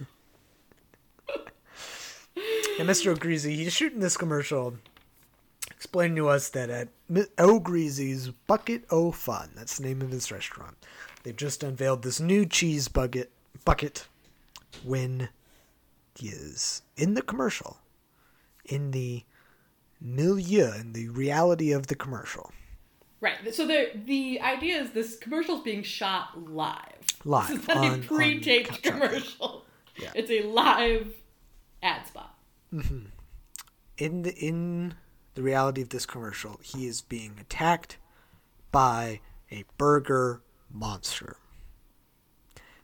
And 2.36 2.89
Mr. 2.89 3.07
O'Greasy, 3.11 3.55
he's 3.55 3.73
shooting 3.73 3.99
this 3.99 4.17
commercial, 4.17 4.75
explaining 5.71 6.15
to 6.17 6.27
us 6.29 6.49
that 6.49 6.69
at 6.69 6.88
O'Greasy's 7.38 8.29
Bucket 8.47 8.84
O 8.89 9.11
Fun, 9.11 9.51
that's 9.55 9.77
the 9.77 9.84
name 9.86 10.01
of 10.01 10.09
his 10.11 10.31
restaurant, 10.31 10.75
they've 11.23 11.36
just 11.36 11.63
unveiled 11.63 12.01
this 12.01 12.19
new 12.19 12.45
cheese 12.45 12.88
bucket 12.88 13.31
bucket 13.65 14.07
when 14.84 15.29
he 16.15 16.29
is 16.29 16.81
in 16.97 17.13
the 17.13 17.21
commercial, 17.21 17.77
in 18.65 18.91
the 18.91 19.23
milieu, 20.01 20.71
in 20.73 20.93
the 20.93 21.09
reality 21.09 21.71
of 21.71 21.88
the 21.88 21.95
commercial. 21.95 22.51
Right. 23.21 23.53
So 23.53 23.65
the 23.65 23.91
the 24.05 24.41
idea 24.41 24.81
is 24.81 24.91
this 24.91 25.15
commercial 25.17 25.57
is 25.57 25.61
being 25.61 25.84
shot 25.84 26.49
live. 26.51 26.77
Live, 27.23 27.47
This 27.49 27.59
is 27.61 27.67
not 27.67 27.77
on- 27.77 27.99
a 27.99 28.03
pre-taped 28.03 28.84
commercial. 28.84 29.63
Yeah. 29.97 30.11
It's 30.15 30.29
a 30.31 30.41
live 30.43 31.07
ad 31.84 32.07
spot. 32.07 32.34
Mm-hmm. 32.73 33.05
in 33.99 34.23
the 34.23 34.34
in 34.36 34.95
the 35.36 35.43
reality 35.43 35.81
of 35.81 35.89
this 35.89 36.05
commercial, 36.07 36.59
he 36.63 36.88
is 36.88 37.01
being 37.01 37.36
attacked 37.39 37.97
by 38.71 39.19
a 39.51 39.63
burger 39.77 40.41
monster. 40.71 41.38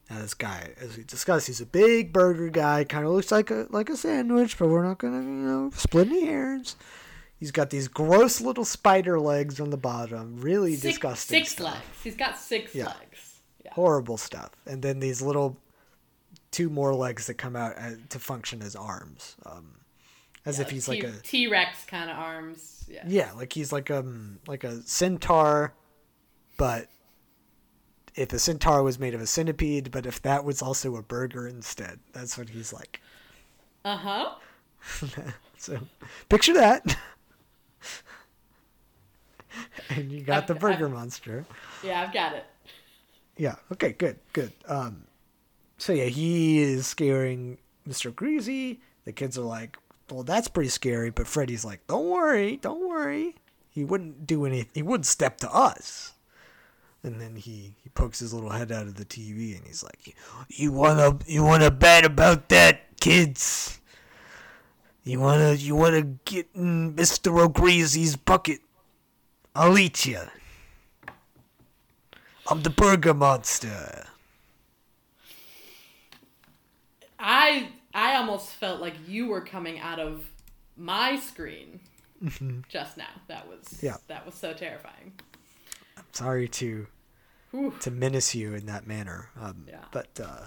Now 0.09 0.19
this 0.21 0.33
guy, 0.33 0.71
as 0.79 0.97
we 0.97 1.03
discussed, 1.03 1.47
he's 1.47 1.61
a 1.61 1.65
big 1.65 2.11
burger 2.13 2.49
guy, 2.49 2.83
kind 2.83 3.05
of 3.05 3.11
looks 3.11 3.31
like 3.31 3.51
a 3.51 3.67
like 3.69 3.89
a 3.89 3.97
sandwich, 3.97 4.57
but 4.57 4.67
we're 4.67 4.83
not 4.83 4.97
gonna 4.97 5.21
you 5.21 5.23
know 5.27 5.71
split 5.75 6.07
any 6.07 6.25
hairs. 6.25 6.75
He's 7.39 7.51
got 7.51 7.69
these 7.69 7.87
gross 7.87 8.41
little 8.41 8.65
spider 8.65 9.19
legs 9.19 9.59
on 9.61 9.69
the 9.69 9.77
bottom, 9.77 10.41
really 10.41 10.73
Six, 10.75 10.95
disgusting 10.95 11.39
six 11.39 11.51
stuff. 11.53 11.73
legs. 11.75 11.85
He's 12.03 12.15
got 12.17 12.37
six 12.37 12.75
Yeah. 12.75 12.87
legs. 12.87 13.39
Yeah. 13.63 13.73
horrible 13.73 14.17
stuff, 14.17 14.51
and 14.65 14.81
then 14.81 14.99
these 14.99 15.21
little 15.21 15.57
two 16.51 16.69
more 16.69 16.93
legs 16.95 17.27
that 17.27 17.35
come 17.35 17.55
out 17.55 17.75
as, 17.75 17.97
to 18.09 18.19
function 18.19 18.61
as 18.61 18.75
arms, 18.75 19.35
um, 19.45 19.75
as 20.45 20.59
if 20.59 20.69
he's 20.69 20.87
like 20.87 21.03
a 21.03 21.11
T 21.23 21.47
Rex 21.47 21.85
kind 21.85 22.09
of 22.09 22.17
arms. 22.17 22.85
Yeah. 22.89 23.03
Yeah, 23.07 23.31
like 23.33 23.53
he's 23.53 23.71
like 23.71 23.91
um 23.91 24.39
like 24.47 24.63
a 24.63 24.81
centaur, 24.83 25.73
but 26.57 26.87
if 28.15 28.33
a 28.33 28.39
centaur 28.39 28.81
was 28.83 28.99
made 28.99 29.13
of 29.13 29.21
a 29.21 29.27
centipede, 29.27 29.91
but 29.91 30.05
if 30.05 30.21
that 30.23 30.43
was 30.43 30.61
also 30.61 30.95
a 30.95 31.03
burger 31.03 31.47
instead, 31.47 31.99
that's 32.13 32.37
what 32.37 32.49
he's 32.49 32.73
like. 32.73 33.01
Uh 33.85 33.97
huh. 33.97 34.29
So 35.57 35.77
picture 36.29 36.53
that. 36.53 36.85
and 39.89 40.11
you 40.11 40.21
got 40.21 40.43
I've- 40.43 40.53
the 40.53 40.59
burger 40.59 40.85
I've- 40.85 40.93
monster. 40.95 41.45
Yeah, 41.83 42.01
I've 42.01 42.13
got 42.13 42.33
it. 42.35 42.45
Yeah. 43.37 43.55
Okay. 43.73 43.91
Good. 43.93 44.19
Good. 44.33 44.51
Um. 44.67 45.03
So 45.79 45.93
yeah, 45.93 46.05
he 46.05 46.59
is 46.59 46.85
scaring 46.85 47.57
Mr. 47.87 48.13
Greasy. 48.13 48.81
The 49.05 49.13
kids 49.13 49.37
are 49.37 49.43
like, 49.43 49.77
"Well, 50.11 50.23
that's 50.23 50.49
pretty 50.49 50.69
scary," 50.69 51.09
but 51.09 51.25
Freddy's 51.25 51.63
like, 51.63 51.87
"Don't 51.87 52.09
worry, 52.09 52.57
don't 52.57 52.87
worry. 52.87 53.35
He 53.69 53.85
wouldn't 53.85 54.27
do 54.27 54.45
anything. 54.45 54.71
He 54.73 54.81
wouldn't 54.81 55.05
step 55.05 55.37
to 55.37 55.51
us." 55.51 56.13
And 57.01 57.21
then 57.21 57.37
he 57.37 57.75
he 57.81 57.87
pokes 57.89 58.19
his 58.19 58.33
little 58.33 58.49
head 58.49 58.73
out 58.73 58.87
of 58.87 58.95
the 58.95 59.05
TV 59.05 59.55
and 59.55 59.65
he's 59.65 59.81
like, 59.81 60.17
"You 60.49 60.73
wanna 60.73 61.17
you 61.25 61.43
wanna 61.43 61.71
bet 61.71 62.03
about 62.03 62.49
that, 62.49 62.99
kids? 62.99 63.79
You 65.05 65.21
wanna 65.21 65.53
you 65.53 65.77
wanna 65.77 66.01
get 66.01 66.49
in 66.53 66.93
Mr. 66.93 67.39
O'Greasy's 67.39 68.17
bucket? 68.17 68.59
I'll 69.55 69.77
eat 69.77 70.05
you." 70.05 70.23
I'm 72.47 72.63
the 72.63 72.69
burger 72.69 73.13
monster. 73.13 74.07
I 77.19 77.69
I 77.93 78.15
almost 78.15 78.49
felt 78.51 78.79
like 78.81 78.95
you 79.07 79.27
were 79.27 79.41
coming 79.41 79.79
out 79.79 79.99
of 79.99 80.23
my 80.77 81.17
screen 81.17 81.79
just 82.69 82.97
now. 82.97 83.07
That 83.27 83.47
was 83.47 83.59
Mm-hmm. 83.65 83.85
Yeah. 83.85 83.97
that 84.07 84.25
was 84.25 84.35
so 84.35 84.53
terrifying. 84.53 85.13
I'm 85.97 86.03
Sorry 86.13 86.47
to 86.47 86.87
Whew. 87.51 87.73
to 87.81 87.91
menace 87.91 88.33
you 88.35 88.53
in 88.53 88.65
that 88.67 88.87
manner. 88.87 89.29
Um, 89.39 89.65
Yeah. 89.67 89.83
But 89.91 90.19
uh, 90.23 90.45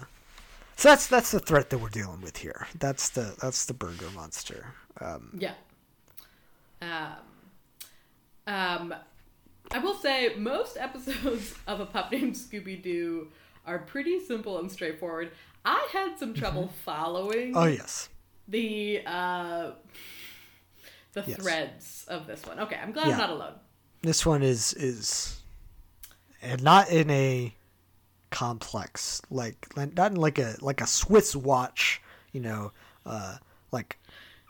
so 0.75 0.89
that's 0.89 1.07
that's 1.07 1.31
the 1.31 1.39
threat 1.39 1.69
that 1.69 1.77
we're 1.79 1.89
dealing 1.89 2.21
with 2.21 2.37
here. 2.37 2.67
That's 2.79 3.09
the 3.09 3.35
that's 3.41 3.65
the 3.65 3.73
burger 3.73 4.09
monster. 4.15 4.73
Um, 5.01 5.37
Yeah. 5.37 5.53
Um, 6.81 7.13
um, 8.45 8.93
I 9.71 9.79
will 9.79 9.95
say 9.95 10.33
most 10.37 10.77
episodes 10.77 11.55
of 11.67 11.79
A 11.79 11.85
Pup 11.85 12.11
Named 12.11 12.35
Scooby 12.35 12.81
Doo 12.81 13.29
are 13.65 13.79
pretty 13.79 14.19
simple 14.19 14.59
and 14.59 14.71
straightforward. 14.71 15.31
I 15.65 15.87
had 15.91 16.17
some 16.19 16.33
trouble 16.33 16.69
following 16.83 17.55
oh 17.55 17.65
yes. 17.65 18.09
the 18.47 19.01
uh, 19.05 19.71
the 21.13 21.23
Yes. 21.27 21.37
threads 21.41 22.05
of 22.07 22.27
this 22.27 22.45
one. 22.45 22.59
Okay, 22.59 22.75
I'm 22.75 22.91
glad 22.91 23.07
Yeah. 23.07 23.13
I'm 23.13 23.19
not 23.19 23.29
alone. 23.29 23.53
This 24.01 24.25
one 24.25 24.43
is 24.43 24.73
is 24.73 25.41
and 26.41 26.61
not 26.63 26.89
in 26.89 27.09
a 27.09 27.55
complex 28.29 29.21
like 29.29 29.55
not 29.77 30.11
in 30.11 30.17
like 30.17 30.39
a 30.39 30.55
like 30.59 30.81
a 30.81 30.87
Swiss 30.87 31.35
watch, 31.35 32.01
you 32.31 32.41
know, 32.41 32.71
uh, 33.05 33.37
like 33.71 33.97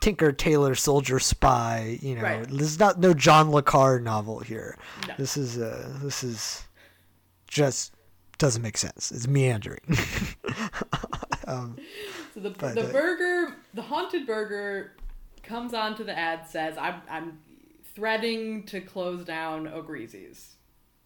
Tinker 0.00 0.32
Tailor 0.32 0.74
Soldier 0.74 1.18
Spy, 1.20 1.98
you 2.02 2.16
know. 2.16 2.22
Right. 2.22 2.48
This 2.48 2.62
is 2.72 2.78
not 2.78 2.98
no 2.98 3.14
John 3.14 3.50
Le 3.50 3.62
Carre 3.62 4.00
novel 4.00 4.40
here. 4.40 4.76
No. 5.06 5.14
This 5.16 5.36
is 5.36 5.58
uh 5.58 5.96
this 6.02 6.24
is 6.24 6.64
just 7.46 7.93
doesn't 8.38 8.62
make 8.62 8.76
sense. 8.76 9.10
It's 9.12 9.26
meandering. 9.26 9.80
So 11.46 12.40
the, 12.40 12.50
But, 12.50 12.74
the 12.74 12.88
uh, 12.88 12.92
burger, 12.92 13.54
the 13.74 13.82
haunted 13.82 14.26
burger, 14.26 14.92
comes 15.42 15.72
onto 15.74 16.02
the 16.02 16.18
ad 16.18 16.48
says, 16.48 16.76
"I'm 16.78 17.00
I'm 17.08 17.38
threatening 17.94 18.64
to 18.66 18.80
close 18.80 19.24
down 19.24 19.68
O'Greasy's." 19.68 20.56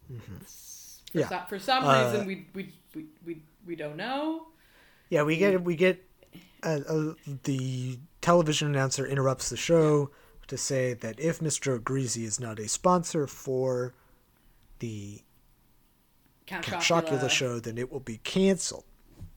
For, 0.07 0.15
Mm-hmm. 0.15 1.19
Yeah. 1.19 1.29
so- 1.29 1.43
for 1.49 1.59
some 1.59 1.85
Uh, 1.85 2.05
reason, 2.11 2.27
we, 2.27 2.47
we 2.55 2.73
we 2.95 3.07
we 3.27 3.43
we 3.67 3.77
don't 3.77 3.97
know. 3.97 4.47
Yeah, 5.11 5.23
we 5.25 5.37
get 5.37 5.63
we 5.63 5.77
get 5.77 6.03
uh, 6.63 6.81
uh, 6.89 7.13
the 7.45 7.99
television 8.23 8.69
announcer 8.69 9.07
interrupts 9.07 9.51
the 9.51 9.57
show 9.57 10.11
to 10.47 10.57
say 10.57 10.95
that 10.95 11.21
if 11.21 11.41
Mr. 11.41 11.83
Greasy 11.83 12.25
is 12.25 12.41
not 12.41 12.59
a 12.59 12.69
sponsor 12.69 13.27
for 13.27 13.93
the 14.79 15.21
Count, 16.49 16.65
Count 16.65 16.83
Chocula, 16.83 17.21
Chocula 17.21 17.31
show, 17.31 17.61
then 17.61 17.77
it 17.79 17.93
will 17.93 18.01
be 18.01 18.19
canceled. 18.19 18.85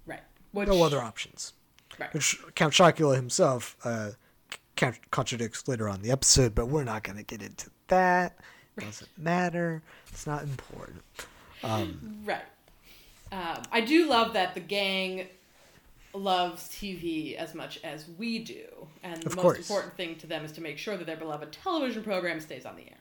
right? 0.05 0.21
Which, 0.53 0.67
No 0.69 0.81
other 0.83 0.99
options. 0.99 1.53
Right. 1.99 2.13
Which 2.13 2.39
Count 2.55 2.73
Chocula 2.73 3.15
himself 3.15 3.75
uh, 3.83 4.11
contradicts 5.11 5.67
later 5.67 5.89
on 5.89 6.01
the 6.01 6.09
episode, 6.11 6.55
but 6.55 6.67
we're 6.67 6.85
not 6.85 7.03
going 7.03 7.17
to 7.17 7.23
get 7.23 7.41
into 7.41 7.69
that. 7.87 8.37
It 8.77 8.85
Doesn't 8.85 9.09
matter. 9.17 9.83
It's 10.07 10.25
not 10.25 10.43
important. 10.43 11.01
Right. 11.63 12.41
Um, 13.31 13.61
I 13.71 13.81
do 13.81 14.07
love 14.09 14.33
that 14.33 14.55
the 14.55 14.61
gang 14.61 15.27
loves 16.13 16.67
TV 16.69 17.35
as 17.35 17.53
much 17.53 17.79
as 17.83 18.05
we 18.17 18.39
do, 18.39 18.65
and 19.03 19.21
the 19.21 19.29
most 19.35 19.41
course. 19.41 19.57
important 19.59 19.95
thing 19.95 20.15
to 20.17 20.27
them 20.27 20.43
is 20.43 20.51
to 20.53 20.61
make 20.61 20.77
sure 20.77 20.97
that 20.97 21.05
their 21.05 21.15
beloved 21.17 21.51
television 21.51 22.03
program 22.03 22.39
stays 22.39 22.65
on 22.65 22.75
the 22.75 22.83
air. 22.83 22.97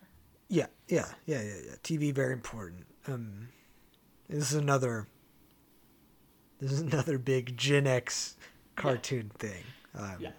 Yeah, 0.49 0.67
yeah, 0.89 1.07
yeah, 1.27 1.41
yeah, 1.43 1.55
yeah. 1.67 1.75
TV 1.83 2.13
very 2.13 2.33
important. 2.33 2.87
Um, 3.09 3.49
this 4.31 4.51
is 4.53 4.55
another. 4.55 5.07
This 6.61 6.73
is 6.73 6.81
another 6.81 7.19
big 7.19 7.57
Gen 7.57 7.87
X 7.87 8.37
cartoon 8.77 9.31
thing. 9.39 9.65
Um, 9.95 10.17
Yeah. 10.21 10.31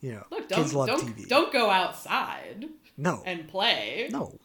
You 0.00 0.12
know, 0.12 0.24
Look, 0.30 0.48
kids 0.50 0.74
love 0.74 0.88
don't 0.88 1.00
TV. 1.16 1.28
don't 1.28 1.52
go 1.52 1.70
outside 1.70 2.66
no, 2.98 3.22
and 3.24 3.48
play. 3.48 4.08
no. 4.12 4.38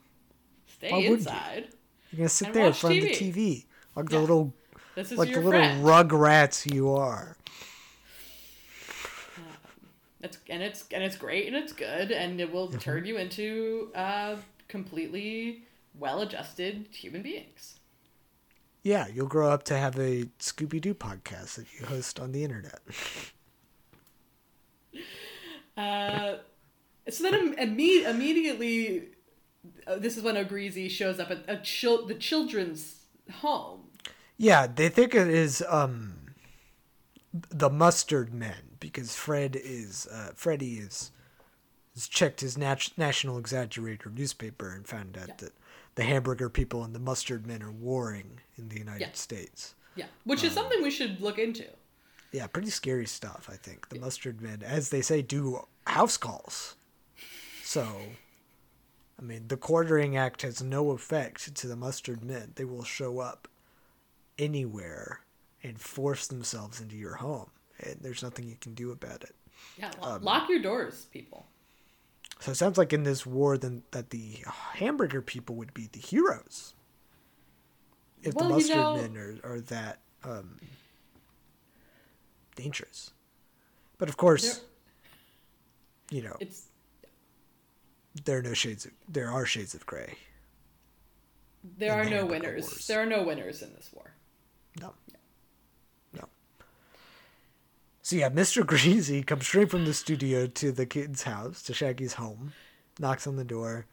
Stay 0.67 0.89
Why 0.91 0.97
would 0.99 1.03
you? 1.05 1.13
inside. 1.15 1.67
You're 2.11 2.17
gonna 2.19 2.29
sit 2.29 2.53
there 2.53 2.67
in 2.67 2.73
front 2.73 2.97
of 2.97 3.03
the 3.03 3.09
TV. 3.09 3.33
TV 3.33 3.65
like 3.95 4.07
the 4.09 4.19
little, 4.19 4.53
This 4.95 5.11
is 5.11 5.17
like 5.17 5.29
the 5.29 5.35
little 5.41 5.51
friend. 5.51 5.83
rug 5.85 6.13
rats 6.13 6.65
you 6.65 6.91
are. 6.93 7.35
It's 10.21 10.37
and 10.49 10.61
it's 10.61 10.85
and 10.91 11.03
it's 11.03 11.15
great 11.17 11.47
and 11.47 11.55
it's 11.55 11.71
good 11.73 12.11
and 12.11 12.39
it 12.41 12.51
will 12.51 12.67
Mm-hmm. 12.69 12.77
turn 12.79 13.05
you 13.05 13.17
into 13.17 13.91
uh, 13.95 14.35
completely 14.67 15.63
well-adjusted 15.97 16.87
human 16.91 17.21
beings. 17.21 17.78
Yeah, 18.83 19.07
you'll 19.07 19.27
grow 19.27 19.49
up 19.49 19.63
to 19.63 19.77
have 19.77 19.97
a 19.99 20.25
Scooby 20.39 20.79
Doo 20.79 20.93
podcast 20.93 21.55
that 21.55 21.67
you 21.77 21.85
host 21.85 22.19
on 22.19 22.31
the 22.31 22.43
internet. 22.43 22.79
Uh, 25.77 26.39
so 27.09 27.23
then 27.23 27.33
im- 27.33 27.55
imme- 27.55 28.05
immediately, 28.05 29.09
uh, 29.87 29.95
this 29.97 30.17
is 30.17 30.23
when 30.23 30.35
O'Greasy 30.35 30.89
shows 30.89 31.21
up 31.21 31.31
at 31.31 31.45
a 31.47 31.55
chil- 31.57 32.05
the 32.05 32.15
children's 32.15 33.05
home. 33.35 33.87
Yeah, 34.35 34.67
they 34.67 34.89
think 34.89 35.15
it 35.15 35.29
is 35.29 35.63
um 35.69 36.33
the 37.31 37.69
mustard 37.69 38.33
men 38.33 38.75
because 38.81 39.15
Fred 39.15 39.55
is 39.55 40.05
uh, 40.11 40.31
Freddy 40.35 40.79
is 40.79 41.11
has 41.95 42.09
checked 42.09 42.41
his 42.41 42.57
nat- 42.57 42.91
national 42.97 43.41
exaggerator 43.41 44.13
newspaper 44.13 44.73
and 44.73 44.85
found 44.85 45.17
out 45.17 45.37
that 45.37 45.53
the 45.99 46.05
hamburger 46.05 46.49
people 46.49 46.85
and 46.85 46.95
the 46.95 46.99
mustard 46.99 47.45
men 47.45 47.61
are 47.61 47.73
warring 47.73 48.39
in 48.57 48.69
the 48.69 48.77
United 48.77 49.01
Yeah. 49.01 49.11
States. 49.11 49.75
Yeah, 49.95 50.05
which 50.23 50.45
is 50.45 50.53
something 50.53 50.81
we 50.81 50.91
should 50.91 51.19
look 51.19 51.37
into. 51.37 51.65
Yeah, 52.31 52.47
pretty 52.47 52.69
scary 52.69 53.05
stuff. 53.05 53.49
I 53.51 53.57
think 53.57 53.89
the 53.89 53.99
mustard 53.99 54.39
men, 54.39 54.63
as 54.63 54.91
they 54.91 55.01
say, 55.01 55.21
do 55.21 55.67
house 55.85 56.15
calls. 56.15 56.77
So, 57.65 57.85
I 59.19 59.21
mean, 59.21 59.49
the 59.49 59.57
quartering 59.57 60.15
act 60.15 60.43
has 60.43 60.63
no 60.63 60.91
effect 60.91 61.53
to 61.55 61.67
the 61.67 61.75
mustard 61.75 62.23
men. 62.23 62.53
They 62.55 62.63
will 62.63 62.85
show 62.85 63.19
up 63.19 63.49
anywhere 64.37 65.19
and 65.63 65.81
force 65.81 66.27
themselves 66.27 66.79
into 66.79 66.95
your 66.95 67.15
home, 67.15 67.49
and 67.81 67.97
there's 67.99 68.23
nothing 68.23 68.47
you 68.47 68.55
can 68.61 68.73
do 68.73 68.91
about 68.91 69.23
it. 69.23 69.35
Yeah, 69.77 69.91
Um, 70.01 70.23
lock 70.23 70.47
your 70.47 70.61
doors, 70.61 71.07
people. 71.11 71.45
So 72.39 72.51
it 72.51 72.55
sounds 72.55 72.77
like 72.77 72.93
in 72.93 73.03
this 73.03 73.25
war, 73.25 73.57
then 73.57 73.83
that 73.91 74.11
the 74.11 74.37
hamburger 74.75 75.21
people 75.21 75.55
would 75.55 75.73
be 75.73 75.87
the 75.91 75.99
heroes. 75.99 76.73
If 78.23 78.33
Well, 78.33 78.45
the 78.45 78.49
you 78.51 78.55
mustard 78.59 78.75
know- 78.77 78.95
men 78.95 79.17
are, 79.17 79.35
are 79.55 79.61
that 79.61 79.99
um, 80.23 80.57
dangerous. 82.55 83.11
But 83.97 84.07
of 84.09 84.15
course, 84.17 84.61
you 86.09 86.21
know, 86.21 86.35
It's 86.39 86.63
there 88.23 88.37
are 88.39 88.41
no 88.41 88.53
shades. 88.53 88.85
Of, 88.85 88.91
there 89.09 89.29
are 89.29 89.45
shades 89.45 89.73
of 89.73 89.85
gray. 89.85 90.15
there 91.77 91.93
are 91.93 92.05
no 92.05 92.25
winners. 92.25 92.63
wars. 92.63 92.87
There 92.87 93.01
are 93.01 93.05
no 93.05 93.23
winners 93.23 93.61
in 93.61 93.73
this 93.73 93.89
war. 93.93 94.11
No, 94.81 94.93
no. 96.13 96.23
So 98.09 98.15
yeah, 98.15 98.31
Mr. 98.31 98.65
Greasy 98.65 99.21
comes 99.21 99.45
straight 99.45 99.69
from 99.69 99.85
the 99.85 99.93
studio 99.93 100.47
to 100.47 100.71
the 100.71 100.87
kid's 100.87 101.21
house, 101.21 101.61
to 101.61 101.75
Shaggy's 101.75 102.15
home, 102.15 102.53
knocks 102.97 103.27
on 103.27 103.35
the 103.35 103.43
door. 103.43 103.85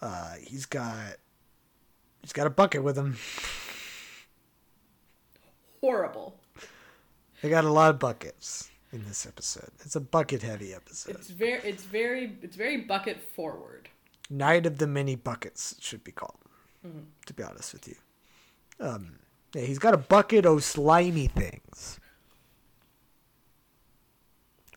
Uh, 0.00 0.34
he's 0.40 0.66
got 0.66 1.16
he's 2.22 2.32
got 2.32 2.46
a 2.46 2.50
bucket 2.50 2.84
with 2.84 2.96
him. 2.96 3.16
Horrible. 5.80 6.36
They 7.42 7.48
got 7.48 7.64
a 7.64 7.72
lot 7.72 7.90
of 7.90 7.98
buckets 7.98 8.70
in 8.92 9.04
this 9.04 9.26
episode. 9.26 9.70
It's 9.84 9.96
a 9.96 10.00
bucket 10.00 10.42
heavy 10.42 10.72
episode. 10.72 11.16
It's 11.16 11.30
very, 11.30 11.60
it's 11.64 11.82
very, 11.82 12.38
it's 12.40 12.54
very 12.54 12.82
bucket 12.82 13.20
forward. 13.20 13.88
Night 14.30 14.64
of 14.64 14.78
the 14.78 14.86
many 14.86 15.16
buckets 15.16 15.72
it 15.72 15.82
should 15.82 16.04
be 16.04 16.12
called. 16.12 16.38
To 17.26 17.32
be 17.32 17.42
honest 17.42 17.72
with 17.72 17.88
you, 17.88 17.96
um, 18.78 19.18
yeah, 19.54 19.62
he's 19.62 19.80
got 19.80 19.92
a 19.92 19.96
bucket 19.98 20.46
of 20.46 20.62
slimy 20.62 21.26
things. 21.26 21.98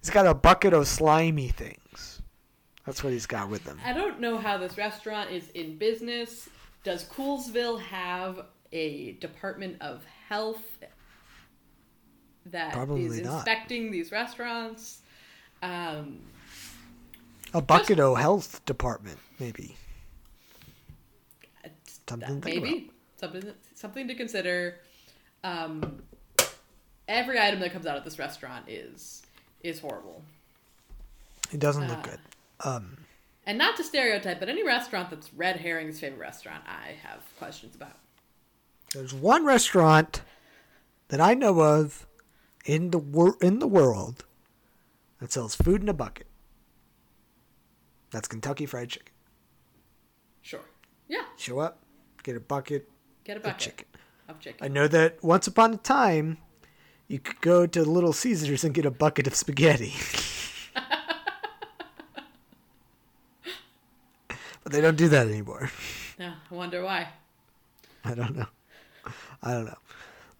He's 0.07 0.13
got 0.13 0.25
a 0.25 0.33
bucket 0.33 0.71
of 0.71 0.87
slimy 0.87 1.49
things. 1.49 2.21
That's 2.85 3.03
what 3.03 3.11
he's 3.11 3.25
got 3.25 3.49
with 3.49 3.65
him. 3.65 3.77
I 3.83 3.91
don't 3.91 4.21
know 4.21 4.37
how 4.37 4.57
this 4.57 4.77
restaurant 4.77 5.31
is 5.31 5.49
in 5.49 5.77
business. 5.77 6.47
Does 6.85 7.03
Coolsville 7.03 7.81
have 7.81 8.45
a 8.71 9.17
Department 9.19 9.81
of 9.81 10.05
Health 10.29 10.63
that 12.45 12.69
is 12.69 12.73
Probably 12.73 13.21
not. 13.21 13.33
inspecting 13.33 13.91
these 13.91 14.13
restaurants? 14.13 15.01
Um, 15.61 16.19
A 17.53 17.61
bucket 17.61 17.99
of 17.99 18.17
health 18.17 18.63
department, 18.63 19.17
maybe. 19.39 19.75
Something 22.07 22.41
maybe 22.45 22.91
something 23.17 23.43
something 23.75 24.07
to 24.07 24.15
consider. 24.15 24.77
Um, 25.43 26.01
every 27.09 27.37
item 27.37 27.59
that 27.59 27.73
comes 27.73 27.85
out 27.85 27.97
of 27.97 28.05
this 28.05 28.17
restaurant 28.17 28.69
is 28.69 29.26
is 29.63 29.79
horrible, 29.79 30.23
It 31.51 31.59
doesn't 31.59 31.87
look 31.87 31.99
Uh, 31.99 32.01
good. 32.01 32.19
Um, 32.61 32.97
and 33.45 33.57
not 33.57 33.77
to 33.77 33.83
stereotype, 33.83 34.39
but 34.39 34.49
any 34.49 34.63
restaurant 34.63 35.09
that's 35.09 35.33
Red 35.33 35.57
Herring's 35.61 35.99
favorite 35.99 36.19
restaurant, 36.19 36.63
I 36.67 36.91
have 37.03 37.21
questions 37.37 37.75
about. 37.75 37.97
There's 38.93 39.13
one 39.13 39.45
restaurant 39.45 40.21
that 41.09 41.21
I 41.21 41.33
know 41.33 41.61
of 41.61 42.05
in 42.65 42.91
the 42.91 42.97
wor- 42.97 43.37
in 43.41 43.59
the 43.59 43.67
world 43.67 44.25
that 45.19 45.31
sells 45.31 45.55
food 45.55 45.81
in 45.81 45.87
a 45.89 45.93
bucket. 45.93 46.27
That's 48.11 48.27
Kentucky 48.27 48.65
Fried 48.65 48.89
Chicken. 48.89 49.13
Sure, 50.41 50.61
yeah, 51.07 51.23
Show 51.37 51.59
up, 51.59 51.79
get 52.23 52.35
a 52.35 52.39
bucket 52.39 52.89
get 53.23 53.33
a 53.35 53.37
of 53.37 53.43
bucket 53.43 53.59
chicken. 53.59 53.85
of 54.27 54.39
chicken. 54.39 54.63
I 54.65 54.67
know 54.69 54.87
that 54.87 55.21
once 55.23 55.47
upon 55.47 55.73
a 55.73 55.77
time, 55.77 56.37
you 57.07 57.19
could 57.19 57.39
go 57.41 57.65
to 57.65 57.83
Little 57.83 58.13
Caesars 58.13 58.63
and 58.63 58.73
get 58.73 58.85
a 58.85 58.91
bucket 58.91 59.27
of 59.27 59.35
spaghetti. 59.35 59.93
but 64.63 64.71
they 64.71 64.81
don't 64.81 64.97
do 64.97 65.07
that 65.09 65.27
anymore. 65.27 65.71
Yeah, 66.19 66.33
I 66.49 66.53
wonder 66.53 66.83
why. 66.83 67.09
I 68.03 68.13
don't 68.13 68.35
know. 68.35 68.47
I 69.41 69.51
don't 69.51 69.65
know. 69.65 69.77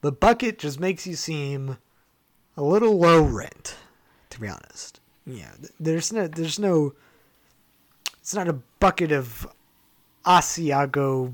The 0.02 0.12
bucket 0.12 0.60
just 0.60 0.80
makes 0.80 1.08
you 1.08 1.16
seem 1.16 1.78
a 2.56 2.64
little 2.64 2.98
low 2.98 3.22
rent, 3.22 3.76
to 4.30 4.40
be 4.40 4.48
honest. 4.48 5.00
Yeah, 5.26 5.52
there's 5.80 6.12
no, 6.14 6.28
there's 6.28 6.60
no. 6.60 6.94
It's 8.20 8.34
not 8.34 8.48
a 8.48 8.54
bucket 8.80 9.12
of 9.12 9.48
Asiago 10.26 11.34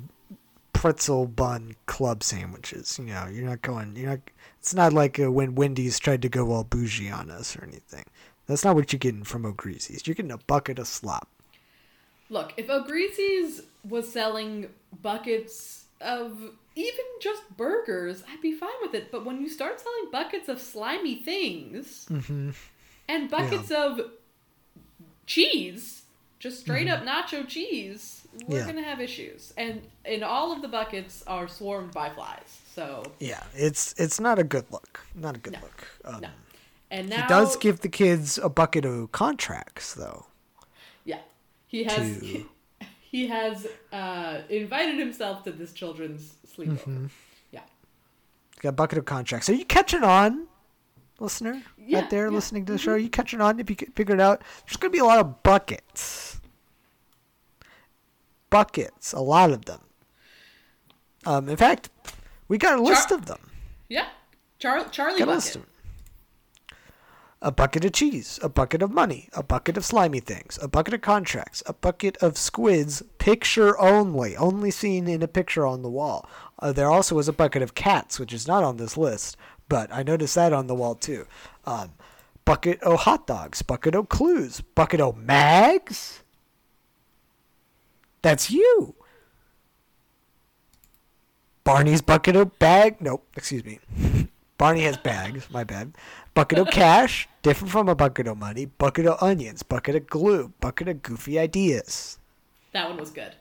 pretzel 0.84 1.26
bun 1.26 1.78
club 1.86 2.22
sandwiches. 2.22 3.00
You 3.00 3.14
know, 3.14 3.28
you're 3.32 3.46
not 3.46 3.62
going. 3.62 3.96
You're 3.96 4.10
not. 4.10 4.20
It's 4.60 4.74
not 4.74 4.92
like 4.92 5.18
uh, 5.18 5.32
when 5.32 5.56
Wendy's 5.56 5.98
tried 5.98 6.22
to 6.24 6.30
go 6.30 6.52
all 6.52 6.66
bougie 6.66 7.10
on 7.10 7.32
us 7.32 7.56
or 7.56 7.64
anything. 7.64 8.04
That's 8.48 8.66
not 8.66 8.76
what 8.76 8.92
you're 8.92 9.00
getting 9.00 9.24
from 9.24 9.46
O'Greasy's. 9.46 10.06
You're 10.06 10.14
getting 10.14 10.34
a 10.34 10.38
bucket 10.40 10.80
of 10.80 10.88
slop. 10.88 11.30
Look, 12.30 12.54
if 12.58 12.70
O'Greasy's 12.70 13.62
was 13.88 14.12
selling 14.12 14.68
buckets 15.02 15.86
of 16.02 16.38
even 16.76 17.06
just 17.22 17.44
burgers, 17.56 18.22
I'd 18.30 18.42
be 18.42 18.52
fine 18.52 18.70
with 18.82 18.94
it. 18.94 19.10
But 19.10 19.24
when 19.24 19.40
you 19.40 19.48
start 19.48 19.80
selling 19.80 20.12
buckets 20.12 20.50
of 20.50 20.60
slimy 20.60 21.16
things 21.16 22.10
and 23.08 23.30
buckets 23.32 23.72
of 23.72 24.02
cheese, 25.28 26.02
just 26.40 26.60
straight 26.60 26.90
up 26.90 27.06
nacho 27.06 27.48
cheese, 27.48 28.23
we're 28.48 28.60
Yeah. 28.60 28.66
gonna 28.66 28.84
have 28.84 29.00
issues. 29.02 29.54
And 29.58 29.82
and 30.06 30.24
all 30.24 30.52
of 30.52 30.62
the 30.62 30.68
buckets 30.68 31.24
are 31.28 31.48
swarmed 31.48 31.92
by 31.94 32.10
flies. 32.10 32.60
So 32.76 33.04
Yeah, 33.20 33.44
it's 33.56 33.94
it's 33.98 34.20
not 34.20 34.40
a 34.40 34.44
good 34.44 34.66
look. 34.72 35.02
Not 35.16 35.36
a 35.36 35.40
good 35.40 35.54
No. 35.54 35.60
look. 35.62 35.88
Um, 36.06 36.22
no. 36.22 36.30
And 36.92 37.10
now 37.10 37.22
He 37.24 37.28
does 37.28 37.56
give 37.58 37.80
the 37.82 37.90
kids 37.90 38.38
a 38.38 38.50
bucket 38.50 38.86
of 38.86 39.12
contracts, 39.12 39.94
though. 39.96 40.28
Yeah, 41.06 41.22
he 41.66 41.84
has 41.86 42.20
to- 42.20 42.46
he 43.02 43.28
has 43.28 43.68
uh, 43.92 44.42
invited 44.50 44.98
himself 45.00 45.44
to 45.44 45.52
this 45.52 45.74
children's 45.74 46.36
sleepover. 46.48 46.80
Mm-hmm. 46.80 47.06
Yeah, 47.52 47.62
Got 48.62 48.70
a 48.70 48.72
bucket 48.74 48.98
of 49.00 49.06
contracts. 49.06 49.50
Are 49.50 49.54
you 49.56 49.66
catching 49.66 50.04
on, 50.04 50.48
listener? 51.20 51.64
Yeah, 51.78 52.00
out 52.02 52.10
there 52.12 52.22
yeah, 52.22 52.26
Mm-hmm. 52.28 52.36
listening 52.36 52.66
to 52.66 52.74
the 52.74 52.78
show, 52.80 52.92
are 52.94 52.98
you 52.98 53.10
catching 53.10 53.42
on? 53.42 53.60
If 53.60 53.70
you 53.72 53.76
figure 53.96 54.14
it 54.16 54.22
out, 54.22 54.42
there's 54.66 54.78
going 54.78 54.92
to 54.92 54.96
be 54.96 55.00
a 55.00 55.06
lot 55.06 55.20
of 55.20 55.42
buckets. 55.44 56.40
Buckets, 58.54 59.14
a 59.14 59.20
lot 59.20 59.50
of 59.50 59.66
them. 59.66 59.80
Um, 61.26 61.50
in 61.50 61.58
fact, 61.58 61.90
we 62.48 62.60
got 62.60 62.78
a 62.78 62.82
list 62.82 63.10
of 63.12 63.26
them. 63.26 63.40
yeah. 63.90 64.10
Char- 64.60 64.88
Charlie 64.90 65.18
Got 65.18 65.30
a 65.30 65.36
bucket. 65.36 65.64
A 67.42 67.52
bucket 67.52 67.84
of 67.84 67.92
cheese, 67.92 68.40
a 68.42 68.48
bucket 68.48 68.82
of 68.82 68.92
money, 68.92 69.28
a 69.34 69.44
bucket 69.44 69.76
of 69.76 69.84
slimy 69.84 70.22
things, 70.22 70.58
a 70.62 70.68
bucket 70.70 70.94
of 70.94 71.02
contracts, 71.02 71.62
a 71.66 71.74
bucket 71.74 72.16
of 72.18 72.38
squids, 72.38 73.02
picture 73.18 73.78
only, 73.82 74.38
only 74.38 74.72
seen 74.72 75.08
in 75.10 75.22
a 75.24 75.28
picture 75.28 75.66
on 75.66 75.82
the 75.82 75.90
wall. 75.90 76.30
Uh, 76.60 76.72
there 76.72 76.90
also 76.90 77.16
was 77.16 77.28
a 77.28 77.34
bucket 77.34 77.62
of 77.62 77.76
cats, 77.76 78.20
which 78.20 78.32
is 78.32 78.48
not 78.48 78.64
on 78.64 78.78
this 78.78 78.96
list, 78.96 79.36
but 79.68 79.92
I 79.92 80.04
noticed 80.04 80.36
that 80.36 80.54
on 80.54 80.68
the 80.68 80.76
wall 80.76 80.96
too. 80.96 81.26
Um, 81.66 81.94
bucket 82.46 82.82
of 82.84 83.02
hot 83.02 83.28
dogs, 83.28 83.62
bucket 83.62 83.96
of 83.96 84.08
clues, 84.08 84.62
bucket 84.62 85.02
of 85.02 85.18
mags. 85.18 86.23
That's 88.24 88.50
you. 88.50 88.96
Barney's 91.64 92.02
bucket 92.02 92.36
of 92.36 92.58
bag. 92.58 92.98
Nope, 93.00 93.28
excuse 93.38 93.64
me. 93.64 93.80
Barney 94.58 94.82
has 94.84 94.98
bags. 94.98 95.48
My 95.52 95.64
bad. 95.64 95.94
Bucket 96.34 96.60
of 96.60 96.68
cash, 96.70 97.28
different 97.42 97.72
from 97.72 97.88
a 97.90 97.96
bucket 97.96 98.28
of 98.28 98.38
money. 98.38 98.66
Bucket 98.66 99.06
of 99.06 99.22
onions. 99.22 99.62
Bucket 99.62 99.96
of 99.96 100.08
glue. 100.08 100.52
Bucket 100.60 100.88
of 100.88 101.02
goofy 101.04 101.38
ideas. 101.38 102.18
That 102.72 102.90
one 102.90 102.98
was 102.98 103.12
good. 103.12 103.36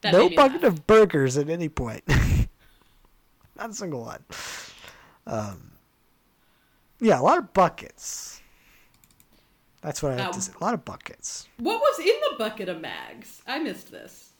That 0.00 0.12
no 0.12 0.28
bucket 0.28 0.62
laugh. 0.62 0.72
of 0.72 0.86
burgers 0.86 1.36
at 1.36 1.48
any 1.48 1.68
point. 1.68 2.02
Not 3.56 3.70
a 3.70 3.74
single 3.74 4.04
one. 4.04 4.24
Um, 5.26 5.72
yeah, 7.00 7.20
a 7.20 7.22
lot 7.22 7.38
of 7.38 7.52
buckets. 7.52 8.41
That's 9.82 10.02
what 10.02 10.12
I 10.12 10.16
have 10.16 10.26
Um, 10.28 10.32
to 10.32 10.40
say. 10.40 10.52
A 10.58 10.64
lot 10.64 10.74
of 10.74 10.84
buckets. 10.84 11.48
What 11.58 11.80
was 11.80 11.98
in 11.98 12.14
the 12.30 12.36
bucket 12.38 12.68
of 12.68 12.80
mags? 12.80 13.42
I 13.46 13.58
missed 13.58 13.90
this. 13.90 14.30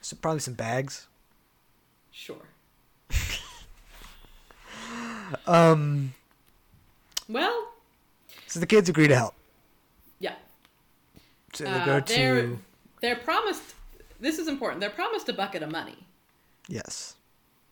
So 0.00 0.16
probably 0.20 0.40
some 0.40 0.54
bags. 0.54 1.06
Sure. 2.10 2.48
Um, 5.46 6.14
Well, 7.28 7.72
so 8.46 8.60
the 8.60 8.66
kids 8.66 8.88
agree 8.88 9.08
to 9.08 9.16
help. 9.16 9.34
yeah. 10.20 10.34
So 11.54 11.64
they 11.64 11.70
Uh, 11.70 11.84
go 11.86 12.00
they're 12.00 12.42
to 12.42 12.58
they're 13.00 13.16
promised. 13.16 13.62
This 14.20 14.38
is 14.38 14.46
important. 14.48 14.80
They're 14.80 14.90
promised 14.90 15.28
a 15.28 15.32
bucket 15.32 15.62
of 15.62 15.70
money. 15.70 16.06
yes, 16.68 17.16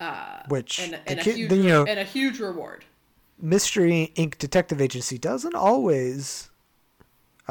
Uh, 0.01 0.43
which 0.49 0.80
and, 0.80 0.99
and 1.07 1.20
a 1.20 1.22
kid- 1.22 1.36
huge 1.36 1.51
then, 1.51 1.62
you 1.62 1.68
know 1.68 1.84
and 1.86 1.99
a 2.01 2.05
huge 2.05 2.40
reward. 2.40 2.84
Mystery 3.38 4.12
Inc. 4.16 4.38
Detective 4.38 4.80
Agency 4.80 5.18
doesn't 5.18 5.55
always, 5.55 6.51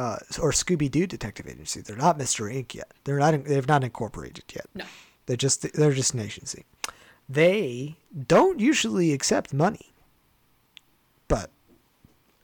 uh, 0.01 0.17
or 0.41 0.51
Scooby 0.51 0.89
Doo 0.89 1.05
Detective 1.07 1.47
Agency. 1.47 1.81
They're 1.81 1.95
not 2.05 2.17
Mystery 2.17 2.55
Inc. 2.55 2.73
yet. 2.73 2.91
They're 3.03 3.19
not. 3.19 3.33
in- 3.33 3.43
They've 3.43 3.67
not 3.67 3.83
incorporated 3.83 4.45
yet. 4.53 4.65
No. 4.73 4.85
They're 5.25 5.37
just. 5.47 5.57
They're 5.73 5.91
just 5.93 6.13
an 6.13 6.21
agency. 6.21 6.65
They 7.29 7.95
don't 8.27 8.59
usually 8.59 9.13
accept 9.13 9.53
money, 9.53 9.93
but 11.27 11.49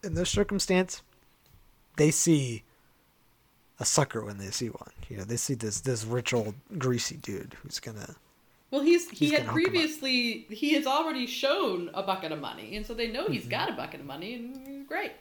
in 0.03 0.13
this 0.13 0.29
circumstance, 0.29 1.01
they 1.97 2.11
see 2.11 2.63
a 3.79 3.85
sucker 3.85 4.23
when 4.23 4.37
they 4.37 4.51
see 4.51 4.67
one. 4.69 4.91
You 5.09 5.17
know, 5.17 5.23
they 5.23 5.37
see 5.37 5.55
this 5.55 5.81
this 5.81 6.05
rich 6.05 6.33
old 6.33 6.55
greasy 6.77 7.17
dude 7.17 7.55
who's 7.61 7.79
gonna. 7.79 8.15
Well, 8.71 8.81
he's 8.81 9.09
he 9.09 9.15
He's 9.27 9.31
had 9.31 9.45
gonna 9.47 9.51
hook 9.53 9.59
'em 9.59 9.65
up. 9.67 9.71
previously 9.73 10.45
he 10.49 10.73
has 10.73 10.85
already 10.85 11.25
shown 11.27 11.89
a 11.93 12.03
bucket 12.03 12.31
of 12.31 12.39
money, 12.39 12.75
and 12.77 12.85
so 12.85 12.93
they 12.93 13.07
know 13.07 13.23
Mm-hmm. 13.23 13.33
he's 13.33 13.47
got 13.47 13.69
a 13.69 13.73
bucket 13.73 13.99
of 14.01 14.05
money, 14.05 14.35
and 14.35 14.87
great. 14.87 15.11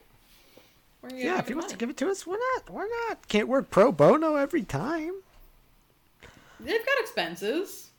We're 0.96 0.96
gonna 0.96 0.96
get 0.96 0.96
a 0.96 0.96
Yeah, 1.15 1.39
if 1.39 1.47
he 1.47 1.53
of 1.53 1.59
wants 1.59 1.73
to 1.73 1.79
give 1.79 1.91
it 1.91 1.97
to 1.99 2.11
us, 2.11 2.27
why 2.27 2.39
not? 2.55 2.71
Why 2.71 2.89
not? 3.09 3.29
Can't 3.29 3.49
work 3.49 3.71
pro 3.71 3.93
bono 3.93 4.37
every 4.37 4.63
time. 4.63 5.15
They've 6.59 6.85
got 6.85 7.01
expenses. 7.01 7.91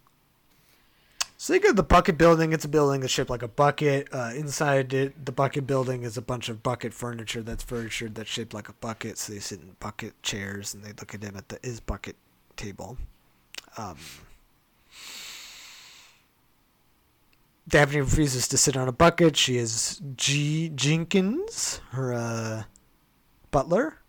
So 1.39 1.53
they 1.53 1.60
go 1.60 1.70
to 1.70 1.74
the 1.76 1.84
bucket 1.84 2.18
building. 2.18 2.51
It's 2.51 2.66
a 2.66 2.68
building 2.68 3.01
that's 3.01 3.14
shaped 3.14 3.30
like 3.30 3.43
a 3.43 3.47
bucket. 3.47 4.10
Uh, 4.12 4.32
inside 4.36 4.91
it, 4.93 5.26
the 5.26 5.32
bucket 5.32 5.68
building 5.68 6.01
is 6.01 6.18
a 6.18 6.22
bunch 6.22 6.49
of 6.49 6.64
bucket 6.64 6.93
furniture 6.93 7.43
that's 7.43 7.64
furniture 7.64 8.10
that's 8.10 8.30
shaped 8.30 8.55
like 8.55 8.70
a 8.70 8.74
bucket. 8.74 9.20
So 9.20 9.34
they 9.34 9.39
sit 9.39 9.62
in 9.62 9.76
bucket 9.80 10.22
chairs 10.24 10.74
and 10.74 10.84
they 10.84 10.93
look 10.93 11.14
at 11.14 11.22
him 11.22 11.38
at 11.38 11.49
the 11.49 11.60
is 11.62 11.80
bucket 11.80 12.16
table. 12.55 12.97
Um, 13.78 13.97
Daphne 17.68 17.99
refuses 17.99 18.47
to 18.47 18.58
sit 18.58 18.76
on 18.76 18.88
a 18.88 18.91
bucket. 18.91 19.38
She 19.38 19.58
is 19.58 20.01
G 20.16 20.72
Jenkins, 20.74 21.82
her 21.91 22.14
uh, 22.14 22.64
butler, 23.51 23.99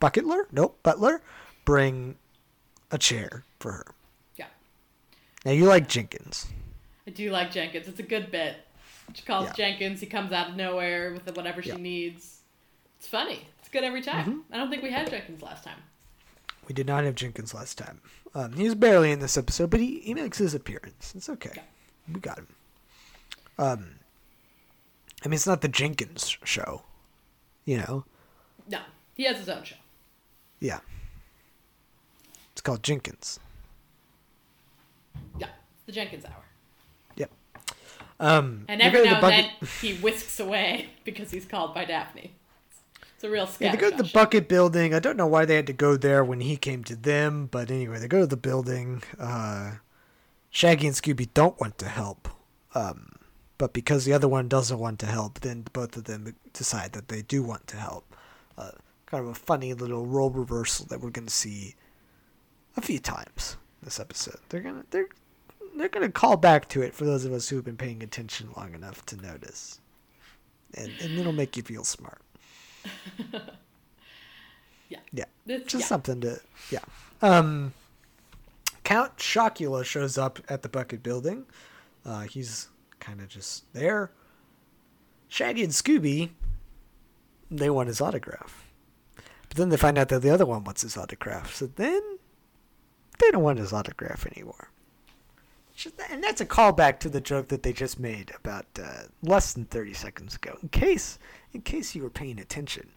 bucketler. 0.00 0.44
Nope, 0.52 0.78
butler. 0.82 1.22
Bring 1.64 2.16
a 2.90 2.98
chair 2.98 3.44
for 3.60 3.72
her. 3.72 3.86
Yeah, 4.36 4.46
Now 5.44 5.52
you 5.52 5.64
like 5.66 5.88
Jenkins. 5.88 6.46
I 7.06 7.10
do 7.10 7.30
like 7.30 7.50
Jenkins. 7.50 7.88
It's 7.88 8.00
a 8.00 8.04
good 8.04 8.30
bit. 8.30 8.56
She 9.14 9.22
calls 9.24 9.46
Yeah. 9.46 9.52
Jenkins. 9.54 10.00
He 10.00 10.06
comes 10.06 10.32
out 10.32 10.50
of 10.50 10.56
nowhere 10.56 11.12
with 11.12 11.34
whatever 11.36 11.62
she 11.62 11.70
Yeah. 11.70 11.76
needs. 11.76 12.40
It's 12.98 13.08
funny. 13.08 13.46
It's 13.60 13.68
good 13.68 13.84
every 13.84 14.02
time. 14.02 14.26
Mm-hmm. 14.26 14.54
I 14.54 14.56
don't 14.56 14.70
think 14.70 14.82
we 14.82 14.90
had 14.90 15.08
Jenkins 15.10 15.42
last 15.42 15.64
time. 15.64 15.78
We 16.66 16.74
did 16.74 16.86
not 16.86 17.04
have 17.04 17.14
Jenkins 17.14 17.54
last 17.54 17.78
time. 17.78 18.00
Um, 18.34 18.52
he 18.52 18.64
was 18.64 18.74
barely 18.74 19.10
in 19.10 19.20
this 19.20 19.38
episode, 19.38 19.70
but 19.70 19.80
he, 19.80 20.00
he 20.00 20.12
makes 20.14 20.36
his 20.38 20.54
appearance. 20.54 21.14
It's 21.14 21.28
okay. 21.30 21.52
Yeah. 21.56 21.62
We 22.12 22.20
got 22.20 22.38
him. 22.38 22.48
Um, 23.58 23.90
I 25.24 25.28
mean, 25.28 25.34
it's 25.34 25.46
not 25.46 25.62
the 25.62 25.68
Jenkins 25.68 26.36
show, 26.44 26.82
you 27.64 27.78
know? 27.78 28.04
No, 28.68 28.80
he 29.14 29.24
has 29.24 29.38
his 29.38 29.48
own 29.48 29.64
show. 29.64 29.76
Yeah. 30.60 30.80
It's 32.52 32.60
called 32.60 32.82
Jenkins. 32.82 33.38
Yeah, 35.38 35.46
it's 35.74 35.84
the 35.86 35.92
Jenkins 35.92 36.24
Hour. 36.24 36.44
Yep. 37.16 37.30
Um, 38.20 38.64
And 38.68 38.82
every 38.82 39.04
now 39.04 39.20
the 39.20 39.26
and 39.26 39.44
then 39.44 39.68
he 39.80 39.94
whisks 39.94 40.40
away 40.40 40.88
because 41.04 41.30
he's 41.30 41.44
called 41.44 41.74
by 41.74 41.84
Daphne. 41.84 42.32
It's 43.14 43.24
a 43.24 43.30
real 43.30 43.48
Yeah, 43.58 43.72
they 43.72 43.78
go 43.78 43.90
to 43.90 43.96
the 43.96 44.10
bucket 44.14 44.48
building. 44.48 44.94
I 44.94 45.00
don't 45.00 45.16
know 45.16 45.26
why 45.26 45.44
they 45.44 45.56
had 45.56 45.66
to 45.66 45.72
go 45.72 45.96
there 45.96 46.24
when 46.24 46.40
he 46.40 46.56
came 46.56 46.84
to 46.84 46.94
them, 46.94 47.46
but 47.50 47.70
anyway, 47.70 47.98
they 47.98 48.06
go 48.06 48.20
to 48.20 48.26
the 48.28 48.36
building. 48.36 49.02
Uh, 49.18 49.72
Shaggy 50.50 50.86
and 50.86 50.94
Scooby 50.96 51.28
don't 51.34 51.60
want 51.60 51.78
to 51.78 51.86
help, 51.88 52.28
um, 52.74 53.10
but 53.58 53.72
because 53.72 54.04
the 54.04 54.12
other 54.12 54.28
one 54.28 54.48
doesn't 54.48 54.78
want 54.78 54.98
to 55.00 55.06
help, 55.06 55.40
then 55.40 55.64
both 55.72 55.96
of 55.96 56.04
them 56.04 56.34
decide 56.52 56.92
that 56.92 57.08
they 57.08 57.22
do 57.22 57.42
want 57.42 57.66
to 57.68 57.76
help. 57.76 58.07
Uh, 58.58 58.72
kind 59.06 59.22
of 59.24 59.30
a 59.30 59.34
funny 59.34 59.72
little 59.72 60.04
role 60.04 60.30
reversal 60.30 60.84
that 60.86 61.00
we're 61.00 61.10
going 61.10 61.26
to 61.28 61.32
see 61.32 61.76
a 62.76 62.80
few 62.80 62.98
times 62.98 63.56
this 63.82 63.98
episode. 64.00 64.36
They're 64.48 64.60
gonna 64.60 64.84
they're 64.90 65.08
they're 65.76 65.88
gonna 65.88 66.10
call 66.10 66.36
back 66.36 66.68
to 66.70 66.82
it 66.82 66.92
for 66.94 67.04
those 67.04 67.24
of 67.24 67.32
us 67.32 67.48
who 67.48 67.56
have 67.56 67.64
been 67.64 67.76
paying 67.76 68.02
attention 68.02 68.48
long 68.56 68.74
enough 68.74 69.06
to 69.06 69.16
notice, 69.16 69.80
and 70.74 70.90
and 71.00 71.18
it'll 71.18 71.32
make 71.32 71.56
you 71.56 71.62
feel 71.62 71.84
smart. 71.84 72.20
Yeah. 74.88 75.00
Yeah. 75.12 75.24
This- 75.46 75.62
Just 75.64 75.82
yeah. 75.82 75.86
something 75.86 76.20
to 76.22 76.40
yeah. 76.70 76.78
Um 77.22 77.74
Count 78.84 79.16
Chocula 79.18 79.84
shows 79.84 80.16
up 80.16 80.38
at 80.48 80.62
the 80.62 80.68
bucket 80.68 81.02
building. 81.02 81.44
Uh 82.06 82.20
he's 82.22 82.68
kind 83.00 83.20
of 83.20 83.28
just 83.28 83.70
there. 83.74 84.10
Shaggy 85.28 85.62
and 85.62 85.72
Scooby 85.72 86.30
they 87.50 87.70
want 87.70 87.88
his 87.88 88.00
autograph. 88.00 88.64
But 89.48 89.56
then 89.56 89.68
they 89.70 89.76
find 89.76 89.96
out 89.98 90.08
that 90.10 90.20
the 90.22 90.30
other 90.30 90.44
one 90.46 90.64
wants 90.64 90.82
his 90.82 90.96
autograph. 90.96 91.54
So 91.54 91.66
then 91.66 92.18
they 93.18 93.30
don't 93.30 93.42
want 93.42 93.58
his 93.58 93.72
autograph 93.72 94.26
anymore. 94.26 94.70
And 96.10 96.22
that's 96.24 96.40
a 96.40 96.46
callback 96.46 96.98
to 97.00 97.08
the 97.08 97.20
joke 97.20 97.48
that 97.48 97.62
they 97.62 97.72
just 97.72 98.00
made 98.00 98.32
about 98.34 98.66
uh, 98.82 99.02
less 99.22 99.52
than 99.52 99.64
30 99.66 99.94
seconds 99.94 100.34
ago. 100.34 100.58
In 100.62 100.68
case 100.70 101.18
in 101.52 101.60
case 101.62 101.94
you 101.94 102.02
were 102.02 102.10
paying 102.10 102.38
attention 102.40 102.88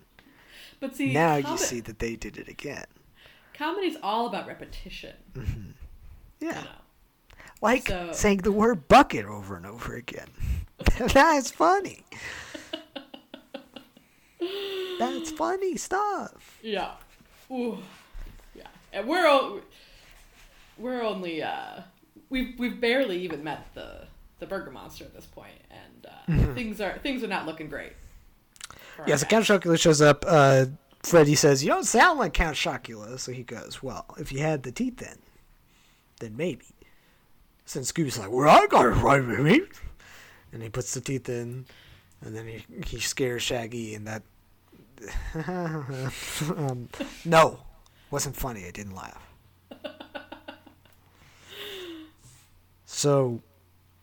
But 0.79 0.95
see, 0.95 1.13
now 1.13 1.35
you 1.35 1.57
see 1.57 1.79
that 1.81 1.99
they 1.99 2.15
did 2.15 2.37
it 2.37 2.47
again. 2.47 2.85
comedy's 3.53 3.97
all 4.01 4.27
about 4.27 4.47
repetition. 4.47 5.13
Yeah. 6.39 6.49
You 6.49 6.51
know. 6.65 6.65
Like 7.61 7.87
So- 7.87 8.11
saying 8.13 8.39
the 8.39 8.51
word 8.51 8.87
bucket 8.87 9.25
over 9.25 9.55
and 9.55 9.65
over 9.67 9.93
again. 9.95 10.27
That's 10.97 11.51
funny. 11.51 12.03
That's 14.99 15.31
funny 15.37 15.77
stuff. 15.77 16.59
Yeah. 16.61 16.91
Ooh. 17.51 17.77
Yeah. 18.55 18.67
And 18.93 19.07
we're 19.07 19.27
o- 19.27 19.61
we're 20.77 21.01
only 21.03 21.43
uh 21.43 21.81
we've 22.29 22.57
we've 22.57 22.79
barely 22.81 23.19
even 23.19 23.43
met 23.43 23.67
the 23.73 24.07
the 24.39 24.45
burger 24.47 24.71
monster 24.71 25.03
at 25.03 25.13
this 25.13 25.25
point 25.25 25.53
and 25.69 26.07
uh, 26.07 26.53
things 26.55 26.81
are 26.81 26.97
things 26.99 27.23
are 27.23 27.27
not 27.27 27.45
looking 27.45 27.67
great. 27.69 27.93
Yeah, 29.07 29.15
so. 29.15 29.25
Count 29.27 29.45
Chocula 29.45 29.79
shows 29.79 30.01
up. 30.01 30.25
Uh, 30.27 30.65
Freddy 31.03 31.33
says, 31.35 31.63
You 31.63 31.69
don't 31.69 31.85
sound 31.85 32.19
like 32.19 32.33
Count 32.33 32.55
Chocula. 32.55 33.19
So 33.19 33.31
he 33.31 33.43
goes, 33.43 33.81
Well, 33.81 34.05
if 34.19 34.31
you 34.31 34.39
had 34.39 34.63
the 34.63 34.71
teeth 34.71 34.97
then, 34.97 35.17
then 36.19 36.35
maybe. 36.37 36.65
Since 37.65 37.91
Scooby's 37.91 38.19
like, 38.19 38.29
Well, 38.31 38.49
I 38.49 38.67
got 38.67 38.85
it 38.85 38.89
right 38.89 39.23
me. 39.23 39.61
And 40.53 40.61
he 40.61 40.69
puts 40.69 40.93
the 40.93 41.01
teeth 41.01 41.29
in, 41.29 41.65
and 42.21 42.35
then 42.35 42.45
he, 42.47 42.65
he 42.85 42.99
scares 42.99 43.41
Shaggy, 43.41 43.95
and 43.95 44.05
that. 44.07 44.23
Um, 45.47 46.89
no, 47.25 47.59
wasn't 48.09 48.35
funny. 48.35 48.65
I 48.65 48.71
didn't 48.71 48.95
laugh. 48.95 49.27
So. 52.85 53.41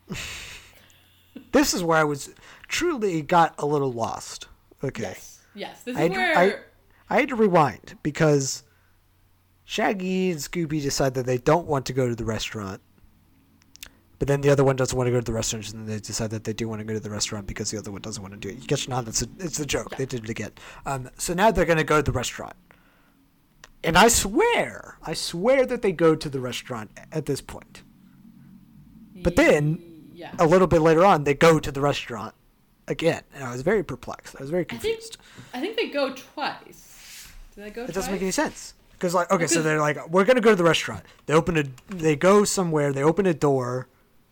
this 1.53 1.75
is 1.75 1.83
where 1.83 1.99
I 1.99 2.05
was 2.05 2.31
truly 2.69 3.23
got 3.23 3.55
a 3.59 3.67
little 3.67 3.93
lost. 3.93 4.49
Okay. 4.83 5.03
Yes. 5.03 5.41
Yes. 5.55 5.83
This 5.83 5.95
is 5.95 5.99
I 5.99 6.03
had, 6.03 6.13
where 6.13 6.39
I, 6.39 6.55
I 7.15 7.21
had 7.21 7.29
to 7.31 7.37
rewind 7.37 7.99
because 8.03 8.63
Shaggy 9.65 10.31
and 10.31 10.41
Scooby 10.41 10.81
decide 10.81 11.15
that 11.15 11.27
they 11.27 11.39
don't 11.39 11.67
want 11.67 11.87
to 11.87 11.93
go 11.93 12.09
to 12.09 12.15
the 12.15 12.25
restaurant. 12.25 12.81
But 14.19 14.27
then 14.27 14.41
the 14.41 14.51
other 14.51 14.65
one 14.65 14.75
doesn't 14.75 14.97
want 14.97 15.07
to 15.07 15.13
go 15.13 15.19
to 15.21 15.25
the 15.25 15.33
restaurant, 15.33 15.73
and 15.73 15.87
they 15.87 16.01
decide 16.01 16.31
that 16.31 16.43
they 16.45 16.53
do 16.53 16.69
want 16.69 16.81
to 16.81 16.85
go 16.85 16.93
to 16.95 17.01
the 17.01 17.11
restaurant 17.11 17.47
because 17.47 17.71
the 17.71 17.79
other 17.79 17.93
one 17.93 18.01
doesn't 18.01 18.21
want 18.23 18.35
to 18.35 18.41
do 18.41 18.49
it. 18.49 18.57
You 18.61 18.67
catch 18.67 18.89
on? 18.89 19.07
It's 19.07 19.23
a, 19.23 19.27
it's 19.39 19.61
a 19.61 19.67
joke. 19.67 19.97
They 19.97 20.07
did 20.07 20.25
it 20.25 20.31
again. 20.31 20.51
Um, 20.87 21.09
so 21.19 21.35
now 21.35 21.51
they're 21.53 21.65
going 21.65 21.79
to 21.79 21.85
go 21.85 21.99
to 21.99 22.03
the 22.03 22.11
restaurant. 22.13 22.55
And 23.85 23.97
I 23.97 24.09
swear, 24.09 24.99
I 25.05 25.15
swear 25.15 25.65
that 25.67 25.83
they 25.83 25.93
go 25.93 26.17
to 26.17 26.29
the 26.29 26.41
restaurant 26.41 26.91
at 27.13 27.27
this 27.27 27.41
point. 27.41 27.83
But 29.23 29.37
then, 29.37 30.11
yeah. 30.15 30.33
a 30.39 30.47
little 30.47 30.67
bit 30.67 30.81
later 30.81 31.05
on, 31.05 31.23
they 31.25 31.35
go 31.35 31.61
to 31.61 31.71
the 31.71 31.81
restaurant 31.81 32.35
again. 32.89 33.23
And 33.35 33.45
I 33.45 33.53
was 33.53 33.63
very 33.63 33.85
perplexed. 33.85 34.35
I 34.37 34.43
was 34.43 34.51
very 34.51 34.63
I 34.63 34.77
think 34.77 34.83
confused. 34.83 35.19
I 35.55 35.61
think 35.61 35.77
they 35.77 35.89
go 35.89 36.13
twice. 36.13 37.29
Do 37.55 37.63
they 37.63 37.71
go 37.71 37.83
It 37.83 37.87
twice? 37.87 37.95
doesn't 37.95 38.13
make 38.13 38.23
any 38.23 38.31
sense. 38.33 38.75
Because 38.93 39.15
like 39.15 39.31
okay, 39.31 39.47
so 39.47 39.63
they're 39.63 39.81
like, 39.81 40.09
we're 40.09 40.25
gonna 40.25 40.41
go 40.41 40.51
to 40.51 40.57
the 40.57 40.65
restaurant. 40.65 41.05
They 41.27 41.35
open 41.35 41.57
a, 41.57 41.65
they 41.95 42.17
go 42.17 42.43
somewhere. 42.43 42.93
They 42.93 43.05
open 43.05 43.27
a 43.27 43.35
door, 43.35 43.87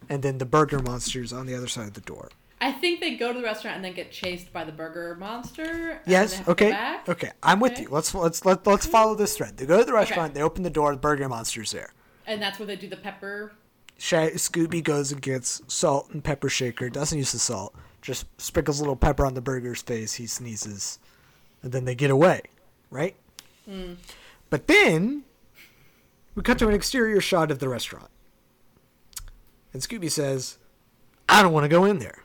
and 0.09 0.23
then 0.23 0.39
the 0.39 0.47
burger 0.47 0.79
monster's 0.81 1.33
on 1.33 1.47
the 1.47 1.55
other 1.55 1.67
side 1.69 1.89
of 1.89 1.95
the 1.95 2.01
door. 2.01 2.31
I 2.61 2.73
think 2.73 3.01
they 3.01 3.17
go 3.17 3.33
to 3.33 3.39
the 3.39 3.45
restaurant 3.45 3.77
and 3.77 3.85
then 3.85 3.93
get 3.93 4.11
chased 4.11 4.53
by 4.53 4.65
the 4.65 4.73
burger 4.73 5.15
monster. 5.17 6.01
Yes. 6.07 6.43
Okay. 6.49 6.99
Okay. 7.07 7.31
I'm 7.43 7.61
with 7.61 7.73
Okay. 7.73 7.83
you. 7.83 7.89
Let's 7.91 8.15
let's 8.15 8.45
let, 8.47 8.67
let's 8.67 8.87
follow 8.87 9.15
this 9.15 9.37
thread. 9.37 9.57
They 9.59 9.67
go 9.67 9.79
to 9.79 9.85
the 9.85 9.93
restaurant. 9.93 10.33
They 10.35 10.43
open 10.43 10.63
the 10.63 10.71
door. 10.71 10.93
The 10.93 11.01
burger 11.01 11.29
monster's 11.29 11.73
there. 11.73 11.93
And 12.27 12.41
that's 12.41 12.59
where 12.59 12.67
they 12.67 12.77
do 12.77 12.89
the 12.89 12.97
pepper. 12.97 13.53
Scooby 13.99 14.83
goes 14.83 15.13
and 15.13 15.21
gets 15.23 15.63
salt 15.69 16.11
and 16.13 16.25
pepper 16.25 16.49
shaker. 16.49 16.89
Doesn't 16.91 17.17
use 17.17 17.33
the 17.33 17.39
salt. 17.39 17.75
Just 18.03 18.27
sprinkles 18.41 18.79
a 18.79 18.83
little 18.83 18.97
pepper 18.97 19.27
on 19.27 19.35
the 19.35 19.41
burger's 19.41 19.83
face. 19.83 20.15
He 20.15 20.27
sneezes, 20.27 20.99
and 21.63 21.73
then 21.73 21.85
they 21.85 21.95
get 21.95 22.11
away. 22.11 22.43
Right. 22.91 23.17
Hmm. 23.65 23.95
But 24.49 24.67
then 24.67 25.25
we 26.35 26.43
cut 26.43 26.59
to 26.61 26.69
an 26.69 26.75
exterior 26.75 27.21
shot 27.21 27.51
of 27.51 27.59
the 27.59 27.69
restaurant, 27.69 28.09
and 29.77 29.83
Scooby 29.83 30.11
says, 30.11 30.57
"I 31.29 31.43
don't 31.43 31.53
want 31.53 31.65
to 31.65 31.69
go 31.69 31.85
in 31.85 31.99
there." 31.99 32.25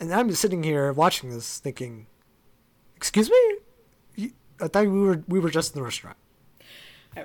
And 0.00 0.14
I'm 0.14 0.30
just 0.30 0.40
sitting 0.40 0.62
here 0.62 0.92
watching 0.94 1.28
this, 1.28 1.58
thinking, 1.58 2.06
"Excuse 2.96 3.28
me, 3.30 4.30
I 4.58 4.68
thought 4.68 4.84
we 4.86 4.98
were 5.00 5.22
we 5.28 5.38
were 5.38 5.50
just 5.50 5.74
in 5.74 5.78
the 5.78 5.84
restaurant." 5.84 6.16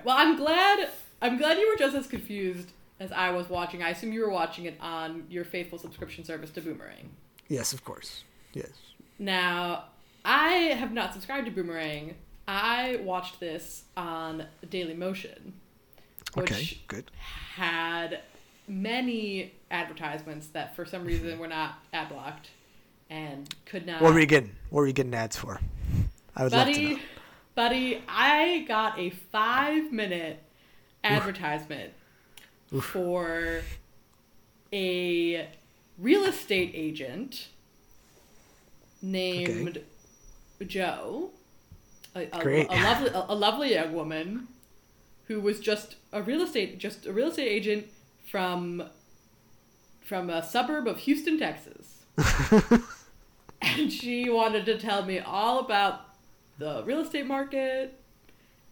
Well, 0.03 0.17
I'm 0.17 0.35
glad. 0.35 0.89
I'm 1.21 1.37
glad 1.37 1.57
you 1.57 1.69
were 1.69 1.77
just 1.77 1.95
as 1.95 2.05
confused 2.07 2.73
as 2.99 3.13
I 3.13 3.29
was 3.29 3.47
watching. 3.49 3.81
I 3.81 3.91
assume 3.91 4.11
you 4.11 4.19
were 4.21 4.29
watching 4.29 4.65
it 4.65 4.75
on 4.81 5.25
your 5.29 5.45
faithful 5.45 5.79
subscription 5.79 6.25
service 6.25 6.49
to 6.51 6.61
Boomerang. 6.61 7.11
Yes, 7.47 7.71
of 7.71 7.85
course. 7.85 8.25
Yes. 8.53 8.71
Now, 9.17 9.85
I 10.25 10.49
have 10.77 10.91
not 10.91 11.13
subscribed 11.13 11.45
to 11.45 11.51
Boomerang. 11.51 12.15
I 12.45 12.99
watched 13.03 13.39
this 13.39 13.85
on 13.95 14.47
Daily 14.69 14.93
Motion, 14.93 15.53
which 16.33 16.51
Okay. 16.51 16.77
Good. 16.87 17.11
had 17.55 18.19
many 18.67 19.53
advertisements 19.71 20.47
that 20.47 20.75
for 20.75 20.85
some 20.85 21.03
reason 21.03 21.37
were 21.39 21.47
not 21.47 21.75
ad 21.93 22.09
blocked 22.09 22.49
and 23.09 23.53
could 23.65 23.85
not. 23.85 24.01
What 24.01 24.13
were 24.13 24.19
you 24.19 24.25
getting? 24.25 24.51
What 24.69 24.81
were 24.81 24.87
you 24.87 24.93
getting 24.93 25.13
ads 25.13 25.37
for? 25.37 25.59
I 26.35 26.43
would 26.43 26.51
love 26.51 26.67
to 26.67 26.73
buddy, 26.73 26.93
know. 26.95 26.99
buddy, 27.55 28.03
I 28.07 28.65
got 28.67 28.99
a 28.99 29.09
five 29.09 29.91
minute 29.91 30.41
advertisement 31.03 31.93
for 32.81 33.61
a 34.73 35.47
real 35.97 36.25
estate 36.25 36.71
agent 36.73 37.47
named 39.01 39.81
Joe, 40.65 41.29
a, 42.15 42.27
a, 42.31 42.41
Great. 42.41 42.67
a 42.69 42.75
lovely, 42.75 43.09
a, 43.09 43.25
a 43.29 43.35
lovely 43.35 43.73
young 43.73 43.93
woman 43.93 44.47
who 45.27 45.39
was 45.39 45.59
just 45.59 45.95
a 46.11 46.21
real 46.21 46.41
estate, 46.41 46.77
just 46.79 47.05
a 47.05 47.13
real 47.13 47.29
estate 47.29 47.47
agent 47.47 47.87
from 48.35 48.83
from 50.01 50.29
a 50.29 50.43
suburb 50.43 50.89
of 50.89 50.97
Houston, 50.97 51.39
Texas. 51.39 52.03
and 53.61 53.89
she 53.89 54.29
wanted 54.29 54.65
to 54.65 54.77
tell 54.77 55.05
me 55.05 55.19
all 55.19 55.59
about 55.59 56.01
the 56.57 56.83
real 56.85 56.99
estate 56.99 57.25
market 57.25 57.97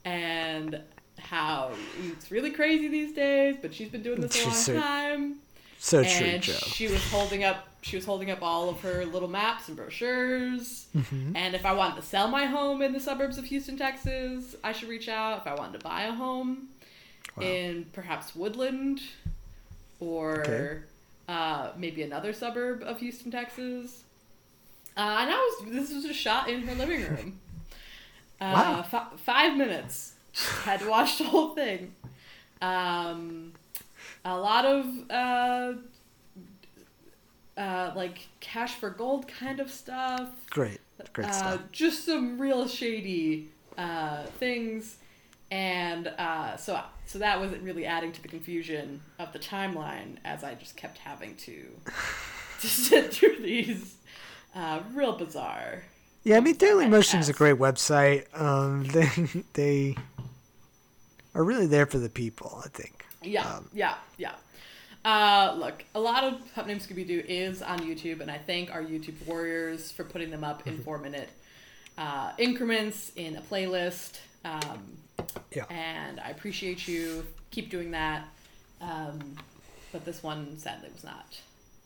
and 0.03 0.82
how 1.18 1.72
it's 2.11 2.30
really 2.30 2.51
crazy 2.51 2.89
these 2.89 3.14
days, 3.14 3.55
but 3.61 3.74
she's 3.74 3.88
been 3.88 4.03
doing 4.03 4.20
this 4.20 4.43
a 4.43 4.47
long 4.47 4.53
so- 4.53 4.78
time. 4.78 5.36
So 5.80 6.03
true, 6.03 6.28
and 6.28 6.43
Joe. 6.43 6.53
she 6.53 6.89
was 6.89 7.03
holding 7.09 7.45
up 7.45 7.68
she 7.82 7.95
was 7.95 8.05
holding 8.05 8.32
up 8.32 8.41
all 8.41 8.70
of 8.70 8.82
her 8.82 9.05
little 9.05 9.30
maps 9.30 9.70
and 9.70 9.78
brochures. 9.78 10.88
Mm-hmm. 10.93 11.38
And 11.38 11.55
if 11.55 11.66
I 11.66 11.72
wanted 11.72 12.01
to 12.01 12.01
sell 12.01 12.28
my 12.28 12.45
home 12.45 12.82
in 12.82 12.91
the 12.91 12.99
suburbs 12.99 13.38
of 13.38 13.45
Houston, 13.45 13.78
Texas, 13.78 14.57
I 14.61 14.74
should 14.74 14.89
reach 14.89 15.07
out. 15.07 15.39
If 15.39 15.47
I 15.47 15.55
wanted 15.55 15.80
to 15.80 15.84
buy 15.86 16.03
a 16.03 16.11
home 16.11 16.68
in 17.39 17.86
perhaps 17.93 18.36
Woodland 18.36 19.01
or 20.04 20.41
Okay. 20.41 20.80
uh, 21.28 21.72
maybe 21.78 22.01
another 22.04 22.34
suburb 22.34 22.84
of 22.84 22.99
Houston, 22.99 23.32
Texas. 23.32 24.04
Uh, 24.95 25.18
and 25.22 25.30
I 25.32 25.36
was 25.36 25.72
this 25.72 25.93
was 25.93 26.06
a 26.06 26.14
shot 26.14 26.49
in 26.49 26.68
her 26.68 26.76
living 26.76 27.01
room. 27.01 27.39
Uh, 28.41 28.51
Wow. 28.54 28.82
fi- 28.82 29.08
five 29.26 29.56
minutes. 29.58 30.16
Had 30.64 30.82
to 30.82 30.89
watch 30.89 31.18
the 31.18 31.24
whole 31.24 31.54
thing. 31.56 31.93
Um, 32.62 33.54
a 34.26 34.38
lot 34.38 34.66
of 34.66 34.86
uh, 35.10 35.74
uh, 37.58 37.91
like 37.95 38.28
cash 38.39 38.74
for 38.76 38.89
gold 38.89 39.28
kind 39.28 39.60
of 39.60 39.70
stuff. 39.72 40.30
Great. 40.49 40.80
Great 41.14 41.28
Uh, 41.28 41.32
stuff. 41.32 41.62
just 41.72 42.06
some 42.06 42.39
real 42.39 42.68
shady 42.68 43.49
uh, 43.78 44.24
things, 44.39 44.97
and 45.51 46.08
uh, 46.08 46.58
so 46.58 46.80
so 47.14 47.20
that 47.20 47.39
wasn't 47.39 47.61
really 47.61 47.86
adding 47.86 48.11
to 48.11 48.22
the 48.24 48.28
confusion 48.28 48.99
of 49.20 49.32
the 49.34 49.39
timeline 49.39 50.18
as 50.26 50.43
I 50.43 50.55
just 50.55 50.76
kept 50.76 50.97
having 50.97 51.36
to 51.36 51.68
to 52.61 52.68
sit 52.68 53.14
through 53.14 53.38
these 53.38 53.93
uh, 54.55 54.82
real 54.95 55.16
bizarre. 55.16 55.84
Yeah, 56.24 56.38
I 56.38 56.39
mean, 56.39 56.55
Daily 56.55 56.88
Motion 56.88 57.20
is 57.20 57.30
a 57.30 57.34
great 57.34 57.57
website. 57.57 58.26
Um, 58.34 58.84
they 58.86 59.11
they 59.53 59.95
are 61.36 61.43
really 61.43 61.68
there 61.68 61.86
for 61.86 61.99
the 61.99 62.09
people. 62.09 62.64
I 62.66 62.70
think. 62.70 63.05
Yeah, 63.22 63.47
Um, 63.47 63.70
yeah, 63.74 63.93
yeah. 64.18 64.34
Uh, 65.05 65.53
look, 65.55 65.86
a 65.93 65.99
lot 65.99 66.24
of 66.24 66.41
Pup 66.55 66.66
Named 66.66 66.82
Scooby 66.82 67.05
Doo 67.05 67.24
is 67.28 67.61
on 67.61 67.78
YouTube, 67.80 68.22
and 68.22 68.32
I 68.32 68.39
thank 68.39 68.74
our 68.74 68.82
YouTube 68.82 69.24
warriors 69.28 69.91
for 69.91 70.03
putting 70.03 70.32
them 70.32 70.43
up 70.43 70.66
in 70.66 70.82
four 70.82 70.97
minute 70.97 71.30
uh, 71.95 72.32
increments 72.39 73.11
in 73.16 73.36
a 73.36 73.41
playlist. 73.41 74.18
Um, 74.43 74.97
Yeah. 75.55 75.65
and 75.69 76.19
I 76.19 76.30
appreciate 76.30 76.88
you. 76.88 77.26
Keep 77.51 77.69
doing 77.69 77.91
that. 77.91 78.28
Um, 78.82 79.36
but 79.91 80.05
this 80.05 80.24
one 80.24 80.57
sadly 80.57 80.89
was 80.93 81.03
not. 81.03 81.39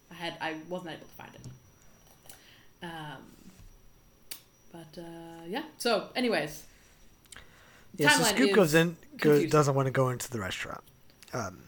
I 0.09 0.13
had 0.15 0.33
I 0.41 0.55
wasn't 0.69 0.91
able 0.91 1.05
to 1.05 1.13
find 1.13 1.31
it. 1.35 1.41
Um, 2.83 3.23
but 4.71 5.01
uh, 5.01 5.45
yeah. 5.47 5.63
So, 5.77 6.09
anyways, 6.15 6.63
Yeah, 7.97 8.09
so 8.09 8.23
Scoop 8.23 8.53
goes 8.53 8.73
in, 8.75 8.95
goes, 9.17 9.49
doesn't 9.49 9.75
want 9.75 9.87
to 9.87 9.91
go 9.91 10.09
into 10.09 10.29
the 10.29 10.39
restaurant. 10.39 10.81
Um, 11.33 11.59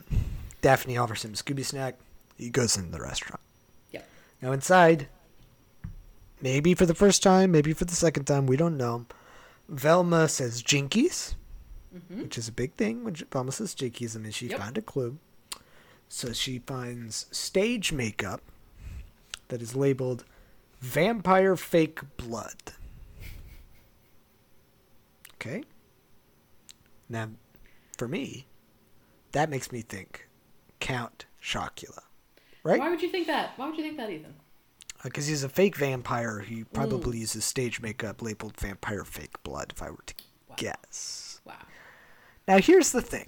Daphne 0.61 0.97
offers 0.97 1.25
him 1.25 1.31
a 1.31 1.35
Scooby 1.35 1.65
snack. 1.65 1.97
He 2.37 2.49
goes 2.49 2.77
into 2.77 2.91
the 2.91 3.01
restaurant. 3.01 3.41
Yep. 3.91 4.07
Now 4.41 4.51
inside, 4.51 5.07
maybe 6.41 6.73
for 6.73 6.85
the 6.85 6.95
first 6.95 7.21
time, 7.23 7.51
maybe 7.51 7.73
for 7.73 7.85
the 7.85 7.95
second 7.95 8.25
time, 8.25 8.45
we 8.47 8.55
don't 8.57 8.77
know. 8.77 9.05
Velma 9.67 10.27
says 10.27 10.63
jinkies, 10.63 11.35
Mm-hmm. 11.95 12.21
which 12.23 12.37
is 12.37 12.47
a 12.47 12.51
big 12.51 12.75
thing. 12.75 13.03
When 13.03 13.15
Velma 13.15 13.51
says 13.51 13.75
I 13.81 14.19
mean 14.19 14.31
she 14.31 14.47
Yep. 14.47 14.59
found 14.59 14.77
a 14.77 14.81
clue. 14.81 15.17
So 16.07 16.33
she 16.33 16.59
finds 16.59 17.25
stage 17.31 17.91
makeup 17.91 18.41
that 19.47 19.61
is 19.61 19.75
labeled 19.75 20.23
vampire 20.79 21.55
fake 21.55 22.01
blood. 22.17 22.73
Okay? 25.35 25.63
Now, 27.07 27.29
for 27.97 28.07
me, 28.07 28.45
that 29.31 29.49
makes 29.49 29.71
me 29.71 29.81
think 29.81 30.27
Count 30.79 31.25
Chocula. 31.41 32.03
Right? 32.63 32.79
Why 32.79 32.89
would 32.89 33.01
you 33.01 33.09
think 33.09 33.27
that? 33.27 33.53
Why 33.55 33.67
would 33.67 33.77
you 33.77 33.83
think 33.83 33.97
that, 33.97 34.09
Ethan? 34.09 34.33
Uh, 34.99 35.03
because 35.03 35.27
he's 35.27 35.43
a 35.43 35.49
fake 35.49 35.77
vampire. 35.77 36.39
He 36.39 36.65
probably 36.65 37.17
mm. 37.17 37.21
uses 37.21 37.45
stage 37.45 37.81
makeup 37.81 38.21
labeled 38.21 38.57
vampire 38.57 39.05
fake 39.05 39.41
blood, 39.43 39.73
if 39.75 39.81
I 39.81 39.91
were 39.91 40.03
to 40.05 40.13
guess. 40.57 41.28
Now, 42.49 42.57
here's 42.57 42.91
the 42.91 43.01
thing 43.03 43.27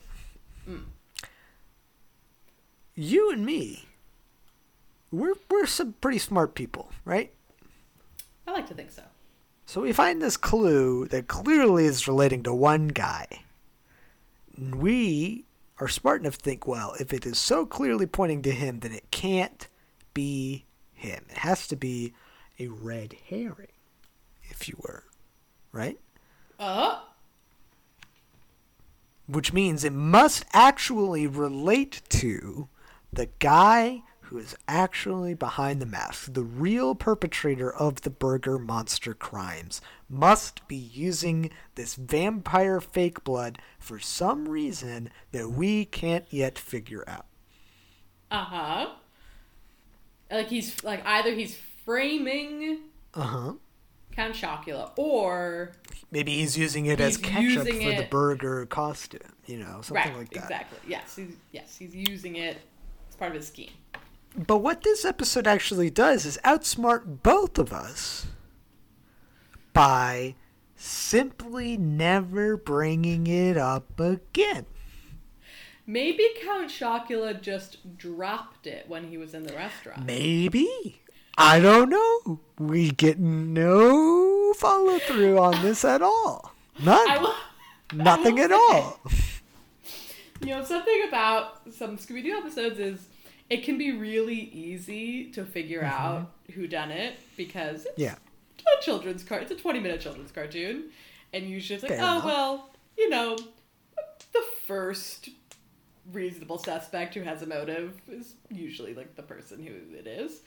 you 2.95 3.31
and 3.31 3.45
me, 3.45 3.85
we're, 5.11 5.35
we're 5.47 5.67
some 5.67 5.93
pretty 6.01 6.17
smart 6.17 6.55
people, 6.55 6.91
right? 7.05 7.31
I 8.47 8.51
like 8.51 8.67
to 8.69 8.73
think 8.73 8.89
so. 8.89 9.03
So 9.67 9.81
we 9.81 9.93
find 9.93 10.19
this 10.21 10.37
clue 10.37 11.05
that 11.09 11.27
clearly 11.27 11.85
is 11.85 12.07
relating 12.07 12.41
to 12.43 12.53
one 12.53 12.87
guy. 12.87 13.27
We 14.57 15.45
are 15.79 15.87
smart 15.87 16.21
enough 16.21 16.39
to 16.39 16.43
think, 16.43 16.65
well, 16.65 16.95
if 16.99 17.13
it 17.13 17.27
is 17.27 17.37
so 17.37 17.67
clearly 17.67 18.07
pointing 18.07 18.41
to 18.41 18.51
him, 18.51 18.79
then 18.79 18.91
it 18.91 19.11
can't 19.11 19.67
be 20.15 20.65
him. 20.93 21.25
It 21.29 21.37
has 21.37 21.67
to 21.67 21.75
be 21.75 22.13
a 22.59 22.69
red 22.69 23.15
herring, 23.29 23.67
if 24.49 24.67
you 24.67 24.77
were, 24.79 25.03
right? 25.71 25.99
Uh, 26.57 27.01
Which 29.31 29.53
means 29.53 29.83
it 29.83 29.93
must 29.93 30.43
actually 30.51 31.25
relate 31.25 32.01
to 32.09 32.67
the 33.13 33.29
guy 33.39 34.03
who 34.23 34.37
is 34.37 34.55
actually 34.67 35.33
behind 35.33 35.81
the 35.81 35.85
mask. 35.85 36.33
The 36.33 36.43
real 36.43 36.95
perpetrator 36.95 37.71
of 37.73 38.01
the 38.01 38.09
burger 38.09 38.57
monster 38.59 39.13
crimes 39.13 39.81
must 40.09 40.67
be 40.67 40.75
using 40.75 41.49
this 41.75 41.95
vampire 41.95 42.79
fake 42.81 43.23
blood 43.23 43.57
for 43.79 43.99
some 43.99 44.47
reason 44.49 45.09
that 45.31 45.49
we 45.51 45.85
can't 45.85 46.25
yet 46.29 46.57
figure 46.59 47.03
out. 47.07 47.25
uh 48.29 48.43
huh. 48.43 48.87
Like 50.29 50.47
he's 50.47 50.81
like 50.83 51.05
either 51.05 51.33
he's 51.33 51.57
framing 51.85 52.79
Uh 53.13 53.21
huh. 53.21 53.53
Count 54.11 54.35
Chocula 54.35 54.91
or 54.97 55.71
Maybe 56.11 56.33
he's 56.37 56.57
using 56.57 56.87
it 56.87 56.99
as 56.99 57.17
ketchup 57.17 57.67
for 57.67 57.73
the 57.73 58.07
burger 58.09 58.65
costume, 58.65 59.21
you 59.45 59.57
know, 59.57 59.81
something 59.81 59.95
right, 59.95 60.17
like 60.17 60.29
that. 60.31 60.43
exactly. 60.43 60.79
Yes, 60.87 61.15
he's, 61.15 61.35
yes, 61.51 61.77
he's 61.77 61.95
using 61.95 62.35
it 62.35 62.57
as 63.09 63.15
part 63.15 63.31
of 63.31 63.37
his 63.37 63.47
scheme. 63.47 63.71
But 64.35 64.57
what 64.57 64.83
this 64.83 65.05
episode 65.05 65.47
actually 65.47 65.89
does 65.89 66.25
is 66.25 66.37
outsmart 66.43 67.23
both 67.23 67.57
of 67.57 67.71
us 67.73 68.27
by 69.73 70.35
simply 70.75 71.77
never 71.77 72.57
bringing 72.57 73.27
it 73.27 73.57
up 73.57 73.99
again. 73.99 74.65
Maybe 75.85 76.25
Count 76.41 76.69
Chocula 76.69 77.41
just 77.41 77.97
dropped 77.97 78.67
it 78.67 78.85
when 78.87 79.07
he 79.07 79.17
was 79.17 79.33
in 79.33 79.43
the 79.43 79.53
restaurant. 79.53 80.05
Maybe. 80.05 81.00
I 81.43 81.59
don't 81.59 81.89
know. 81.89 82.39
We 82.59 82.91
get 82.91 83.19
no 83.19 84.53
follow 84.53 84.99
through 84.99 85.39
on 85.39 85.61
this 85.61 85.83
at 85.83 86.01
all. 86.01 86.53
None. 86.83 87.21
Will, 87.21 87.33
Nothing 87.93 88.39
at 88.39 88.49
say- 88.51 88.55
all. 88.55 88.99
You 90.41 90.47
know, 90.55 90.63
something 90.63 91.03
about 91.07 91.61
some 91.73 91.97
Scooby 91.97 92.23
Doo 92.23 92.35
episodes 92.37 92.79
is 92.79 93.07
it 93.49 93.63
can 93.63 93.77
be 93.77 93.91
really 93.91 94.35
easy 94.39 95.31
to 95.31 95.45
figure 95.45 95.83
out 95.83 96.31
who 96.53 96.67
done 96.67 96.89
it 96.91 97.15
because 97.37 97.85
it's 97.85 97.91
Mm-hmm. 98.01 98.01
Yeah. 98.01 98.15
a 98.79 98.81
children's 98.81 99.23
car. 99.23 99.39
It's 99.39 99.51
a 99.51 99.55
twenty-minute 99.55 100.01
children's 100.01 100.31
cartoon, 100.31 100.85
and 101.33 101.47
usually 101.47 101.75
it's 101.75 101.83
like, 101.83 101.91
Fair 101.93 102.01
oh 102.01 102.11
enough. 102.13 102.25
well, 102.25 102.69
you 102.97 103.09
know, 103.09 103.37
the 104.33 104.43
first 104.65 105.29
reasonable 106.11 106.57
suspect 106.57 107.13
who 107.13 107.21
has 107.21 107.41
a 107.41 107.45
motive 107.47 107.99
is 108.09 108.33
usually 108.49 108.93
like 108.95 109.15
the 109.15 109.21
person 109.23 109.61
who 109.63 109.73
it 109.95 110.07
is. 110.07 110.41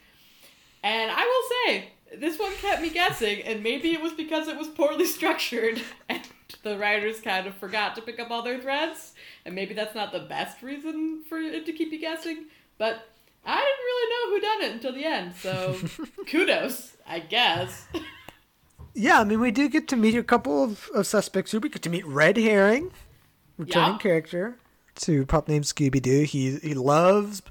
And 0.85 1.11
I 1.11 1.25
will 1.25 1.73
say, 1.73 1.89
this 2.19 2.39
one 2.39 2.53
kept 2.57 2.83
me 2.83 2.91
guessing, 2.91 3.41
and 3.43 3.63
maybe 3.63 3.93
it 3.93 4.03
was 4.03 4.13
because 4.13 4.49
it 4.49 4.57
was 4.57 4.69
poorly 4.69 5.07
structured, 5.19 5.81
and 6.09 6.21
the 6.63 6.77
writers 6.79 7.21
kind 7.21 7.47
of 7.47 7.55
forgot 7.55 7.95
to 7.97 8.03
pick 8.03 8.21
up 8.21 8.31
all 8.31 8.43
their 8.43 8.61
threads, 8.61 9.15
and 9.47 9.55
maybe 9.55 9.73
that's 9.75 9.95
not 9.95 10.13
the 10.13 10.21
best 10.21 10.63
reason 10.63 11.23
for 11.29 11.39
it 11.39 11.65
to 11.67 11.73
keep 11.73 11.91
you 11.91 11.99
guessing, 11.99 12.45
but 12.79 13.09
I 13.47 13.57
didn't 13.57 13.85
really 13.85 14.11
know 14.13 14.31
who 14.31 14.41
done 14.41 14.71
it 14.71 14.75
until 14.75 14.93
the 14.93 15.05
end, 15.07 15.35
so 15.37 15.77
kudos, 16.27 16.97
I 17.07 17.21
guess. 17.21 17.87
Yeah, 18.95 19.21
I 19.21 19.25
mean, 19.25 19.41
we 19.41 19.51
do 19.51 19.69
get 19.69 19.89
to 19.89 19.97
meet 19.97 20.15
a 20.17 20.23
couple 20.23 20.63
of, 20.63 20.89
of 20.95 21.07
suspects 21.07 21.51
here. 21.51 21.61
We 21.61 21.69
get 21.71 21.83
to 21.83 21.91
meet 21.91 22.07
Red 22.07 22.37
Herring, 22.37 22.93
returning 23.59 23.93
Yeah. 23.95 23.99
character 23.99 24.59
to 24.97 25.27
Pup 25.27 25.49
Named 25.49 25.65
Scooby 25.65 26.01
Doo. 26.01 26.23
He 26.23 26.59
he 26.59 26.75
loves 26.75 27.43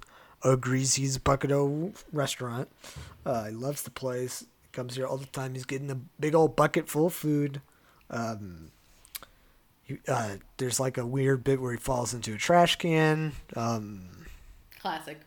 a 0.43 0.55
Greasy's 0.55 1.17
Bucket 1.17 1.51
O 1.51 1.91
restaurant. 2.13 2.69
Uh, 3.25 3.45
he 3.45 3.51
loves 3.51 3.83
the 3.83 3.91
place. 3.91 4.45
Comes 4.71 4.95
here 4.95 5.05
all 5.05 5.17
the 5.17 5.25
time. 5.27 5.53
He's 5.53 5.65
getting 5.65 5.91
a 5.91 5.95
big 5.95 6.33
old 6.33 6.55
bucket 6.55 6.89
full 6.89 7.07
of 7.07 7.13
food. 7.13 7.61
Um, 8.09 8.71
he, 9.83 9.99
uh, 10.07 10.37
there's 10.57 10.79
like 10.79 10.97
a 10.97 11.05
weird 11.05 11.43
bit 11.43 11.61
where 11.61 11.71
he 11.71 11.77
falls 11.77 12.13
into 12.13 12.33
a 12.33 12.37
trash 12.37 12.77
can. 12.77 13.33
Um, 13.55 14.07
Classic. 14.79 15.19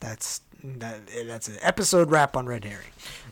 that's 0.00 0.40
that, 0.62 1.00
that's 1.26 1.48
an 1.48 1.56
episode 1.62 2.10
wrap 2.10 2.36
on 2.36 2.46
Red 2.46 2.64
Herring. 2.64 2.86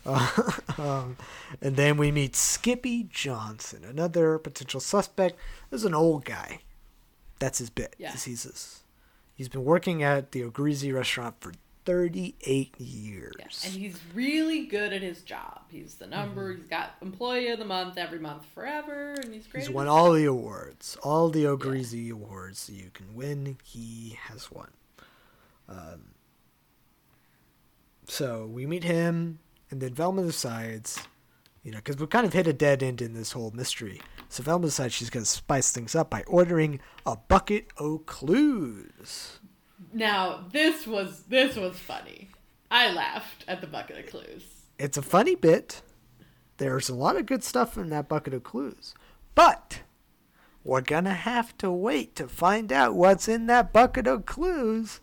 Uh, 0.06 0.50
um, 0.78 1.16
and 1.60 1.76
then 1.76 1.96
we 1.96 2.10
meet 2.12 2.36
Skippy 2.36 3.04
Johnson, 3.10 3.84
another 3.84 4.38
potential 4.38 4.80
suspect. 4.80 5.36
This 5.70 5.80
is 5.80 5.84
an 5.84 5.94
old 5.94 6.24
guy. 6.24 6.60
That's 7.38 7.58
his 7.58 7.70
bit. 7.70 7.96
Yeah. 7.98 8.12
He's 8.12 8.82
he's 9.34 9.48
been 9.48 9.64
working 9.64 10.02
at 10.02 10.32
the 10.32 10.44
O'Greasy 10.44 10.92
restaurant 10.92 11.36
for 11.40 11.52
38 11.84 12.80
years. 12.80 13.34
Yeah. 13.38 13.46
And 13.64 13.78
he's 13.78 13.98
really 14.14 14.66
good 14.66 14.92
at 14.92 15.02
his 15.02 15.22
job. 15.22 15.62
He's 15.68 15.94
the 15.94 16.06
number, 16.06 16.52
he's 16.54 16.66
got 16.66 16.94
employee 17.02 17.48
of 17.48 17.58
the 17.58 17.64
month 17.64 17.98
every 17.98 18.18
month 18.18 18.44
forever, 18.54 19.12
and 19.12 19.32
he's 19.34 19.46
great. 19.46 19.64
He's 19.64 19.70
won 19.70 19.88
all 19.88 20.12
the 20.12 20.24
awards, 20.24 20.96
all 21.02 21.28
the 21.28 21.46
O'Greasy 21.46 22.10
awards 22.10 22.70
you 22.72 22.90
can 22.92 23.14
win. 23.14 23.58
He 23.64 24.18
has 24.28 24.50
won. 24.50 24.70
Um, 25.68 26.14
so 28.06 28.46
we 28.46 28.66
meet 28.66 28.84
him, 28.84 29.38
and 29.70 29.80
then 29.80 29.94
Velma 29.94 30.22
decides, 30.22 31.00
you 31.62 31.72
know, 31.72 31.78
because 31.78 31.98
we've 31.98 32.10
kind 32.10 32.26
of 32.26 32.32
hit 32.32 32.46
a 32.46 32.52
dead 32.52 32.82
end 32.82 33.00
in 33.00 33.14
this 33.14 33.32
whole 33.32 33.50
mystery. 33.50 34.00
So 34.28 34.42
Velma 34.42 34.66
decides 34.66 34.94
she's 34.94 35.10
going 35.10 35.24
to 35.24 35.30
spice 35.30 35.70
things 35.70 35.94
up 35.94 36.10
by 36.10 36.22
ordering 36.26 36.80
a 37.06 37.16
bucket 37.16 37.68
o' 37.78 37.98
clues. 37.98 39.38
Now 39.92 40.44
this 40.52 40.86
was 40.86 41.22
this 41.24 41.56
was 41.56 41.78
funny. 41.78 42.30
I 42.70 42.92
laughed 42.92 43.44
at 43.46 43.60
the 43.60 43.66
bucket 43.66 43.98
of 43.98 44.06
clues. 44.06 44.44
It's 44.78 44.96
a 44.96 45.02
funny 45.02 45.34
bit. 45.34 45.82
There's 46.56 46.88
a 46.88 46.94
lot 46.94 47.16
of 47.16 47.26
good 47.26 47.44
stuff 47.44 47.76
in 47.76 47.90
that 47.90 48.08
bucket 48.08 48.34
of 48.34 48.42
clues. 48.42 48.94
But 49.34 49.80
we're 50.62 50.80
to 50.80 51.10
have 51.10 51.56
to 51.58 51.70
wait 51.70 52.16
to 52.16 52.28
find 52.28 52.72
out 52.72 52.94
what's 52.94 53.28
in 53.28 53.46
that 53.46 53.72
bucket 53.72 54.06
of 54.06 54.26
clues 54.26 55.00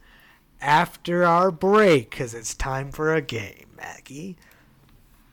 after 0.60 1.24
our 1.24 1.52
break 1.52 2.10
because 2.10 2.34
it's 2.34 2.54
time 2.54 2.92
for 2.92 3.14
a 3.14 3.22
game, 3.22 3.68
Maggie. 3.78 4.38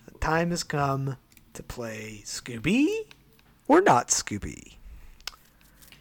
The 0.06 0.18
time 0.18 0.50
has 0.50 0.64
come 0.64 1.16
to 1.54 1.62
play 1.62 2.22
Scooby 2.24 3.06
or 3.66 3.80
not 3.80 4.08
Scooby. 4.08 4.74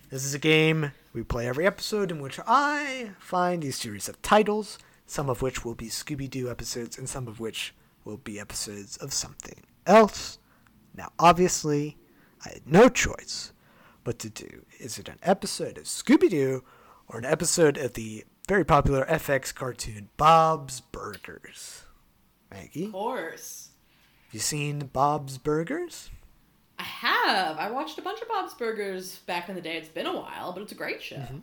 This 0.09 0.23
is 0.23 0.33
a 0.33 0.39
game 0.39 0.91
we 1.17 1.23
play 1.23 1.47
every 1.47 1.65
episode 1.65 2.11
in 2.11 2.19
which 2.21 2.39
I 2.45 3.09
find 3.17 3.63
a 3.63 3.71
series 3.71 4.07
of 4.07 4.21
titles, 4.21 4.77
some 5.07 5.31
of 5.31 5.41
which 5.41 5.65
will 5.65 5.73
be 5.73 5.87
Scooby 5.87 6.29
Doo 6.29 6.47
episodes 6.47 6.95
and 6.95 7.09
some 7.09 7.27
of 7.27 7.39
which 7.39 7.73
will 8.05 8.17
be 8.17 8.39
episodes 8.39 8.97
of 8.97 9.11
something 9.11 9.63
else. 9.87 10.37
Now, 10.95 11.11
obviously, 11.17 11.97
I 12.45 12.49
had 12.49 12.67
no 12.67 12.87
choice 12.87 13.51
but 14.03 14.19
to 14.19 14.29
do 14.29 14.63
is 14.79 14.99
it 14.99 15.09
an 15.09 15.17
episode 15.23 15.79
of 15.79 15.85
Scooby 15.85 16.29
Doo 16.29 16.63
or 17.07 17.17
an 17.17 17.25
episode 17.25 17.77
of 17.77 17.93
the 17.93 18.23
very 18.47 18.63
popular 18.63 19.03
FX 19.09 19.53
cartoon 19.55 20.09
Bob's 20.17 20.81
Burgers? 20.81 21.85
Maggie, 22.51 22.85
Of 22.85 22.91
course. 22.91 23.69
have 24.25 24.33
you 24.35 24.39
seen 24.39 24.91
Bob's 24.93 25.39
Burgers? 25.39 26.11
I 26.79 26.83
have. 26.83 27.57
I 27.57 27.71
watched 27.71 27.97
a 27.97 28.01
bunch 28.01 28.21
of 28.21 28.27
Bob's 28.27 28.53
Burgers 28.53 29.17
back 29.25 29.49
in 29.49 29.55
the 29.55 29.61
day. 29.61 29.77
It's 29.77 29.89
been 29.89 30.05
a 30.05 30.15
while, 30.15 30.51
but 30.53 30.61
it's 30.63 30.71
a 30.71 30.75
great 30.75 31.01
show. 31.01 31.15
Very 31.17 31.27
Mm-hmm. 31.27 31.37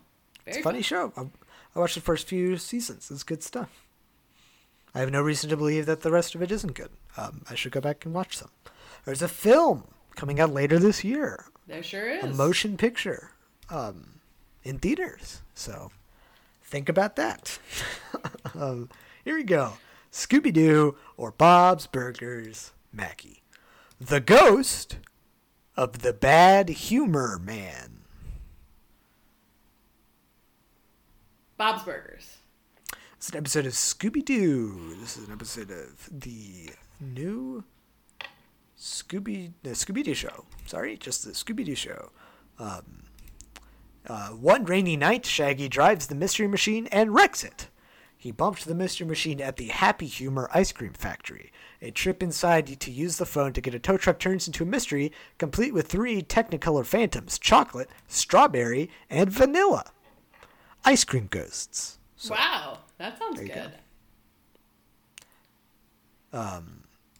It's 0.47 0.57
a 0.59 0.62
funny 0.62 0.82
fun. 0.82 0.82
show. 0.82 1.12
I, 1.16 1.26
I 1.74 1.78
watched 1.78 1.95
the 1.95 2.01
first 2.03 2.28
few 2.28 2.57
seasons. 2.59 3.11
It's 3.11 3.22
good 3.22 3.43
stuff. 3.43 3.87
I 4.95 5.01
have 5.01 5.11
no 5.11 5.22
reason 5.22 5.51
to 5.51 5.57
believe 5.57 5.87
that 5.87 6.03
the 6.03 6.11
rest 6.12 6.35
of 6.35 6.43
it 6.43 6.53
isn't 6.53 6.74
good. 6.74 6.91
Um, 7.16 7.43
I 7.51 7.55
should 7.55 7.72
go 7.72 7.80
back 7.80 8.05
and 8.05 8.14
watch 8.14 8.37
some. 8.37 8.51
There's 9.05 9.22
a 9.22 9.28
film 9.28 9.85
coming 10.14 10.39
out 10.39 10.53
later 10.53 10.78
this 10.78 11.03
year, 11.03 11.47
There 11.66 11.82
sure 11.82 12.09
is. 12.11 12.22
a 12.22 12.28
motion 12.28 12.76
picture, 12.76 13.32
um, 13.70 14.20
in 14.62 14.78
theaters. 14.78 15.43
So 15.55 15.91
Think 16.62 16.89
about 16.89 17.16
that. 17.16 17.59
um, 18.55 18.89
here 19.24 19.35
we 19.37 19.45
go 19.45 19.74
Scooby 20.11 20.53
Doo 20.53 20.97
or 21.16 21.30
Bob's 21.32 21.87
Burgers 21.87 22.72
Maggie. 22.93 23.43
The 24.01 24.20
ghost 24.20 24.97
of 25.77 26.01
the 26.01 26.12
bad 26.12 26.68
humor 26.68 27.39
man. 27.39 28.01
Bob's 31.57 31.83
Burgers. 31.85 32.39
It's 33.16 33.31
an 33.31 33.39
episode 33.39 33.66
of 33.66 33.72
Scooby 33.72 34.25
Doo. 34.25 34.97
This 35.01 35.16
is 35.16 35.27
an 35.27 35.33
episode 35.33 35.70
of 35.70 36.09
the 36.12 36.70
new 37.01 37.64
Scooby 38.79 39.53
the 39.62 39.70
Scooby 39.70 40.05
Doo 40.05 40.14
show. 40.14 40.45
Sorry, 40.66 40.97
just 40.97 41.25
the 41.25 41.31
Scooby 41.31 41.64
Doo 41.64 41.75
show. 41.75 42.11
Um, 42.59 43.05
uh, 44.07 44.29
one 44.29 44.64
rainy 44.64 44.97
night, 44.97 45.25
Shaggy 45.25 45.68
drives 45.68 46.09
the 46.09 46.14
Mystery 46.14 46.47
Machine 46.47 46.87
and 46.89 47.14
wrecks 47.14 47.43
it. 47.43 47.68
He 48.16 48.31
bumped 48.31 48.64
the 48.66 48.75
Mystery 48.75 49.07
Machine 49.07 49.41
at 49.41 49.57
the 49.57 49.68
Happy 49.68 50.07
Humor 50.07 50.51
Ice 50.53 50.72
Cream 50.72 50.93
Factory. 50.93 51.53
A 51.85 51.91
trip 51.91 52.22
inside 52.22 52.80
to 52.80 52.91
use 52.91 53.18
the 53.18 53.26
phone 53.26 53.53
to 53.53 53.61
get 53.61 53.74
a 53.74 53.78
tow 53.78 53.99
truck 53.99 54.18
turns 54.18 54.47
into 54.47 54.62
a 54.62 54.66
mystery, 54.66 55.12
complete 55.37 55.74
with 55.74 55.87
three 55.87 56.22
Technicolor 56.22 56.87
phantoms 56.87 57.39
chocolate, 57.39 57.91
strawberry, 58.09 58.89
and 59.11 59.28
vanilla. 59.30 59.93
Ice 60.87 61.05
cream 61.05 61.28
ghosts. 61.30 61.99
wow, 62.30 62.78
that 62.97 63.18
sounds 63.18 63.39
good. 63.39 63.72
go. 66.32 66.64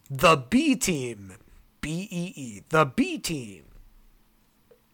The 0.09 0.37
B 0.49 0.75
Team. 0.75 1.33
B 1.79 2.07
E 2.09 2.33
E. 2.35 2.63
The 2.69 2.85
B 2.85 3.19
Team. 3.19 3.65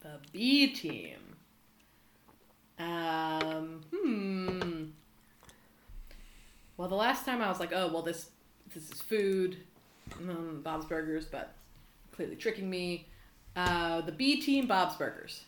The 0.02 0.20
B 0.34 0.74
team. 0.74 1.18
Um, 2.78 3.82
hmm. 3.96 4.84
Well, 6.76 6.90
the 6.90 6.96
last 6.96 7.26
time 7.26 7.42
I 7.42 7.48
was 7.48 7.62
like, 7.62 7.72
oh, 7.74 7.88
well, 7.94 8.02
this 8.02 8.32
this 8.74 8.90
is 8.92 9.02
food, 9.02 9.58
um, 10.20 10.62
Bob's 10.64 10.86
Burgers, 10.86 11.26
but 11.26 11.54
clearly 12.12 12.36
tricking 12.36 12.70
me. 12.70 13.08
Uh, 13.56 14.02
the 14.02 14.12
B 14.12 14.42
team, 14.42 14.68
Bob's 14.68 14.96
Burgers. 14.96 15.46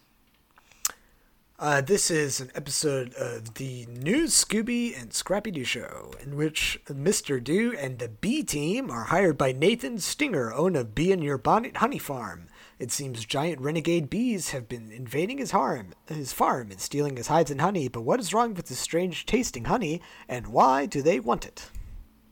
Uh, 1.59 1.79
this 1.79 2.11
is 2.11 2.41
an 2.41 2.51
episode 2.55 3.13
of 3.13 3.53
the 3.53 3.85
new 3.85 4.23
Scooby 4.23 4.99
and 4.99 5.13
Scrappy 5.13 5.51
Doo 5.51 5.63
show, 5.63 6.11
in 6.21 6.35
which 6.35 6.81
Mr. 6.87 7.41
Doo 7.41 7.73
and 7.79 7.99
the 7.99 8.09
B 8.09 8.43
team 8.43 8.89
are 8.89 9.05
hired 9.05 9.37
by 9.37 9.53
Nathan 9.53 9.99
Stinger, 9.99 10.51
owner 10.53 10.81
of 10.81 10.95
Bee 10.95 11.11
in 11.11 11.21
Your 11.21 11.37
Bonnet 11.37 11.77
Honey 11.77 11.99
Farm. 11.99 12.47
It 12.79 12.91
seems 12.91 13.23
giant 13.23 13.61
renegade 13.61 14.09
bees 14.09 14.49
have 14.49 14.67
been 14.67 14.91
invading 14.91 15.37
his 15.37 15.51
harm, 15.51 15.93
his 16.07 16.33
farm 16.33 16.71
and 16.71 16.81
stealing 16.81 17.15
his 17.15 17.27
hides 17.27 17.51
and 17.51 17.61
honey. 17.61 17.87
But 17.87 18.01
what 18.01 18.19
is 18.19 18.33
wrong 18.33 18.55
with 18.55 18.65
this 18.65 18.79
strange 18.79 19.25
tasting 19.25 19.65
honey, 19.65 20.01
and 20.27 20.47
why 20.47 20.85
do 20.85 21.01
they 21.01 21.19
want 21.19 21.45
it? 21.45 21.69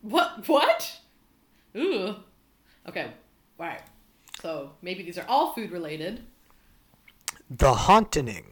What? 0.02 0.48
What? 0.48 1.00
Ooh. 1.76 2.16
Okay. 2.88 3.12
All 3.60 3.66
right. 3.68 3.82
So 4.42 4.72
maybe 4.82 5.04
these 5.04 5.18
are 5.18 5.26
all 5.28 5.54
food 5.54 5.72
related. 5.72 6.22
The 7.50 7.74
haunting. 7.74 8.46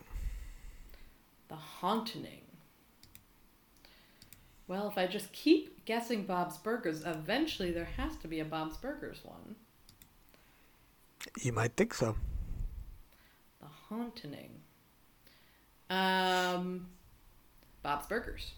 The 1.48 1.56
haunting. 1.56 2.42
Well, 4.68 4.88
if 4.88 5.00
I 5.00 5.08
just 5.08 5.32
keep 5.34 5.84
guessing 5.86 6.26
Bob's 6.26 6.58
Burgers, 6.58 7.04
eventually 7.04 7.72
there 7.72 7.90
has 7.98 8.16
to 8.18 8.28
be 8.28 8.40
a 8.40 8.46
Bob's 8.46 8.78
Burgers 8.78 9.20
one. 9.24 9.56
You 11.42 11.54
might 11.54 11.76
think 11.76 11.94
so. 11.96 12.16
The 13.60 13.68
haunting. 13.68 14.52
Um, 15.90 16.88
Bob's 17.82 18.06
Burgers. 18.06 18.52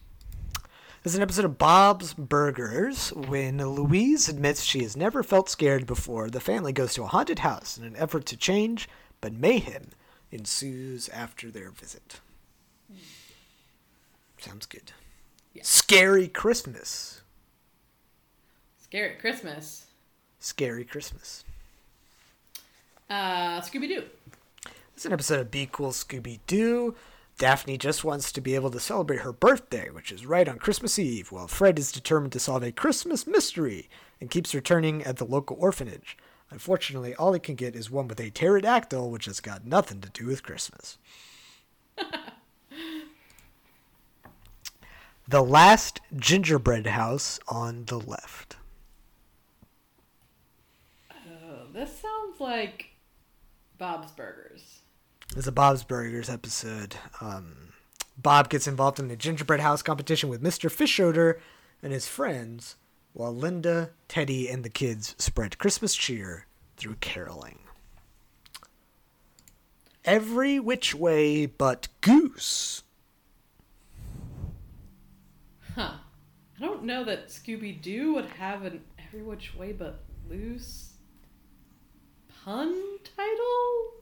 This 1.03 1.13
is 1.13 1.17
an 1.17 1.23
episode 1.23 1.45
of 1.45 1.57
Bob's 1.57 2.13
Burgers. 2.13 3.11
When 3.13 3.57
Louise 3.57 4.29
admits 4.29 4.63
she 4.63 4.83
has 4.83 4.95
never 4.95 5.23
felt 5.23 5.49
scared 5.49 5.87
before, 5.87 6.29
the 6.29 6.39
family 6.39 6.71
goes 6.71 6.93
to 6.93 7.01
a 7.01 7.07
haunted 7.07 7.39
house 7.39 7.75
in 7.75 7.83
an 7.83 7.95
effort 7.95 8.27
to 8.27 8.37
change, 8.37 8.87
but 9.19 9.33
mayhem 9.33 9.89
ensues 10.31 11.09
after 11.09 11.49
their 11.49 11.71
visit. 11.71 12.19
Sounds 14.37 14.67
good. 14.67 14.91
Scary 15.63 16.27
Christmas. 16.27 17.21
Scary 18.77 19.15
Christmas. 19.15 19.87
Scary 20.39 20.85
Christmas. 20.85 21.43
Uh, 23.09 23.59
Scooby 23.61 23.87
Doo. 23.87 24.03
It's 24.95 25.05
an 25.07 25.13
episode 25.13 25.39
of 25.39 25.49
Be 25.49 25.67
Cool 25.71 25.93
Scooby 25.93 26.41
Doo. 26.45 26.93
Daphne 27.41 27.75
just 27.75 28.03
wants 28.03 28.31
to 28.31 28.39
be 28.39 28.53
able 28.53 28.69
to 28.69 28.79
celebrate 28.79 29.21
her 29.21 29.33
birthday, 29.33 29.89
which 29.89 30.11
is 30.11 30.27
right 30.27 30.47
on 30.47 30.59
Christmas 30.59 30.99
Eve, 30.99 31.31
while 31.31 31.47
Fred 31.47 31.79
is 31.79 31.91
determined 31.91 32.33
to 32.33 32.39
solve 32.39 32.61
a 32.61 32.71
Christmas 32.71 33.25
mystery 33.25 33.89
and 34.19 34.29
keeps 34.29 34.53
returning 34.53 35.01
at 35.03 35.17
the 35.17 35.25
local 35.25 35.57
orphanage. 35.59 36.15
Unfortunately, 36.51 37.15
all 37.15 37.33
he 37.33 37.39
can 37.39 37.55
get 37.55 37.75
is 37.75 37.89
one 37.89 38.07
with 38.07 38.19
a 38.19 38.29
pterodactyl, 38.29 39.09
which 39.09 39.25
has 39.25 39.39
got 39.39 39.65
nothing 39.65 40.01
to 40.01 40.09
do 40.09 40.27
with 40.27 40.43
Christmas. 40.43 40.99
the 45.27 45.41
last 45.41 45.99
gingerbread 46.15 46.85
house 46.85 47.39
on 47.47 47.85
the 47.85 47.99
left. 47.99 48.57
Oh, 51.11 51.65
this 51.73 51.89
sounds 51.99 52.39
like 52.39 52.89
Bob's 53.79 54.11
Burgers. 54.11 54.80
Is 55.35 55.47
a 55.47 55.51
Bob's 55.51 55.85
Burgers 55.85 56.29
episode. 56.29 56.95
Um, 57.21 57.71
Bob 58.17 58.49
gets 58.49 58.67
involved 58.67 58.99
in 58.99 59.09
a 59.09 59.15
gingerbread 59.15 59.61
house 59.61 59.81
competition 59.81 60.27
with 60.27 60.43
Mr. 60.43 60.69
Fischoeder 60.69 61.39
and 61.81 61.93
his 61.93 62.05
friends, 62.05 62.75
while 63.13 63.33
Linda, 63.33 63.91
Teddy, 64.09 64.49
and 64.49 64.65
the 64.65 64.69
kids 64.69 65.15
spread 65.17 65.57
Christmas 65.57 65.95
cheer 65.95 66.47
through 66.75 66.95
caroling. 66.99 67.59
Every 70.03 70.59
which 70.59 70.93
way 70.93 71.45
but 71.45 71.87
goose. 72.01 72.83
Huh. 75.75 75.93
I 76.57 76.59
don't 76.59 76.83
know 76.83 77.05
that 77.05 77.29
Scooby 77.29 77.81
Doo 77.81 78.15
would 78.15 78.25
have 78.31 78.63
an 78.63 78.81
every 79.07 79.23
which 79.23 79.55
way 79.55 79.71
but 79.71 80.03
loose 80.29 80.91
pun 82.43 82.75
title. 83.15 84.00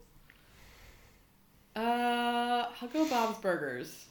Uh, 1.80 2.66
I'll 2.82 2.88
go 2.88 3.08
Bob's 3.08 3.38
Burgers. 3.38 4.04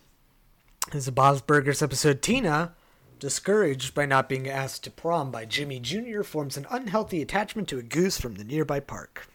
This 0.92 1.04
is 1.04 1.08
a 1.08 1.12
Bob's 1.12 1.42
Burgers 1.42 1.84
episode. 1.84 2.24
Tina, 2.24 2.74
discouraged 3.20 3.94
by 3.94 4.08
not 4.08 4.28
being 4.28 4.50
asked 4.50 4.84
to 4.86 4.92
prom 4.92 5.30
by 5.30 5.46
Jimmy 5.46 5.80
Jr., 5.80 6.24
forms 6.24 6.58
an 6.58 6.66
unhealthy 6.72 7.22
attachment 7.22 7.68
to 7.68 7.78
a 7.78 7.84
goose 7.84 8.20
from 8.20 8.36
the 8.36 8.44
nearby 8.44 8.80
park. 8.80 9.28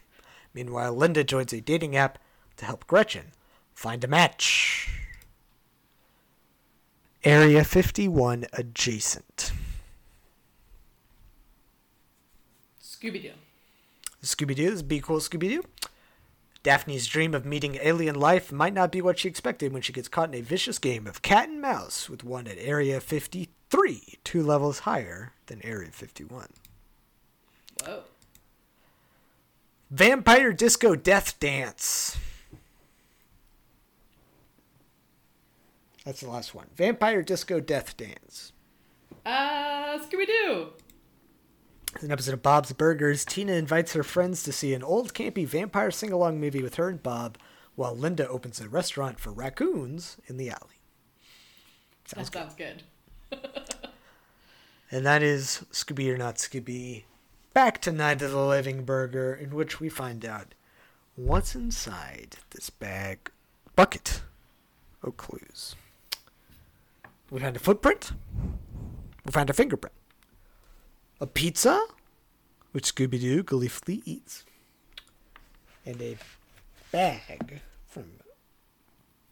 Meanwhile, 0.52 0.94
Linda 0.94 1.22
joins 1.22 1.52
a 1.52 1.60
dating 1.60 1.94
app 1.94 2.18
to 2.56 2.64
help 2.64 2.88
Gretchen 2.88 3.26
find 3.72 4.02
a 4.02 4.08
match. 4.08 4.90
Area 7.22 7.62
51 7.62 8.46
adjacent. 8.52 9.52
Scooby 12.82 13.22
Doo. 13.22 13.30
Scooby 14.24 14.56
Doo 14.56 14.72
is 14.72 14.82
Be 14.82 15.00
Cool 15.00 15.20
Scooby 15.20 15.50
Doo. 15.50 15.62
Daphne's 16.64 17.06
dream 17.06 17.34
of 17.34 17.44
meeting 17.44 17.76
alien 17.82 18.14
life 18.14 18.50
might 18.50 18.72
not 18.72 18.90
be 18.90 19.02
what 19.02 19.18
she 19.18 19.28
expected 19.28 19.70
when 19.70 19.82
she 19.82 19.92
gets 19.92 20.08
caught 20.08 20.30
in 20.30 20.34
a 20.34 20.40
vicious 20.40 20.78
game 20.78 21.06
of 21.06 21.20
cat 21.20 21.50
and 21.50 21.60
mouse 21.60 22.08
with 22.08 22.24
one 22.24 22.46
at 22.46 22.56
Area 22.58 23.00
53, 23.00 24.18
two 24.24 24.42
levels 24.42 24.80
higher 24.80 25.34
than 25.44 25.62
Area 25.62 25.90
51. 25.90 26.48
Whoa. 27.84 28.04
Vampire 29.90 30.54
Disco 30.54 30.96
Death 30.96 31.38
Dance. 31.38 32.16
That's 36.06 36.20
the 36.20 36.30
last 36.30 36.54
one. 36.54 36.68
Vampire 36.76 37.22
Disco 37.22 37.60
Death 37.60 37.94
Dance. 37.94 38.52
Uh, 39.26 39.98
Scooby 39.98 40.26
Doo. 40.26 40.68
It's 41.94 42.02
an 42.02 42.10
episode 42.10 42.34
of 42.34 42.42
Bob's 42.42 42.72
Burgers. 42.72 43.24
Tina 43.24 43.52
invites 43.52 43.92
her 43.92 44.02
friends 44.02 44.42
to 44.42 44.52
see 44.52 44.74
an 44.74 44.82
old 44.82 45.14
campy 45.14 45.46
vampire 45.46 45.90
sing 45.90 46.12
along 46.12 46.40
movie 46.40 46.62
with 46.62 46.74
her 46.74 46.88
and 46.88 47.02
Bob, 47.02 47.38
while 47.76 47.94
Linda 47.96 48.28
opens 48.28 48.60
a 48.60 48.68
restaurant 48.68 49.20
for 49.20 49.30
raccoons 49.30 50.16
in 50.26 50.36
the 50.36 50.50
alley. 50.50 50.80
Sounds 52.06 52.30
that 52.30 52.56
good. 52.56 52.82
sounds 53.30 53.42
good. 53.50 53.84
And 54.90 55.04
that 55.06 55.24
is 55.24 55.64
Scooby 55.72 56.08
or 56.12 56.16
Not 56.16 56.36
Scooby. 56.36 57.02
Back 57.52 57.80
to 57.80 57.90
Night 57.90 58.22
of 58.22 58.30
the 58.30 58.38
Living 58.44 58.84
Burger, 58.84 59.34
in 59.34 59.50
which 59.50 59.80
we 59.80 59.88
find 59.88 60.24
out 60.24 60.54
what's 61.16 61.56
inside 61.56 62.36
this 62.50 62.70
bag 62.70 63.30
bucket 63.74 64.22
of 65.02 65.16
clues. 65.16 65.74
We 67.28 67.40
find 67.40 67.56
a 67.56 67.58
footprint. 67.58 68.12
We 69.24 69.32
find 69.32 69.50
a 69.50 69.54
fingerprint. 69.54 69.94
A 71.24 71.26
pizza, 71.26 71.82
which 72.72 72.94
Scooby 72.94 73.18
Doo 73.18 73.42
gleefully 73.42 74.02
eats. 74.04 74.44
And 75.86 75.98
a 76.02 76.18
bag 76.92 77.62
from 77.86 78.04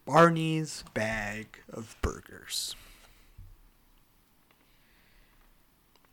Barney's 0.07 0.84
bag 0.95 1.59
of 1.70 1.95
burgers. 2.01 2.76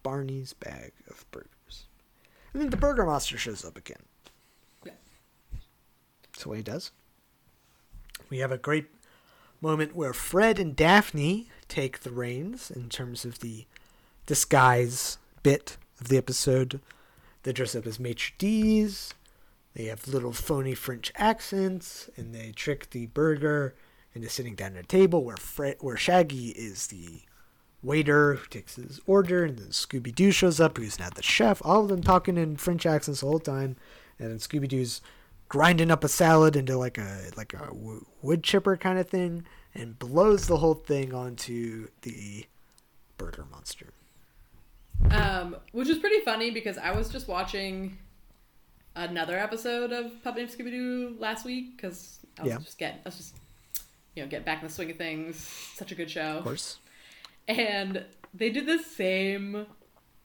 Barney's 0.04 0.52
bag 0.52 0.92
of 1.10 1.26
burgers. 1.32 1.86
And 2.52 2.62
then 2.62 2.72
the 2.72 2.76
burger 2.76 3.06
monster 3.06 3.38
shows 3.38 3.64
up 3.64 3.78
again. 3.78 4.04
Yeah. 4.84 4.92
That's 6.34 6.46
what 6.46 6.58
he 6.58 6.64
does. 6.64 6.92
We 8.30 8.40
have 8.40 8.52
a 8.52 8.58
great 8.58 8.88
moment 9.62 9.96
where 9.96 10.12
Fred 10.12 10.60
and 10.60 10.76
Daphne 10.76 11.48
take 11.70 12.02
the 12.02 12.12
reins 12.12 12.70
in 12.70 12.90
terms 12.90 13.24
of 13.24 13.40
the 13.40 13.66
disguise 14.26 15.18
bit 15.44 15.78
of 16.00 16.08
the 16.08 16.18
episode. 16.18 16.80
They 17.44 17.54
dress 17.54 17.76
up 17.76 17.88
as 17.88 18.00
maitre 18.00 18.34
d's. 18.38 19.14
They 19.74 19.86
have 19.86 20.08
little 20.08 20.34
phony 20.34 20.76
French 20.76 21.12
accents, 21.16 22.10
and 22.18 22.34
they 22.34 22.52
trick 22.52 22.90
the 22.90 23.06
burger 23.08 23.76
into 24.14 24.30
sitting 24.30 24.56
down 24.56 24.76
at 24.76 24.84
a 24.84 24.88
table 24.88 25.24
where 25.24 25.38
where 25.80 25.98
Shaggy 25.98 26.50
is 26.50 26.88
the 26.88 27.22
waiter 27.82 28.36
who 28.36 28.48
takes 28.48 28.76
his 28.76 29.00
order, 29.06 29.46
and 29.46 29.58
then 29.58 29.70
Scooby 29.70 30.14
Doo 30.14 30.32
shows 30.32 30.60
up, 30.60 30.78
who's 30.78 31.00
now 31.00 31.10
the 31.10 31.24
chef. 31.24 31.62
All 31.64 31.84
of 31.84 31.90
them 31.90 32.02
talking 32.02 32.38
in 32.38 32.58
French 32.58 32.86
accents 32.86 33.22
the 33.22 33.28
whole 33.28 33.40
time, 33.40 33.76
and 34.18 34.32
then 34.32 34.38
Scooby 34.40 34.68
Doo's 34.68 35.02
grinding 35.48 35.92
up 35.92 36.04
a 36.04 36.10
salad 36.10 36.56
into 36.56 36.78
like 36.78 36.98
a 36.98 37.32
like 37.38 37.54
a 37.54 37.70
wood 38.22 38.44
chipper 38.44 38.76
kind 38.76 39.00
of 39.00 39.08
thing, 39.08 39.46
and 39.74 40.00
blows 40.00 40.48
the 40.48 40.58
whole 40.58 40.74
thing 40.74 41.14
onto 41.14 41.88
the 42.02 42.46
burger 43.18 43.46
monster. 43.50 43.94
Um, 45.12 45.56
which 45.72 45.90
is 45.90 45.98
pretty 45.98 46.20
funny 46.22 46.52
because 46.52 46.78
I 46.78 46.92
was 46.92 47.10
just 47.10 47.28
watching 47.28 47.98
another 48.96 49.38
episode 49.38 49.92
of 49.92 50.12
Puppet 50.24 50.38
Named 50.44 50.52
Scooby 50.52 50.72
Doo 50.72 51.16
last 51.20 51.46
week 51.46 51.76
because 51.76 52.20
I 52.38 52.44
was 52.44 52.52
Yeah. 52.52 52.58
just 52.60 52.78
getting, 52.78 53.00
I 53.00 53.02
was 53.06 53.18
just, 53.18 53.36
you 54.16 54.24
know, 54.24 54.30
get 54.30 54.46
back 54.46 54.62
in 54.62 54.68
the 54.68 54.74
swing 54.74 54.92
of 54.92 54.98
things. 54.98 55.38
Such 55.38 55.92
a 55.92 55.96
good 55.96 56.12
show. 56.12 56.38
Of 56.40 56.44
course. 56.44 56.78
And 57.48 58.06
they 58.34 58.50
did 58.52 58.68
the 58.68 58.78
same 58.80 59.66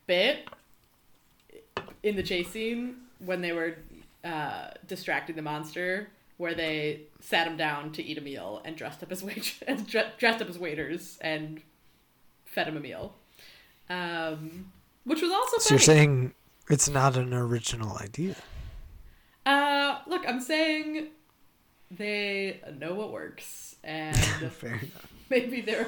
bit 0.07 0.49
in 2.03 2.17
the 2.17 2.23
chase 2.23 2.51
scene 2.51 2.97
when 3.21 3.41
they 3.41 3.53
were 3.53 3.77
uh, 4.25 4.71
distracting 4.87 5.37
the 5.37 5.43
monster, 5.43 6.09
where 6.37 6.55
they 6.55 7.03
sat 7.21 7.47
him 7.47 7.57
down 7.57 7.93
to 7.93 8.03
eat 8.03 8.19
a 8.19 8.21
meal 8.21 8.61
and 8.65 8.77
dressed 8.77 9.03
up 9.03 9.11
as 9.13 9.23
wait- 9.23 9.63
dressed 10.19 10.43
up 10.43 10.49
as 10.51 10.59
waiters 10.59 11.17
and 11.23 11.63
fed 12.45 12.67
him 12.69 12.77
a 12.77 12.81
meal, 12.81 13.15
um, 13.91 14.73
which 15.05 15.21
was 15.23 15.31
also 15.31 15.59
So 15.59 15.75
you're 15.75 15.81
saying 15.81 16.35
it's 16.71 16.89
not 16.89 17.17
an 17.17 17.33
original 17.35 17.99
idea? 17.99 18.37
Uh, 19.45 19.99
look, 20.07 20.27
I'm 20.27 20.41
saying 20.41 21.09
they 21.91 22.61
know 22.79 22.95
what 22.95 23.13
works, 23.13 23.77
and 23.85 24.17
Fair 24.51 24.81
maybe 25.31 25.61
there 25.61 25.87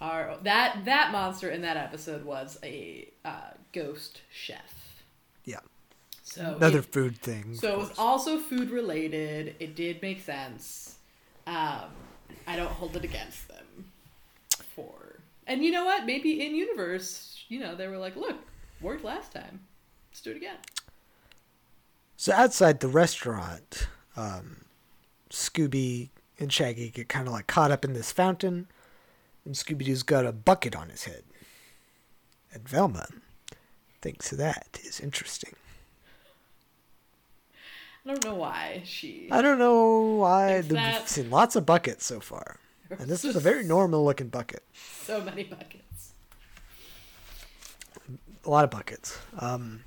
are 0.00 0.36
that 0.42 0.84
that 0.84 1.12
monster 1.12 1.50
in 1.50 1.62
that 1.62 1.76
episode 1.76 2.24
was 2.24 2.58
a 2.62 3.08
uh, 3.24 3.50
ghost 3.72 4.22
chef. 4.32 5.02
Yeah. 5.44 5.60
So 6.22 6.54
Another 6.56 6.78
it, 6.78 6.86
food 6.86 7.18
thing. 7.18 7.54
so 7.54 7.74
it 7.74 7.78
was 7.78 7.92
also 7.98 8.38
food 8.38 8.70
related. 8.70 9.54
It 9.60 9.76
did 9.76 10.00
make 10.00 10.22
sense. 10.22 10.96
Um, 11.46 11.90
I 12.46 12.56
don't 12.56 12.70
hold 12.70 12.96
it 12.96 13.04
against 13.04 13.48
them 13.48 13.53
and 15.46 15.64
you 15.64 15.70
know 15.70 15.84
what? 15.84 16.06
Maybe 16.06 16.44
in 16.44 16.54
universe, 16.54 17.44
you 17.48 17.58
know, 17.60 17.74
they 17.74 17.86
were 17.88 17.98
like, 17.98 18.16
"Look, 18.16 18.36
worked 18.80 19.04
last 19.04 19.32
time. 19.32 19.60
Let's 20.10 20.20
do 20.20 20.30
it 20.30 20.36
again." 20.36 20.56
So 22.16 22.32
outside 22.32 22.80
the 22.80 22.88
restaurant, 22.88 23.88
um, 24.16 24.64
Scooby 25.30 26.10
and 26.38 26.52
Shaggy 26.52 26.90
get 26.90 27.08
kind 27.08 27.26
of 27.26 27.32
like 27.32 27.46
caught 27.46 27.70
up 27.70 27.84
in 27.84 27.92
this 27.92 28.12
fountain, 28.12 28.68
and 29.44 29.54
Scooby 29.54 29.84
Doo's 29.84 30.02
got 30.02 30.24
a 30.26 30.32
bucket 30.32 30.74
on 30.76 30.88
his 30.88 31.04
head. 31.04 31.24
And 32.52 32.68
Velma 32.68 33.08
thinks 34.00 34.30
that 34.30 34.78
is 34.84 35.00
interesting. 35.00 35.54
I 38.06 38.10
don't 38.10 38.24
know 38.24 38.34
why 38.34 38.82
she. 38.84 39.28
I 39.30 39.40
don't 39.42 39.58
know 39.58 40.00
why. 40.18 40.52
Thinks 40.56 40.68
the- 40.68 40.74
that- 40.74 41.00
We've 41.00 41.08
seen 41.08 41.30
lots 41.30 41.56
of 41.56 41.64
buckets 41.66 42.04
so 42.06 42.20
far, 42.20 42.58
and 42.98 43.08
this 43.08 43.24
is 43.24 43.36
a 43.36 43.40
very 43.40 43.64
normal 43.64 44.04
looking 44.04 44.28
bucket. 44.28 44.62
so 45.02 45.20
many 45.20 45.44
buckets. 45.44 46.12
a 48.44 48.50
lot 48.50 48.64
of 48.64 48.70
buckets. 48.70 49.18
Um, 49.38 49.84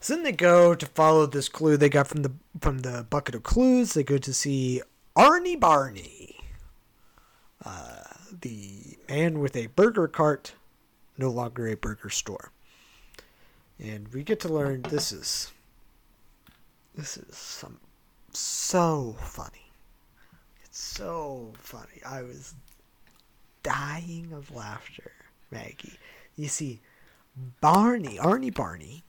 so 0.00 0.14
then 0.14 0.22
they 0.22 0.32
go 0.32 0.74
to 0.74 0.86
follow 0.86 1.26
this 1.26 1.48
clue 1.48 1.76
they 1.76 1.88
got 1.88 2.06
from 2.06 2.22
the 2.22 2.32
from 2.60 2.78
the 2.80 3.06
bucket 3.08 3.34
of 3.34 3.42
clues. 3.42 3.92
They 3.94 4.02
go 4.02 4.18
to 4.18 4.32
see 4.32 4.82
Arnie 5.16 5.58
Barney, 5.60 6.36
uh, 7.64 8.04
the 8.40 8.96
man 9.08 9.40
with 9.40 9.56
a 9.56 9.66
burger 9.68 10.08
cart, 10.08 10.54
no 11.18 11.30
longer 11.30 11.66
a 11.68 11.76
burger 11.76 12.10
store. 12.10 12.50
And 13.78 14.08
we 14.08 14.22
get 14.22 14.40
to 14.40 14.48
learn 14.48 14.82
this 14.82 15.12
is 15.12 15.52
this 16.94 17.16
is 17.16 17.36
some 17.36 17.78
so 18.32 19.16
funny. 19.20 19.69
So 20.82 21.52
funny. 21.58 22.00
I 22.06 22.22
was 22.22 22.54
dying 23.62 24.32
of 24.32 24.50
laughter, 24.50 25.12
Maggie. 25.50 25.98
You 26.36 26.48
see, 26.48 26.80
Barney, 27.60 28.16
Arnie 28.16 28.52
Barney, 28.52 29.04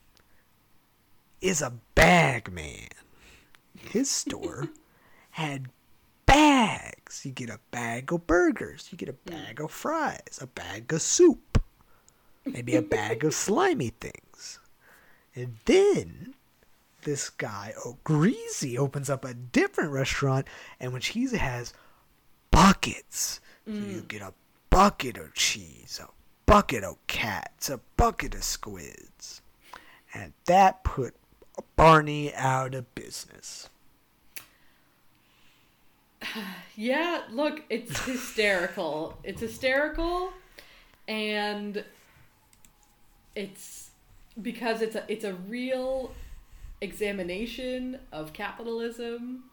is 1.40 1.62
a 1.62 1.72
bag 1.94 2.52
man. 2.52 2.90
His 3.74 4.10
store 4.10 4.68
had 5.30 5.70
bags. 6.26 7.24
You 7.24 7.32
get 7.32 7.48
a 7.48 7.58
bag 7.70 8.12
of 8.12 8.26
burgers, 8.26 8.88
you 8.92 8.98
get 8.98 9.08
a 9.08 9.14
bag 9.14 9.58
of 9.58 9.70
fries, 9.70 10.40
a 10.42 10.46
bag 10.46 10.92
of 10.92 11.00
soup, 11.00 11.62
maybe 12.44 12.76
a 12.76 12.82
bag 12.82 13.24
of 13.24 13.32
slimy 13.46 13.94
things. 13.98 14.58
And 15.34 15.56
then 15.64 16.34
this 17.02 17.30
guy, 17.30 17.74
oh, 17.84 17.98
Greasy, 18.04 18.78
opens 18.78 19.10
up 19.10 19.24
a 19.24 19.34
different 19.34 19.92
restaurant 19.92 20.46
in 20.80 20.92
which 20.92 21.08
he 21.08 21.26
has 21.36 21.72
buckets. 22.50 23.40
So 23.66 23.72
you 23.72 24.02
mm. 24.02 24.08
get 24.08 24.22
a 24.22 24.34
bucket 24.70 25.16
of 25.16 25.34
cheese, 25.34 26.00
a 26.02 26.08
bucket 26.46 26.82
of 26.82 26.96
cats, 27.06 27.70
a 27.70 27.78
bucket 27.96 28.34
of 28.34 28.42
squids. 28.42 29.42
And 30.14 30.32
that 30.46 30.82
put 30.82 31.14
Barney 31.76 32.34
out 32.34 32.74
of 32.74 32.94
business. 32.94 33.68
Yeah, 36.74 37.22
look, 37.30 37.62
it's 37.68 38.00
hysterical. 38.06 39.18
it's 39.22 39.42
hysterical, 39.42 40.32
and 41.06 41.84
it's 43.34 43.90
because 44.40 44.80
it's 44.80 44.96
a 44.96 45.04
it's 45.06 45.24
a 45.24 45.34
real 45.34 46.12
examination 46.82 47.98
of 48.10 48.32
capitalism 48.32 49.44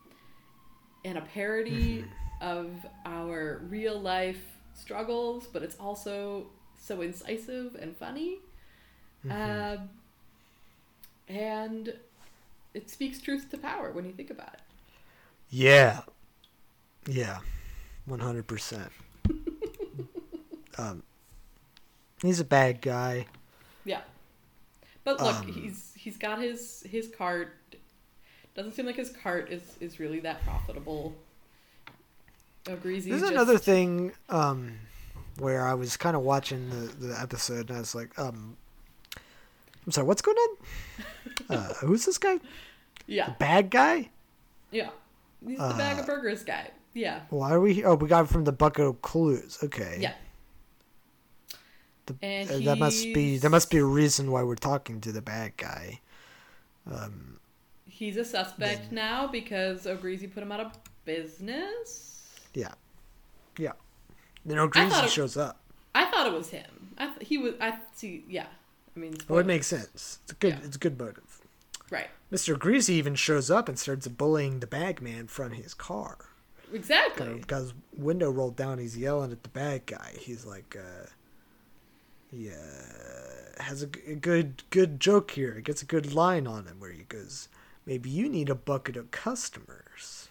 and 1.06 1.18
a 1.18 1.22
parody 1.22 2.03
of 2.41 2.72
our 3.06 3.61
real 3.69 3.99
life 3.99 4.41
struggles, 4.73 5.47
but 5.47 5.64
it's 5.64 5.76
also 5.80 6.47
so 6.77 7.01
incisive 7.01 7.76
and 7.76 7.95
funny. 7.95 8.39
Um, 9.30 9.89
and 11.27 11.93
it 12.73 12.89
speaks 12.89 13.19
truth 13.22 13.49
to 13.51 13.57
power 13.57 13.91
when 13.91 14.06
you 14.06 14.11
think 14.11 14.30
about 14.30 14.53
it. 14.53 14.61
Yeah. 15.49 16.01
Yeah. 17.07 17.39
100%. 18.10 18.89
um, 20.77 21.03
he's 22.22 22.39
a 22.39 22.45
bad 22.45 22.81
guy. 22.81 23.27
But 25.18 25.22
look, 25.26 25.36
Um, 25.38 25.48
he's 25.53 25.91
he's 25.95 26.18
got 26.18 26.40
his 26.40 26.84
his 26.90 27.07
cart. 27.07 27.53
Doesn't 28.56 28.73
seem 28.73 28.86
like 28.86 28.95
his 28.95 29.10
cart 29.10 29.49
is 29.52 29.61
is 29.80 29.99
really 29.99 30.19
that 30.22 30.44
profitable. 30.44 31.15
Oh, 32.68 32.76
Greasy's 32.76 33.06
There's 33.10 33.22
just, 33.22 33.31
another 33.31 33.57
thing 33.57 34.11
um, 34.27 34.77
where 35.40 35.65
I 35.65 35.73
was 35.73 35.98
kind 35.98 36.15
of 36.15 36.22
watching 36.22 36.69
the, 36.69 37.07
the 37.07 37.19
episode 37.19 37.69
and 37.69 37.77
I 37.77 37.80
was 37.80 37.95
like, 37.95 38.18
um, 38.19 38.57
I'm 39.86 39.91
sorry, 39.91 40.06
what's 40.07 40.22
going 40.22 40.38
on? 40.38 40.57
Uh, 41.49 41.73
who's 41.76 42.06
this 42.06 42.18
guy? 42.19 42.38
Yeah, 43.07 43.27
The 43.27 43.36
Bad 43.40 43.72
guy? 43.72 44.10
yeah. 44.72 44.90
He's 45.44 45.57
the 45.57 45.73
bag 45.76 45.98
Uh, 45.98 46.02
of 46.02 46.06
burgers 46.06 46.44
guy. 46.44 46.69
Yeah, 46.94 47.22
Why 47.30 47.52
are 47.53 47.61
we 47.61 47.73
here? 47.73 47.88
Oh, 47.88 47.95
we 47.95 48.07
got 48.07 48.26
it 48.26 48.27
from 48.30 48.44
the 48.44 48.52
bucket 48.52 48.86
of 48.86 49.02
clues. 49.02 49.57
Okay. 49.64 49.98
yeah. 49.99 50.14
The, 52.10 52.26
And 52.26 52.49
uh, 52.52 52.60
that 52.72 52.77
must 52.80 53.03
be 53.03 53.38
there 53.38 53.49
must 53.49 53.69
be 53.69 53.77
a 53.77 53.84
reason 53.86 54.31
why 54.31 54.44
we're 54.44 54.56
talking 54.56 54.99
to 55.02 55.11
the 55.11 55.22
bad 55.22 55.56
guy. 55.57 56.02
He's 57.86 58.18
a 58.18 58.23
suspect 58.26 58.91
now 58.91 59.27
because 59.27 59.86
O'Greasy 59.86 60.27
put 60.27 60.41
him 60.41 60.52
out 60.52 60.60
of 60.61 60.72
business. 61.06 62.34
Yeah. 62.53 62.73
Yeah. 63.57 63.73
Then 64.45 64.57
O'Greasy 64.60 65.06
it- 65.06 65.11
shows 65.11 65.36
up. 65.38 65.60
I 65.94 66.06
thought 66.06 66.27
it 66.27 66.34
was 66.34 66.49
him. 66.49 66.94
I 66.98 67.07
th- 67.07 67.27
he 67.27 67.38
was. 67.38 67.56
I 67.60 67.77
see. 67.95 68.23
Yeah. 68.30 68.45
I 68.95 68.99
mean. 68.99 69.11
Oh, 69.14 69.15
it 69.15 69.22
spoilers. 69.23 69.45
makes 69.48 69.68
sense. 69.68 70.19
It's 70.23 70.31
a 70.31 70.36
good 70.36 70.53
Yeah. 70.53 70.60
it's 70.65 70.76
a 70.76 70.80
good 70.80 70.99
motive. 70.99 71.41
Right. 71.90 72.07
Mr. 72.31 72.57
Greasy 72.57 72.94
even 72.94 73.15
shows 73.15 73.49
up 73.52 73.68
and 73.68 73.77
starts 73.77 74.07
bullying 74.07 74.60
the 74.60 74.68
bag 74.68 75.02
man 75.02 75.27
from 75.27 75.52
his 75.52 75.73
car. 75.73 76.18
Exactly. 76.72 77.40
got 77.48 77.61
his 77.61 77.73
window 77.98 78.30
rolled 78.30 78.56
down. 78.56 78.77
He's 78.77 78.95
yelling 78.95 79.31
at 79.31 79.41
the 79.41 79.49
bad 79.49 79.88
guy. 79.88 80.14
He's 80.19 80.45
like, 80.45 80.77
uh, 80.80 81.07
he 82.31 82.49
uh, 82.49 83.64
has 83.64 83.84
a, 83.84 83.89
a 84.07 84.15
good 84.15 84.64
good 84.69 84.99
joke 84.99 85.31
here. 85.31 85.56
He 85.56 85.61
gets 85.61 85.81
a 85.81 85.85
good 85.85 86.14
line 86.14 86.47
on 86.47 86.65
him 86.65 86.80
where 86.80 86.91
he 86.91 87.03
goes, 87.03 87.49
"Maybe 87.85 88.10
you 88.10 88.30
need 88.30 88.49
a 88.49 88.56
bucket 88.56 88.95
of 88.95 89.11
customers." 89.11 90.30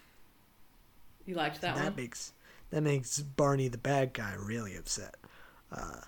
You 1.26 1.34
liked 1.34 1.60
that, 1.60 1.74
that 1.74 1.76
one? 1.76 1.84
That 1.84 1.96
makes 1.96 2.32
that 2.70 2.82
makes 2.82 3.20
Barney 3.20 3.68
the 3.68 3.78
bad 3.78 4.12
guy 4.12 4.34
really 4.38 4.76
upset. 4.76 5.16
Uh, 5.72 6.02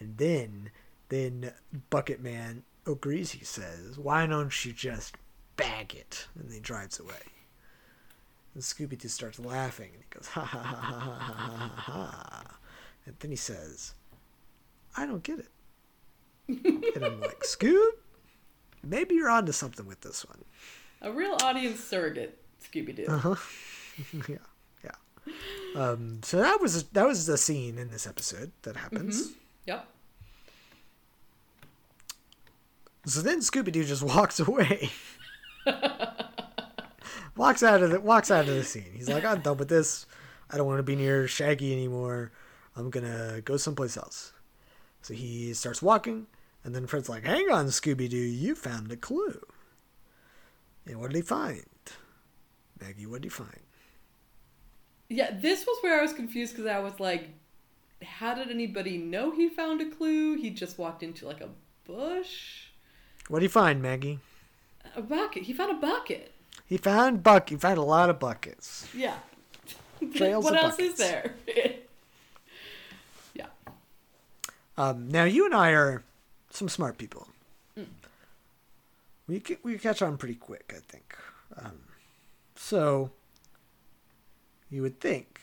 and 0.00 0.16
then 0.18 0.70
then 1.08 1.52
Bucket 1.90 2.20
Man 2.20 2.64
agrees. 2.86 3.32
He 3.32 3.44
says, 3.44 3.98
"Why 3.98 4.26
don't 4.26 4.64
you 4.64 4.72
just 4.72 5.16
bag 5.56 5.94
it?" 5.94 6.26
And 6.38 6.52
he 6.52 6.60
drives 6.60 6.98
away. 6.98 7.32
And 8.54 8.62
Scooby 8.62 8.98
Doo 8.98 9.08
starts 9.08 9.38
laughing, 9.38 9.90
and 9.94 10.02
he 10.02 10.08
goes, 10.10 10.26
"Ha 10.28 10.40
ha 10.40 10.58
ha 10.58 10.76
ha 10.76 11.00
ha 11.00 11.18
ha 11.18 11.68
ha 11.68 11.92
ha!" 11.92 12.58
And 13.06 13.14
then 13.20 13.30
he 13.30 13.36
says, 13.36 13.94
"I 14.96 15.06
don't 15.06 15.22
get 15.22 15.40
it." 15.40 15.48
and 16.94 17.04
I'm 17.04 17.20
like, 17.20 17.40
"Scoob, 17.40 17.88
maybe 18.82 19.14
you're 19.14 19.30
onto 19.30 19.52
something 19.52 19.86
with 19.86 20.00
this 20.00 20.24
one." 20.24 20.44
A 21.02 21.10
real 21.10 21.36
audience 21.42 21.80
surrogate, 21.80 22.38
Scooby 22.62 22.96
Doo. 22.96 23.06
Uh-huh. 23.08 23.34
yeah, 24.28 24.36
yeah. 24.84 25.32
Um, 25.74 26.20
so 26.22 26.38
that 26.38 26.60
was 26.60 26.84
that 26.84 27.06
was 27.06 27.26
the 27.26 27.36
scene 27.36 27.78
in 27.78 27.90
this 27.90 28.06
episode 28.06 28.52
that 28.62 28.76
happens. 28.76 29.32
Yep. 29.66 29.86
So 33.06 33.22
then 33.22 33.38
Scooby 33.38 33.70
Doo 33.70 33.84
just 33.84 34.02
walks 34.02 34.40
away. 34.40 34.90
walks 37.36 37.62
out 37.62 37.82
of 37.82 37.90
the 37.90 38.00
walks 38.00 38.30
out 38.30 38.48
of 38.48 38.54
the 38.54 38.64
scene. 38.64 38.90
He's 38.94 39.08
like, 39.08 39.24
I'm 39.24 39.40
done 39.40 39.58
with 39.58 39.68
this. 39.68 40.06
I 40.50 40.56
don't 40.56 40.66
want 40.66 40.78
to 40.78 40.82
be 40.82 40.96
near 40.96 41.28
Shaggy 41.28 41.72
anymore. 41.72 42.32
I'm 42.74 42.90
gonna 42.90 43.40
go 43.44 43.56
someplace 43.56 43.96
else. 43.96 44.32
So 45.06 45.14
he 45.14 45.54
starts 45.54 45.80
walking, 45.80 46.26
and 46.64 46.74
then 46.74 46.88
Fred's 46.88 47.08
like, 47.08 47.24
Hang 47.24 47.48
on, 47.48 47.66
Scooby 47.66 48.10
Doo, 48.10 48.16
you 48.16 48.56
found 48.56 48.90
a 48.90 48.96
clue. 48.96 49.40
And 50.84 50.98
what 50.98 51.12
did 51.12 51.16
he 51.18 51.22
find? 51.22 51.64
Maggie, 52.80 53.06
what 53.06 53.22
did 53.22 53.26
he 53.26 53.30
find? 53.30 53.60
Yeah, 55.08 55.30
this 55.32 55.64
was 55.64 55.80
where 55.80 55.96
I 55.96 56.02
was 56.02 56.12
confused 56.12 56.56
because 56.56 56.68
I 56.68 56.80
was 56.80 56.98
like, 56.98 57.28
how 58.02 58.34
did 58.34 58.50
anybody 58.50 58.98
know 58.98 59.30
he 59.30 59.48
found 59.48 59.80
a 59.80 59.88
clue? 59.88 60.34
He 60.34 60.50
just 60.50 60.76
walked 60.76 61.04
into 61.04 61.24
like 61.24 61.40
a 61.40 61.50
bush. 61.86 62.64
What 63.28 63.38
did 63.38 63.44
he 63.44 63.48
find, 63.48 63.80
Maggie? 63.80 64.18
A 64.96 65.02
bucket. 65.02 65.44
He 65.44 65.52
found 65.52 65.70
a 65.70 65.80
bucket. 65.80 66.32
He 66.66 66.78
found 66.78 67.22
buck. 67.22 67.50
He 67.50 67.54
found 67.54 67.78
a 67.78 67.82
lot 67.82 68.10
of 68.10 68.18
buckets. 68.18 68.88
Yeah. 68.92 69.14
What 70.00 70.20
else 70.20 70.50
buckets. 70.50 70.80
is 70.80 70.94
there? 70.98 71.34
Um, 74.78 75.08
now 75.08 75.24
you 75.24 75.44
and 75.46 75.54
I 75.54 75.70
are 75.70 76.02
some 76.50 76.68
smart 76.68 76.98
people. 76.98 77.28
Mm. 77.78 77.86
We 79.26 79.40
ca- 79.40 79.58
we 79.62 79.78
catch 79.78 80.02
on 80.02 80.16
pretty 80.18 80.34
quick, 80.34 80.72
I 80.76 80.80
think. 80.80 81.16
Um, 81.56 81.78
so 82.54 83.10
you 84.70 84.82
would 84.82 85.00
think 85.00 85.40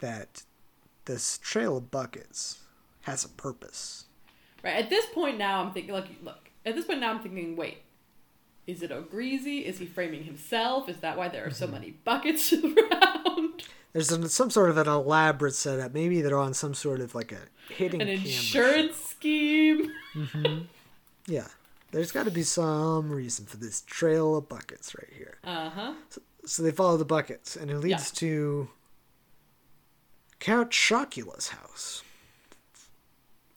that 0.00 0.42
this 1.04 1.38
trail 1.38 1.76
of 1.76 1.90
buckets 1.90 2.60
has 3.02 3.24
a 3.24 3.28
purpose. 3.28 4.04
Right. 4.62 4.76
At 4.76 4.90
this 4.90 5.06
point 5.06 5.38
now, 5.38 5.62
I'm 5.62 5.72
thinking, 5.72 5.92
like, 5.92 6.06
look. 6.22 6.50
At 6.64 6.76
this 6.76 6.84
point 6.84 7.00
now, 7.00 7.10
I'm 7.10 7.18
thinking, 7.20 7.56
wait, 7.56 7.78
is 8.68 8.82
it 8.82 8.92
O'Greasy? 8.92 9.58
Is 9.66 9.78
he 9.78 9.86
framing 9.86 10.22
himself? 10.22 10.88
Is 10.88 10.98
that 10.98 11.16
why 11.18 11.28
there 11.28 11.44
are 11.46 11.50
so 11.50 11.64
Mm-hmm. 11.66 11.74
many 11.74 11.90
buckets 12.04 12.52
around? 12.52 13.31
There's 13.92 14.10
an, 14.10 14.28
some 14.28 14.50
sort 14.50 14.70
of 14.70 14.78
an 14.78 14.88
elaborate 14.88 15.54
setup. 15.54 15.92
Maybe 15.92 16.22
they're 16.22 16.38
on 16.38 16.54
some 16.54 16.72
sort 16.74 17.00
of 17.00 17.14
like 17.14 17.30
a 17.32 17.40
hidden 17.72 18.00
An 18.00 18.08
insurance 18.08 18.96
scheme. 18.96 19.90
Yeah, 21.26 21.48
there's 21.90 22.10
got 22.10 22.24
to 22.24 22.30
be 22.30 22.42
some 22.42 23.10
reason 23.12 23.44
for 23.46 23.58
this 23.58 23.82
trail 23.82 24.36
of 24.36 24.48
buckets 24.48 24.94
right 24.94 25.10
here. 25.16 25.38
Uh 25.44 25.70
huh. 25.70 25.92
So 26.46 26.62
they 26.62 26.70
follow 26.72 26.96
the 26.96 27.04
buckets, 27.04 27.54
and 27.54 27.70
it 27.70 27.78
leads 27.78 28.10
Yeah. 28.10 28.18
to 28.20 28.70
Count 30.40 30.70
Chocula's 30.70 31.48
house. 31.48 32.02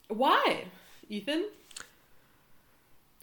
Why, 0.08 0.66
Ethan? 1.08 1.46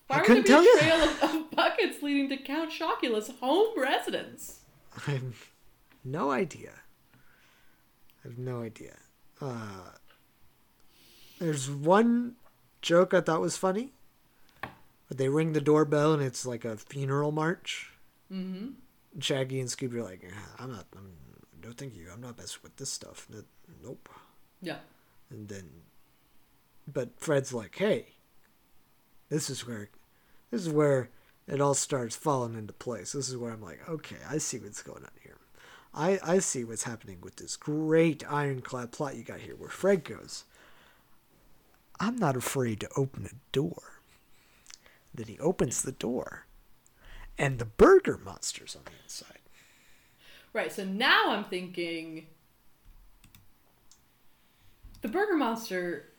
Why 0.07 0.17
I 0.17 0.19
would 0.19 0.25
couldn't 0.27 0.47
there 0.47 0.59
be 0.61 0.61
tell 0.61 0.61
a 0.61 0.63
you. 0.65 0.79
trail 0.79 1.03
of, 1.03 1.23
of 1.35 1.51
buckets 1.51 2.03
leading 2.03 2.27
to 2.29 2.37
Count 2.37 2.71
Chocula's 2.71 3.29
home 3.39 3.79
residence? 3.79 4.59
I 5.07 5.11
have 5.11 5.49
no 6.03 6.31
idea. 6.31 6.71
I 8.23 8.27
have 8.27 8.37
no 8.37 8.61
idea. 8.61 8.95
Uh, 9.41 9.91
there's 11.39 11.69
one 11.69 12.35
joke 12.81 13.13
I 13.13 13.21
thought 13.21 13.41
was 13.41 13.57
funny. 13.57 13.93
But 15.07 15.17
they 15.17 15.29
ring 15.29 15.53
the 15.53 15.61
doorbell 15.61 16.13
and 16.13 16.23
it's 16.23 16.45
like 16.45 16.65
a 16.65 16.77
funeral 16.77 17.31
march. 17.31 17.91
Mm-hmm. 18.31 18.69
Shaggy 19.19 19.59
and 19.59 19.69
Scooby 19.69 19.95
are 19.95 20.03
like, 20.03 20.25
I'm 20.57 20.71
not. 20.71 20.85
I'm, 20.95 21.13
no, 21.63 21.71
thank 21.71 21.95
you. 21.95 22.07
I'm 22.11 22.21
not 22.21 22.37
messing 22.37 22.59
with 22.63 22.77
this 22.77 22.91
stuff. 22.91 23.27
Nope. 23.83 24.09
Yeah. 24.61 24.77
And 25.29 25.49
then, 25.49 25.69
but 26.91 27.19
Fred's 27.19 27.53
like, 27.53 27.75
"Hey, 27.75 28.07
this 29.29 29.49
is 29.49 29.67
where, 29.67 29.89
this 30.51 30.61
is 30.61 30.69
where 30.69 31.09
it 31.47 31.59
all 31.61 31.73
starts 31.73 32.15
falling 32.15 32.55
into 32.55 32.73
place. 32.73 33.11
This 33.11 33.29
is 33.29 33.37
where 33.37 33.51
I'm 33.51 33.61
like, 33.61 33.87
okay, 33.89 34.17
I 34.29 34.37
see 34.37 34.59
what's 34.59 34.81
going 34.81 35.03
on 35.03 35.11
here. 35.21 35.22
I 35.93 36.19
I 36.23 36.39
see 36.39 36.63
what's 36.63 36.83
happening 36.83 37.19
with 37.21 37.35
this 37.37 37.55
great 37.55 38.23
ironclad 38.29 38.91
plot 38.91 39.15
you 39.15 39.23
got 39.23 39.41
here, 39.41 39.55
where 39.55 39.69
Fred 39.69 40.03
goes, 40.03 40.45
I'm 41.99 42.17
not 42.17 42.35
afraid 42.35 42.79
to 42.81 42.89
open 42.97 43.25
a 43.25 43.35
door. 43.51 44.01
Then 45.13 45.27
he 45.27 45.37
opens 45.39 45.81
the 45.81 45.91
door, 45.91 46.47
and 47.37 47.59
the 47.59 47.65
burger 47.65 48.19
monster's 48.23 48.75
on 48.75 48.83
the 48.85 48.91
inside. 49.03 49.39
Right. 50.53 50.71
So 50.71 50.83
now 50.85 51.31
I'm 51.31 51.43
thinking 51.45 52.27
the 55.01 55.07
Burger 55.07 55.35
Monster 55.35 56.09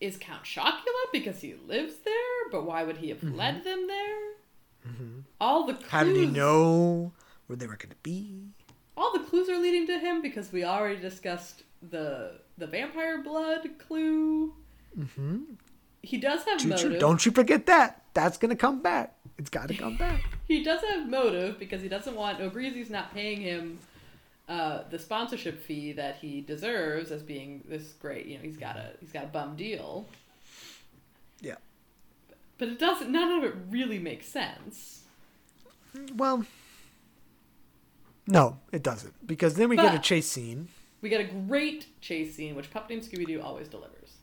is 0.00 0.16
Count 0.16 0.44
Chocula 0.44 1.12
because 1.12 1.40
he 1.40 1.54
lives 1.54 1.96
there, 2.04 2.50
but 2.50 2.64
why 2.64 2.84
would 2.84 2.98
he 2.98 3.08
have 3.10 3.22
led 3.22 3.64
them 3.64 3.86
there? 3.86 4.32
All 5.40 5.66
the 5.66 5.74
clues, 5.74 5.84
Mm-hmm. 5.86 5.96
How 5.96 6.04
did 6.04 6.16
he 6.16 6.26
know 6.26 7.12
where 7.46 7.56
they 7.56 7.66
were 7.66 7.76
going 7.76 7.90
to 7.90 7.96
be? 8.02 8.50
All 8.96 9.12
the 9.12 9.24
clues 9.24 9.48
are 9.48 9.58
leading 9.58 9.86
to 9.88 9.98
him 9.98 10.22
because 10.22 10.52
we 10.52 10.64
already 10.64 11.00
discussed 11.00 11.62
the 11.90 12.40
the 12.58 12.66
vampire 12.66 13.22
blood 13.22 13.68
clue. 13.78 14.54
Mm-hmm. 14.98 15.38
He 16.02 16.16
does 16.18 16.44
have 16.44 16.58
Choo-choo, 16.58 16.84
motive. 16.86 17.00
Don't 17.00 17.26
you 17.26 17.32
forget 17.32 17.66
that. 17.66 18.02
That's 18.14 18.38
going 18.38 18.50
to 18.50 18.56
come 18.56 18.80
back. 18.80 19.14
It's 19.38 19.50
got 19.50 19.68
to 19.68 19.74
come 19.74 19.96
back. 19.98 20.22
He 20.48 20.62
does 20.62 20.80
have 20.82 21.08
motive 21.08 21.58
because 21.58 21.82
he 21.82 21.88
doesn't 21.88 22.14
want 22.14 22.40
O'Greasy's 22.40 22.88
not 22.88 23.12
paying 23.12 23.40
him 23.42 23.78
uh, 24.48 24.82
the 24.90 24.98
sponsorship 24.98 25.60
fee 25.62 25.92
that 25.92 26.16
he 26.16 26.40
deserves 26.40 27.10
as 27.10 27.22
being 27.22 27.62
this 27.68 27.92
great. 28.00 28.26
You 28.26 28.36
know, 28.38 28.44
he's 28.44 28.56
got 28.56 28.76
a 28.76 28.92
he's 29.00 29.10
got 29.12 29.24
a 29.24 29.28
bum 29.28 29.56
deal, 29.56 30.06
Yeah. 31.40 31.56
but 32.56 32.68
it 32.68 32.78
doesn't. 32.78 33.10
None 33.10 33.32
of 33.32 33.44
it 33.44 33.54
really 33.68 33.98
makes 33.98 34.26
sense. 34.26 35.02
Well, 36.14 36.44
no, 38.26 38.58
it 38.72 38.82
doesn't. 38.82 39.26
Because 39.26 39.54
then 39.54 39.68
we 39.68 39.76
get 39.76 39.94
a 39.94 39.98
chase 39.98 40.26
scene. 40.26 40.68
We 41.00 41.08
get 41.08 41.20
a 41.20 41.24
great 41.24 42.00
chase 42.00 42.34
scene, 42.34 42.54
which 42.56 42.70
Pup 42.70 42.88
Named 42.88 43.02
Scooby 43.02 43.26
Doo 43.26 43.40
always 43.40 43.68
delivers. 43.68 44.16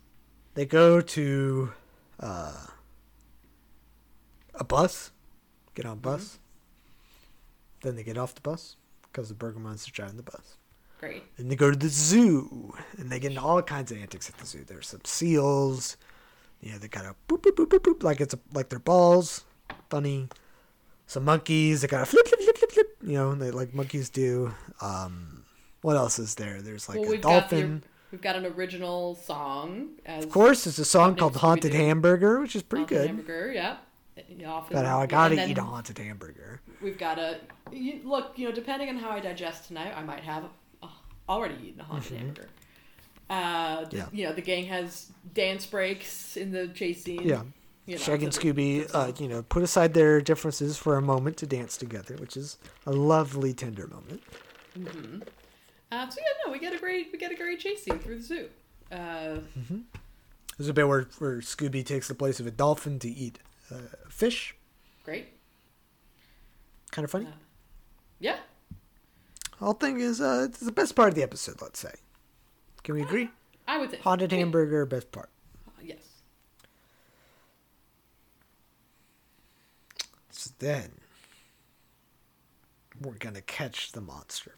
They 0.55 0.65
go 0.65 1.01
to 1.01 1.71
uh, 2.19 2.65
a 4.53 4.63
bus, 4.63 5.11
get 5.75 5.85
on 5.85 5.93
a 5.93 5.95
bus. 5.95 6.39
Then 7.81 7.95
they 7.95 8.03
get 8.03 8.17
off 8.17 8.35
the 8.35 8.41
bus 8.41 8.75
because 9.03 9.29
the 9.29 9.35
Burger 9.35 9.59
Monster's 9.59 9.93
driving 9.93 10.17
the 10.17 10.23
bus. 10.23 10.57
Great. 10.99 11.23
Then 11.37 11.49
they 11.49 11.55
go 11.55 11.69
to 11.69 11.77
the 11.77 11.89
zoo, 11.89 12.73
and 12.97 13.09
they 13.09 13.19
get 13.19 13.31
into 13.31 13.41
all 13.41 13.61
kinds 13.61 13.91
of 13.91 13.97
antics 13.97 14.29
at 14.29 14.37
the 14.37 14.45
zoo. 14.45 14.63
There's 14.65 14.87
some 14.87 15.01
seals. 15.03 15.97
You 16.61 16.71
know, 16.71 16.77
they 16.77 16.87
kind 16.87 17.07
of 17.07 17.15
boop 17.27 17.41
boop 17.41 17.55
boop 17.55 17.67
boop 17.67 17.79
boop 17.79 18.03
like 18.03 18.21
it's 18.21 18.33
a, 18.33 18.39
like 18.53 18.69
their 18.69 18.79
balls. 18.79 19.43
Funny. 19.89 20.29
Some 21.07 21.25
monkeys. 21.25 21.81
They 21.81 21.87
kind 21.87 22.01
of 22.01 22.09
flip 22.09 22.27
flip 22.27 22.39
flip 22.41 22.57
flip 22.57 22.71
flip. 22.71 22.97
You 23.03 23.13
know, 23.13 23.35
they 23.35 23.51
like 23.51 23.73
monkeys 23.73 24.09
do. 24.09 24.53
Um, 24.81 25.43
what 25.81 25.95
else 25.97 26.17
is 26.19 26.35
there? 26.35 26.61
There's 26.61 26.87
like 26.87 26.99
well, 26.99 27.11
a 27.11 27.17
got 27.17 27.49
dolphin. 27.49 27.83
we've 28.11 28.21
got 28.21 28.35
an 28.35 28.45
original 28.45 29.15
song 29.15 29.89
as 30.05 30.23
Of 30.23 30.31
course, 30.31 30.65
it's 30.65 30.79
a 30.79 30.85
song 30.85 31.15
called 31.15 31.35
"Haunted 31.35 31.73
Hamburger," 31.73 32.39
which 32.39 32.55
is 32.55 32.63
pretty 32.63 32.85
good. 32.85 33.07
Hamburger. 33.07 33.51
Yeah. 33.53 33.77
You 34.29 34.45
often- 34.45 34.77
About 34.77 34.87
how 34.87 34.99
I 35.01 35.07
gotta 35.07 35.49
eat 35.49 35.57
a 35.57 35.63
haunted 35.63 35.97
hamburger. 35.97 36.61
We've 36.81 36.97
got 36.99 37.17
a 37.19 37.39
you, 37.71 38.01
look. 38.03 38.33
You 38.37 38.47
know, 38.49 38.53
depending 38.55 38.89
on 38.89 38.97
how 38.97 39.09
I 39.09 39.19
digest 39.19 39.67
tonight, 39.67 39.91
I 39.95 40.03
might 40.03 40.21
have 40.21 40.45
uh, 40.83 40.87
already 41.27 41.55
eaten 41.63 41.81
a 41.81 41.83
haunted 41.83 42.17
hamburger. 42.17 42.49
Uh, 43.29 43.33
Mm-hmm. 43.85 43.95
Yeah. 43.97 44.05
You 44.11 44.27
know, 44.27 44.33
the 44.33 44.41
gang 44.41 44.65
has 44.65 45.11
dance 45.33 45.65
breaks 45.65 46.37
in 46.37 46.51
the 46.51 46.67
chase 46.67 47.03
scene. 47.03 47.23
Yeah. 47.23 47.41
You 47.85 47.95
know, 47.95 48.01
Shaggy 48.01 48.25
and 48.25 48.33
Scooby, 48.33 48.89
uh, 48.93 49.11
you 49.19 49.27
know, 49.27 49.41
put 49.43 49.61
aside 49.61 49.93
their 49.93 50.21
differences 50.21 50.77
for 50.77 50.95
a 50.95 51.01
moment 51.01 51.35
to 51.37 51.45
dance 51.45 51.75
together, 51.75 52.15
which 52.15 52.37
is 52.37 52.57
a 52.85 52.91
lovely, 52.93 53.53
tender 53.53 53.87
moment. 53.87 54.23
Uh, 55.91 56.09
so 56.09 56.19
yeah, 56.21 56.45
no, 56.45 56.51
we 56.51 56.59
get 56.59 56.73
a 56.73 56.77
great 56.79 57.09
we 57.11 57.17
get 57.19 57.31
a 57.31 57.35
great 57.35 57.59
chase 57.59 57.83
scene 57.83 57.99
through 57.99 58.17
the 58.17 58.23
zoo. 58.23 58.49
Uh, 58.91 59.39
There's 60.57 60.69
a 60.69 60.73
bit 60.73 60.87
where, 60.87 61.07
where 61.19 61.37
Scooby 61.41 61.85
takes 61.85 62.07
the 62.07 62.15
place 62.15 62.39
of 62.39 62.47
a 62.47 62.51
dolphin 62.51 62.99
to 62.99 63.09
eat 63.09 63.39
uh, 63.71 63.75
fish. 64.09 64.55
great. 65.03 65.27
Kind 66.91 67.03
of 67.03 67.11
funny. 67.11 67.27
Yeah. 68.19 68.37
Whole 69.59 69.73
thing 69.73 69.99
is 69.99 70.21
uh, 70.21 70.47
it's 70.49 70.59
the 70.59 70.71
best 70.71 70.95
part 70.95 71.09
of 71.09 71.15
the 71.15 71.23
episode. 71.23 71.61
Let's 71.61 71.79
say. 71.79 71.93
Can 72.83 72.95
we 72.95 73.01
agree? 73.01 73.29
I 73.67 73.77
would 73.77 73.91
say 73.91 73.97
Haunted 74.03 74.31
hamburger, 74.31 74.85
best 74.85 75.11
part. 75.11 75.29
Yes. 75.81 75.97
So 80.31 80.51
then 80.63 80.91
we're 83.01 83.17
gonna 83.17 83.41
catch 83.41 83.91
the 83.91 84.01
monster. 84.01 84.55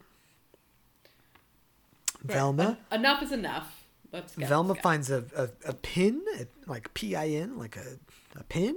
Velma. 2.24 2.78
En- 2.92 3.00
enough 3.00 3.24
is 3.24 3.32
enough. 3.32 3.84
Let's 4.12 4.36
go. 4.36 4.46
Velma 4.46 4.70
let's 4.70 4.80
go. 4.80 4.84
finds 4.84 5.12
a, 5.12 5.24
a, 5.36 5.50
a 5.70 5.74
pin, 5.74 6.22
like 6.68 6.94
P 6.94 7.16
I 7.16 7.28
N, 7.30 7.58
like 7.58 7.76
a, 7.78 7.98
a 8.40 8.44
pin 8.44 8.76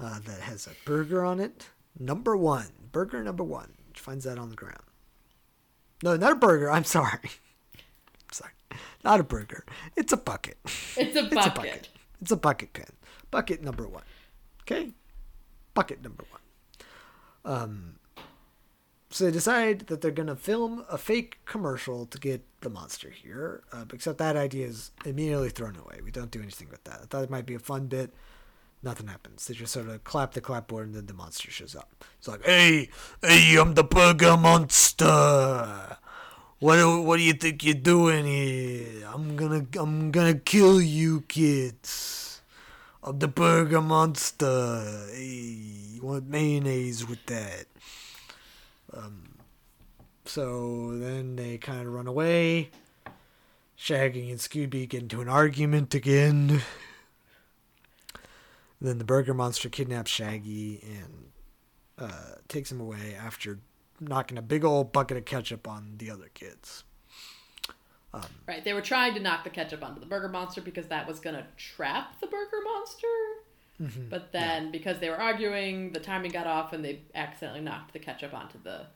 uh, 0.00 0.18
that 0.20 0.40
has 0.40 0.66
a 0.66 0.70
burger 0.86 1.24
on 1.24 1.40
it. 1.40 1.68
Number 1.98 2.36
one. 2.36 2.68
Burger 2.90 3.22
number 3.22 3.44
one. 3.44 3.72
She 3.94 4.00
finds 4.02 4.24
that 4.24 4.38
on 4.38 4.48
the 4.50 4.56
ground. 4.56 4.82
No, 6.02 6.16
not 6.16 6.32
a 6.32 6.36
burger. 6.36 6.70
I'm 6.70 6.84
sorry. 6.84 7.18
I'm 7.76 8.32
sorry. 8.32 8.52
Not 9.04 9.20
a 9.20 9.24
burger. 9.24 9.64
It's 9.96 10.12
a 10.12 10.16
bucket. 10.16 10.56
It's 10.96 11.16
a 11.16 11.24
It's 11.24 11.32
a 11.32 11.34
bucket. 11.34 11.54
bucket. 11.54 11.88
It's 12.20 12.30
a 12.30 12.36
bucket 12.36 12.72
pin. 12.72 12.86
Bucket 13.30 13.62
number 13.62 13.86
one. 13.88 14.02
Okay? 14.62 14.92
Bucket 15.74 16.02
number 16.02 16.24
one. 16.30 16.40
Um, 17.44 17.96
so 19.10 19.26
they 19.26 19.30
decide 19.30 19.80
that 19.88 20.00
they're 20.00 20.10
going 20.10 20.28
to 20.28 20.36
film 20.36 20.84
a 20.88 20.96
fake 20.96 21.38
commercial 21.44 22.06
to 22.06 22.18
get 22.18 22.42
the 22.62 22.70
monster 22.70 23.10
here, 23.10 23.62
uh, 23.72 23.84
except 23.92 24.18
that 24.18 24.36
idea 24.36 24.66
is 24.66 24.90
immediately 25.04 25.50
thrown 25.50 25.76
away. 25.76 26.00
We 26.02 26.10
don't 26.10 26.30
do 26.30 26.40
anything 26.40 26.68
with 26.70 26.82
that. 26.84 27.00
I 27.02 27.04
thought 27.04 27.24
it 27.24 27.30
might 27.30 27.44
be 27.44 27.54
a 27.54 27.58
fun 27.58 27.88
bit. 27.88 28.14
Nothing 28.82 29.08
happens. 29.08 29.46
They 29.46 29.54
just 29.54 29.72
sort 29.72 29.88
of 29.88 30.02
clap 30.02 30.32
the 30.32 30.40
clapboard 30.40 30.86
and 30.86 30.94
then 30.94 31.06
the 31.06 31.14
monster 31.14 31.50
shows 31.50 31.76
up. 31.76 32.04
It's 32.18 32.26
like, 32.26 32.44
hey, 32.44 32.88
hey, 33.20 33.56
I'm 33.56 33.74
the 33.74 33.84
burger 33.84 34.36
monster. 34.36 35.98
What 36.58 36.76
do, 36.76 37.02
what 37.02 37.18
do 37.18 37.22
you 37.22 37.34
think 37.34 37.64
you're 37.64 37.74
doing 37.74 38.24
here? 38.24 39.06
I'm 39.12 39.36
gonna 39.36 39.66
I'm 39.78 40.10
gonna 40.10 40.34
kill 40.34 40.80
you 40.80 41.22
kids. 41.22 42.31
I'm 43.04 43.18
the 43.18 43.26
burger 43.26 43.80
monster. 43.80 45.08
Hey, 45.12 45.58
you 45.94 46.02
want 46.02 46.28
mayonnaise 46.28 47.08
with 47.08 47.26
that? 47.26 47.64
Um, 48.92 49.38
so 50.24 50.96
then 50.98 51.34
they 51.34 51.58
kind 51.58 51.88
of 51.88 51.92
run 51.92 52.06
away. 52.06 52.70
Shaggy 53.74 54.30
and 54.30 54.38
Scooby 54.38 54.88
get 54.88 55.02
into 55.02 55.20
an 55.20 55.28
argument 55.28 55.96
again. 55.96 56.62
Then 58.80 58.98
the 58.98 59.04
burger 59.04 59.34
monster 59.34 59.68
kidnaps 59.68 60.10
Shaggy 60.10 60.84
and 60.84 61.32
uh, 61.98 62.36
takes 62.46 62.70
him 62.70 62.80
away 62.80 63.16
after 63.20 63.58
knocking 63.98 64.38
a 64.38 64.42
big 64.42 64.64
old 64.64 64.92
bucket 64.92 65.16
of 65.16 65.24
ketchup 65.24 65.66
on 65.66 65.94
the 65.98 66.08
other 66.08 66.30
kids. 66.34 66.84
Right. 68.46 68.62
They 68.62 68.74
were 68.74 68.82
trying 68.82 69.14
to 69.14 69.20
knock 69.20 69.44
the 69.44 69.50
ketchup 69.50 69.82
onto 69.82 70.00
the 70.00 70.06
burger 70.06 70.28
monster 70.28 70.60
because 70.60 70.88
that 70.88 71.06
was 71.06 71.18
gonna 71.18 71.46
trap 71.56 72.20
the 72.20 72.26
burger 72.26 72.60
monster. 72.62 73.06
Mm-hmm. 73.80 74.08
But 74.10 74.32
then, 74.32 74.70
because 74.70 74.98
they 74.98 75.08
were 75.08 75.20
arguing, 75.20 75.92
the 75.92 76.00
timing 76.00 76.30
got 76.30 76.46
off, 76.46 76.72
and 76.72 76.84
they 76.84 77.00
accidentally 77.14 77.62
knocked 77.62 77.92
the 77.92 77.98
ketchup 77.98 78.34
onto 78.34 78.58
the 78.62 78.86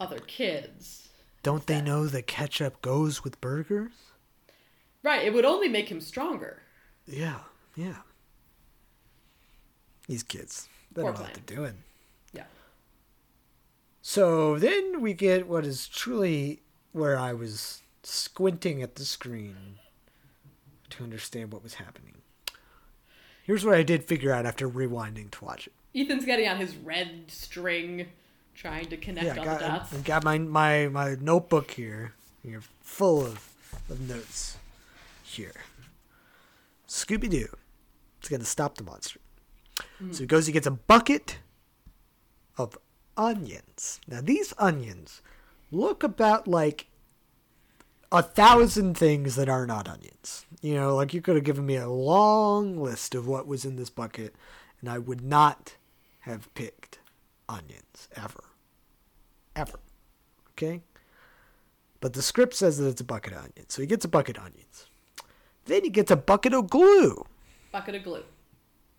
other 0.00 0.18
kids. 0.18 1.08
Don't 1.42 1.66
they 1.66 1.80
know 1.80 2.06
that 2.06 2.26
ketchup 2.26 2.82
goes 2.82 3.22
with 3.24 3.40
burgers? 3.40 3.92
Right. 5.02 5.24
It 5.24 5.32
would 5.32 5.44
only 5.44 5.68
make 5.68 5.88
him 5.88 6.00
stronger. 6.00 6.62
Yeah, 7.06 7.38
yeah. 7.76 7.98
These 10.06 10.22
kids, 10.24 10.68
they 10.92 11.02
Poor 11.02 11.12
don't 11.12 11.20
know 11.20 11.26
what 11.26 11.34
they're 11.46 11.56
doing. 11.56 11.84
Yeah. 12.32 12.44
So 14.02 14.58
then 14.58 15.00
we 15.00 15.14
get 15.14 15.46
what 15.46 15.64
is 15.64 15.86
truly 15.86 16.62
where 16.92 17.16
I 17.16 17.32
was 17.32 17.82
squinting 18.02 18.82
at 18.82 18.96
the 18.96 19.04
screen 19.04 19.78
to 20.90 21.04
understand 21.04 21.52
what 21.52 21.62
was 21.62 21.74
happening. 21.74 22.16
Here's 23.42 23.64
what 23.64 23.74
I 23.74 23.82
did 23.82 24.04
figure 24.04 24.32
out 24.32 24.46
after 24.46 24.68
rewinding 24.68 25.30
to 25.32 25.44
watch 25.44 25.66
it. 25.66 25.72
Ethan's 25.94 26.24
getting 26.24 26.48
on 26.48 26.58
his 26.58 26.76
red 26.76 27.24
string, 27.28 28.06
trying 28.54 28.86
to 28.86 28.96
connect 28.96 29.26
Yeah, 29.26 29.38
all 29.38 29.44
got, 29.44 29.58
the 29.58 29.66
dots. 29.66 29.92
I've 29.92 30.04
got 30.04 30.24
my, 30.24 30.38
my, 30.38 30.88
my 30.88 31.16
notebook 31.20 31.72
here. 31.72 32.12
You're 32.44 32.62
full 32.80 33.24
of, 33.24 33.48
of 33.88 34.00
notes 34.08 34.56
here. 35.24 35.54
Scooby 36.86 37.28
Doo 37.28 37.48
is 38.22 38.28
going 38.28 38.40
to 38.40 38.46
stop 38.46 38.76
the 38.76 38.84
monster. 38.84 39.20
Hmm. 39.98 40.12
So 40.12 40.20
he 40.20 40.26
goes, 40.26 40.46
he 40.46 40.52
gets 40.52 40.66
a 40.66 40.72
bucket 40.72 41.38
of 42.56 42.76
onions. 43.16 44.00
Now, 44.06 44.20
these 44.20 44.54
onions 44.58 45.22
look 45.70 46.02
about 46.02 46.46
like 46.46 46.86
a 48.12 48.22
thousand 48.22 48.96
things 48.96 49.36
that 49.36 49.48
are 49.48 49.66
not 49.66 49.88
onions. 49.88 50.46
You 50.60 50.74
know, 50.74 50.96
like 50.96 51.14
you 51.14 51.22
could 51.22 51.36
have 51.36 51.44
given 51.44 51.66
me 51.66 51.76
a 51.76 51.88
long 51.88 52.76
list 52.76 53.14
of 53.14 53.26
what 53.26 53.46
was 53.46 53.64
in 53.64 53.76
this 53.76 53.90
bucket, 53.90 54.34
and 54.80 54.90
I 54.90 54.98
would 54.98 55.22
not 55.22 55.76
have 56.20 56.52
picked 56.54 56.98
onions 57.48 58.08
ever. 58.16 58.44
Ever. 59.54 59.78
Okay? 60.52 60.82
But 62.00 62.14
the 62.14 62.22
script 62.22 62.54
says 62.54 62.78
that 62.78 62.88
it's 62.88 63.00
a 63.00 63.04
bucket 63.04 63.32
of 63.32 63.38
onions. 63.40 63.66
So 63.68 63.82
he 63.82 63.86
gets 63.86 64.04
a 64.04 64.08
bucket 64.08 64.38
of 64.38 64.44
onions. 64.44 64.86
Then 65.66 65.84
he 65.84 65.90
gets 65.90 66.10
a 66.10 66.16
bucket 66.16 66.54
of 66.54 66.68
glue. 66.70 67.24
Bucket 67.70 67.94
of 67.94 68.02
glue. 68.02 68.24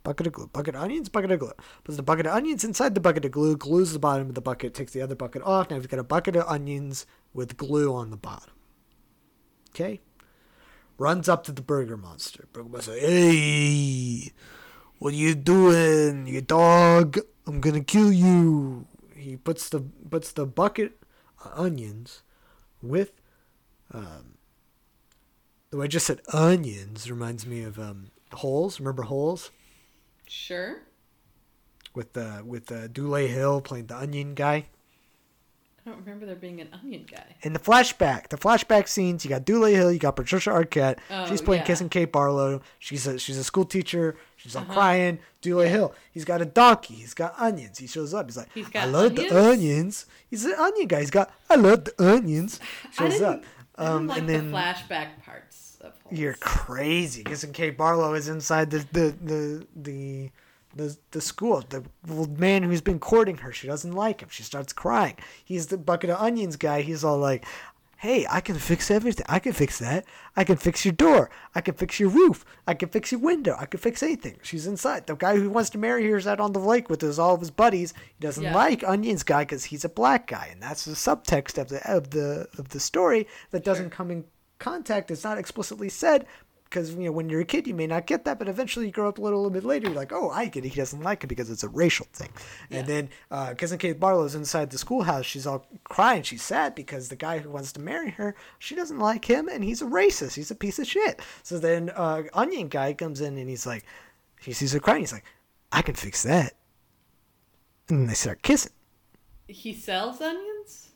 Bucket 0.03 0.27
of 0.27 0.33
glue. 0.33 0.47
Bucket 0.47 0.75
of 0.75 0.81
onions, 0.81 1.09
bucket 1.09 1.31
of 1.31 1.39
glue. 1.39 1.51
Puts 1.83 1.97
the 1.97 2.03
bucket 2.03 2.27
of 2.27 2.33
onions 2.33 2.63
inside 2.63 2.95
the 2.95 3.01
bucket 3.01 3.25
of 3.25 3.31
glue, 3.31 3.57
glues 3.57 3.93
the 3.93 3.99
bottom 3.99 4.29
of 4.29 4.35
the 4.35 4.41
bucket, 4.41 4.73
takes 4.73 4.93
the 4.93 5.01
other 5.01 5.15
bucket 5.15 5.41
off. 5.43 5.69
Now 5.69 5.77
we've 5.77 5.89
got 5.89 5.99
a 5.99 6.03
bucket 6.03 6.35
of 6.35 6.47
onions 6.47 7.05
with 7.33 7.57
glue 7.57 7.93
on 7.93 8.09
the 8.09 8.17
bottom. 8.17 8.51
Okay? 9.73 10.01
Runs 10.97 11.27
up 11.27 11.43
to 11.45 11.51
the 11.51 11.61
burger 11.61 11.97
monster. 11.97 12.47
Burger 12.53 12.69
monster, 12.69 12.93
hey, 12.99 14.31
what 14.99 15.13
are 15.13 15.17
you 15.17 15.33
doing, 15.35 16.27
you 16.27 16.41
dog? 16.41 17.17
I'm 17.47 17.59
gonna 17.59 17.83
kill 17.83 18.11
you. 18.11 18.85
He 19.15 19.35
puts 19.37 19.69
the 19.69 19.81
puts 19.81 20.31
the 20.31 20.45
bucket 20.45 21.01
of 21.43 21.51
onions 21.57 22.21
with 22.81 23.11
um 23.93 24.37
the 25.69 25.77
way 25.77 25.85
I 25.85 25.87
just 25.87 26.05
said 26.05 26.21
onions 26.33 27.09
reminds 27.09 27.45
me 27.47 27.63
of 27.63 27.79
um 27.79 28.11
holes. 28.33 28.79
Remember 28.79 29.03
holes? 29.03 29.49
Sure. 30.27 30.81
with 31.93 32.15
uh, 32.15 32.41
with 32.45 32.71
uh, 32.71 32.87
Dule 32.87 33.27
Hill 33.27 33.61
playing 33.61 33.87
the 33.87 33.97
onion 33.97 34.33
guy. 34.33 34.67
I 35.85 35.89
don't 35.89 35.99
remember 35.99 36.27
there 36.27 36.35
being 36.35 36.61
an 36.61 36.69
onion 36.73 37.07
guy. 37.09 37.35
In 37.41 37.53
the 37.53 37.59
flashback, 37.59 38.29
the 38.29 38.37
flashback 38.37 38.87
scenes, 38.87 39.25
you 39.25 39.29
got 39.29 39.45
Dule 39.45 39.65
Hill, 39.65 39.91
you 39.91 39.97
got 39.97 40.15
Patricia 40.15 40.51
Arquette. 40.51 40.99
Oh, 41.09 41.25
she's 41.27 41.41
playing 41.41 41.61
yeah. 41.61 41.67
Kissing 41.67 41.89
Kate 41.89 42.11
Barlow. 42.11 42.61
She's 42.77 43.07
a 43.07 43.17
she's 43.17 43.37
a 43.37 43.43
school 43.43 43.65
teacher. 43.65 44.15
She's 44.37 44.55
Uh-huh. 44.55 44.65
all 44.69 44.73
crying. 44.75 45.17
Dule 45.41 45.61
Hill, 45.61 45.95
he's 46.11 46.23
got 46.23 46.39
a 46.41 46.45
donkey. 46.45 46.93
He's 46.95 47.15
got 47.15 47.33
onions. 47.39 47.79
He 47.79 47.87
shows 47.87 48.13
up. 48.13 48.27
He's 48.27 48.37
like, 48.37 48.49
He's 48.53 48.67
I 48.75 48.85
love 48.85 49.15
the 49.15 49.23
onions? 49.29 49.47
onions. 49.47 50.05
He's 50.29 50.45
an 50.45 50.53
onion 50.53 50.87
guy. 50.87 50.99
He's 50.99 51.09
got, 51.11 51.33
I 51.49 51.55
love 51.55 51.85
the 51.85 51.93
onions. 51.97 52.59
Shows 52.91 53.19
up. 53.21 53.43
I 53.75 53.83
didn't 53.85 53.95
Um, 53.95 54.07
like 54.07 54.17
and 54.19 54.29
then 54.29 54.51
the 54.51 54.57
flashback 54.57 55.23
parts 55.25 55.77
of. 55.81 55.93
You're 56.11 56.35
crazy. 56.35 57.23
Kissing 57.23 57.53
Kate 57.53 57.75
Barlow 57.75 58.13
is 58.13 58.27
inside 58.27 58.69
the 58.69 58.85
the 58.91 59.15
the 59.23 59.67
the 59.75 60.29
the, 60.75 60.97
the 61.11 61.21
school. 61.21 61.63
The 61.69 61.83
man 62.37 62.63
who's 62.63 62.81
been 62.81 62.99
courting 62.99 63.37
her. 63.37 63.51
She 63.51 63.67
doesn't 63.67 63.93
like 63.93 64.21
him. 64.21 64.29
She 64.31 64.43
starts 64.43 64.73
crying. 64.73 65.15
He's 65.43 65.67
the 65.67 65.77
bucket 65.77 66.09
of 66.09 66.19
onions 66.21 66.55
guy. 66.55 66.81
He's 66.81 67.03
all 67.03 67.17
like, 67.17 67.45
"Hey, 67.97 68.25
I 68.29 68.39
can 68.41 68.55
fix 68.55 68.89
everything. 68.89 69.25
I 69.29 69.39
can 69.39 69.53
fix 69.53 69.79
that. 69.79 70.05
I 70.35 70.43
can 70.43 70.57
fix 70.57 70.85
your 70.85 70.93
door. 70.93 71.29
I 71.53 71.61
can 71.61 71.75
fix 71.75 71.99
your 71.99 72.09
roof. 72.09 72.45
I 72.65 72.73
can 72.73 72.89
fix 72.89 73.11
your 73.11 73.19
window. 73.21 73.55
I 73.59 73.65
can 73.65 73.79
fix 73.79 74.01
anything." 74.01 74.37
She's 74.43 74.65
inside. 74.65 75.07
The 75.07 75.15
guy 75.15 75.37
who 75.37 75.49
wants 75.49 75.69
to 75.71 75.77
marry 75.77 76.09
her 76.09 76.17
is 76.17 76.25
out 76.27 76.39
on 76.39 76.53
the 76.53 76.59
lake 76.59 76.89
with 76.89 77.01
his 77.01 77.19
all 77.19 77.33
of 77.35 77.41
his 77.41 77.51
buddies. 77.51 77.93
He 78.17 78.21
doesn't 78.21 78.43
Yeah. 78.43 78.55
like 78.55 78.83
onions 78.83 79.23
guy 79.23 79.43
because 79.43 79.65
he's 79.65 79.85
a 79.85 79.89
black 79.89 80.27
guy, 80.27 80.47
and 80.51 80.61
that's 80.61 80.85
the 80.85 80.93
subtext 80.93 81.57
of 81.57 81.67
the 81.69 81.81
of 81.91 82.11
the 82.11 82.47
of 82.57 82.69
the 82.69 82.79
story 82.79 83.27
that 83.51 83.63
doesn't 83.63 83.89
come 83.89 84.09
in 84.09 84.23
contact. 84.57 85.11
It's 85.11 85.23
not 85.23 85.37
explicitly 85.37 85.89
said 85.89 86.25
because 86.71 86.95
you 86.95 87.03
know 87.03 87.11
when 87.11 87.29
you're 87.29 87.41
a 87.41 87.45
kid 87.45 87.67
you 87.67 87.73
may 87.73 87.85
not 87.85 88.07
get 88.07 88.23
that, 88.25 88.39
but 88.39 88.47
eventually 88.47 88.85
you 88.85 88.91
grow 88.91 89.09
up 89.09 89.17
a 89.17 89.21
little, 89.21 89.39
little 89.39 89.51
bit 89.51 89.65
later. 89.65 89.87
You're 89.87 89.95
like, 89.95 90.13
oh, 90.13 90.29
I 90.29 90.45
get 90.45 90.65
it. 90.65 90.69
He 90.69 90.75
doesn't 90.75 91.01
like 91.01 91.23
it 91.23 91.27
because 91.27 91.49
it's 91.49 91.63
a 91.63 91.67
racial 91.67 92.07
thing. 92.13 92.29
And 92.71 92.87
then 92.87 93.09
uh, 93.29 93.53
Kissing 93.53 93.77
Kate 93.77 93.99
Barlow's 93.99 94.35
inside 94.35 94.71
the 94.71 94.77
schoolhouse. 94.77 95.25
She's 95.25 95.45
all 95.45 95.67
crying. 95.83 96.23
She's 96.23 96.41
sad 96.41 96.73
because 96.73 97.09
the 97.09 97.17
guy 97.17 97.39
who 97.39 97.49
wants 97.49 97.73
to 97.73 97.81
marry 97.81 98.11
her, 98.11 98.35
she 98.57 98.73
doesn't 98.73 98.99
like 98.99 99.25
him, 99.25 99.49
and 99.49 99.63
he's 99.63 99.81
a 99.81 99.85
racist. 99.85 100.35
He's 100.35 100.49
a 100.49 100.55
piece 100.55 100.79
of 100.79 100.87
shit. 100.87 101.21
So 101.43 101.59
then 101.59 101.91
uh, 101.95 102.23
Onion 102.33 102.69
guy 102.69 102.93
comes 102.93 103.19
in 103.19 103.37
and 103.37 103.49
he's 103.49 103.67
like, 103.67 103.85
he 104.39 104.53
sees 104.53 104.71
her 104.71 104.79
crying. 104.79 105.01
He's 105.01 105.13
like, 105.13 105.25
I 105.71 105.81
can 105.81 105.95
fix 105.95 106.23
that. 106.23 106.53
And 107.89 107.99
then 107.99 108.07
they 108.07 108.13
start 108.13 108.41
kissing. 108.41 108.71
He 109.47 109.73
sells 109.73 110.21
onions? 110.21 110.91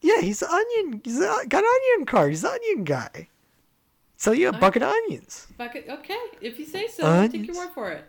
Yeah, 0.00 0.20
he's 0.20 0.38
the 0.40 0.48
onion. 0.48 1.00
He's 1.02 1.18
got 1.18 1.44
an 1.52 1.52
onion 1.54 2.06
card. 2.06 2.30
He's 2.30 2.42
the 2.42 2.52
onion 2.52 2.84
guy. 2.84 3.28
Sell 4.18 4.34
you 4.34 4.48
a 4.48 4.52
bucket 4.52 4.82
of 4.82 4.88
onions. 4.90 5.46
Bucket. 5.56 5.86
Okay, 5.88 6.18
if 6.40 6.58
you 6.58 6.66
say 6.66 6.88
so, 6.88 7.04
I'll 7.06 7.28
take 7.28 7.46
your 7.46 7.54
word 7.54 7.70
for 7.72 7.92
it. 7.92 8.04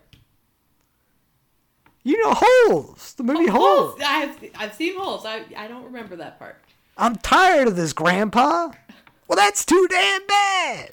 You 2.04 2.18
know 2.24 2.34
Holes, 2.36 3.14
the 3.14 3.24
movie 3.24 3.48
oh, 3.48 3.52
Holes. 3.52 3.92
Holes. 3.92 4.02
I've 4.04 4.50
I've 4.58 4.74
seen 4.74 4.98
holes. 4.98 5.24
I 5.24 5.46
I 5.56 5.68
don't 5.68 5.84
remember 5.84 6.16
that 6.16 6.40
part. 6.40 6.58
I'm 6.98 7.16
tired 7.18 7.68
of 7.68 7.76
this, 7.76 7.94
Grandpa. 7.94 8.72
Well, 9.28 9.36
that's 9.36 9.64
too 9.64 9.88
damn 9.88 10.26
bad. 10.26 10.92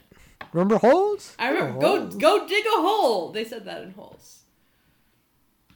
Remember 0.52 0.76
Holes? 0.76 1.34
I 1.38 1.48
remember. 1.48 1.78
Oh, 1.78 1.80
Go 1.80 2.00
Holes. 2.00 2.16
go 2.16 2.46
dig 2.46 2.66
a 2.66 2.82
hole. 2.82 3.32
They 3.32 3.44
said 3.44 3.64
that 3.64 3.82
in 3.84 3.92
holes. 3.92 4.40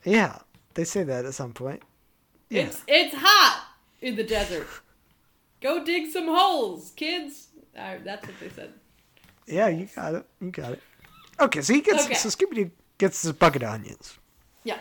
Yeah, 0.05 0.41
they 0.75 0.85
say 0.85 1.03
that 1.05 1.25
at 1.25 1.33
some 1.33 1.55
point. 1.55 1.83
Yeah. 2.51 2.65
It's 2.65 2.83
it's 2.87 3.15
hot 3.17 3.69
in 4.03 4.17
the 4.17 4.25
desert. 4.25 4.67
Go 5.63 5.83
dig 5.83 6.11
some 6.13 6.27
holes, 6.27 6.93
kids. 6.95 7.47
That's 7.73 8.27
what 8.27 8.39
they 8.39 8.51
said. 8.51 8.75
Yeah, 9.51 9.69
you 9.69 9.89
got 9.95 10.15
it. 10.15 10.27
You 10.41 10.51
got 10.51 10.73
it. 10.73 10.83
Okay, 11.39 11.63
so 11.63 11.73
he 11.75 11.81
gets 11.81 12.05
Okay. 12.05 12.15
so 12.15 12.29
Scooby 12.29 12.55
Doo 12.55 12.71
gets 12.99 13.23
this 13.23 13.33
bucket 13.33 13.63
of 13.63 13.71
onions, 13.71 14.19
Yeah. 14.63 14.79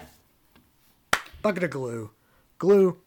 bucket 1.41 1.63
of 1.63 1.69
glue, 1.69 2.11
glue 2.57 2.97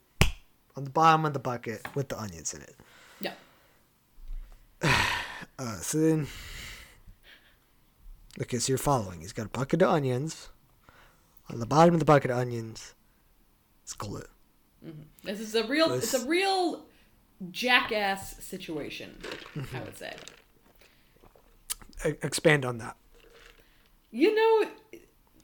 on 0.77 0.85
the 0.85 0.91
bottom 0.91 1.25
of 1.27 1.35
the 1.35 1.39
bucket 1.39 1.87
with 1.95 2.09
the 2.09 2.19
onions 2.19 2.55
in 2.55 2.63
it. 2.63 2.77
Yeah. 3.21 3.35
Uh, 5.59 5.77
so 5.77 5.99
then, 5.99 6.27
okay, 8.41 8.59
so 8.59 8.71
you're 8.73 8.79
following. 8.79 9.21
He's 9.21 9.33
got 9.35 9.47
a 9.47 9.49
bucket 9.51 9.83
of 9.83 9.91
onions. 9.91 10.49
On 11.51 11.61
the 11.61 11.67
bottom 11.67 11.95
of 11.95 12.01
the 12.01 12.07
bucket 12.07 12.31
of 12.33 12.39
onions, 12.39 12.95
it's 13.85 13.93
glue. 13.93 14.25
This 15.23 15.39
is 15.39 15.55
a 15.55 15.65
real. 15.67 15.93
It's 15.93 16.11
This- 16.13 16.25
a 16.25 16.27
real 16.27 16.87
jackass 17.51 18.43
situation. 18.43 19.19
Mm-hmm. 19.55 19.77
I 19.77 19.81
would 19.83 19.97
say. 19.99 20.17
Expand 22.05 22.65
on 22.65 22.79
that. 22.79 22.97
You 24.11 24.35
know, 24.35 24.71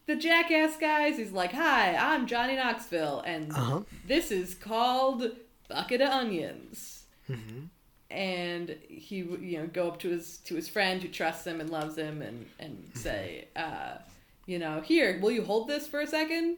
the 0.07 0.17
jackass 0.17 0.77
guys. 0.77 1.17
He's 1.17 1.33
like, 1.33 1.53
"Hi, 1.53 1.95
I'm 1.97 2.27
Johnny 2.27 2.57
Knoxville, 2.57 3.21
and 3.27 3.53
Uh-huh. 3.53 3.81
this 4.07 4.31
is 4.31 4.55
called 4.55 5.31
bucket 5.69 6.01
of 6.01 6.09
onions." 6.11 7.05
Mm-hmm. 7.31 7.67
And 8.11 8.71
he 8.89 9.17
you 9.19 9.59
know, 9.59 9.67
go 9.67 9.89
up 9.89 9.99
to 10.01 10.09
his 10.09 10.39
to 10.39 10.55
his 10.55 10.69
friend 10.69 11.03
who 11.03 11.09
trusts 11.09 11.47
him 11.47 11.61
and 11.61 11.71
loves 11.71 11.97
him, 11.97 12.23
and 12.23 12.47
and 12.59 12.91
say, 12.95 13.49
uh, 13.55 13.99
you 14.47 14.59
know, 14.59 14.81
here, 14.81 15.19
will 15.21 15.31
you 15.31 15.45
hold 15.45 15.69
this 15.69 15.87
for 15.87 16.01
a 16.01 16.07
second? 16.07 16.57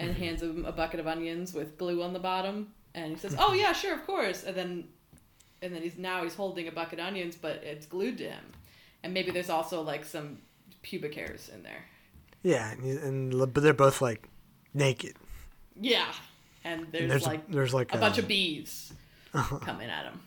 And 0.00 0.10
Mm-hmm. 0.10 0.22
hands 0.22 0.42
him 0.42 0.64
a 0.64 0.72
bucket 0.72 1.00
of 1.00 1.06
onions 1.08 1.52
with 1.52 1.76
glue 1.76 2.02
on 2.02 2.12
the 2.12 2.20
bottom, 2.20 2.72
and 2.94 3.12
he 3.12 3.18
says, 3.18 3.34
"Oh 3.38 3.52
yeah, 3.52 3.72
sure, 3.72 3.94
of 3.94 4.06
course." 4.06 4.44
And 4.44 4.56
then, 4.56 4.88
and 5.60 5.74
then 5.74 5.82
he's 5.82 5.98
now 5.98 6.22
he's 6.22 6.34
holding 6.36 6.68
a 6.68 6.72
bucket 6.72 7.00
of 7.00 7.06
onions, 7.06 7.36
but 7.36 7.56
it's 7.64 7.84
glued 7.84 8.16
to 8.18 8.30
him, 8.30 8.44
and 9.08 9.14
maybe 9.14 9.30
there's 9.30 9.48
also 9.50 9.80
like 9.80 10.04
some 10.04 10.38
pubic 10.82 11.14
hairs 11.14 11.48
in 11.52 11.62
there. 11.62 11.84
Yeah, 12.42 12.70
and, 12.72 13.32
and 13.32 13.54
but 13.54 13.62
they're 13.62 13.72
both 13.72 14.02
like 14.02 14.28
naked. 14.74 15.16
Yeah, 15.80 16.12
and 16.62 16.86
there's, 16.92 17.02
And 17.02 17.10
there's 17.10 17.26
like 17.26 17.50
there's 17.50 17.74
like 17.74 17.94
a 17.94 17.98
bunch 17.98 18.18
uh, 18.18 18.22
of 18.22 18.28
bees 18.28 18.92
coming 19.32 19.88
at 19.88 20.04
him, 20.04 20.20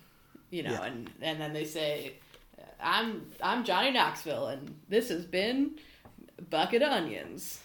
you 0.49 0.63
know, 0.63 0.71
Yeah. 0.71 0.83
and 0.83 1.09
and 1.21 1.39
then 1.39 1.53
they 1.53 1.65
say, 1.65 2.13
"I'm 2.81 3.27
I'm 3.41 3.63
Johnny 3.63 3.91
Knoxville, 3.91 4.47
and 4.47 4.75
this 4.89 5.09
has 5.09 5.25
been 5.25 5.77
bucket 6.49 6.81
of 6.81 6.91
onions." 6.91 7.59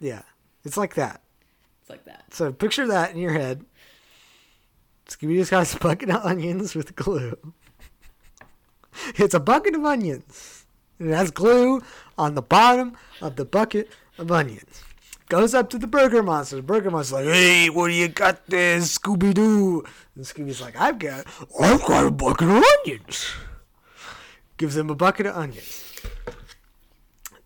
yeah, 0.00 0.22
it's 0.64 0.76
like 0.76 0.94
that. 0.94 1.20
It's 1.82 1.90
like 1.90 2.04
that. 2.06 2.24
So 2.32 2.52
picture 2.52 2.86
that 2.86 3.12
in 3.12 3.18
your 3.18 3.32
head. 3.32 3.64
Scooby 5.08 5.34
Doo's 5.34 5.50
got 5.50 5.74
a 5.74 5.78
bucket 5.78 6.08
of 6.10 6.24
onions 6.24 6.74
with 6.76 6.94
glue. 6.94 7.36
It's 9.16 9.34
a 9.34 9.40
bucket 9.40 9.74
of 9.74 9.84
onions. 9.84 10.66
And 10.98 11.10
it 11.10 11.14
has 11.14 11.30
glue 11.30 11.82
on 12.18 12.34
the 12.34 12.42
bottom 12.42 12.96
of 13.20 13.36
the 13.36 13.44
bucket 13.44 13.88
of 14.18 14.30
onions. 14.30 14.82
Goes 15.28 15.54
up 15.54 15.70
to 15.70 15.78
the 15.78 15.86
Burger 15.86 16.22
Monster. 16.22 16.56
The 16.56 16.62
Burger 16.62 16.90
Monster's 16.90 17.12
like, 17.12 17.24
hey, 17.24 17.70
what 17.70 17.88
do 17.88 17.94
you 17.94 18.08
got 18.08 18.46
there, 18.46 18.78
Scooby 18.78 19.32
Doo? 19.32 19.84
And 20.16 20.24
Scooby's 20.24 20.60
like, 20.60 20.76
I've 20.76 20.98
got, 20.98 21.24
I've 21.60 21.84
got 21.86 22.06
a 22.06 22.10
bucket 22.10 22.48
of 22.48 22.64
onions. 22.84 23.30
Gives 24.56 24.76
him 24.76 24.90
a 24.90 24.94
bucket 24.94 25.26
of 25.26 25.36
onions. 25.36 25.94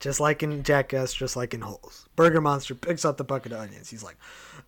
Just 0.01 0.19
like 0.19 0.43
in 0.43 0.63
Jackass, 0.63 1.13
just 1.13 1.37
like 1.37 1.55
in 1.55 1.61
Holes. 1.61 2.09
Burger 2.17 2.41
Monster 2.41 2.75
picks 2.75 3.05
up 3.05 3.17
the 3.17 3.25
bucket 3.25 3.53
of 3.53 3.61
onions. 3.61 3.91
He's 3.91 4.03
like, 4.03 4.17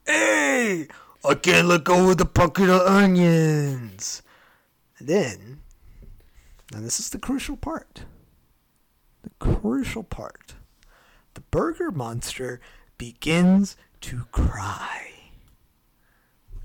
Hey, 0.06 0.86
I 1.24 1.34
can't 1.34 1.68
let 1.68 1.84
go 1.84 2.10
of 2.10 2.18
the 2.18 2.24
bucket 2.24 2.68
of 2.68 2.82
onions. 2.82 4.22
And 4.98 5.08
then, 5.08 5.60
now 6.72 6.80
this 6.80 7.00
is 7.00 7.10
the 7.10 7.18
crucial 7.18 7.56
part. 7.56 8.04
The 9.22 9.30
crucial 9.38 10.02
part. 10.02 10.54
The 11.34 11.40
Burger 11.42 11.90
Monster 11.90 12.60
begins 12.98 13.76
to 14.02 14.24
cry. 14.32 15.10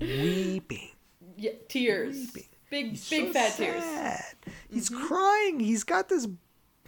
Weeping. 0.00 0.90
Yeah, 1.36 1.52
tears, 1.68 2.30
big 2.72 2.90
He's 2.90 3.10
big 3.10 3.26
so 3.26 3.32
fat 3.32 3.56
tears. 3.56 3.82
sad. 3.82 4.34
He's 4.70 4.88
mm-hmm. 4.88 5.06
crying. 5.06 5.60
He's 5.60 5.84
got 5.84 6.08
this. 6.08 6.26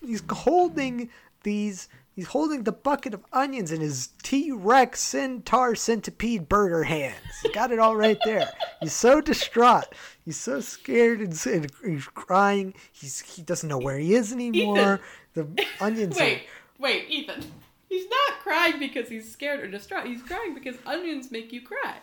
He's 0.00 0.22
holding 0.28 1.10
these. 1.42 1.88
He's 2.14 2.28
holding 2.28 2.62
the 2.62 2.72
bucket 2.72 3.12
of 3.12 3.24
onions 3.32 3.72
in 3.72 3.80
his 3.80 4.10
T 4.22 4.52
Rex 4.52 5.00
centaur 5.00 5.74
centipede 5.74 6.48
burger 6.48 6.84
hands. 6.84 7.16
He 7.42 7.52
got 7.52 7.72
it 7.72 7.80
all 7.80 7.96
right 7.96 8.18
there. 8.24 8.50
He's 8.80 8.92
so 8.92 9.20
distraught. 9.20 9.86
He's 10.24 10.38
so 10.38 10.60
scared 10.60 11.20
and, 11.20 11.46
and 11.46 11.70
he's 11.84 12.06
crying. 12.06 12.74
He's 12.92 13.20
he 13.20 13.42
doesn't 13.42 13.68
know 13.68 13.78
where 13.78 13.98
he 13.98 14.14
is 14.14 14.32
anymore. 14.32 15.00
The 15.34 15.48
onions. 15.80 16.16
Wait, 16.16 16.42
wait, 16.78 17.10
Ethan. 17.10 17.44
He's 17.88 18.08
not 18.08 18.40
crying 18.40 18.78
because 18.78 19.08
he's 19.08 19.30
scared 19.30 19.60
or 19.60 19.68
distraught. 19.68 20.06
He's 20.06 20.22
crying 20.22 20.54
because 20.54 20.76
onions 20.86 21.32
make 21.32 21.52
you 21.52 21.62
cry. 21.62 21.96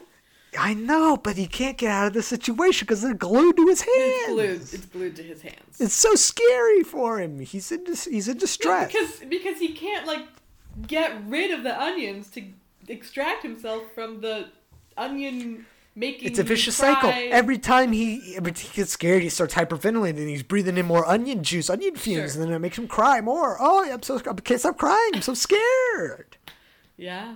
I 0.60 0.74
know, 0.74 1.16
but 1.18 1.38
he 1.38 1.48
can't 1.48 1.78
get 1.78 1.92
out 1.92 2.08
of 2.08 2.14
the 2.14 2.22
situation 2.24 2.86
because 2.86 3.02
they're 3.02 3.14
glued 3.14 3.56
to 3.58 3.68
his 3.68 3.82
hands. 3.82 3.96
It's 3.98 4.28
glued. 4.30 4.62
It's 4.74 4.86
glued 4.86 5.16
to 5.16 5.24
his 5.24 5.42
hands. 5.42 5.80
It's 5.80 5.94
so 5.94 6.14
scary 6.16 6.84
for 6.84 7.20
him. 7.20 7.40
He's 7.40 7.72
in 7.72 7.84
dis- 7.86 8.06
he's 8.06 8.28
in 8.28 8.38
distress. 8.38 8.92
because 8.92 9.20
because 9.30 9.60
he 9.60 9.70
can't 9.70 10.06
like 10.06 10.26
get 10.88 11.14
rid 11.28 11.52
of 11.52 11.64
the 11.64 11.80
onions 11.82 12.30
to 12.32 12.44
extract 12.90 13.44
himself 13.44 13.84
from 13.96 14.20
the 14.22 14.48
onion 14.98 15.66
making. 15.96 16.28
It's 16.30 16.40
a 16.40 16.44
vicious 16.44 16.76
cycle. 16.76 17.12
Every 17.14 17.58
time 17.58 17.94
he, 17.94 18.36
every 18.36 18.52
time 18.52 18.62
he 18.70 18.76
gets 18.76 18.92
scared, 18.92 19.24
he 19.24 19.30
starts 19.30 19.54
hyperventilating 19.54 20.18
and 20.18 20.30
he's 20.30 20.44
breathing 20.44 20.78
in 20.78 20.86
more 20.86 21.06
onion 21.08 21.44
juice, 21.44 21.70
onion 21.70 21.96
fumes, 21.96 22.34
Sure. 22.34 22.42
and 22.42 22.50
then 22.50 22.56
it 22.56 22.60
makes 22.60 22.78
him 22.78 22.88
cry 22.90 23.22
more. 23.22 23.56
Oh, 23.60 23.90
I'm 23.90 24.04
so 24.04 24.18
I 24.18 24.34
can't 24.34 24.60
stop 24.60 24.78
crying. 24.78 25.12
I'm 25.14 25.22
so 25.22 25.34
scared. 25.34 26.36
Yeah. 26.98 27.36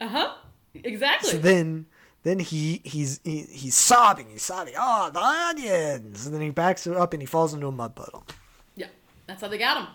Uh 0.00 0.08
huh. 0.08 0.32
Exactly. 0.74 1.30
So 1.30 1.38
then, 1.38 1.86
then 2.24 2.38
he 2.40 2.80
he's 2.84 3.20
he, 3.22 3.42
he's 3.42 3.74
sobbing. 3.74 4.28
He's 4.30 4.42
sobbing. 4.42 4.74
Oh, 4.76 5.10
the 5.12 5.20
onions! 5.20 6.26
And 6.26 6.34
then 6.34 6.42
he 6.42 6.50
backs 6.50 6.86
up 6.86 7.12
and 7.12 7.22
he 7.22 7.26
falls 7.26 7.54
into 7.54 7.68
a 7.68 7.72
mud 7.72 7.94
puddle. 7.94 8.26
yeah. 8.74 8.88
That's 9.26 9.40
how 9.40 9.48
they 9.48 9.58
got 9.58 9.76
him. 9.78 9.86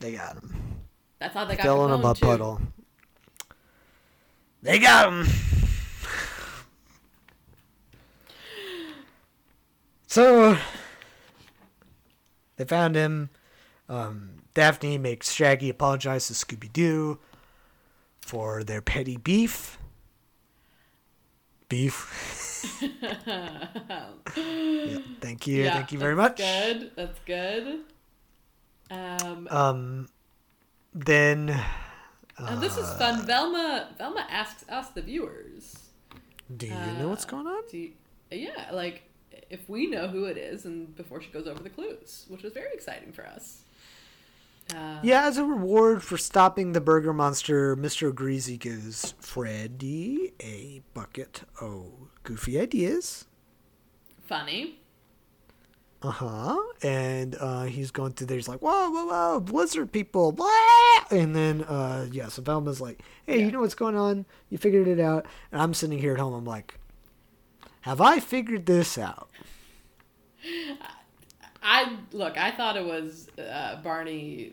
They 0.00 0.12
got 0.12 0.34
him. 0.34 0.54
That's 1.18 1.32
how 1.32 1.44
they 1.44 1.56
got 1.56 1.60
him. 1.60 1.66
Fell 1.66 1.86
in 1.86 1.92
a 1.92 1.98
mud 1.98 2.16
too. 2.16 2.26
puddle. 2.26 2.60
They 4.62 4.78
got 4.78 5.08
him. 5.08 5.26
So 10.06 10.56
they 12.56 12.64
found 12.64 12.94
him. 12.94 13.30
Um, 13.88 14.42
Daphne 14.54 14.98
makes 14.98 15.32
Shaggy 15.32 15.68
apologize 15.70 16.28
to 16.28 16.34
Scooby 16.34 16.72
Doo 16.72 17.18
for 18.20 18.62
their 18.64 18.80
petty 18.80 19.16
beef. 19.16 19.78
Beef. 21.68 22.10
Yeah, 24.36 24.98
thank 25.20 25.46
you. 25.46 25.64
Yeah, 25.64 25.74
thank 25.74 25.92
you 25.92 25.98
very 25.98 26.14
much. 26.16 26.38
Good. 26.38 26.90
That's 26.96 27.18
good. 27.26 27.80
Um, 28.90 29.48
Um, 29.50 30.08
then 30.94 31.50
and 32.38 32.60
this 32.62 32.76
is 32.76 32.86
uh, 32.88 32.96
fun. 32.98 33.26
Velma 33.26 33.88
Velma 33.98 34.26
asks 34.30 34.64
us, 34.68 34.88
the 34.90 35.02
viewers, 35.02 35.76
do 36.56 36.66
you 36.66 36.72
know 36.98 37.08
what's 37.08 37.24
uh, 37.24 37.28
going 37.28 37.46
on? 37.46 37.62
do 37.70 37.78
you- 37.78 37.92
yeah, 38.30 38.70
like 38.72 39.02
if 39.50 39.68
we 39.68 39.86
know 39.86 40.08
who 40.08 40.24
it 40.24 40.36
is, 40.36 40.64
and 40.64 40.94
before 40.96 41.20
she 41.20 41.30
goes 41.30 41.46
over 41.46 41.62
the 41.62 41.70
clues, 41.70 42.24
which 42.28 42.42
was 42.42 42.52
very 42.52 42.72
exciting 42.72 43.12
for 43.12 43.26
us. 43.26 43.63
Uh, 44.74 44.98
Yeah, 45.02 45.24
as 45.26 45.36
a 45.38 45.44
reward 45.44 46.02
for 46.02 46.16
stopping 46.16 46.72
the 46.72 46.80
burger 46.80 47.12
monster, 47.12 47.76
Mr. 47.76 48.14
Greasy 48.14 48.56
gives 48.56 49.14
Freddy 49.20 50.32
a 50.40 50.82
bucket 50.94 51.42
of 51.60 51.86
goofy 52.22 52.58
ideas. 52.58 53.26
Funny. 54.26 54.80
Uh 56.02 56.10
huh. 56.10 56.58
And 56.82 57.34
uh, 57.40 57.64
he's 57.64 57.90
going 57.90 58.12
through 58.12 58.26
there. 58.28 58.36
He's 58.36 58.48
like, 58.48 58.60
whoa, 58.60 58.90
whoa, 58.90 59.06
whoa, 59.06 59.40
Blizzard 59.40 59.90
people, 59.92 60.32
blah. 60.32 60.48
And 61.10 61.34
then, 61.34 61.62
uh, 61.64 62.06
yeah, 62.10 62.28
so 62.28 62.42
Velma's 62.42 62.80
like, 62.80 63.00
hey, 63.26 63.42
you 63.42 63.50
know 63.50 63.60
what's 63.60 63.74
going 63.74 63.96
on? 63.96 64.26
You 64.50 64.58
figured 64.58 64.86
it 64.88 65.00
out. 65.00 65.24
And 65.50 65.60
I'm 65.62 65.72
sitting 65.74 65.98
here 65.98 66.12
at 66.14 66.20
home. 66.20 66.34
I'm 66.34 66.44
like, 66.44 66.78
Have 67.82 68.00
I 68.00 68.20
figured 68.20 68.66
this 68.66 68.96
out? 68.98 69.28
I 71.64 71.96
look. 72.12 72.36
I 72.36 72.50
thought 72.50 72.76
it 72.76 72.84
was 72.84 73.28
uh, 73.38 73.76
Barney 73.82 74.52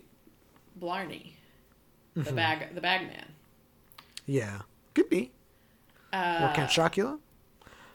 Blarney, 0.76 1.36
Mm-hmm. 2.16 2.24
the 2.24 2.34
bag, 2.34 2.76
the 2.76 2.82
bag 2.82 3.08
man. 3.08 3.26
Yeah, 4.26 4.62
could 4.94 5.10
be. 5.10 5.32
Uh, 6.14 6.50
or 6.50 6.56
Count 6.56 6.70
Chocula. 6.70 7.20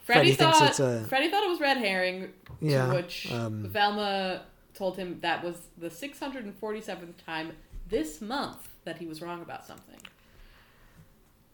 Freddie, 0.04 0.32
Freddie 0.32 0.34
thought 0.34 0.68
it's 0.70 0.80
a- 0.80 1.04
Freddie 1.08 1.28
thought 1.30 1.42
it 1.44 1.50
was 1.50 1.60
red 1.60 1.76
herring. 1.78 2.32
Yeah, 2.60 2.92
which 2.94 3.30
um, 3.32 3.64
Velma 3.68 4.42
told 4.74 4.96
him 4.96 5.18
that 5.22 5.42
was 5.44 5.68
the 5.76 5.88
647th 5.88 7.16
time 7.24 7.52
this 7.88 8.20
month 8.22 8.68
that 8.84 8.98
he 8.98 9.06
was 9.06 9.20
wrong 9.20 9.42
about 9.42 9.66
something. 9.66 9.98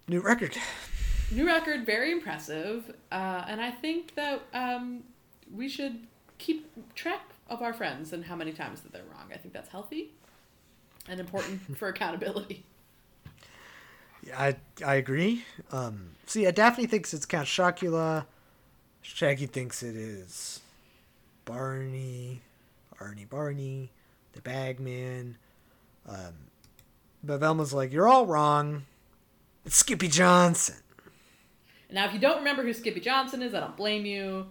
New 0.09 0.21
record. 0.21 0.57
New 1.33 1.47
record, 1.47 1.87
very 1.87 2.13
impressive, 2.13 2.95
uh, 3.11 3.45
and 3.49 3.61
I 3.61 3.71
think 3.71 4.15
that 4.17 4.43
um, 4.53 5.03
we 5.53 5.69
should 5.69 6.07
keep 6.39 6.71
track 6.95 7.23
of 7.49 7.63
our 7.63 7.73
friends 7.73 8.13
and 8.13 8.25
how 8.25 8.37
many 8.37 8.53
times 8.53 8.81
that 8.81 8.93
they're 8.93 9.03
wrong. 9.11 9.31
I 9.33 9.37
think 9.37 9.55
that's 9.55 9.69
healthy 9.69 10.13
and 11.09 11.21
important 11.21 11.77
for 11.77 11.89
accountability. 11.89 12.65
Yeah, 14.25 14.41
I 14.41 14.57
I 14.85 14.95
agree. 14.95 15.45
Um, 15.73 16.11
so 16.27 16.39
yeah, 16.39 16.51
Daphne 16.51 16.87
thinks 16.87 17.13
it's 17.13 17.27
Count 17.27 17.47
Chocula. 17.47 18.27
Shaggy 19.03 19.47
thinks 19.47 19.83
it 19.83 19.97
is 19.97 20.61
Barney, 21.45 22.41
Arnie 23.01 23.29
Barney, 23.29 23.91
the 24.33 24.41
Bagman. 24.41 25.37
Um, 26.09 26.35
but 27.25 27.39
Velma's 27.39 27.73
like, 27.73 27.93
"You're 27.93 28.09
all 28.09 28.27
wrong. 28.27 28.85
It's 29.65 29.77
Skippy 29.77 30.09
Johnson." 30.09 30.77
Now, 31.91 32.07
if 32.07 32.15
you 32.15 32.19
don't 32.19 32.39
remember 32.39 32.63
who 32.63 32.73
Skippy 32.73 33.01
Johnson 33.01 33.43
is, 33.43 33.55
I 33.55 33.61
don't 33.61 33.77
blame 33.77 34.07
you. 34.07 34.47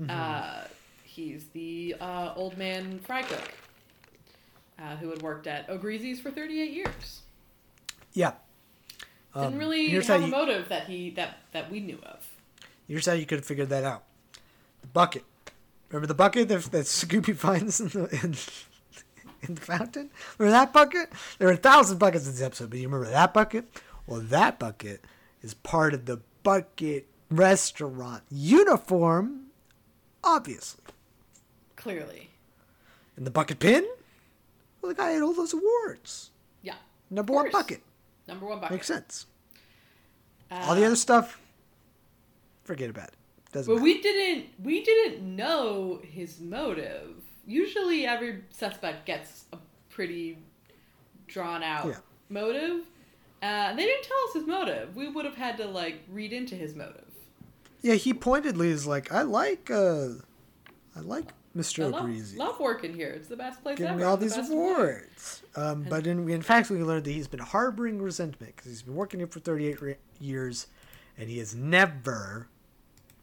Mm-hmm. 0.00 0.10
Uh, 0.10 0.64
he's 1.18 1.46
the 1.52 1.96
uh, 2.00 2.32
old 2.36 2.56
man 2.56 2.98
fry 3.00 3.22
cook 3.22 3.52
uh, 4.78 4.96
who 4.96 5.10
had 5.10 5.20
worked 5.22 5.46
at 5.46 5.68
O'Greasy's 5.68 6.20
for 6.20 6.30
38 6.30 6.70
years. 6.70 7.22
Yeah. 8.12 8.32
Didn't 9.34 9.54
Um, 9.54 9.58
really 9.58 9.88
have 9.90 10.08
a 10.08 10.18
you- 10.24 10.26
motive 10.30 10.68
that 10.68 10.86
he 10.86 11.10
that 11.10 11.38
that 11.52 11.70
we 11.70 11.80
knew 11.80 11.98
of. 12.04 12.26
Here's 12.86 13.04
how 13.06 13.12
you 13.12 13.26
could 13.26 13.38
have 13.38 13.44
figured 13.44 13.68
that 13.68 13.84
out. 13.84 14.04
The 14.80 14.86
bucket. 14.88 15.24
Remember 15.90 16.06
the 16.06 16.14
bucket 16.14 16.48
that, 16.48 16.62
that 16.64 16.84
Scooby 16.86 17.36
finds 17.46 17.80
in 17.80 17.88
the 17.88 18.04
in, 18.22 18.34
in 19.46 19.54
the 19.56 19.60
fountain? 19.60 20.10
Remember 20.38 20.58
that 20.58 20.72
bucket? 20.72 21.10
There 21.38 21.48
are 21.48 21.52
a 21.52 21.56
thousand 21.56 21.98
buckets 21.98 22.26
in 22.26 22.32
this 22.32 22.42
episode, 22.42 22.70
but 22.70 22.78
you 22.78 22.88
remember 22.88 23.10
that 23.10 23.34
bucket? 23.34 23.66
Well, 24.06 24.20
that 24.20 24.58
bucket 24.58 25.04
is 25.42 25.52
part 25.54 25.92
of 25.94 26.06
the 26.06 26.20
bucket 26.42 27.06
restaurant 27.30 28.22
uniform, 28.30 29.48
obviously. 30.24 30.82
Clearly, 31.78 32.28
And 33.16 33.24
the 33.26 33.30
bucket 33.30 33.58
pin? 33.60 33.86
Well, 34.82 34.90
the 34.90 34.94
guy 34.94 35.10
had 35.12 35.22
all 35.22 35.32
those 35.32 35.52
awards. 35.54 36.30
yeah. 36.62 36.74
Number 37.10 37.32
one 37.32 37.50
bucket. 37.50 37.82
Number 38.26 38.44
one 38.46 38.58
bucket. 38.60 38.72
Makes 38.72 38.86
sense. 38.88 39.26
Uh, 40.50 40.56
all 40.68 40.74
the 40.74 40.84
other 40.84 40.96
stuff, 40.96 41.40
forget 42.64 42.90
about 42.90 43.08
it. 43.08 43.14
Doesn't 43.52 43.72
But 43.72 43.76
matter. 43.80 43.84
we 43.84 44.02
didn't 44.02 44.46
we 44.62 44.84
didn't 44.84 45.36
know 45.36 46.00
his 46.04 46.40
motive. 46.40 47.14
Usually 47.46 48.06
every 48.06 48.42
suspect 48.50 49.06
gets 49.06 49.44
a 49.52 49.58
pretty 49.88 50.36
drawn 51.26 51.62
out 51.62 51.86
Yeah. 51.86 51.98
motive. 52.28 52.84
Uh, 53.40 53.74
they 53.74 53.84
didn't 53.86 54.04
tell 54.04 54.18
us 54.28 54.34
his 54.34 54.46
motive. 54.46 54.94
We 54.96 55.08
would 55.08 55.24
have 55.24 55.36
had 55.36 55.56
to 55.58 55.64
like 55.66 56.02
read 56.10 56.32
into 56.32 56.54
his 56.56 56.74
motive. 56.74 57.04
Yeah, 57.80 57.94
he 57.94 58.12
pointedly 58.12 58.68
is 58.70 58.86
like, 58.86 59.12
I 59.12 59.22
like, 59.22 59.70
uh, 59.70 60.08
I 60.96 61.00
like 61.00 61.26
Mr. 61.58 61.84
I 61.84 61.88
love, 61.88 62.36
love 62.36 62.60
working 62.60 62.94
here. 62.94 63.08
It's 63.10 63.28
the 63.28 63.36
best 63.36 63.62
place 63.62 63.78
Giving 63.78 63.94
ever. 63.94 64.04
all 64.04 64.22
It's 64.22 64.34
the 64.36 64.42
these 64.42 64.50
awards. 64.50 65.42
Um, 65.56 65.84
but 65.88 66.06
in, 66.06 66.28
in 66.28 66.42
fact, 66.42 66.70
we 66.70 66.78
learned 66.82 67.04
that 67.04 67.10
he's 67.10 67.26
been 67.28 67.40
harboring 67.40 68.00
resentment 68.00 68.54
because 68.56 68.70
he's 68.70 68.82
been 68.82 68.94
working 68.94 69.18
here 69.20 69.26
for 69.26 69.40
38 69.40 69.82
re- 69.82 69.96
years 70.20 70.68
and 71.18 71.28
he 71.28 71.38
has 71.38 71.54
never 71.54 72.48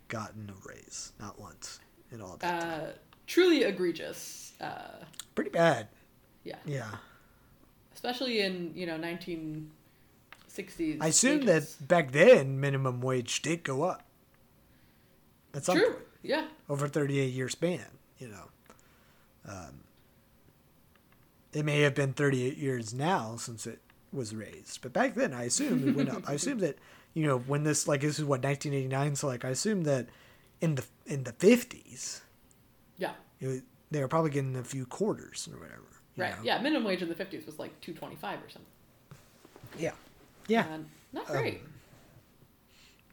gotten 0.10 0.49
a 0.52 0.68
raise. 0.68 1.14
Not 1.20 1.40
once 1.40 1.80
in 2.12 2.22
all 2.22 2.36
that 2.38 2.62
time. 2.62 2.82
Uh, 2.82 2.88
truly 3.26 3.64
egregious. 3.64 4.53
Uh, 4.60 5.03
Pretty 5.34 5.49
bad. 5.52 5.88
yeah. 6.44 6.57
Yeah. 6.66 6.90
Especially 7.94 8.41
in 8.41 8.72
you 8.76 8.86
know 8.86 8.98
1960s. 8.98 10.98
I 11.02 11.07
assume 11.07 11.40
wages. 11.45 11.76
that 11.78 11.88
back 11.88 12.12
then, 12.12 12.60
minimum 12.60 12.99
wage 13.02 13.41
did 13.41 13.64
go 13.64 13.84
up. 13.84 14.03
At 15.53 15.64
some 15.64 15.78
True. 15.78 15.94
point. 15.94 16.03
Yeah. 16.22 16.48
over 16.70 16.88
38 16.88 17.34
year 17.34 17.49
span, 17.49 17.86
you 18.26 18.31
know. 18.31 18.49
Um, 19.47 19.81
it 21.53 21.64
may 21.64 21.81
have 21.81 21.93
been 21.95 22.14
38 22.14 22.57
years 22.57 22.93
now 22.93 23.35
since 23.38 23.65
it 23.68 23.80
was 24.11 24.34
raised, 24.35 24.81
but 24.81 24.91
back 24.93 25.14
then 25.14 25.34
I 25.34 25.43
assume 25.43 25.88
it 25.88 25.95
went 25.95 26.10
up. 26.10 26.27
I 26.27 26.34
assume 26.34 26.60
that, 26.60 26.77
you 27.14 27.26
know, 27.27 27.38
when 27.38 27.64
this, 27.64 27.88
like, 27.88 28.02
this 28.02 28.18
is 28.19 28.26
what, 28.26 28.41
1989, 28.43 29.15
so, 29.15 29.27
like, 29.27 29.45
I 29.45 29.49
assume 29.49 29.84
that 29.84 30.07
in 30.61 30.76
the 30.76 30.84
in 31.06 31.23
the 31.23 31.34
50s, 31.34 32.22
Yeah. 32.97 33.11
was, 33.41 33.61
they 33.91 34.02
were 34.02 34.07
probably 34.07 34.31
getting 34.31 34.56
a 34.56 34.64
few 34.64 34.85
quarters 34.85 35.47
or 35.52 35.60
whatever. 35.60 35.81
Right. 36.18 36.35
know? 36.38 36.43
Yeah. 36.43 36.61
Minimum 36.61 36.85
wage 36.85 37.02
in 37.02 37.10
the 37.10 37.15
50s 37.15 37.45
was 37.45 37.60
like 37.60 37.80
225 37.81 38.39
or 38.39 38.49
something. 38.49 38.72
Yeah. 39.77 39.91
Yeah. 40.47 40.65
And 40.73 40.85
not 41.14 41.27
great. 41.27 41.61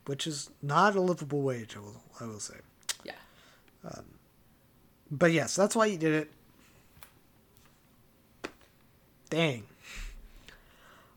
Which 0.07 0.27
is 0.27 0.51
not 0.63 0.97
a 0.97 1.01
livable 1.01 1.43
wage, 1.43 1.77
I 1.77 1.81
will, 1.81 2.03
I 2.21 2.25
will 2.25 2.41
say. 2.41 2.55
yeah. 3.05 3.13
But 5.13 5.33
yes, 5.33 5.55
that's 5.55 5.77
why 5.77 5.87
you 5.87 5.99
did 5.99 6.15
it. 6.15 6.31
Dang. 9.29 9.65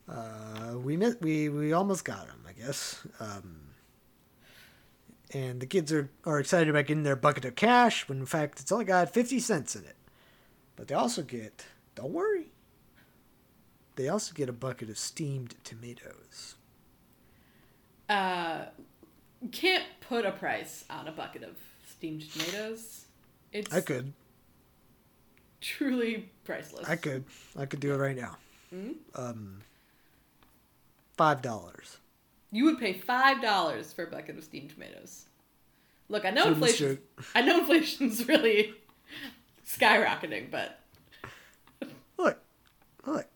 Uh, 0.06 0.74
we 0.76 0.98
we 1.20 1.48
we 1.48 1.72
almost 1.72 2.04
got 2.04 2.26
him, 2.26 2.44
I 2.46 2.52
guess. 2.52 3.02
Um, 3.18 3.60
and 5.32 5.60
the 5.60 5.66
kids 5.66 5.92
are, 5.92 6.10
are 6.24 6.38
excited 6.38 6.68
about 6.68 6.86
getting 6.86 7.02
their 7.02 7.16
bucket 7.16 7.46
of 7.46 7.56
cash 7.56 8.06
when 8.08 8.18
in 8.18 8.26
fact 8.26 8.60
it's 8.60 8.70
only 8.70 8.84
got 8.84 9.12
fifty 9.12 9.40
cents 9.40 9.74
in 9.74 9.84
it. 9.84 9.96
But 10.76 10.88
they 10.88 10.94
also 10.94 11.22
get 11.22 11.64
don't 11.94 12.12
worry. 12.12 12.52
They 13.96 14.08
also 14.08 14.34
get 14.34 14.50
a 14.50 14.52
bucket 14.52 14.90
of 14.90 14.98
steamed 14.98 15.54
tomatoes. 15.64 16.56
Uh, 18.10 18.66
can't 19.52 19.84
put 20.06 20.26
a 20.26 20.32
price 20.32 20.84
on 20.90 21.08
a 21.08 21.12
bucket 21.12 21.42
of 21.42 21.56
steamed 21.88 22.30
tomatoes. 22.30 23.05
It's 23.56 23.74
I 23.74 23.80
could. 23.80 24.12
truly 25.60 26.30
priceless. 26.44 26.88
I 26.88 26.96
could. 26.96 27.24
I 27.58 27.66
could 27.66 27.80
do 27.80 27.94
it 27.94 27.96
right 27.98 28.16
now. 28.16 28.36
Um 29.14 29.60
five 31.16 31.40
dollars. 31.42 31.96
You 32.52 32.64
would 32.66 32.78
pay 32.78 32.92
five 32.92 33.40
dollars 33.40 33.92
for 33.92 34.04
a 34.04 34.10
bucket 34.10 34.36
of 34.36 34.44
steamed 34.44 34.70
tomatoes. 34.70 35.24
Look, 36.08 36.24
I 36.24 36.30
know 36.30 36.48
inflation. 36.48 36.98
I 37.34 37.40
know 37.42 37.58
inflation's 37.60 38.28
really 38.28 38.74
skyrocketing, 39.66 40.50
but 40.50 40.80
Look, 42.18 42.38
look, 43.06 43.26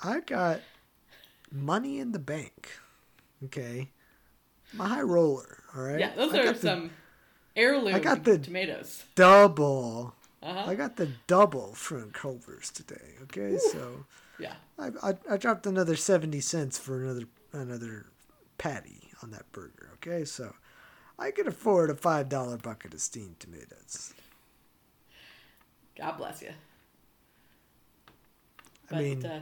I 0.00 0.20
got 0.20 0.60
money 1.52 1.98
in 1.98 2.12
the 2.12 2.18
bank. 2.18 2.70
Okay, 3.44 3.90
I'm 4.72 4.78
high 4.88 5.02
roller. 5.02 5.62
All 5.76 5.82
right. 5.82 5.98
yeah, 6.00 6.14
those 6.16 6.32
I 6.34 6.38
are 6.40 6.44
got 6.44 6.54
the 6.56 6.60
some 6.60 6.90
heirloom 7.56 7.94
I 7.94 7.98
got 8.00 8.24
the- 8.24 8.38
tomatoes. 8.38 9.04
double. 9.14 10.14
Uh-huh. 10.42 10.70
I 10.70 10.74
got 10.74 10.96
the 10.96 11.08
double 11.26 11.72
from 11.74 12.10
Culver's 12.10 12.70
today. 12.70 13.14
Okay, 13.22 13.56
so 13.56 14.04
Yeah, 14.38 14.52
I, 14.78 14.90
I 15.02 15.14
I 15.30 15.36
dropped 15.38 15.66
another 15.66 15.96
seventy 15.96 16.40
cents 16.40 16.78
for 16.78 17.02
another 17.02 17.24
another 17.52 18.06
patty 18.58 19.08
on 19.22 19.30
that 19.30 19.50
burger. 19.52 19.90
Okay, 19.94 20.24
so 20.26 20.54
I 21.18 21.30
could 21.30 21.46
afford 21.46 21.88
a 21.88 21.94
five 21.94 22.28
dollar 22.28 22.58
bucket 22.58 22.92
of 22.92 23.00
steamed 23.00 23.40
tomatoes. 23.40 24.12
God 25.96 26.18
bless 26.18 26.42
you. 26.42 26.50
I 28.90 28.98
mean, 29.00 29.24
uh, 29.24 29.40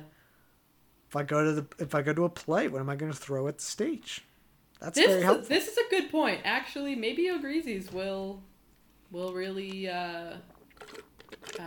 if 1.09 1.17
I 1.17 1.25
go 1.25 1.43
to 1.45 1.53
the 1.53 1.67
if 1.81 1.95
I 1.97 2.03
go 2.03 2.13
to 2.15 2.25
a 2.25 2.29
play, 2.29 2.69
what 2.69 2.81
am 2.81 2.89
I 2.89 2.95
going 2.95 3.11
to 3.11 3.19
throw 3.19 3.49
at 3.49 3.59
the 3.59 3.65
stage? 3.65 4.23
That's 4.83 4.97
this 4.97 5.07
very 5.07 5.19
is, 5.19 5.25
helpful. 5.25 5.49
this 5.49 5.69
is 5.69 5.77
a 5.79 5.91
good 5.91 6.11
point. 6.11 6.41
Actually, 6.45 6.97
maybe 6.97 7.31
O'Greasy's 7.31 7.93
will 7.93 8.43
will 9.13 9.33
really 9.33 9.89
uh, 9.89 10.35
uh, 11.59 11.65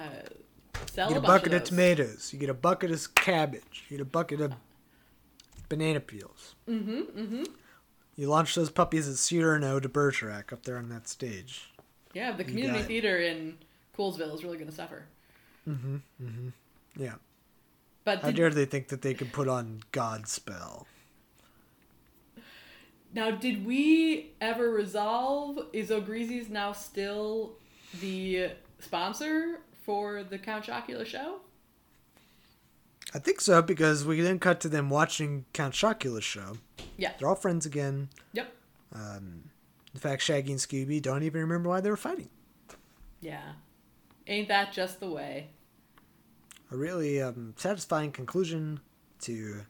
sell 0.91 1.07
You 1.09 1.15
get 1.15 1.23
a 1.23 1.25
a 1.25 1.27
bucket 1.27 1.53
of 1.53 1.61
those. 1.61 1.69
tomatoes. 1.69 2.29
You 2.33 2.39
get 2.39 2.49
a 2.49 2.53
bucket 2.53 2.91
of 2.91 3.15
cabbage. 3.15 3.85
You 3.87 3.97
get 3.97 4.01
a 4.01 4.09
bucket 4.09 4.41
of 4.41 4.53
banana 5.69 6.01
peels. 6.01 6.55
Mm-hmm. 6.67 7.19
Mm-hmm. 7.19 7.43
You 8.17 8.27
launch 8.27 8.53
those 8.55 8.69
puppies 8.69 9.07
at 9.07 9.15
Cyrano 9.15 9.79
de 9.79 9.87
Bergerac 9.89 10.51
up 10.51 10.63
there 10.63 10.77
on 10.77 10.89
that 10.89 11.07
stage. 11.07 11.71
Yeah, 12.13 12.31
the 12.31 12.43
community 12.43 12.83
theater 12.83 13.17
in 13.17 13.57
Coolsville 13.97 14.33
is 14.35 14.43
really 14.43 14.57
going 14.57 14.69
to 14.69 14.75
suffer. 14.75 15.03
Mm-hmm. 15.67 15.95
Mm-hmm. 16.21 16.49
Yeah. 16.97 17.15
But 18.03 18.19
How 18.19 18.27
did, 18.27 18.35
dare 18.35 18.49
they 18.51 18.65
think 18.65 18.89
that 18.89 19.01
they 19.01 19.13
could 19.13 19.33
put 19.33 19.47
on 19.47 19.81
Godspell? 19.91 20.85
Now, 23.15 23.31
did 23.31 23.65
we 23.65 24.33
ever 24.41 24.69
resolve? 24.69 25.57
Is 25.71 25.89
O'Greasy's 25.89 26.49
now 26.49 26.73
still 26.73 27.53
the 28.01 28.49
sponsor 28.79 29.61
for 29.83 30.21
the 30.23 30.37
Count 30.37 30.65
Chocula 30.65 31.05
show? 31.05 31.37
I 33.13 33.19
think 33.19 33.39
so 33.39 33.61
because 33.61 34.03
we 34.03 34.19
then 34.19 34.37
cut 34.37 34.59
to 34.59 34.69
them 34.69 34.89
watching 34.89 35.45
Count 35.53 35.73
Chocula's 35.73 36.25
show. 36.25 36.57
Yeah. 36.97 37.13
They're 37.17 37.29
all 37.29 37.35
friends 37.35 37.65
again. 37.65 38.09
Yep. 38.33 38.53
In 38.93 39.99
fact, 40.01 40.21
Shaggy 40.21 40.51
and 40.51 40.59
Scooby 40.59 41.01
don't 41.01 41.23
even 41.23 41.39
remember 41.39 41.69
why 41.69 41.79
they 41.79 41.89
were 41.89 41.95
fighting. 41.95 42.27
Yeah. 43.21 43.53
Ain't 44.27 44.49
that 44.49 44.73
just 44.73 44.99
the 44.99 45.09
way? 45.09 45.51
A 46.69 46.75
really 46.75 47.21
um, 47.21 47.53
satisfying 47.55 48.11
conclusion 48.11 48.81
to 49.21 49.61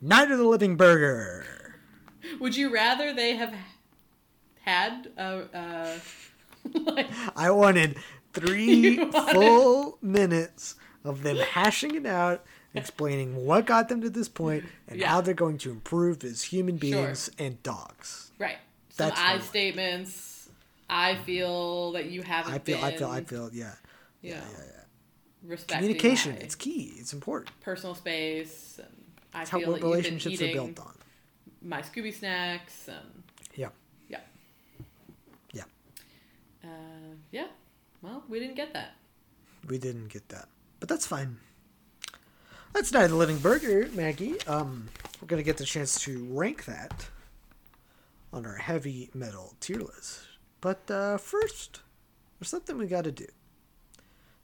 Night 0.00 0.32
of 0.32 0.38
the 0.38 0.48
Living 0.48 0.74
Burger. 0.74 1.46
Would 2.40 2.56
you 2.56 2.72
rather 2.72 3.12
they 3.12 3.36
have 3.36 3.54
had 4.62 5.08
a, 5.16 5.48
uh, 5.56 5.98
like, 6.92 7.08
I 7.36 7.50
wanted 7.50 7.96
three 8.32 8.98
wanted- 8.98 9.32
full 9.32 9.98
minutes 10.02 10.76
of 11.04 11.22
them 11.22 11.36
hashing 11.36 11.94
it 11.96 12.06
out, 12.06 12.44
explaining 12.74 13.44
what 13.44 13.66
got 13.66 13.88
them 13.88 14.00
to 14.02 14.10
this 14.10 14.28
point, 14.28 14.64
and 14.88 15.00
Yeah. 15.00 15.08
how 15.08 15.20
they're 15.20 15.34
going 15.34 15.58
to 15.58 15.70
improve 15.70 16.22
as 16.24 16.42
human 16.44 16.78
Sure. 16.78 16.90
beings 17.06 17.30
and 17.38 17.62
dogs. 17.62 18.30
right? 18.38 18.56
Some 18.90 19.08
That's 19.08 19.20
I 19.20 19.38
statements. 19.40 20.48
I 20.88 21.16
feel 21.16 21.92
that 21.92 22.06
you 22.10 22.22
haven't 22.22 22.52
I 22.52 22.58
feel, 22.58 22.76
been. 22.76 22.84
I 22.84 22.96
feel, 22.96 23.08
I 23.08 23.20
feel, 23.24 23.50
yeah. 23.52 23.72
You 24.20 24.32
know, 24.32 24.36
yeah, 24.36 24.42
yeah. 24.66 25.48
respecting 25.50 25.78
Communication, 25.78 26.36
it's 26.36 26.54
key. 26.54 26.92
It's 26.98 27.12
important. 27.14 27.58
personal 27.60 27.94
space. 27.94 28.78
And 28.78 28.88
I 29.34 29.42
It's 29.42 29.50
how 29.50 29.58
feel 29.58 29.68
that 29.68 29.72
you've 29.76 29.80
been 29.80 29.90
relationships 29.90 30.40
are 30.42 30.52
built 30.52 30.78
on. 30.80 30.94
My 31.64 31.80
Scooby 31.82 32.12
snacks 32.12 32.88
and 32.88 33.22
Yeah, 33.54 33.68
yeah, 34.08 34.20
yeah. 35.52 35.62
uh, 36.64 37.14
yeah. 37.30 37.46
Well, 38.02 38.24
we 38.28 38.40
didn't 38.40 38.56
get 38.56 38.72
that. 38.72 38.96
We 39.68 39.78
didn't 39.78 40.08
get 40.08 40.28
that, 40.30 40.48
but 40.80 40.88
that's 40.88 41.06
fine. 41.06 41.38
That's 42.72 42.90
Night 42.92 43.04
of 43.04 43.10
the 43.10 43.16
Living 43.16 43.38
Burger, 43.38 43.88
Maggie. 43.94 44.40
Um, 44.46 44.88
we're 45.20 45.28
gonna 45.28 45.42
get 45.42 45.56
the 45.58 45.64
chance 45.64 46.00
to 46.02 46.24
rank 46.30 46.64
that 46.64 47.06
on 48.32 48.46
our 48.46 48.56
heavy 48.56 49.10
metal 49.14 49.54
tier 49.60 49.78
list. 49.80 50.20
But 50.60 50.90
uh, 50.90 51.18
first, 51.18 51.80
there's 52.38 52.48
something 52.48 52.78
we 52.78 52.86
got 52.86 53.04
to 53.04 53.12
do. 53.12 53.26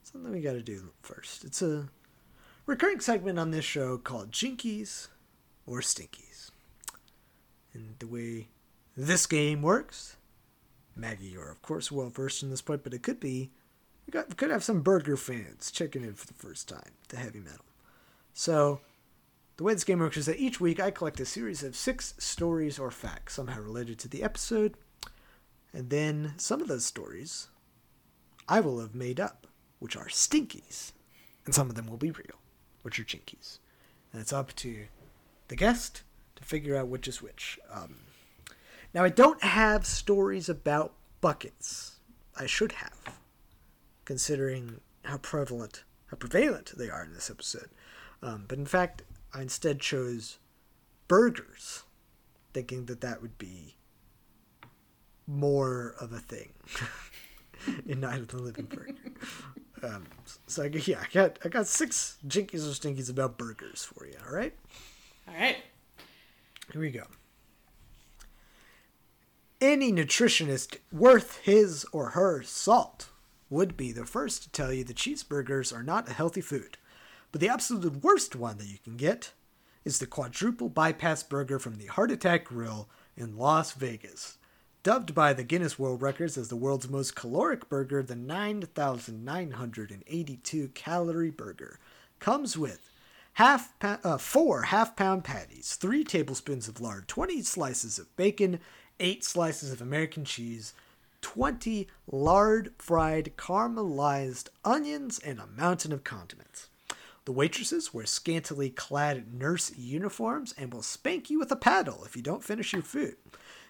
Something 0.02 0.32
we 0.32 0.40
got 0.40 0.52
to 0.52 0.62
do 0.62 0.90
first. 1.02 1.44
It's 1.44 1.62
a 1.62 1.88
recurring 2.66 3.00
segment 3.00 3.38
on 3.38 3.50
this 3.50 3.64
show 3.64 3.98
called 3.98 4.30
Jinkies 4.30 5.08
or 5.66 5.80
Stinkies. 5.80 6.27
And 7.74 7.94
the 7.98 8.06
way 8.06 8.48
this 8.96 9.26
game 9.26 9.62
works, 9.62 10.16
Maggie, 10.96 11.26
you're 11.26 11.50
of 11.50 11.62
course 11.62 11.92
well 11.92 12.08
versed 12.08 12.42
in 12.42 12.50
this 12.50 12.62
point, 12.62 12.82
but 12.82 12.94
it 12.94 13.02
could 13.02 13.20
be 13.20 13.50
we 14.06 14.12
got 14.12 14.36
could 14.36 14.50
have 14.50 14.64
some 14.64 14.80
burger 14.80 15.16
fans 15.16 15.70
checking 15.70 16.02
in 16.02 16.14
for 16.14 16.26
the 16.26 16.34
first 16.34 16.68
time 16.68 16.92
to 17.08 17.16
heavy 17.16 17.40
metal. 17.40 17.64
So, 18.32 18.80
the 19.56 19.64
way 19.64 19.74
this 19.74 19.84
game 19.84 19.98
works 19.98 20.16
is 20.16 20.26
that 20.26 20.40
each 20.40 20.60
week 20.60 20.80
I 20.80 20.90
collect 20.90 21.20
a 21.20 21.26
series 21.26 21.62
of 21.62 21.76
six 21.76 22.14
stories 22.18 22.78
or 22.78 22.90
facts 22.90 23.34
somehow 23.34 23.60
related 23.60 23.98
to 24.00 24.08
the 24.08 24.22
episode, 24.22 24.76
and 25.72 25.90
then 25.90 26.34
some 26.38 26.62
of 26.62 26.68
those 26.68 26.86
stories 26.86 27.48
I 28.48 28.60
will 28.60 28.80
have 28.80 28.94
made 28.94 29.20
up, 29.20 29.46
which 29.78 29.96
are 29.96 30.06
stinkies, 30.06 30.92
and 31.44 31.54
some 31.54 31.68
of 31.68 31.74
them 31.74 31.86
will 31.86 31.98
be 31.98 32.10
real, 32.10 32.40
which 32.82 32.98
are 32.98 33.04
jinkies. 33.04 33.58
And 34.12 34.22
it's 34.22 34.32
up 34.32 34.54
to 34.56 34.86
the 35.48 35.56
guest 35.56 36.02
to 36.38 36.44
figure 36.44 36.76
out 36.76 36.88
which 36.88 37.06
is 37.06 37.20
which. 37.20 37.58
Um, 37.72 37.96
now, 38.94 39.04
I 39.04 39.10
don't 39.10 39.42
have 39.42 39.84
stories 39.86 40.48
about 40.48 40.94
buckets. 41.20 41.96
I 42.38 42.46
should 42.46 42.72
have 42.72 43.18
considering 44.04 44.80
how 45.04 45.18
prevalent, 45.18 45.84
how 46.06 46.16
prevalent 46.16 46.72
they 46.78 46.88
are 46.88 47.04
in 47.04 47.12
this 47.12 47.28
episode. 47.30 47.68
Um, 48.22 48.46
but 48.48 48.56
in 48.58 48.64
fact, 48.64 49.02
I 49.34 49.42
instead 49.42 49.80
chose 49.80 50.38
burgers, 51.08 51.82
thinking 52.54 52.86
that 52.86 53.02
that 53.02 53.20
would 53.20 53.36
be 53.36 53.76
more 55.26 55.94
of 56.00 56.12
a 56.12 56.18
thing 56.18 56.54
in 57.86 58.00
Night 58.00 58.20
of 58.20 58.28
the 58.28 58.38
Living 58.38 58.64
Burger. 58.64 58.94
Um, 59.82 60.06
so 60.46 60.64
I, 60.64 60.66
yeah, 60.66 61.00
I 61.00 61.06
got 61.12 61.38
I 61.44 61.48
got 61.48 61.66
six 61.66 62.18
jinkies 62.26 62.66
or 62.66 62.72
stinkies 62.72 63.10
about 63.10 63.38
burgers 63.38 63.84
for 63.84 64.06
you. 64.06 64.14
All 64.26 64.34
right, 64.34 64.54
All 65.28 65.34
right. 65.34 65.58
Here 66.72 66.80
we 66.80 66.90
go. 66.90 67.04
Any 69.60 69.92
nutritionist 69.92 70.78
worth 70.92 71.38
his 71.38 71.84
or 71.92 72.10
her 72.10 72.42
salt 72.42 73.08
would 73.50 73.76
be 73.76 73.90
the 73.92 74.04
first 74.04 74.44
to 74.44 74.50
tell 74.50 74.72
you 74.72 74.84
that 74.84 74.96
cheeseburgers 74.96 75.76
are 75.76 75.82
not 75.82 76.08
a 76.08 76.12
healthy 76.12 76.40
food. 76.40 76.78
But 77.32 77.40
the 77.40 77.48
absolute 77.48 78.02
worst 78.02 78.36
one 78.36 78.58
that 78.58 78.68
you 78.68 78.78
can 78.82 78.96
get 78.96 79.32
is 79.84 79.98
the 79.98 80.06
quadruple 80.06 80.68
bypass 80.68 81.22
burger 81.22 81.58
from 81.58 81.76
the 81.76 81.86
Heart 81.86 82.12
Attack 82.12 82.44
Grill 82.44 82.88
in 83.16 83.36
Las 83.36 83.72
Vegas. 83.72 84.38
Dubbed 84.82 85.14
by 85.14 85.32
the 85.32 85.42
Guinness 85.42 85.78
World 85.78 86.02
Records 86.02 86.36
as 86.38 86.48
the 86.48 86.56
world's 86.56 86.88
most 86.88 87.16
caloric 87.16 87.68
burger, 87.68 88.02
the 88.02 88.14
9,982 88.14 90.68
calorie 90.68 91.30
burger 91.30 91.80
comes 92.20 92.56
with 92.56 92.88
half 93.38 93.72
uh, 93.82 94.18
four 94.18 94.62
half 94.62 94.96
pound 94.96 95.22
patties, 95.22 95.76
three 95.76 96.02
tablespoons 96.02 96.66
of 96.66 96.80
lard, 96.80 97.06
20 97.06 97.40
slices 97.42 97.96
of 97.96 98.16
bacon, 98.16 98.58
eight 98.98 99.22
slices 99.22 99.70
of 99.70 99.80
American 99.80 100.24
cheese, 100.24 100.74
20 101.20 101.86
lard 102.10 102.72
fried 102.78 103.32
caramelized 103.36 104.48
onions, 104.64 105.20
and 105.20 105.38
a 105.38 105.46
mountain 105.46 105.92
of 105.92 106.02
condiments. 106.02 106.68
The 107.26 107.32
waitresses 107.32 107.94
wear 107.94 108.06
scantily 108.06 108.70
clad 108.70 109.32
nurse 109.32 109.72
uniforms 109.78 110.52
and 110.58 110.74
will 110.74 110.82
spank 110.82 111.30
you 111.30 111.38
with 111.38 111.52
a 111.52 111.56
paddle 111.56 112.02
if 112.04 112.16
you 112.16 112.22
don't 112.22 112.42
finish 112.42 112.72
your 112.72 112.82
food. 112.82 113.14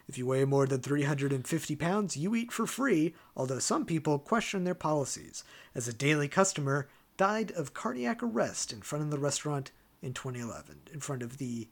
If 0.09 0.17
you 0.17 0.25
weigh 0.25 0.47
more 0.47 0.67
than 0.67 0.81
350 0.81 1.77
pounds, 1.77 2.17
you 2.17 2.35
eat 2.35 2.53
for 2.53 2.67
free, 2.67 3.15
although 3.37 3.59
some 3.59 3.85
people 3.85 4.19
question 4.19 4.65
their 4.65 4.75
policies, 4.75 5.45
as 5.75 5.87
a 5.87 5.93
daily 5.93 6.27
customer 6.27 6.89
died 7.19 7.51
of 7.51 7.75
cardiac 7.75 8.23
arrest 8.23 8.73
in 8.73 8.81
front 8.81 9.05
of 9.05 9.11
the 9.11 9.19
restaurant 9.19 9.71
in 10.01 10.15
2011, 10.15 10.81
in 10.93 11.01
front 11.01 11.23
of 11.23 11.37
the 11.37 11.69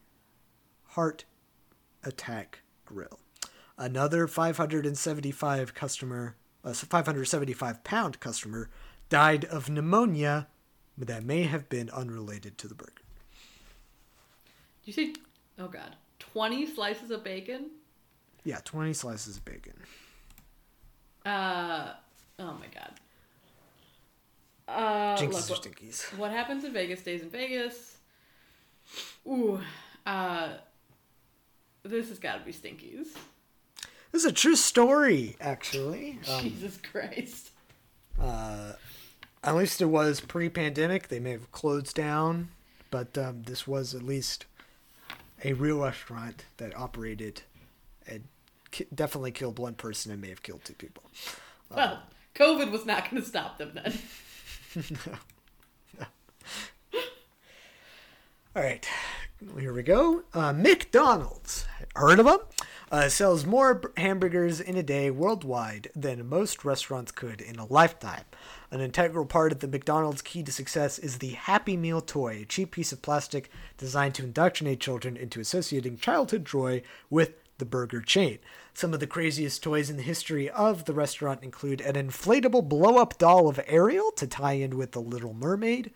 Heart 0.89 1.25
Attack 2.05 2.61
Grill. 2.85 3.21
Another 3.79 4.27
575 4.27 5.73
customer, 5.73 6.37
uh, 6.63 6.75
575 6.75 7.83
pound 7.83 8.21
customer 8.21 8.69
died 9.09 9.47
of 9.47 9.71
pneumonia 9.71 10.49
but 10.99 11.09
that 11.09 11.25
may 11.25 11.43
have 11.43 11.69
been 11.69 11.91
unrelated 11.91 12.59
to 12.59 12.69
the 12.69 12.75
burger. 12.75 12.93
You 14.85 14.93
say? 14.93 15.15
Oh 15.59 15.69
God, 15.69 15.97
twenty 16.19 16.67
slices 16.67 17.11
of 17.11 17.25
bacon. 17.25 17.71
Yeah, 18.45 18.61
20 18.65 18.93
slices 18.93 19.39
of 19.39 19.45
bacon. 19.45 19.73
Uh, 21.25 21.95
oh 22.39 22.55
my 22.55 22.67
God. 22.73 22.93
Uh, 24.69 25.17
Jinkies 25.17 25.49
look, 25.49 25.51
what, 25.51 25.63
stinkies. 25.63 26.19
what 26.19 26.31
happens 26.33 26.65
in 26.65 26.73
Vegas 26.73 27.01
stays 27.01 27.23
in 27.23 27.31
Vegas. 27.31 27.97
Ooh, 29.27 29.61
uh, 30.05 30.49
this 31.85 32.09
has 32.09 32.19
got 32.19 32.39
to 32.39 32.45
be 32.45 32.53
Stinkies. 32.53 33.09
This 34.13 34.25
is 34.25 34.25
a 34.25 34.33
true 34.33 34.57
story, 34.57 35.37
actually. 35.41 36.19
Um, 36.29 36.43
Jesus 36.43 36.79
Christ. 36.79 37.51
at 38.21 39.55
least 39.55 39.81
it 39.81 39.87
was 39.87 40.21
pre-pandemic. 40.21 41.09
They 41.09 41.21
may 41.21 41.33
have 41.33 41.53
closed 41.53 41.95
down, 41.95 42.49
but 42.91 43.17
um, 43.19 43.43
this 43.43 43.67
was 43.67 43.95
at 43.95 44.03
least 44.03 44.47
a 45.45 45.53
real 45.53 45.81
restaurant 45.81 46.47
that 46.57 46.77
operated 46.77 47.43
and 48.09 48.25
ki- 48.71 48.87
definitely 48.95 49.33
killed 49.33 49.59
one 49.59 49.75
person 49.75 50.11
and 50.11 50.21
may 50.21 50.31
have 50.31 50.43
killed 50.43 50.65
two 50.65 50.75
people. 50.75 51.05
Well, 51.71 52.03
COVID 52.35 52.71
was 52.71 52.87
not 52.87 53.11
going 53.11 53.23
to 53.23 53.29
stop 53.29 53.59
them 53.59 53.73
then. 53.75 53.93
All 58.55 58.63
right, 58.63 58.87
here 59.59 59.73
we 59.73 59.83
go. 59.83 60.25
Uh, 60.35 60.53
McDonald's, 60.53 61.67
heard 61.95 62.19
of 62.19 62.27
them? 62.27 62.41
Uh, 62.91 63.09
sells 63.09 63.47
more 63.47 63.93
hamburgers 63.97 64.61
in 64.61 64.77
a 64.77 64.83
day 64.83 65.11
worldwide 65.11 65.91
than 65.97 66.29
most 66.29 66.65
restaurants 66.65 67.11
could 67.11 67.41
in 67.41 67.59
a 67.59 67.65
lifetime. 67.67 68.25
An 68.71 68.81
integral 68.81 69.25
part 69.25 69.51
of 69.51 69.61
the 69.61 69.69
McDonald's 69.69 70.23
key 70.23 70.43
to 70.43 70.53
success 70.53 70.99
is 70.99 71.19
the 71.19 71.31
Happy 71.31 71.77
Meal 71.77 72.03
toy, 72.03 72.43
a 72.43 72.45
cheap 72.45 72.73
piece 72.73 72.93
of 72.93 73.03
plastic 73.03 73.51
designed 73.79 74.15
to 74.17 74.25
indoctrinate 74.25 74.81
children 74.81 75.17
into 75.17 75.41
associating 75.41 75.97
childhood 75.97 76.45
joy 76.45 76.83
with 77.09 77.33
the 77.59 77.65
burger 77.65 78.03
chain. 78.03 78.39
Some 78.77 78.93
of 78.93 79.01
the 79.01 79.07
craziest 79.07 79.63
toys 79.63 79.89
in 79.89 79.97
the 79.97 80.03
history 80.03 80.51
of 80.51 80.85
the 80.85 80.93
restaurant 80.93 81.43
include 81.43 81.81
an 81.81 81.95
inflatable 81.95 82.69
blow 82.69 82.99
up 82.99 83.17
doll 83.17 83.49
of 83.49 83.59
Ariel 83.67 84.13
to 84.17 84.27
tie 84.27 84.53
in 84.53 84.77
with 84.77 84.93
The 84.93 85.01
Little 85.01 85.33
Mermaid, 85.33 85.95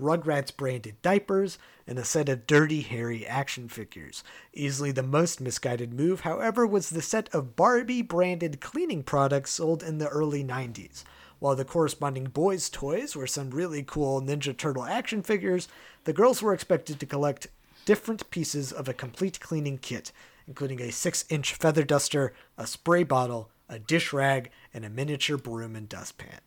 Rugrats 0.00 0.56
branded 0.56 1.02
diapers, 1.02 1.58
and 1.88 1.98
a 1.98 2.04
set 2.04 2.28
of 2.28 2.46
Dirty 2.46 2.82
Harry 2.82 3.26
action 3.26 3.68
figures. 3.68 4.22
Easily 4.52 4.92
the 4.92 5.02
most 5.02 5.40
misguided 5.40 5.92
move, 5.92 6.20
however, 6.20 6.64
was 6.68 6.90
the 6.90 7.02
set 7.02 7.28
of 7.34 7.56
Barbie 7.56 8.00
branded 8.00 8.60
cleaning 8.60 9.02
products 9.02 9.50
sold 9.50 9.82
in 9.82 9.98
the 9.98 10.06
early 10.06 10.44
90s. 10.44 11.02
While 11.40 11.56
the 11.56 11.64
corresponding 11.64 12.26
boys' 12.26 12.70
toys 12.70 13.16
were 13.16 13.26
some 13.26 13.50
really 13.50 13.82
cool 13.82 14.22
Ninja 14.22 14.56
Turtle 14.56 14.84
action 14.84 15.24
figures, 15.24 15.66
the 16.04 16.12
girls 16.12 16.40
were 16.40 16.54
expected 16.54 17.00
to 17.00 17.06
collect 17.06 17.48
different 17.86 18.30
pieces 18.30 18.70
of 18.70 18.88
a 18.88 18.94
complete 18.94 19.40
cleaning 19.40 19.78
kit, 19.78 20.12
including 20.50 20.82
a 20.82 20.90
6 20.90 21.24
inch 21.30 21.54
feather 21.54 21.84
duster, 21.84 22.34
a 22.58 22.66
spray 22.66 23.04
bottle, 23.04 23.50
a 23.68 23.78
dish 23.78 24.12
rag, 24.12 24.50
and 24.74 24.84
a 24.84 24.90
miniature 24.90 25.38
broom 25.38 25.76
and 25.76 25.88
dustpan. 25.88 26.40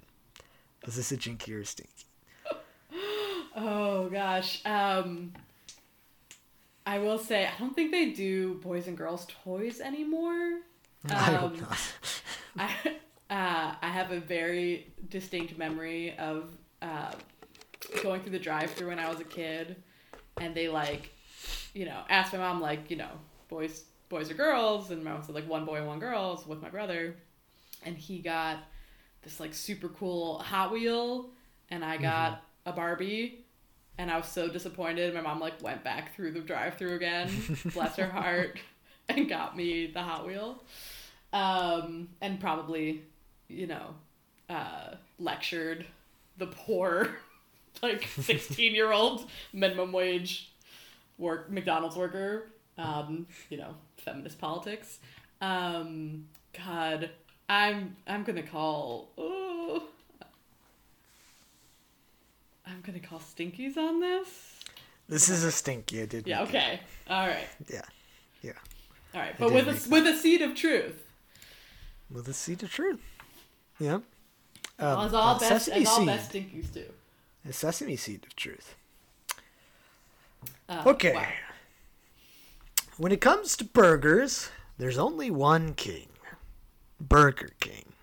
Is 0.86 0.98
this 0.98 1.14
a 1.14 1.18
jinky 1.18 1.56
or 1.56 1.62
a 1.62 1.66
stinky? 1.66 1.90
Oh 3.56 4.10
gosh. 4.10 4.62
Um 4.66 5.32
I 6.86 6.98
will 7.00 7.18
say 7.20 7.46
I 7.46 7.52
don't 7.60 7.74
think 7.76 7.92
they 7.92 8.10
do 8.10 8.56
boys 8.56 8.88
and 8.88 8.98
girls 8.98 9.26
toys 9.44 9.80
anymore. 9.80 10.60
I 11.10 11.14
hope 11.14 11.54
Um, 11.54 11.60
not. 11.62 11.80
I 12.58 12.70
uh, 13.30 13.76
I 13.82 13.88
have 13.88 14.12
a 14.12 14.20
very 14.20 14.92
distinct 15.10 15.58
memory 15.58 16.18
of 16.18 16.50
uh, 16.82 17.12
going 18.02 18.22
through 18.22 18.32
the 18.34 18.40
drive-through 18.40 18.90
when 18.90 19.00
I 19.00 19.10
was 19.10 19.20
a 19.20 19.24
kid, 19.24 19.76
and 20.42 20.54
they 20.54 20.68
like, 20.68 21.10
you 21.74 21.86
know, 21.86 22.02
asked 22.10 22.34
my 22.34 22.40
mom 22.40 22.62
like, 22.62 22.92
you 22.92 22.98
know, 22.98 23.10
boys 23.50 23.86
boys 24.14 24.30
or 24.30 24.36
girls, 24.36 24.92
and 24.92 25.04
my 25.04 25.12
mom 25.12 25.24
said 25.24 25.36
like 25.36 25.48
one 25.50 25.66
boy 25.66 25.78
and 25.78 25.88
one 25.88 26.00
girl 26.00 26.38
so 26.38 26.48
with 26.48 26.62
my 26.62 26.70
brother, 26.70 27.16
and 27.84 27.98
he 27.98 28.20
got 28.20 28.60
this 29.24 29.40
like 29.40 29.54
super 29.54 29.90
cool 29.90 30.40
Hot 30.40 30.72
Wheel, 30.72 31.30
and 31.70 31.84
I 31.84 31.98
got 31.98 32.44
a 32.66 32.72
Barbie. 32.72 33.40
And 33.96 34.10
I 34.10 34.18
was 34.18 34.26
so 34.26 34.48
disappointed. 34.48 35.14
My 35.14 35.22
mom 35.22 35.40
like 35.40 35.62
went 35.62 35.84
back 35.84 36.16
through 36.16 36.32
the 36.32 36.40
drive-through 36.40 36.96
again, 36.96 37.30
bless 37.76 37.96
her 37.98 38.08
heart, 38.08 38.58
and 39.08 39.30
got 39.30 39.56
me 39.56 39.86
the 39.86 40.02
Hot 40.02 40.26
Wheel 40.26 40.64
um, 41.34 42.10
and 42.22 42.40
probably, 42.40 43.02
you 43.50 43.68
know, 43.68 43.96
uh, 44.50 44.96
lectured 45.20 45.86
the 46.38 46.48
poor, 46.48 47.10
like 47.82 48.04
sixteen 48.22 48.76
year 48.76 48.92
old 48.92 49.30
minimum 49.52 49.92
wage 49.92 50.52
work 51.18 51.52
McDonald's 51.52 51.96
worker. 51.96 52.53
Um, 52.78 53.28
you 53.50 53.58
know, 53.58 53.76
feminist 53.98 54.40
politics. 54.40 55.00
Um, 55.42 56.26
God, 56.66 57.10
I'm 57.50 57.96
I'm 58.08 58.24
gonna 58.24 58.44
call. 58.44 59.10
Oh, 59.18 59.84
I'm 62.66 62.82
gonna 62.82 63.00
call 63.00 63.20
Stinkies 63.20 63.78
on 63.78 64.00
this. 64.00 64.60
This 65.10 65.30
is 65.30 65.44
a 65.44 65.52
stinky. 65.52 66.02
I 66.02 66.06
did. 66.06 66.28
Yeah. 66.28 66.40
make 66.40 66.54
it. 66.54 66.58
Okay. 66.58 66.80
All 67.10 67.28
right. 67.28 67.48
Yeah. 67.70 67.82
Yeah. 68.42 68.52
All 69.14 69.22
right. 69.22 69.36
But 69.38 69.52
with 69.52 69.68
a 69.68 69.90
with 69.90 70.08
a 70.08 70.16
seed 70.16 70.42
of 70.42 70.56
truth. 70.56 71.04
With 72.10 72.28
a 72.28 72.34
seed 72.34 72.64
of 72.64 72.72
truth. 72.72 73.02
Yeah. 73.80 74.00
Um, 74.80 75.06
as 75.06 75.14
all 75.14 75.36
a 75.36 75.40
best 75.40 75.66
sesame 75.66 75.82
as 75.82 75.88
all 75.90 75.98
seed. 75.98 76.08
best 76.08 76.32
Stinkies 76.32 76.74
do. 76.74 76.86
A 77.48 77.54
sesame 77.54 77.96
seed 77.96 78.24
of 78.26 78.36
truth. 78.36 78.76
Uh, 80.70 80.84
Okay. 80.88 81.14
wow. 81.14 81.28
When 82.98 83.12
it 83.12 83.22
comes 83.22 83.58
to 83.58 83.66
burgers, 83.66 84.52
there's 84.78 85.00
only 85.00 85.32
one 85.32 85.74
king 85.74 86.10
Burger 87.00 87.50
King. 87.60 87.94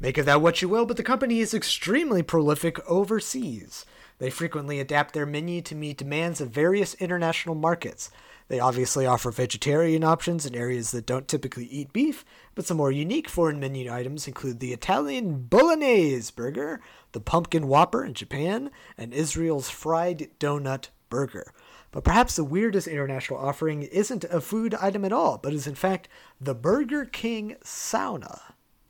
Make 0.00 0.18
of 0.18 0.26
that 0.26 0.42
what 0.42 0.60
you 0.60 0.68
will, 0.68 0.84
but 0.84 0.96
the 0.96 1.04
company 1.04 1.38
is 1.38 1.54
extremely 1.54 2.20
prolific 2.20 2.80
overseas. 2.90 3.86
They 4.18 4.30
frequently 4.30 4.80
adapt 4.80 5.14
their 5.14 5.26
menu 5.26 5.62
to 5.62 5.76
meet 5.76 5.98
demands 5.98 6.40
of 6.40 6.50
various 6.50 6.94
international 6.94 7.54
markets. 7.54 8.10
They 8.48 8.58
obviously 8.58 9.06
offer 9.06 9.30
vegetarian 9.30 10.02
options 10.02 10.44
in 10.44 10.56
areas 10.56 10.90
that 10.90 11.06
don't 11.06 11.28
typically 11.28 11.66
eat 11.66 11.92
beef, 11.92 12.24
but 12.56 12.66
some 12.66 12.78
more 12.78 12.90
unique 12.90 13.28
foreign 13.28 13.60
menu 13.60 13.92
items 13.92 14.26
include 14.26 14.58
the 14.58 14.72
Italian 14.72 15.44
Bolognese 15.44 16.32
burger, 16.34 16.80
the 17.12 17.20
Pumpkin 17.20 17.68
Whopper 17.68 18.04
in 18.04 18.14
Japan, 18.14 18.72
and 18.98 19.14
Israel's 19.14 19.70
Fried 19.70 20.30
Donut 20.40 20.88
Burger. 21.08 21.52
But 21.94 22.02
perhaps 22.02 22.34
the 22.34 22.42
weirdest 22.42 22.88
international 22.88 23.38
offering 23.38 23.84
isn't 23.84 24.24
a 24.24 24.40
food 24.40 24.74
item 24.74 25.04
at 25.04 25.12
all, 25.12 25.38
but 25.38 25.52
is 25.52 25.68
in 25.68 25.76
fact 25.76 26.08
the 26.40 26.52
Burger 26.52 27.04
King 27.04 27.54
Sauna 27.62 28.40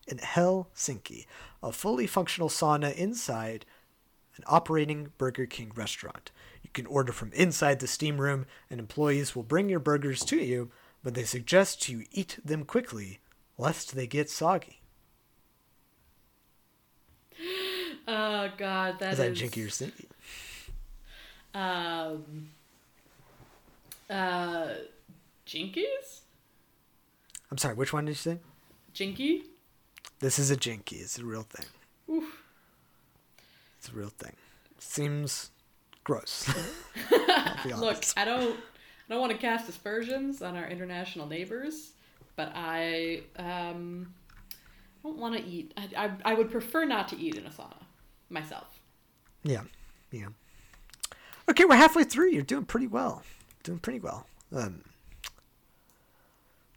in 0.09 0.16
Helsinki, 0.16 1.26
a 1.62 1.70
fully 1.70 2.06
functional 2.06 2.48
sauna 2.48 2.94
inside 2.94 3.66
an 4.36 4.44
operating 4.47 5.12
Burger 5.18 5.44
King 5.44 5.70
restaurant. 5.76 6.31
You 6.62 6.70
can 6.72 6.86
order 6.86 7.12
from 7.12 7.31
inside 7.35 7.81
the 7.81 7.86
steam 7.86 8.18
room, 8.18 8.47
and 8.70 8.81
employees 8.81 9.36
will 9.36 9.43
bring 9.43 9.68
your 9.68 9.81
burgers 9.81 10.24
to 10.24 10.39
you, 10.39 10.70
but 11.02 11.12
they 11.12 11.24
suggest 11.24 11.90
you 11.90 12.06
eat 12.10 12.39
them 12.43 12.64
quickly, 12.64 13.20
lest 13.59 13.94
they 13.94 14.06
get 14.06 14.31
soggy. 14.31 14.81
Oh 18.09 18.51
God, 18.59 18.98
that 18.98 19.12
Is 19.12 19.18
that 19.18 19.31
is 19.32 19.39
jinky 19.39 19.62
or 19.62 19.70
stinky? 19.70 20.09
um 21.55 22.51
uh 24.10 24.74
Jinkies? 25.47 26.20
I'm 27.51 27.59
sorry, 27.59 27.74
which 27.74 27.93
one 27.93 28.06
did 28.06 28.12
you 28.12 28.16
say? 28.16 28.39
Jinky? 28.93 29.44
This 30.20 30.39
is 30.39 30.51
a 30.51 30.56
jinky. 30.56 30.97
It's 30.97 31.18
a 31.18 31.24
real 31.24 31.43
thing. 31.43 31.66
Oof. 32.10 32.43
It's 33.78 33.89
a 33.89 33.93
real 33.93 34.09
thing. 34.09 34.32
Seems 34.78 35.51
gross. 36.05 36.48
Look. 37.76 38.05
I 38.16 38.24
don't 38.24 38.56
I 38.56 39.12
don't 39.12 39.20
want 39.20 39.32
to 39.32 39.39
cast 39.39 39.68
aspersions 39.68 40.40
on 40.43 40.56
our 40.56 40.66
international 40.66 41.26
neighbors, 41.26 41.93
but 42.36 42.52
I 42.55 43.22
um 43.36 44.14
don't 45.02 45.18
want 45.18 45.36
to 45.36 45.44
eat. 45.44 45.74
I, 45.76 46.06
I 46.06 46.32
I 46.32 46.35
would 46.35 46.51
prefer 46.51 46.85
not 46.85 47.09
to 47.09 47.18
eat 47.18 47.36
in 47.36 47.47
a 47.47 47.51
sauna 47.51 47.82
myself. 48.31 48.81
Yeah, 49.43 49.62
yeah. 50.10 50.28
Okay, 51.51 51.64
we're 51.66 51.76
halfway 51.76 52.05
through. 52.05 52.31
You're 52.31 52.43
doing 52.43 52.64
pretty 52.64 52.86
well. 52.86 53.22
Doing 53.65 53.78
pretty 53.78 53.99
well. 53.99 54.27
Um, 54.53 54.82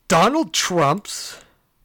Donald 0.07 0.53
Trump's 0.53 1.41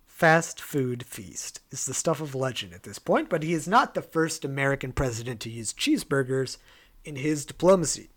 fast 0.07 0.61
food 0.61 1.05
feast 1.05 1.61
is 1.73 1.85
the 1.85 1.93
stuff 1.93 2.21
of 2.21 2.37
legend 2.37 2.73
at 2.73 2.85
this 2.85 3.01
point, 3.01 3.29
but 3.29 3.43
he 3.43 3.53
is 3.53 3.67
not 3.67 3.95
the 3.95 4.01
first 4.01 4.45
American 4.45 4.93
president 4.93 5.41
to 5.41 5.51
use 5.51 5.73
cheeseburgers 5.73 6.59
in 7.05 7.17
his 7.17 7.45
diplomacy. 7.45 8.11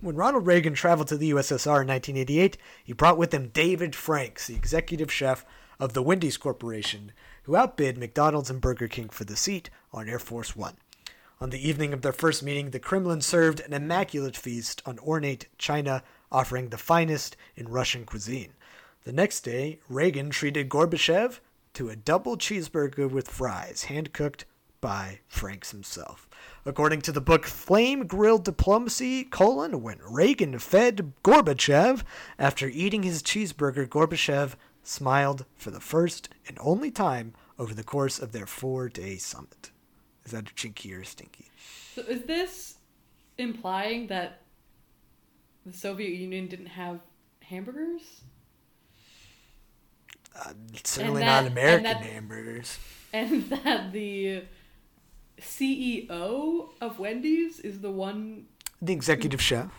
When 0.00 0.16
Ronald 0.16 0.46
Reagan 0.46 0.72
traveled 0.72 1.08
to 1.08 1.18
the 1.18 1.32
USSR 1.32 1.82
in 1.82 1.88
1988, 1.88 2.56
he 2.82 2.94
brought 2.94 3.18
with 3.18 3.34
him 3.34 3.48
David 3.48 3.94
Franks, 3.94 4.46
the 4.46 4.56
executive 4.56 5.12
chef 5.12 5.44
of 5.78 5.92
the 5.92 6.02
Wendy's 6.02 6.38
Corporation, 6.38 7.12
who 7.42 7.56
outbid 7.56 7.98
McDonald's 7.98 8.48
and 8.48 8.62
Burger 8.62 8.88
King 8.88 9.10
for 9.10 9.24
the 9.24 9.36
seat 9.36 9.68
on 9.92 10.08
Air 10.08 10.18
Force 10.18 10.56
One. 10.56 10.76
On 11.40 11.50
the 11.50 11.68
evening 11.68 11.92
of 11.92 12.02
their 12.02 12.12
first 12.12 12.42
meeting, 12.42 12.70
the 12.70 12.78
Kremlin 12.78 13.20
served 13.20 13.60
an 13.60 13.72
immaculate 13.72 14.36
feast 14.36 14.80
on 14.86 14.98
ornate 15.00 15.48
china, 15.58 16.02
offering 16.30 16.68
the 16.68 16.78
finest 16.78 17.36
in 17.56 17.68
Russian 17.68 18.04
cuisine. 18.04 18.52
The 19.02 19.12
next 19.12 19.40
day, 19.40 19.80
Reagan 19.88 20.30
treated 20.30 20.68
Gorbachev 20.68 21.40
to 21.74 21.90
a 21.90 21.96
double 21.96 22.36
cheeseburger 22.36 23.10
with 23.10 23.28
fries, 23.28 23.84
hand 23.84 24.12
cooked 24.12 24.44
by 24.80 25.20
Franks 25.26 25.72
himself. 25.72 26.28
According 26.64 27.00
to 27.02 27.12
the 27.12 27.20
book 27.20 27.46
Flame 27.46 28.06
Grilled 28.06 28.44
Diplomacy, 28.44 29.24
colon, 29.24 29.82
when 29.82 29.98
Reagan 30.08 30.58
fed 30.58 31.14
Gorbachev, 31.24 32.04
after 32.38 32.68
eating 32.68 33.02
his 33.02 33.22
cheeseburger, 33.22 33.88
Gorbachev 33.88 34.54
smiled 34.82 35.46
for 35.56 35.70
the 35.70 35.80
first 35.80 36.28
and 36.46 36.56
only 36.60 36.90
time 36.90 37.34
over 37.58 37.74
the 37.74 37.82
course 37.82 38.18
of 38.18 38.32
their 38.32 38.46
four-day 38.46 39.16
summit. 39.16 39.70
Is 40.24 40.32
that 40.32 40.50
a 40.50 40.54
jinky 40.54 40.92
or 40.94 41.04
stinky? 41.04 41.50
So 41.94 42.02
is 42.02 42.22
this 42.22 42.74
implying 43.38 44.06
that 44.08 44.40
the 45.66 45.72
Soviet 45.72 46.10
Union 46.14 46.46
didn't 46.48 46.66
have 46.66 47.00
hamburgers? 47.42 48.22
Certainly 50.82 51.20
that- 51.20 51.26
not 51.26 51.44
and 51.44 51.52
American 51.52 51.82
that- 51.84 52.02
hamburgers. 52.02 52.78
And 53.12 53.44
that 53.50 53.92
the 53.92 54.42
CEO 55.40 56.68
of 56.80 56.98
Wendy's 56.98 57.60
is 57.60 57.80
the 57.80 57.90
one 57.90 58.46
The 58.82 58.92
executive 58.92 59.40
chef. 59.40 59.70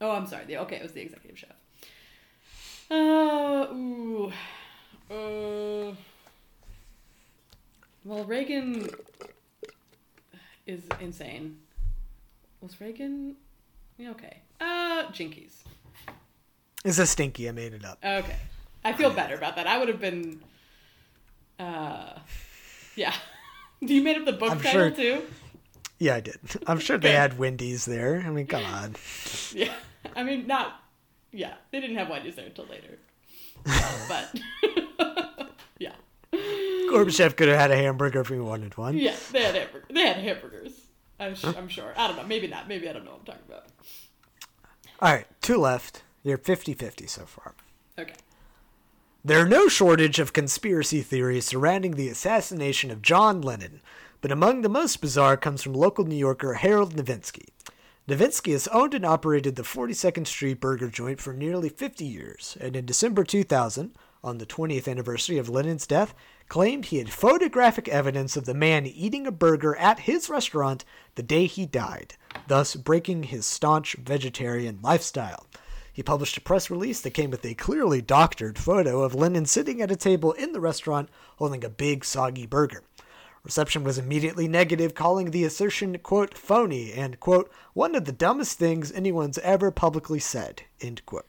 Oh, 0.00 0.10
I'm 0.10 0.26
sorry. 0.26 0.44
The, 0.46 0.58
okay, 0.58 0.76
it 0.76 0.82
was 0.82 0.92
the 0.92 1.00
executive 1.00 1.38
chef. 1.38 1.50
Uh, 2.90 3.66
ooh. 3.72 4.32
Uh, 5.10 5.94
well, 8.04 8.24
Reagan 8.24 8.88
is 10.66 10.82
insane. 11.00 11.58
Was 12.60 12.80
Reagan? 12.80 13.36
Okay. 14.00 14.38
Uh, 14.60 15.04
Jinkies. 15.12 15.62
It's 16.84 16.98
a 16.98 17.06
stinky. 17.06 17.48
I 17.48 17.52
made 17.52 17.72
it 17.74 17.84
up. 17.84 17.98
Okay. 18.04 18.36
I 18.84 18.92
feel 18.92 19.10
better 19.10 19.34
about 19.36 19.56
that. 19.56 19.66
I 19.66 19.78
would 19.78 19.88
have 19.88 20.00
been. 20.00 20.40
Uh, 21.58 22.18
yeah. 22.96 23.14
you 23.80 24.02
made 24.02 24.16
up 24.18 24.24
the 24.24 24.32
book 24.32 24.50
I'm 24.52 24.60
title 24.60 24.80
sure- 24.80 24.90
too? 24.90 25.22
Yeah, 25.98 26.16
I 26.16 26.20
did. 26.20 26.38
I'm 26.66 26.80
sure 26.80 26.98
they 26.98 27.12
had 27.12 27.38
Wendy's 27.38 27.84
there. 27.84 28.24
I 28.26 28.30
mean, 28.30 28.46
come 28.48 28.64
on. 28.64 28.96
Yeah, 29.54 29.72
I 30.16 30.24
mean, 30.24 30.46
not. 30.48 30.80
Yeah, 31.30 31.54
they 31.70 31.80
didn't 31.80 31.96
have 31.96 32.08
Wendy's 32.08 32.34
there 32.34 32.46
until 32.46 32.64
later. 32.66 32.98
But 34.08 34.40
yeah, 35.78 35.92
Gorbachev 36.32 37.36
could 37.36 37.46
have 37.48 37.58
had 37.60 37.70
a 37.70 37.76
hamburger 37.76 38.20
if 38.22 38.28
he 38.28 38.38
wanted 38.38 38.76
one. 38.76 38.98
yeah, 38.98 39.14
they 39.30 39.42
had 39.42 39.54
hamburger, 39.54 39.86
they 39.90 40.00
had 40.00 40.16
hamburgers. 40.16 40.51
I'm, 41.22 41.36
su- 41.36 41.54
I'm 41.56 41.68
sure. 41.68 41.92
I 41.96 42.06
don't 42.08 42.16
know. 42.16 42.24
Maybe 42.24 42.46
not. 42.46 42.68
Maybe 42.68 42.88
I 42.88 42.92
don't 42.92 43.04
know 43.04 43.12
what 43.12 43.20
I'm 43.20 43.26
talking 43.26 43.42
about. 43.48 43.66
All 45.00 45.12
right, 45.12 45.26
two 45.40 45.56
left. 45.56 46.02
You're 46.22 46.38
50 46.38 46.74
50 46.74 47.06
so 47.06 47.24
far. 47.24 47.54
Okay. 47.98 48.14
There 49.24 49.40
are 49.40 49.48
no 49.48 49.68
shortage 49.68 50.18
of 50.18 50.32
conspiracy 50.32 51.00
theories 51.00 51.46
surrounding 51.46 51.92
the 51.92 52.08
assassination 52.08 52.90
of 52.90 53.02
John 53.02 53.40
Lennon, 53.40 53.80
but 54.20 54.32
among 54.32 54.62
the 54.62 54.68
most 54.68 55.00
bizarre 55.00 55.36
comes 55.36 55.62
from 55.62 55.74
local 55.74 56.04
New 56.04 56.16
Yorker 56.16 56.54
Harold 56.54 56.94
Novinsky. 56.94 57.46
Novinsky 58.08 58.50
has 58.52 58.66
owned 58.68 58.94
and 58.94 59.06
operated 59.06 59.54
the 59.54 59.62
42nd 59.62 60.26
Street 60.26 60.60
burger 60.60 60.88
joint 60.88 61.20
for 61.20 61.32
nearly 61.32 61.68
50 61.68 62.04
years, 62.04 62.56
and 62.60 62.74
in 62.74 62.84
December 62.84 63.22
2000, 63.22 63.94
on 64.24 64.38
the 64.38 64.46
20th 64.46 64.88
anniversary 64.88 65.38
of 65.38 65.48
Lennon's 65.48 65.86
death, 65.86 66.14
claimed 66.52 66.84
he 66.84 66.98
had 66.98 67.10
photographic 67.10 67.88
evidence 67.88 68.36
of 68.36 68.44
the 68.44 68.52
man 68.52 68.84
eating 68.84 69.26
a 69.26 69.32
burger 69.32 69.74
at 69.76 70.00
his 70.00 70.28
restaurant 70.28 70.84
the 71.14 71.22
day 71.22 71.46
he 71.46 71.64
died, 71.64 72.12
thus 72.46 72.76
breaking 72.76 73.22
his 73.22 73.46
staunch 73.46 73.94
vegetarian 73.94 74.78
lifestyle. 74.82 75.46
He 75.94 76.02
published 76.02 76.36
a 76.36 76.42
press 76.42 76.68
release 76.68 77.00
that 77.00 77.14
came 77.14 77.30
with 77.30 77.42
a 77.46 77.54
clearly 77.54 78.02
doctored 78.02 78.58
photo 78.58 79.00
of 79.00 79.14
Lennon 79.14 79.46
sitting 79.46 79.80
at 79.80 79.90
a 79.90 79.96
table 79.96 80.32
in 80.32 80.52
the 80.52 80.60
restaurant 80.60 81.08
holding 81.38 81.64
a 81.64 81.70
big, 81.70 82.04
soggy 82.04 82.44
burger. 82.44 82.82
Reception 83.44 83.82
was 83.82 83.96
immediately 83.96 84.46
negative, 84.46 84.94
calling 84.94 85.30
the 85.30 85.44
assertion, 85.44 85.96
quote, 86.00 86.36
phony 86.36 86.92
and, 86.92 87.18
quote, 87.18 87.50
one 87.72 87.94
of 87.94 88.04
the 88.04 88.12
dumbest 88.12 88.58
things 88.58 88.92
anyone's 88.92 89.38
ever 89.38 89.70
publicly 89.70 90.18
said, 90.18 90.64
end 90.82 91.00
quote. 91.06 91.24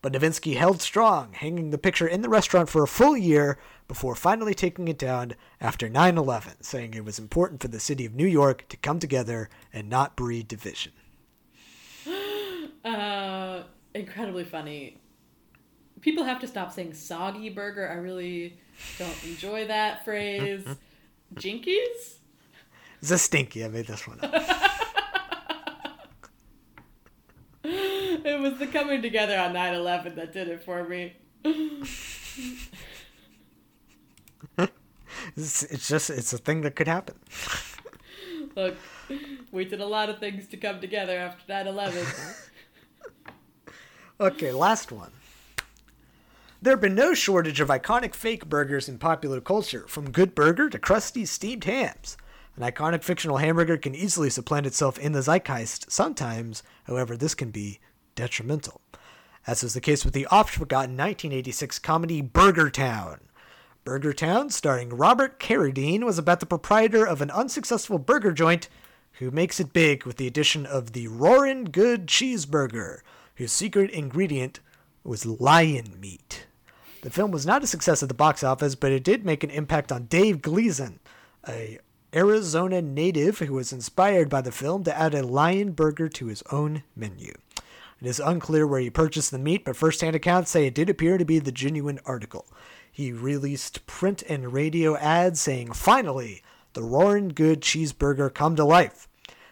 But 0.00 0.14
Novinsky 0.14 0.56
held 0.56 0.82
strong, 0.82 1.34
hanging 1.34 1.70
the 1.70 1.78
picture 1.78 2.08
in 2.08 2.22
the 2.22 2.28
restaurant 2.28 2.68
for 2.68 2.82
a 2.82 2.88
full 2.88 3.16
year 3.16 3.58
before 3.92 4.14
finally 4.14 4.54
taking 4.54 4.88
it 4.88 4.96
down 4.96 5.34
after 5.60 5.86
9 5.86 6.16
11, 6.16 6.62
saying 6.62 6.94
it 6.94 7.04
was 7.04 7.18
important 7.18 7.60
for 7.60 7.68
the 7.68 7.78
city 7.78 8.06
of 8.06 8.14
New 8.14 8.26
York 8.26 8.66
to 8.70 8.76
come 8.78 8.98
together 8.98 9.50
and 9.70 9.90
not 9.90 10.16
breed 10.16 10.48
division. 10.48 10.92
Uh, 12.84 13.62
incredibly 13.94 14.42
funny. 14.42 14.96
People 16.00 16.24
have 16.24 16.40
to 16.40 16.48
stop 16.48 16.72
saying 16.72 16.94
soggy 16.94 17.48
burger. 17.48 17.88
I 17.88 17.94
really 17.94 18.58
don't 18.98 19.24
enjoy 19.24 19.68
that 19.68 20.04
phrase. 20.04 20.64
Jinkies? 21.36 22.16
It's 23.00 23.12
a 23.12 23.18
stinky. 23.18 23.64
I 23.64 23.68
made 23.68 23.86
this 23.86 24.08
one 24.08 24.18
up. 24.20 24.34
It 27.64 28.40
was 28.40 28.58
the 28.58 28.66
coming 28.66 29.00
together 29.00 29.38
on 29.38 29.52
9 29.52 29.74
11 29.74 30.16
that 30.16 30.32
did 30.32 30.48
it 30.48 30.64
for 30.64 30.82
me. 30.82 31.12
It's, 35.36 35.62
it's 35.64 35.88
just, 35.88 36.10
it's 36.10 36.32
a 36.32 36.38
thing 36.38 36.62
that 36.62 36.76
could 36.76 36.88
happen. 36.88 37.16
Look, 38.56 38.76
we 39.50 39.64
did 39.64 39.80
a 39.80 39.86
lot 39.86 40.08
of 40.08 40.18
things 40.18 40.46
to 40.48 40.56
come 40.56 40.80
together 40.80 41.16
after 41.18 41.42
9 41.48 41.66
11. 41.66 42.06
Okay, 44.20 44.52
last 44.52 44.92
one. 44.92 45.10
There 46.60 46.74
have 46.74 46.80
been 46.80 46.94
no 46.94 47.12
shortage 47.12 47.58
of 47.58 47.70
iconic 47.70 48.14
fake 48.14 48.48
burgers 48.48 48.88
in 48.88 48.98
popular 48.98 49.40
culture, 49.40 49.84
from 49.88 50.12
Good 50.12 50.32
Burger 50.32 50.70
to 50.70 50.78
Krusty's 50.78 51.28
Steamed 51.28 51.64
Hams. 51.64 52.16
An 52.54 52.62
iconic 52.62 53.02
fictional 53.02 53.38
hamburger 53.38 53.76
can 53.76 53.96
easily 53.96 54.30
supplant 54.30 54.66
itself 54.66 54.96
in 54.96 55.10
the 55.10 55.22
zeitgeist. 55.22 55.90
Sometimes, 55.90 56.62
however, 56.84 57.16
this 57.16 57.34
can 57.34 57.50
be 57.50 57.80
detrimental. 58.14 58.80
As 59.44 59.64
was 59.64 59.74
the 59.74 59.80
case 59.80 60.04
with 60.04 60.14
the 60.14 60.26
oft 60.26 60.54
forgotten 60.54 60.96
1986 60.96 61.80
comedy 61.80 62.20
Burger 62.20 62.70
Town. 62.70 63.22
Burger 63.84 64.12
Town, 64.12 64.48
starring 64.48 64.90
Robert 64.90 65.40
Carradine, 65.40 66.04
was 66.04 66.16
about 66.16 66.38
the 66.38 66.46
proprietor 66.46 67.04
of 67.04 67.20
an 67.20 67.32
unsuccessful 67.32 67.98
burger 67.98 68.32
joint 68.32 68.68
who 69.14 69.32
makes 69.32 69.58
it 69.58 69.72
big 69.72 70.04
with 70.04 70.18
the 70.18 70.28
addition 70.28 70.64
of 70.64 70.92
the 70.92 71.08
Roarin' 71.08 71.72
Good 71.72 72.06
Cheeseburger, 72.06 73.00
whose 73.36 73.50
secret 73.50 73.90
ingredient 73.90 74.60
was 75.02 75.26
lion 75.26 75.98
meat. 76.00 76.46
The 77.02 77.10
film 77.10 77.32
was 77.32 77.44
not 77.44 77.64
a 77.64 77.66
success 77.66 78.04
at 78.04 78.08
the 78.08 78.14
box 78.14 78.44
office, 78.44 78.76
but 78.76 78.92
it 78.92 79.02
did 79.02 79.24
make 79.24 79.42
an 79.42 79.50
impact 79.50 79.90
on 79.90 80.06
Dave 80.06 80.40
Gleason, 80.42 81.00
a 81.48 81.80
Arizona 82.14 82.80
native 82.80 83.40
who 83.40 83.54
was 83.54 83.72
inspired 83.72 84.28
by 84.28 84.42
the 84.42 84.52
film 84.52 84.84
to 84.84 84.96
add 84.96 85.12
a 85.12 85.26
lion 85.26 85.72
burger 85.72 86.08
to 86.10 86.26
his 86.26 86.44
own 86.52 86.84
menu. 86.94 87.34
It 88.00 88.06
is 88.06 88.20
unclear 88.20 88.66
where 88.66 88.80
he 88.80 88.90
purchased 88.90 89.32
the 89.32 89.38
meat, 89.38 89.64
but 89.64 89.76
first-hand 89.76 90.14
accounts 90.14 90.50
say 90.52 90.66
it 90.66 90.74
did 90.74 90.88
appear 90.88 91.18
to 91.18 91.24
be 91.24 91.40
the 91.40 91.50
genuine 91.50 91.98
article. 92.04 92.46
He 92.92 93.10
released 93.10 93.86
print 93.86 94.22
and 94.28 94.52
radio 94.52 94.96
ads 94.98 95.40
saying, 95.40 95.72
"Finally, 95.72 96.42
the 96.74 96.82
roaring 96.82 97.30
good 97.30 97.62
cheeseburger 97.62 98.32
come 98.32 98.54
to 98.56 98.64
life." 98.64 99.08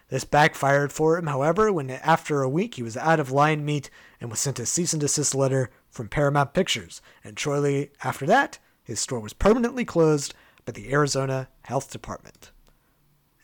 This 0.09 0.25
backfired 0.25 0.93
for 0.93 1.17
him, 1.17 1.27
however, 1.27 1.73
when 1.73 1.89
after 1.91 2.43
a 2.43 2.49
week 2.49 2.75
he 2.75 2.83
was 2.83 2.97
out 2.97 3.19
of 3.19 3.31
lion 3.31 3.65
meat 3.65 3.89
and 4.21 4.31
was 4.31 4.41
sent 4.41 4.59
a 4.59 4.67
cease 4.67 4.93
and 4.93 5.01
desist 5.01 5.35
letter 5.35 5.71
from 5.89 6.09
Paramount 6.09 6.53
Pictures. 6.53 7.01
And 7.25 7.39
shortly 7.39 7.93
after 8.05 8.27
that, 8.27 8.59
his 8.83 9.01
store 9.01 9.21
was 9.21 9.33
permanently 9.33 9.85
closed 9.85 10.35
by 10.67 10.73
the 10.73 10.93
Arizona 10.93 11.49
Health 11.63 11.91
Department. 11.91 12.51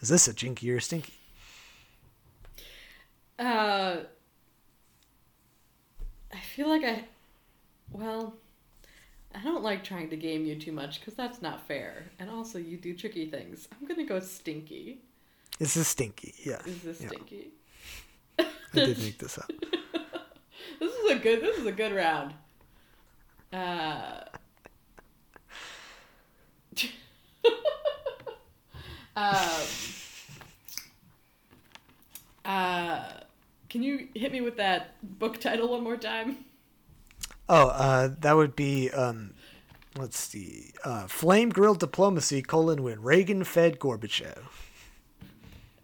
Is 0.01 0.11
this 0.11 0.29
a 0.29 0.35
jinky 0.35 0.71
or 0.71 0.81
stinky? 0.81 1.15
Uh, 3.39 3.99
I 6.33 6.41
feel 6.55 6.69
like 6.69 6.85
I. 6.85 7.05
Well, 7.91 8.35
I 9.37 9.43
don't 9.45 9.63
like 9.63 9.85
trying 9.85 10.09
to 10.11 10.17
game 10.17 10.47
you 10.47 10.57
too 10.57 10.73
much 10.73 10.99
because 11.01 11.13
that's 11.15 11.43
not 11.43 11.67
fair. 11.69 12.07
And 12.19 12.31
also, 12.31 12.59
you 12.59 12.79
do 12.79 12.95
tricky 12.97 13.31
things. 13.31 13.69
I'm 13.79 13.87
gonna 13.87 14.07
go 14.07 14.19
stinky. 14.19 15.03
This 15.59 15.77
is 15.77 15.87
stinky, 15.89 16.35
yeah. 16.43 16.61
Is 16.65 16.83
this 16.83 17.01
Yeah. 17.03 17.09
stinky? 17.09 17.49
I 18.39 18.47
did 18.73 18.99
make 18.99 19.19
this 19.19 19.39
up. 19.39 19.51
This 20.81 20.93
is 20.95 21.11
a 21.11 21.15
good. 21.17 21.41
This 21.43 21.57
is 21.59 21.67
a 21.67 21.73
good 21.73 21.93
round. 21.95 22.35
Uh. 23.53 24.21
um. 29.17 29.37
Uh. 32.45 33.05
Can 33.71 33.83
you 33.83 34.09
hit 34.15 34.33
me 34.33 34.41
with 34.41 34.57
that 34.57 34.95
book 35.19 35.41
title 35.41 35.69
one 35.69 35.83
more 35.83 35.97
time? 35.97 36.45
Oh, 37.49 37.69
uh, 37.69 38.11
that 38.21 38.33
would 38.37 38.57
be 38.57 38.91
um, 38.91 39.35
let's 39.97 40.19
see, 40.19 40.73
uh, 40.85 41.07
flame 41.07 41.51
grilled 41.51 41.79
diplomacy: 41.81 42.43
colon 42.43 42.83
when 42.83 43.03
Reagan 43.03 43.45
fed 43.45 43.79
Gorbachev. 43.79 44.39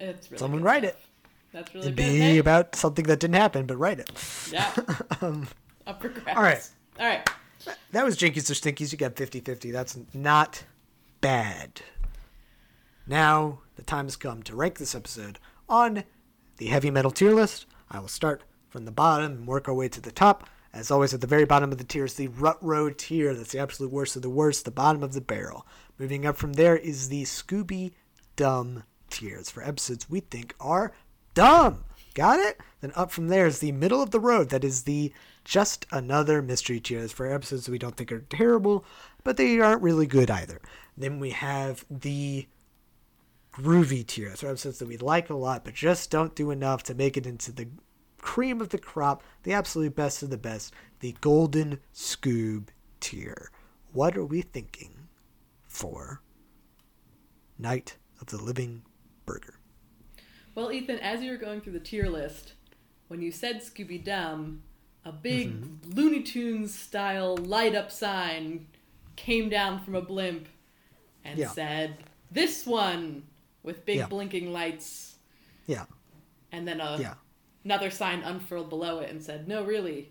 It's 0.00 0.30
really 0.30 0.38
Someone 0.38 0.62
write 0.62 0.82
stuff. 0.82 0.94
it. 0.94 0.98
That's 1.52 1.74
really 1.74 1.86
It'd 1.86 1.96
good. 1.96 2.02
be 2.04 2.18
Hey, 2.18 2.38
about 2.38 2.74
something 2.74 3.04
that 3.06 3.20
didn't 3.20 3.36
happen, 3.36 3.66
but 3.66 3.76
write 3.76 4.00
it. 4.00 4.10
yeah. 4.50 4.72
Up 5.86 6.00
for 6.00 6.08
grabs. 6.08 6.36
all 6.36 6.42
right. 6.42 6.68
All 6.98 7.06
right. 7.06 7.28
That 7.92 8.04
was 8.04 8.16
Jinkies 8.16 8.50
or 8.50 8.54
Stinkies. 8.54 8.90
You 8.90 8.98
got 8.98 9.14
50-50. 9.14 9.70
That's 9.72 9.96
not 10.14 10.64
bad. 11.20 11.82
Now 13.06 13.60
the 13.76 13.82
time 13.82 14.06
has 14.06 14.16
come 14.16 14.42
to 14.44 14.56
rank 14.56 14.78
this 14.78 14.94
episode 14.94 15.38
on 15.68 16.04
the 16.56 16.66
heavy 16.66 16.90
metal 16.90 17.10
tier 17.10 17.32
list. 17.32 17.66
I 17.90 17.98
will 18.00 18.08
start 18.08 18.42
from 18.68 18.84
the 18.84 18.90
bottom 18.90 19.32
and 19.32 19.46
work 19.46 19.68
our 19.68 19.74
way 19.74 19.88
to 19.88 20.00
the 20.00 20.12
top. 20.12 20.48
As 20.74 20.90
always, 20.90 21.12
at 21.12 21.20
the 21.20 21.26
very 21.26 21.44
bottom 21.44 21.70
of 21.70 21.78
the 21.78 21.84
tier 21.84 22.06
is 22.06 22.14
the 22.14 22.28
Rut 22.28 22.56
Row 22.62 22.88
tier. 22.90 23.34
That's 23.34 23.52
the 23.52 23.58
absolute 23.58 23.92
worst 23.92 24.16
of 24.16 24.22
the 24.22 24.30
worst, 24.30 24.64
the 24.64 24.70
bottom 24.70 25.02
of 25.02 25.12
the 25.12 25.20
barrel. 25.20 25.66
Moving 25.98 26.24
up 26.24 26.36
from 26.36 26.54
there 26.54 26.76
is 26.76 27.08
the 27.08 27.24
Scooby 27.24 27.92
Dumb 28.36 28.84
tiers 29.10 29.50
for 29.50 29.62
episodes 29.62 30.08
we 30.08 30.20
think 30.20 30.54
are 30.58 30.92
dumb. 31.34 31.84
Got 32.14 32.40
it? 32.40 32.60
Then 32.80 32.92
up 32.94 33.10
from 33.10 33.28
there 33.28 33.46
is 33.46 33.58
the 33.58 33.72
middle 33.72 34.02
of 34.02 34.10
the 34.10 34.20
road. 34.20 34.48
That 34.48 34.64
is 34.64 34.82
the 34.82 35.12
just 35.44 35.86
another 35.90 36.40
mystery 36.40 36.80
tiers 36.80 37.12
for 37.12 37.30
episodes 37.30 37.68
we 37.68 37.78
don't 37.78 37.96
think 37.96 38.12
are 38.12 38.20
terrible, 38.20 38.84
but 39.24 39.36
they 39.36 39.60
aren't 39.60 39.82
really 39.82 40.06
good 40.06 40.30
either. 40.30 40.60
Then 40.96 41.18
we 41.18 41.30
have 41.30 41.84
the 41.90 42.46
groovy 43.54 44.06
tier. 44.06 44.28
tiers 44.28 44.40
for 44.40 44.48
episodes 44.48 44.78
that 44.78 44.88
we 44.88 44.96
like 44.96 45.28
a 45.28 45.34
lot, 45.34 45.64
but 45.64 45.74
just 45.74 46.10
don't 46.10 46.34
do 46.34 46.50
enough 46.50 46.82
to 46.84 46.94
make 46.94 47.16
it 47.16 47.26
into 47.26 47.52
the 47.52 47.68
cream 48.22 48.60
of 48.62 48.70
the 48.70 48.78
crop, 48.78 49.22
the 49.42 49.52
absolute 49.52 49.94
best 49.94 50.22
of 50.22 50.30
the 50.30 50.38
best, 50.38 50.72
the 51.00 51.14
golden 51.20 51.78
scoob 51.94 52.68
tier. 53.00 53.50
What 53.92 54.16
are 54.16 54.24
we 54.24 54.40
thinking 54.40 55.08
for 55.66 56.22
Night 57.58 57.96
of 58.20 58.28
the 58.28 58.38
Living 58.42 58.82
Burger? 59.26 59.58
Well, 60.54 60.72
Ethan, 60.72 60.98
as 60.98 61.22
you 61.22 61.30
were 61.30 61.36
going 61.36 61.60
through 61.60 61.72
the 61.74 61.80
tier 61.80 62.08
list, 62.08 62.54
when 63.08 63.20
you 63.22 63.30
said 63.30 63.60
Scooby 63.62 64.02
Dumb, 64.02 64.62
a 65.04 65.12
big 65.12 65.50
Mm-hmm. 65.50 65.92
Looney 65.92 66.22
Tunes 66.22 66.74
style 66.74 67.36
light 67.36 67.74
up 67.74 67.90
sign 67.90 68.66
came 69.16 69.48
down 69.48 69.82
from 69.84 69.94
a 69.94 70.00
blimp 70.02 70.46
and 71.24 71.38
Yeah. 71.38 71.48
said, 71.50 71.96
This 72.30 72.64
one! 72.66 73.24
with 73.62 73.84
big 73.84 73.98
Yeah. 73.98 74.06
blinking 74.08 74.52
lights. 74.52 75.16
Yeah. 75.66 75.84
and 76.50 76.66
then 76.68 76.80
a 76.80 76.98
Yeah. 77.00 77.14
Another 77.64 77.90
sign 77.90 78.22
unfurled 78.22 78.68
below 78.68 78.98
it 79.00 79.10
and 79.10 79.22
said, 79.22 79.46
"No, 79.48 79.62
really, 79.64 80.10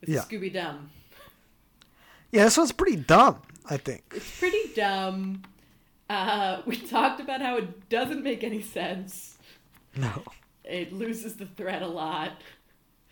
it's 0.00 0.10
Yeah. 0.12 0.20
Scooby 0.20 0.52
Dumb." 0.52 0.90
Yeah, 2.30 2.44
this 2.44 2.56
one's 2.56 2.72
pretty 2.72 2.96
dumb, 2.96 3.42
I 3.68 3.76
think. 3.76 4.04
It's 4.14 4.38
pretty 4.38 4.72
dumb. 4.74 5.42
Uh, 6.08 6.62
we 6.66 6.76
talked 6.76 7.20
about 7.20 7.40
how 7.42 7.56
it 7.56 7.88
doesn't 7.88 8.22
make 8.22 8.42
any 8.44 8.62
sense. 8.62 9.36
No. 9.96 10.22
It 10.64 10.92
loses 10.92 11.36
the 11.36 11.46
thread 11.46 11.82
a 11.82 11.86
lot. 11.88 12.40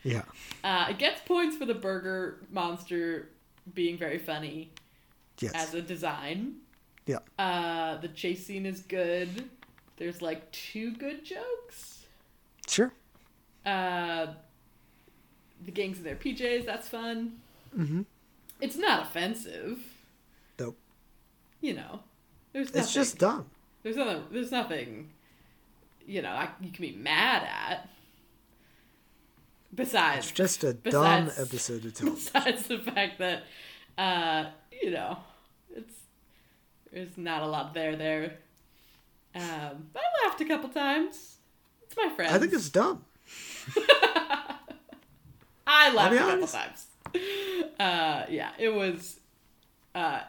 Yeah. 0.02 0.22
Uh, 0.64 0.86
it 0.90 0.98
gets 0.98 1.20
points 1.22 1.56
for 1.56 1.66
the 1.66 1.74
burger 1.74 2.40
monster 2.50 3.28
being 3.74 3.98
very 3.98 4.18
funny 4.18 4.70
Yes. 5.40 5.52
as 5.54 5.74
a 5.74 5.82
design. 5.82 6.56
yeah. 7.06 7.18
Uh, 7.38 7.96
the 7.98 8.08
chase 8.08 8.46
scene 8.46 8.64
is 8.66 8.80
good. 8.82 9.50
There's 9.96 10.22
like 10.22 10.50
two 10.52 10.92
good 10.94 11.24
jokes. 11.24 12.06
Sure. 12.66 12.92
Uh, 13.66 14.26
the 15.64 15.70
gangs 15.70 15.98
in 15.98 16.04
their 16.04 16.16
PJs, 16.16 16.64
that's 16.64 16.88
fun. 16.88 17.40
Mhm. 17.76 18.06
It's 18.60 18.76
not 18.76 19.02
offensive. 19.02 19.78
Nope. 20.58 20.76
You 21.60 21.74
know, 21.74 22.00
there's 22.52 22.68
nothing, 22.68 22.82
It's 22.82 22.92
just 22.94 23.18
dumb. 23.18 23.46
there's 23.82 23.96
nothing. 23.96 24.24
There's 24.30 24.50
nothing. 24.50 25.10
You 26.06 26.22
know, 26.22 26.30
I, 26.30 26.48
you 26.60 26.70
can 26.70 26.82
be 26.82 26.92
mad 26.96 27.42
at. 27.44 27.88
Besides, 29.74 30.26
It's 30.26 30.32
just 30.34 30.64
a 30.64 30.72
dumb 30.74 31.30
episode 31.38 31.84
of 31.84 31.94
television. 31.94 32.14
besides 32.32 32.66
the 32.66 32.78
fact 32.78 33.18
that 33.20 33.44
uh 33.96 34.46
you 34.82 34.90
know 34.90 35.16
it's 35.76 35.94
there's 36.92 37.16
not 37.16 37.42
a 37.42 37.46
lot 37.46 37.72
there 37.74 37.94
there 37.96 38.38
um 39.34 39.88
but 39.92 40.02
i 40.02 40.26
laughed 40.26 40.40
a 40.40 40.44
couple 40.44 40.68
times 40.70 41.36
it's 41.82 41.96
my 41.96 42.08
friend 42.16 42.34
I 42.34 42.38
think 42.38 42.52
it's 42.52 42.68
dumb. 42.68 43.04
I 45.66 45.92
laughed 45.92 46.14
a 46.14 46.18
couple 46.18 46.46
times. 46.46 46.86
Uh 47.78 48.24
yeah 48.28 48.50
it 48.58 48.68
was 48.74 49.18
uh 49.94 50.20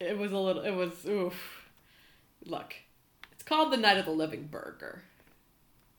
it 0.00 0.16
was 0.16 0.32
a 0.32 0.38
little 0.38 0.62
it 0.62 0.72
was 0.74 1.04
oof. 1.06 1.68
Look 2.44 2.74
it's 3.32 3.42
called 3.42 3.72
the 3.72 3.76
night 3.76 3.98
of 3.98 4.04
the 4.04 4.10
living 4.12 4.48
burger. 4.50 5.02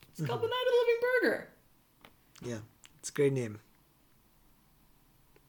It's 0.10 0.26
called 0.28 0.42
the 0.42 0.48
night 0.48 0.66
of 0.68 0.74
the 0.74 0.80
living 0.80 1.02
burger. 1.22 1.48
Yeah. 2.44 2.58
It's 3.00 3.10
a 3.10 3.14
great 3.14 3.34
name. 3.34 3.60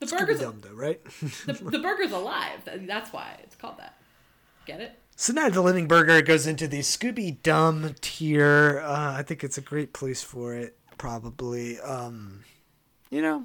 the 0.00 0.06
Scooby 0.06 0.18
burger's 0.20 0.40
Dumb, 0.40 0.60
though, 0.62 0.74
right? 0.74 1.02
the, 1.46 1.52
the 1.70 1.78
burger's 1.78 2.12
alive. 2.12 2.60
That's 2.64 3.12
why 3.12 3.38
it's 3.42 3.56
called 3.56 3.78
that 3.78 4.00
get 4.66 4.80
it 4.80 4.98
So 5.16 5.32
now 5.32 5.48
the 5.48 5.60
Living 5.60 5.86
Burger 5.86 6.22
goes 6.22 6.46
into 6.46 6.66
the 6.66 6.80
Scooby 6.80 7.42
Dumb 7.42 7.94
tier. 8.00 8.80
Uh, 8.84 9.14
I 9.18 9.22
think 9.22 9.44
it's 9.44 9.58
a 9.58 9.62
great 9.62 9.92
place 9.92 10.22
for 10.22 10.54
it, 10.54 10.76
probably. 10.98 11.78
Um, 11.80 12.44
you 13.10 13.20
know, 13.22 13.44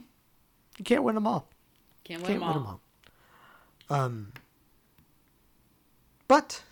you 0.77 0.85
can't 0.85 1.03
win 1.03 1.15
them 1.15 1.27
all. 1.27 1.49
can't 2.03 2.21
win 2.21 2.27
Can't 2.31 2.39
them 2.39 2.47
win 2.47 2.57
all. 2.57 2.63
them 2.63 2.79
all. 3.89 4.05
Um, 4.05 4.33
but, 6.27 6.63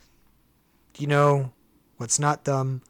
you 0.97 1.07
know 1.07 1.51
what's 1.97 2.19
not 2.19 2.43
dumb? 2.43 2.81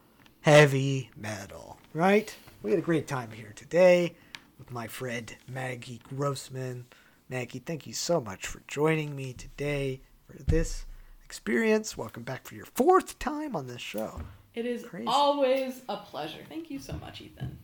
Heavy 0.42 1.10
metal, 1.18 1.80
right? 1.94 2.36
We 2.62 2.70
had 2.72 2.80
a 2.80 2.84
great 2.84 3.08
time 3.08 3.32
here 3.32 3.52
today 3.56 4.16
with 4.58 4.72
my 4.72 4.88
friend 4.88 5.36
Maggie 5.48 6.02
Grossman. 6.08 6.86
Maggie, 7.30 7.60
thank 7.60 7.88
you 7.88 7.94
so 7.94 8.22
much 8.22 8.46
for 8.46 8.62
joining 8.68 9.16
me 9.16 9.34
today 9.34 10.02
for 10.28 10.42
this 10.44 10.86
experience. 11.26 11.98
Welcome 11.98 12.24
back 12.24 12.46
for 12.46 12.56
your 12.56 12.66
fourth 12.66 13.18
time 13.20 13.56
on 13.56 13.68
this 13.68 13.82
show. 13.82 14.22
It 14.54 14.66
is 14.66 14.84
Crazy. 14.84 15.08
always 15.08 15.82
a 15.90 15.98
pleasure. 15.98 16.40
Thank 16.48 16.70
you 16.72 16.80
so 16.80 16.94
much, 16.94 17.20
Ethan. 17.20 17.58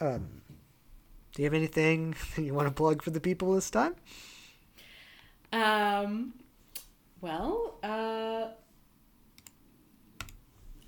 Um, 0.00 0.28
do 1.34 1.42
you 1.42 1.44
have 1.46 1.54
anything 1.54 2.14
you 2.36 2.52
want 2.52 2.68
to 2.68 2.74
plug 2.74 3.02
for 3.02 3.10
the 3.10 3.20
people 3.20 3.54
this 3.54 3.70
time? 3.70 3.94
Um, 5.52 6.34
well, 7.20 7.78
uh, 7.82 8.48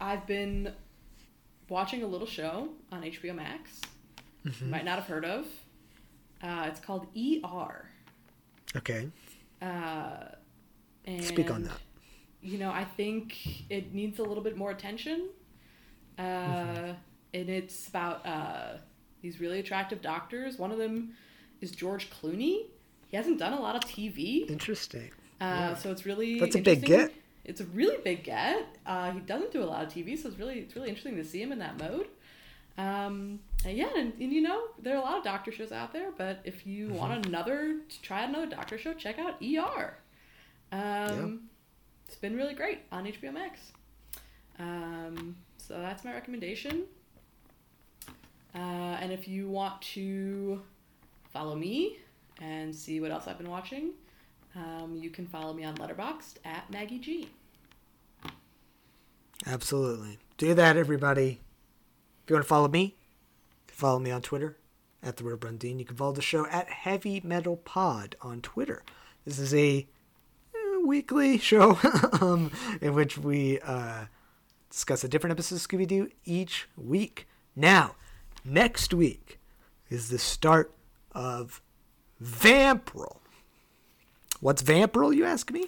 I've 0.00 0.26
been 0.26 0.72
watching 1.68 2.02
a 2.02 2.06
little 2.06 2.26
show 2.26 2.68
on 2.92 3.02
HBO 3.02 3.34
Max. 3.34 3.80
You 4.44 4.52
might 4.66 4.84
not 4.84 4.98
have 4.98 5.06
heard 5.06 5.24
of. 5.24 5.46
Uh, 6.42 6.64
it's 6.66 6.80
called 6.80 7.06
ER. 7.16 7.86
Okay. 8.76 9.08
Uh, 9.60 10.24
and 11.04 11.24
Speak 11.24 11.50
on 11.50 11.64
that. 11.64 11.78
You 12.42 12.58
know, 12.58 12.70
I 12.70 12.84
think 12.84 13.70
it 13.70 13.92
needs 13.94 14.18
a 14.18 14.22
little 14.22 14.42
bit 14.42 14.56
more 14.56 14.70
attention. 14.70 15.28
Uh, 16.18 16.22
Mm-hmm. 16.22 16.92
And 17.32 17.48
it's 17.48 17.86
about 17.86 18.26
uh, 18.26 18.78
these 19.22 19.40
really 19.40 19.60
attractive 19.60 20.02
doctors. 20.02 20.58
One 20.58 20.72
of 20.72 20.78
them 20.78 21.12
is 21.60 21.70
George 21.70 22.10
Clooney. 22.10 22.66
He 23.06 23.16
hasn't 23.16 23.38
done 23.38 23.52
a 23.52 23.60
lot 23.60 23.76
of 23.76 23.82
TV. 23.88 24.50
Interesting. 24.50 25.10
Uh, 25.40 25.76
So 25.76 25.92
it's 25.92 26.04
really 26.04 26.40
That's 26.40 26.56
a 26.56 26.60
big 26.60 26.84
get. 26.84 27.12
It's 27.44 27.60
a 27.60 27.66
really 27.66 27.98
big 28.02 28.24
get. 28.24 28.66
Uh, 28.84 29.12
he 29.12 29.20
doesn't 29.20 29.52
do 29.52 29.62
a 29.62 29.64
lot 29.64 29.84
of 29.84 29.92
TV, 29.92 30.18
so 30.20 30.28
it's 30.28 30.38
really 30.40 30.58
it's 30.58 30.74
really 30.74 30.88
interesting 30.88 31.14
to 31.16 31.24
see 31.24 31.40
him 31.40 31.52
in 31.52 31.60
that 31.60 31.78
mode. 31.78 32.08
Um, 32.76 33.38
and 33.64 33.76
yeah, 33.76 33.90
and, 33.96 34.12
and 34.20 34.32
you 34.32 34.40
know 34.40 34.60
there 34.82 34.94
are 34.96 34.98
a 34.98 35.04
lot 35.04 35.18
of 35.18 35.22
doctor 35.24 35.52
shows 35.52 35.70
out 35.70 35.92
there, 35.92 36.10
but 36.18 36.40
if 36.44 36.66
you 36.66 36.88
Mm-hmm. 36.88 36.96
want 36.96 37.26
another 37.26 37.76
to 37.88 38.02
try 38.02 38.24
another 38.24 38.46
doctor 38.46 38.76
show, 38.76 38.92
check 38.92 39.18
out 39.20 39.40
ER. 39.40 39.96
Um, 40.72 41.49
It's 42.10 42.18
been 42.18 42.36
really 42.36 42.54
great 42.54 42.80
on 42.90 43.04
HBO 43.04 43.32
Max. 43.32 43.60
Um, 44.58 45.36
so 45.58 45.74
that's 45.74 46.02
my 46.02 46.12
recommendation. 46.12 46.82
Uh, 48.52 48.58
and 48.58 49.12
if 49.12 49.28
you 49.28 49.48
want 49.48 49.80
to 49.80 50.60
follow 51.32 51.54
me 51.54 51.98
and 52.40 52.74
see 52.74 53.00
what 53.00 53.12
else 53.12 53.28
I've 53.28 53.38
been 53.38 53.48
watching, 53.48 53.90
um, 54.56 54.98
you 55.00 55.08
can 55.08 55.24
follow 55.24 55.52
me 55.54 55.62
on 55.62 55.76
Letterboxd 55.76 56.38
at 56.44 56.68
Maggie 56.68 56.98
G. 56.98 57.28
Absolutely. 59.46 60.18
Do 60.36 60.52
that, 60.54 60.76
everybody. 60.76 61.38
If 62.24 62.30
you 62.30 62.34
want 62.34 62.44
to 62.44 62.48
follow 62.48 62.66
me, 62.66 62.96
follow 63.68 64.00
me 64.00 64.10
on 64.10 64.20
Twitter 64.20 64.56
at 65.00 65.16
the 65.16 65.22
Real 65.22 65.36
Brundine. 65.36 65.78
You 65.78 65.84
can 65.84 65.94
follow 65.94 66.10
the 66.10 66.22
show 66.22 66.44
at 66.48 66.68
Heavy 66.70 67.20
Metal 67.22 67.56
Pod 67.56 68.16
on 68.20 68.40
Twitter. 68.40 68.82
This 69.24 69.38
is 69.38 69.54
a 69.54 69.86
weekly 70.86 71.38
show 71.38 71.78
um, 72.20 72.50
in 72.80 72.94
which 72.94 73.18
we 73.18 73.60
uh, 73.60 74.06
discuss 74.70 75.04
a 75.04 75.08
different 75.08 75.32
episode 75.32 75.56
of 75.56 75.62
Scooby 75.62 75.86
Doo 75.86 76.10
each 76.24 76.68
week. 76.76 77.26
Now, 77.54 77.96
next 78.44 78.94
week 78.94 79.38
is 79.88 80.08
the 80.08 80.18
start 80.18 80.72
of 81.12 81.60
Vampril. 82.22 83.18
What's 84.40 84.62
Vampril, 84.62 85.14
you 85.14 85.24
ask 85.24 85.50
me? 85.50 85.66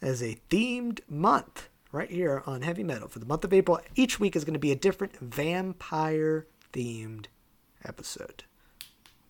As 0.00 0.22
a 0.22 0.38
themed 0.50 1.00
month 1.08 1.68
right 1.92 2.10
here 2.10 2.42
on 2.46 2.62
Heavy 2.62 2.82
Metal 2.82 3.08
for 3.08 3.18
the 3.18 3.26
month 3.26 3.44
of 3.44 3.52
April. 3.52 3.80
Each 3.94 4.18
week 4.18 4.34
is 4.34 4.44
going 4.44 4.54
to 4.54 4.58
be 4.58 4.72
a 4.72 4.76
different 4.76 5.16
vampire 5.18 6.46
themed 6.72 7.26
episode. 7.84 8.44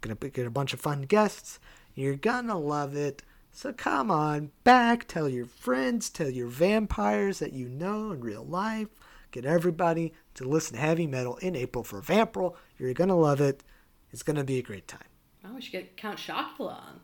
Gonna 0.01 0.16
get 0.16 0.47
a 0.47 0.51
bunch 0.51 0.73
of 0.73 0.81
fun 0.81 1.03
guests. 1.03 1.61
You're 1.94 2.16
gonna 2.16 2.59
love 2.59 2.97
it. 2.97 3.23
So 3.55 3.73
come 3.73 4.11
on 4.11 4.51
back, 4.65 5.07
tell 5.07 5.29
your 5.29 5.45
friends, 5.45 6.09
tell 6.09 6.31
your 6.31 6.49
vampires 6.49 7.39
that 7.39 7.53
you 7.53 7.69
know 7.69 8.11
in 8.11 8.20
real 8.20 8.45
life. 8.45 8.89
Get 9.31 9.45
everybody 9.45 10.15
to 10.35 10.45
listen 10.45 10.74
to 10.74 10.81
heavy 10.81 11.07
metal 11.07 11.37
in 11.37 11.55
April 11.55 11.85
for 11.85 12.01
Vampril. 12.01 12.55
You're 12.79 12.95
gonna 12.95 13.16
love 13.16 13.41
it. 13.41 13.62
It's 14.11 14.23
gonna 14.23 14.43
be 14.43 14.59
a 14.59 14.62
great 14.62 14.89
time. 14.89 15.01
Oh, 15.45 15.55
we 15.55 15.61
should 15.61 15.73
get 15.73 15.97
Count 15.97 16.19
Chocula 16.19 16.77
on. 16.77 17.01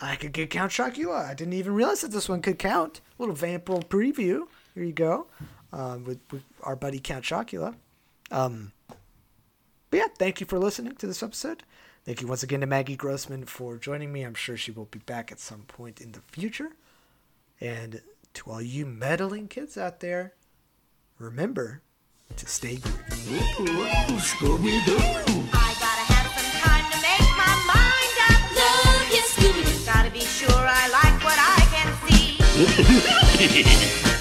I 0.00 0.16
could 0.16 0.32
get 0.32 0.50
Count 0.50 0.72
Chocula. 0.72 1.28
I 1.28 1.34
didn't 1.34 1.52
even 1.52 1.74
realize 1.74 2.00
that 2.00 2.10
this 2.10 2.28
one 2.28 2.42
could 2.42 2.58
count. 2.58 3.00
A 3.18 3.22
little 3.22 3.36
Vampril 3.36 3.84
preview. 3.84 4.46
Here 4.74 4.84
you 4.84 4.92
go. 4.92 5.26
Um, 5.72 6.04
with, 6.04 6.20
with 6.30 6.44
our 6.62 6.76
buddy 6.76 6.98
Count 6.98 7.24
Chocula. 7.24 7.74
Um, 8.30 8.72
but 9.90 9.98
yeah, 9.98 10.08
thank 10.18 10.40
you 10.40 10.46
for 10.46 10.58
listening 10.58 10.96
to 10.96 11.06
this 11.06 11.22
episode. 11.22 11.62
Thank 12.04 12.20
you 12.20 12.26
once 12.26 12.42
again 12.42 12.60
to 12.60 12.66
Maggie 12.66 12.96
Grossman 12.96 13.46
for 13.46 13.78
joining 13.78 14.12
me. 14.12 14.24
I'm 14.24 14.34
sure 14.34 14.58
she 14.58 14.70
will 14.70 14.84
be 14.84 14.98
back 14.98 15.32
at 15.32 15.40
some 15.40 15.62
point 15.62 16.02
in 16.02 16.12
the 16.12 16.20
future. 16.20 16.72
And 17.62 18.02
to 18.34 18.50
all 18.50 18.60
you 18.60 18.84
meddling 18.84 19.48
kids 19.48 19.78
out 19.78 20.00
there, 20.00 20.34
remember 21.18 21.80
to 22.36 22.46
stay 22.46 22.76
groovy. 22.76 23.40
I 25.50 25.74
gotta 25.80 26.04
have 26.12 26.28
some 26.36 26.50
time 26.60 26.84
to 26.92 26.98
make 27.00 27.24
my 27.38 27.56
mind 27.72 28.16
up. 28.28 28.40
Love, 28.52 29.08
yes, 29.10 29.32
Scooby-Doo. 29.36 29.86
Gotta 29.86 30.10
be 30.10 30.20
sure 30.20 30.50
I 30.52 30.88
like 30.88 31.24
what 31.24 31.38
I 31.40 31.64
can 31.72 31.88
see. 33.96 34.10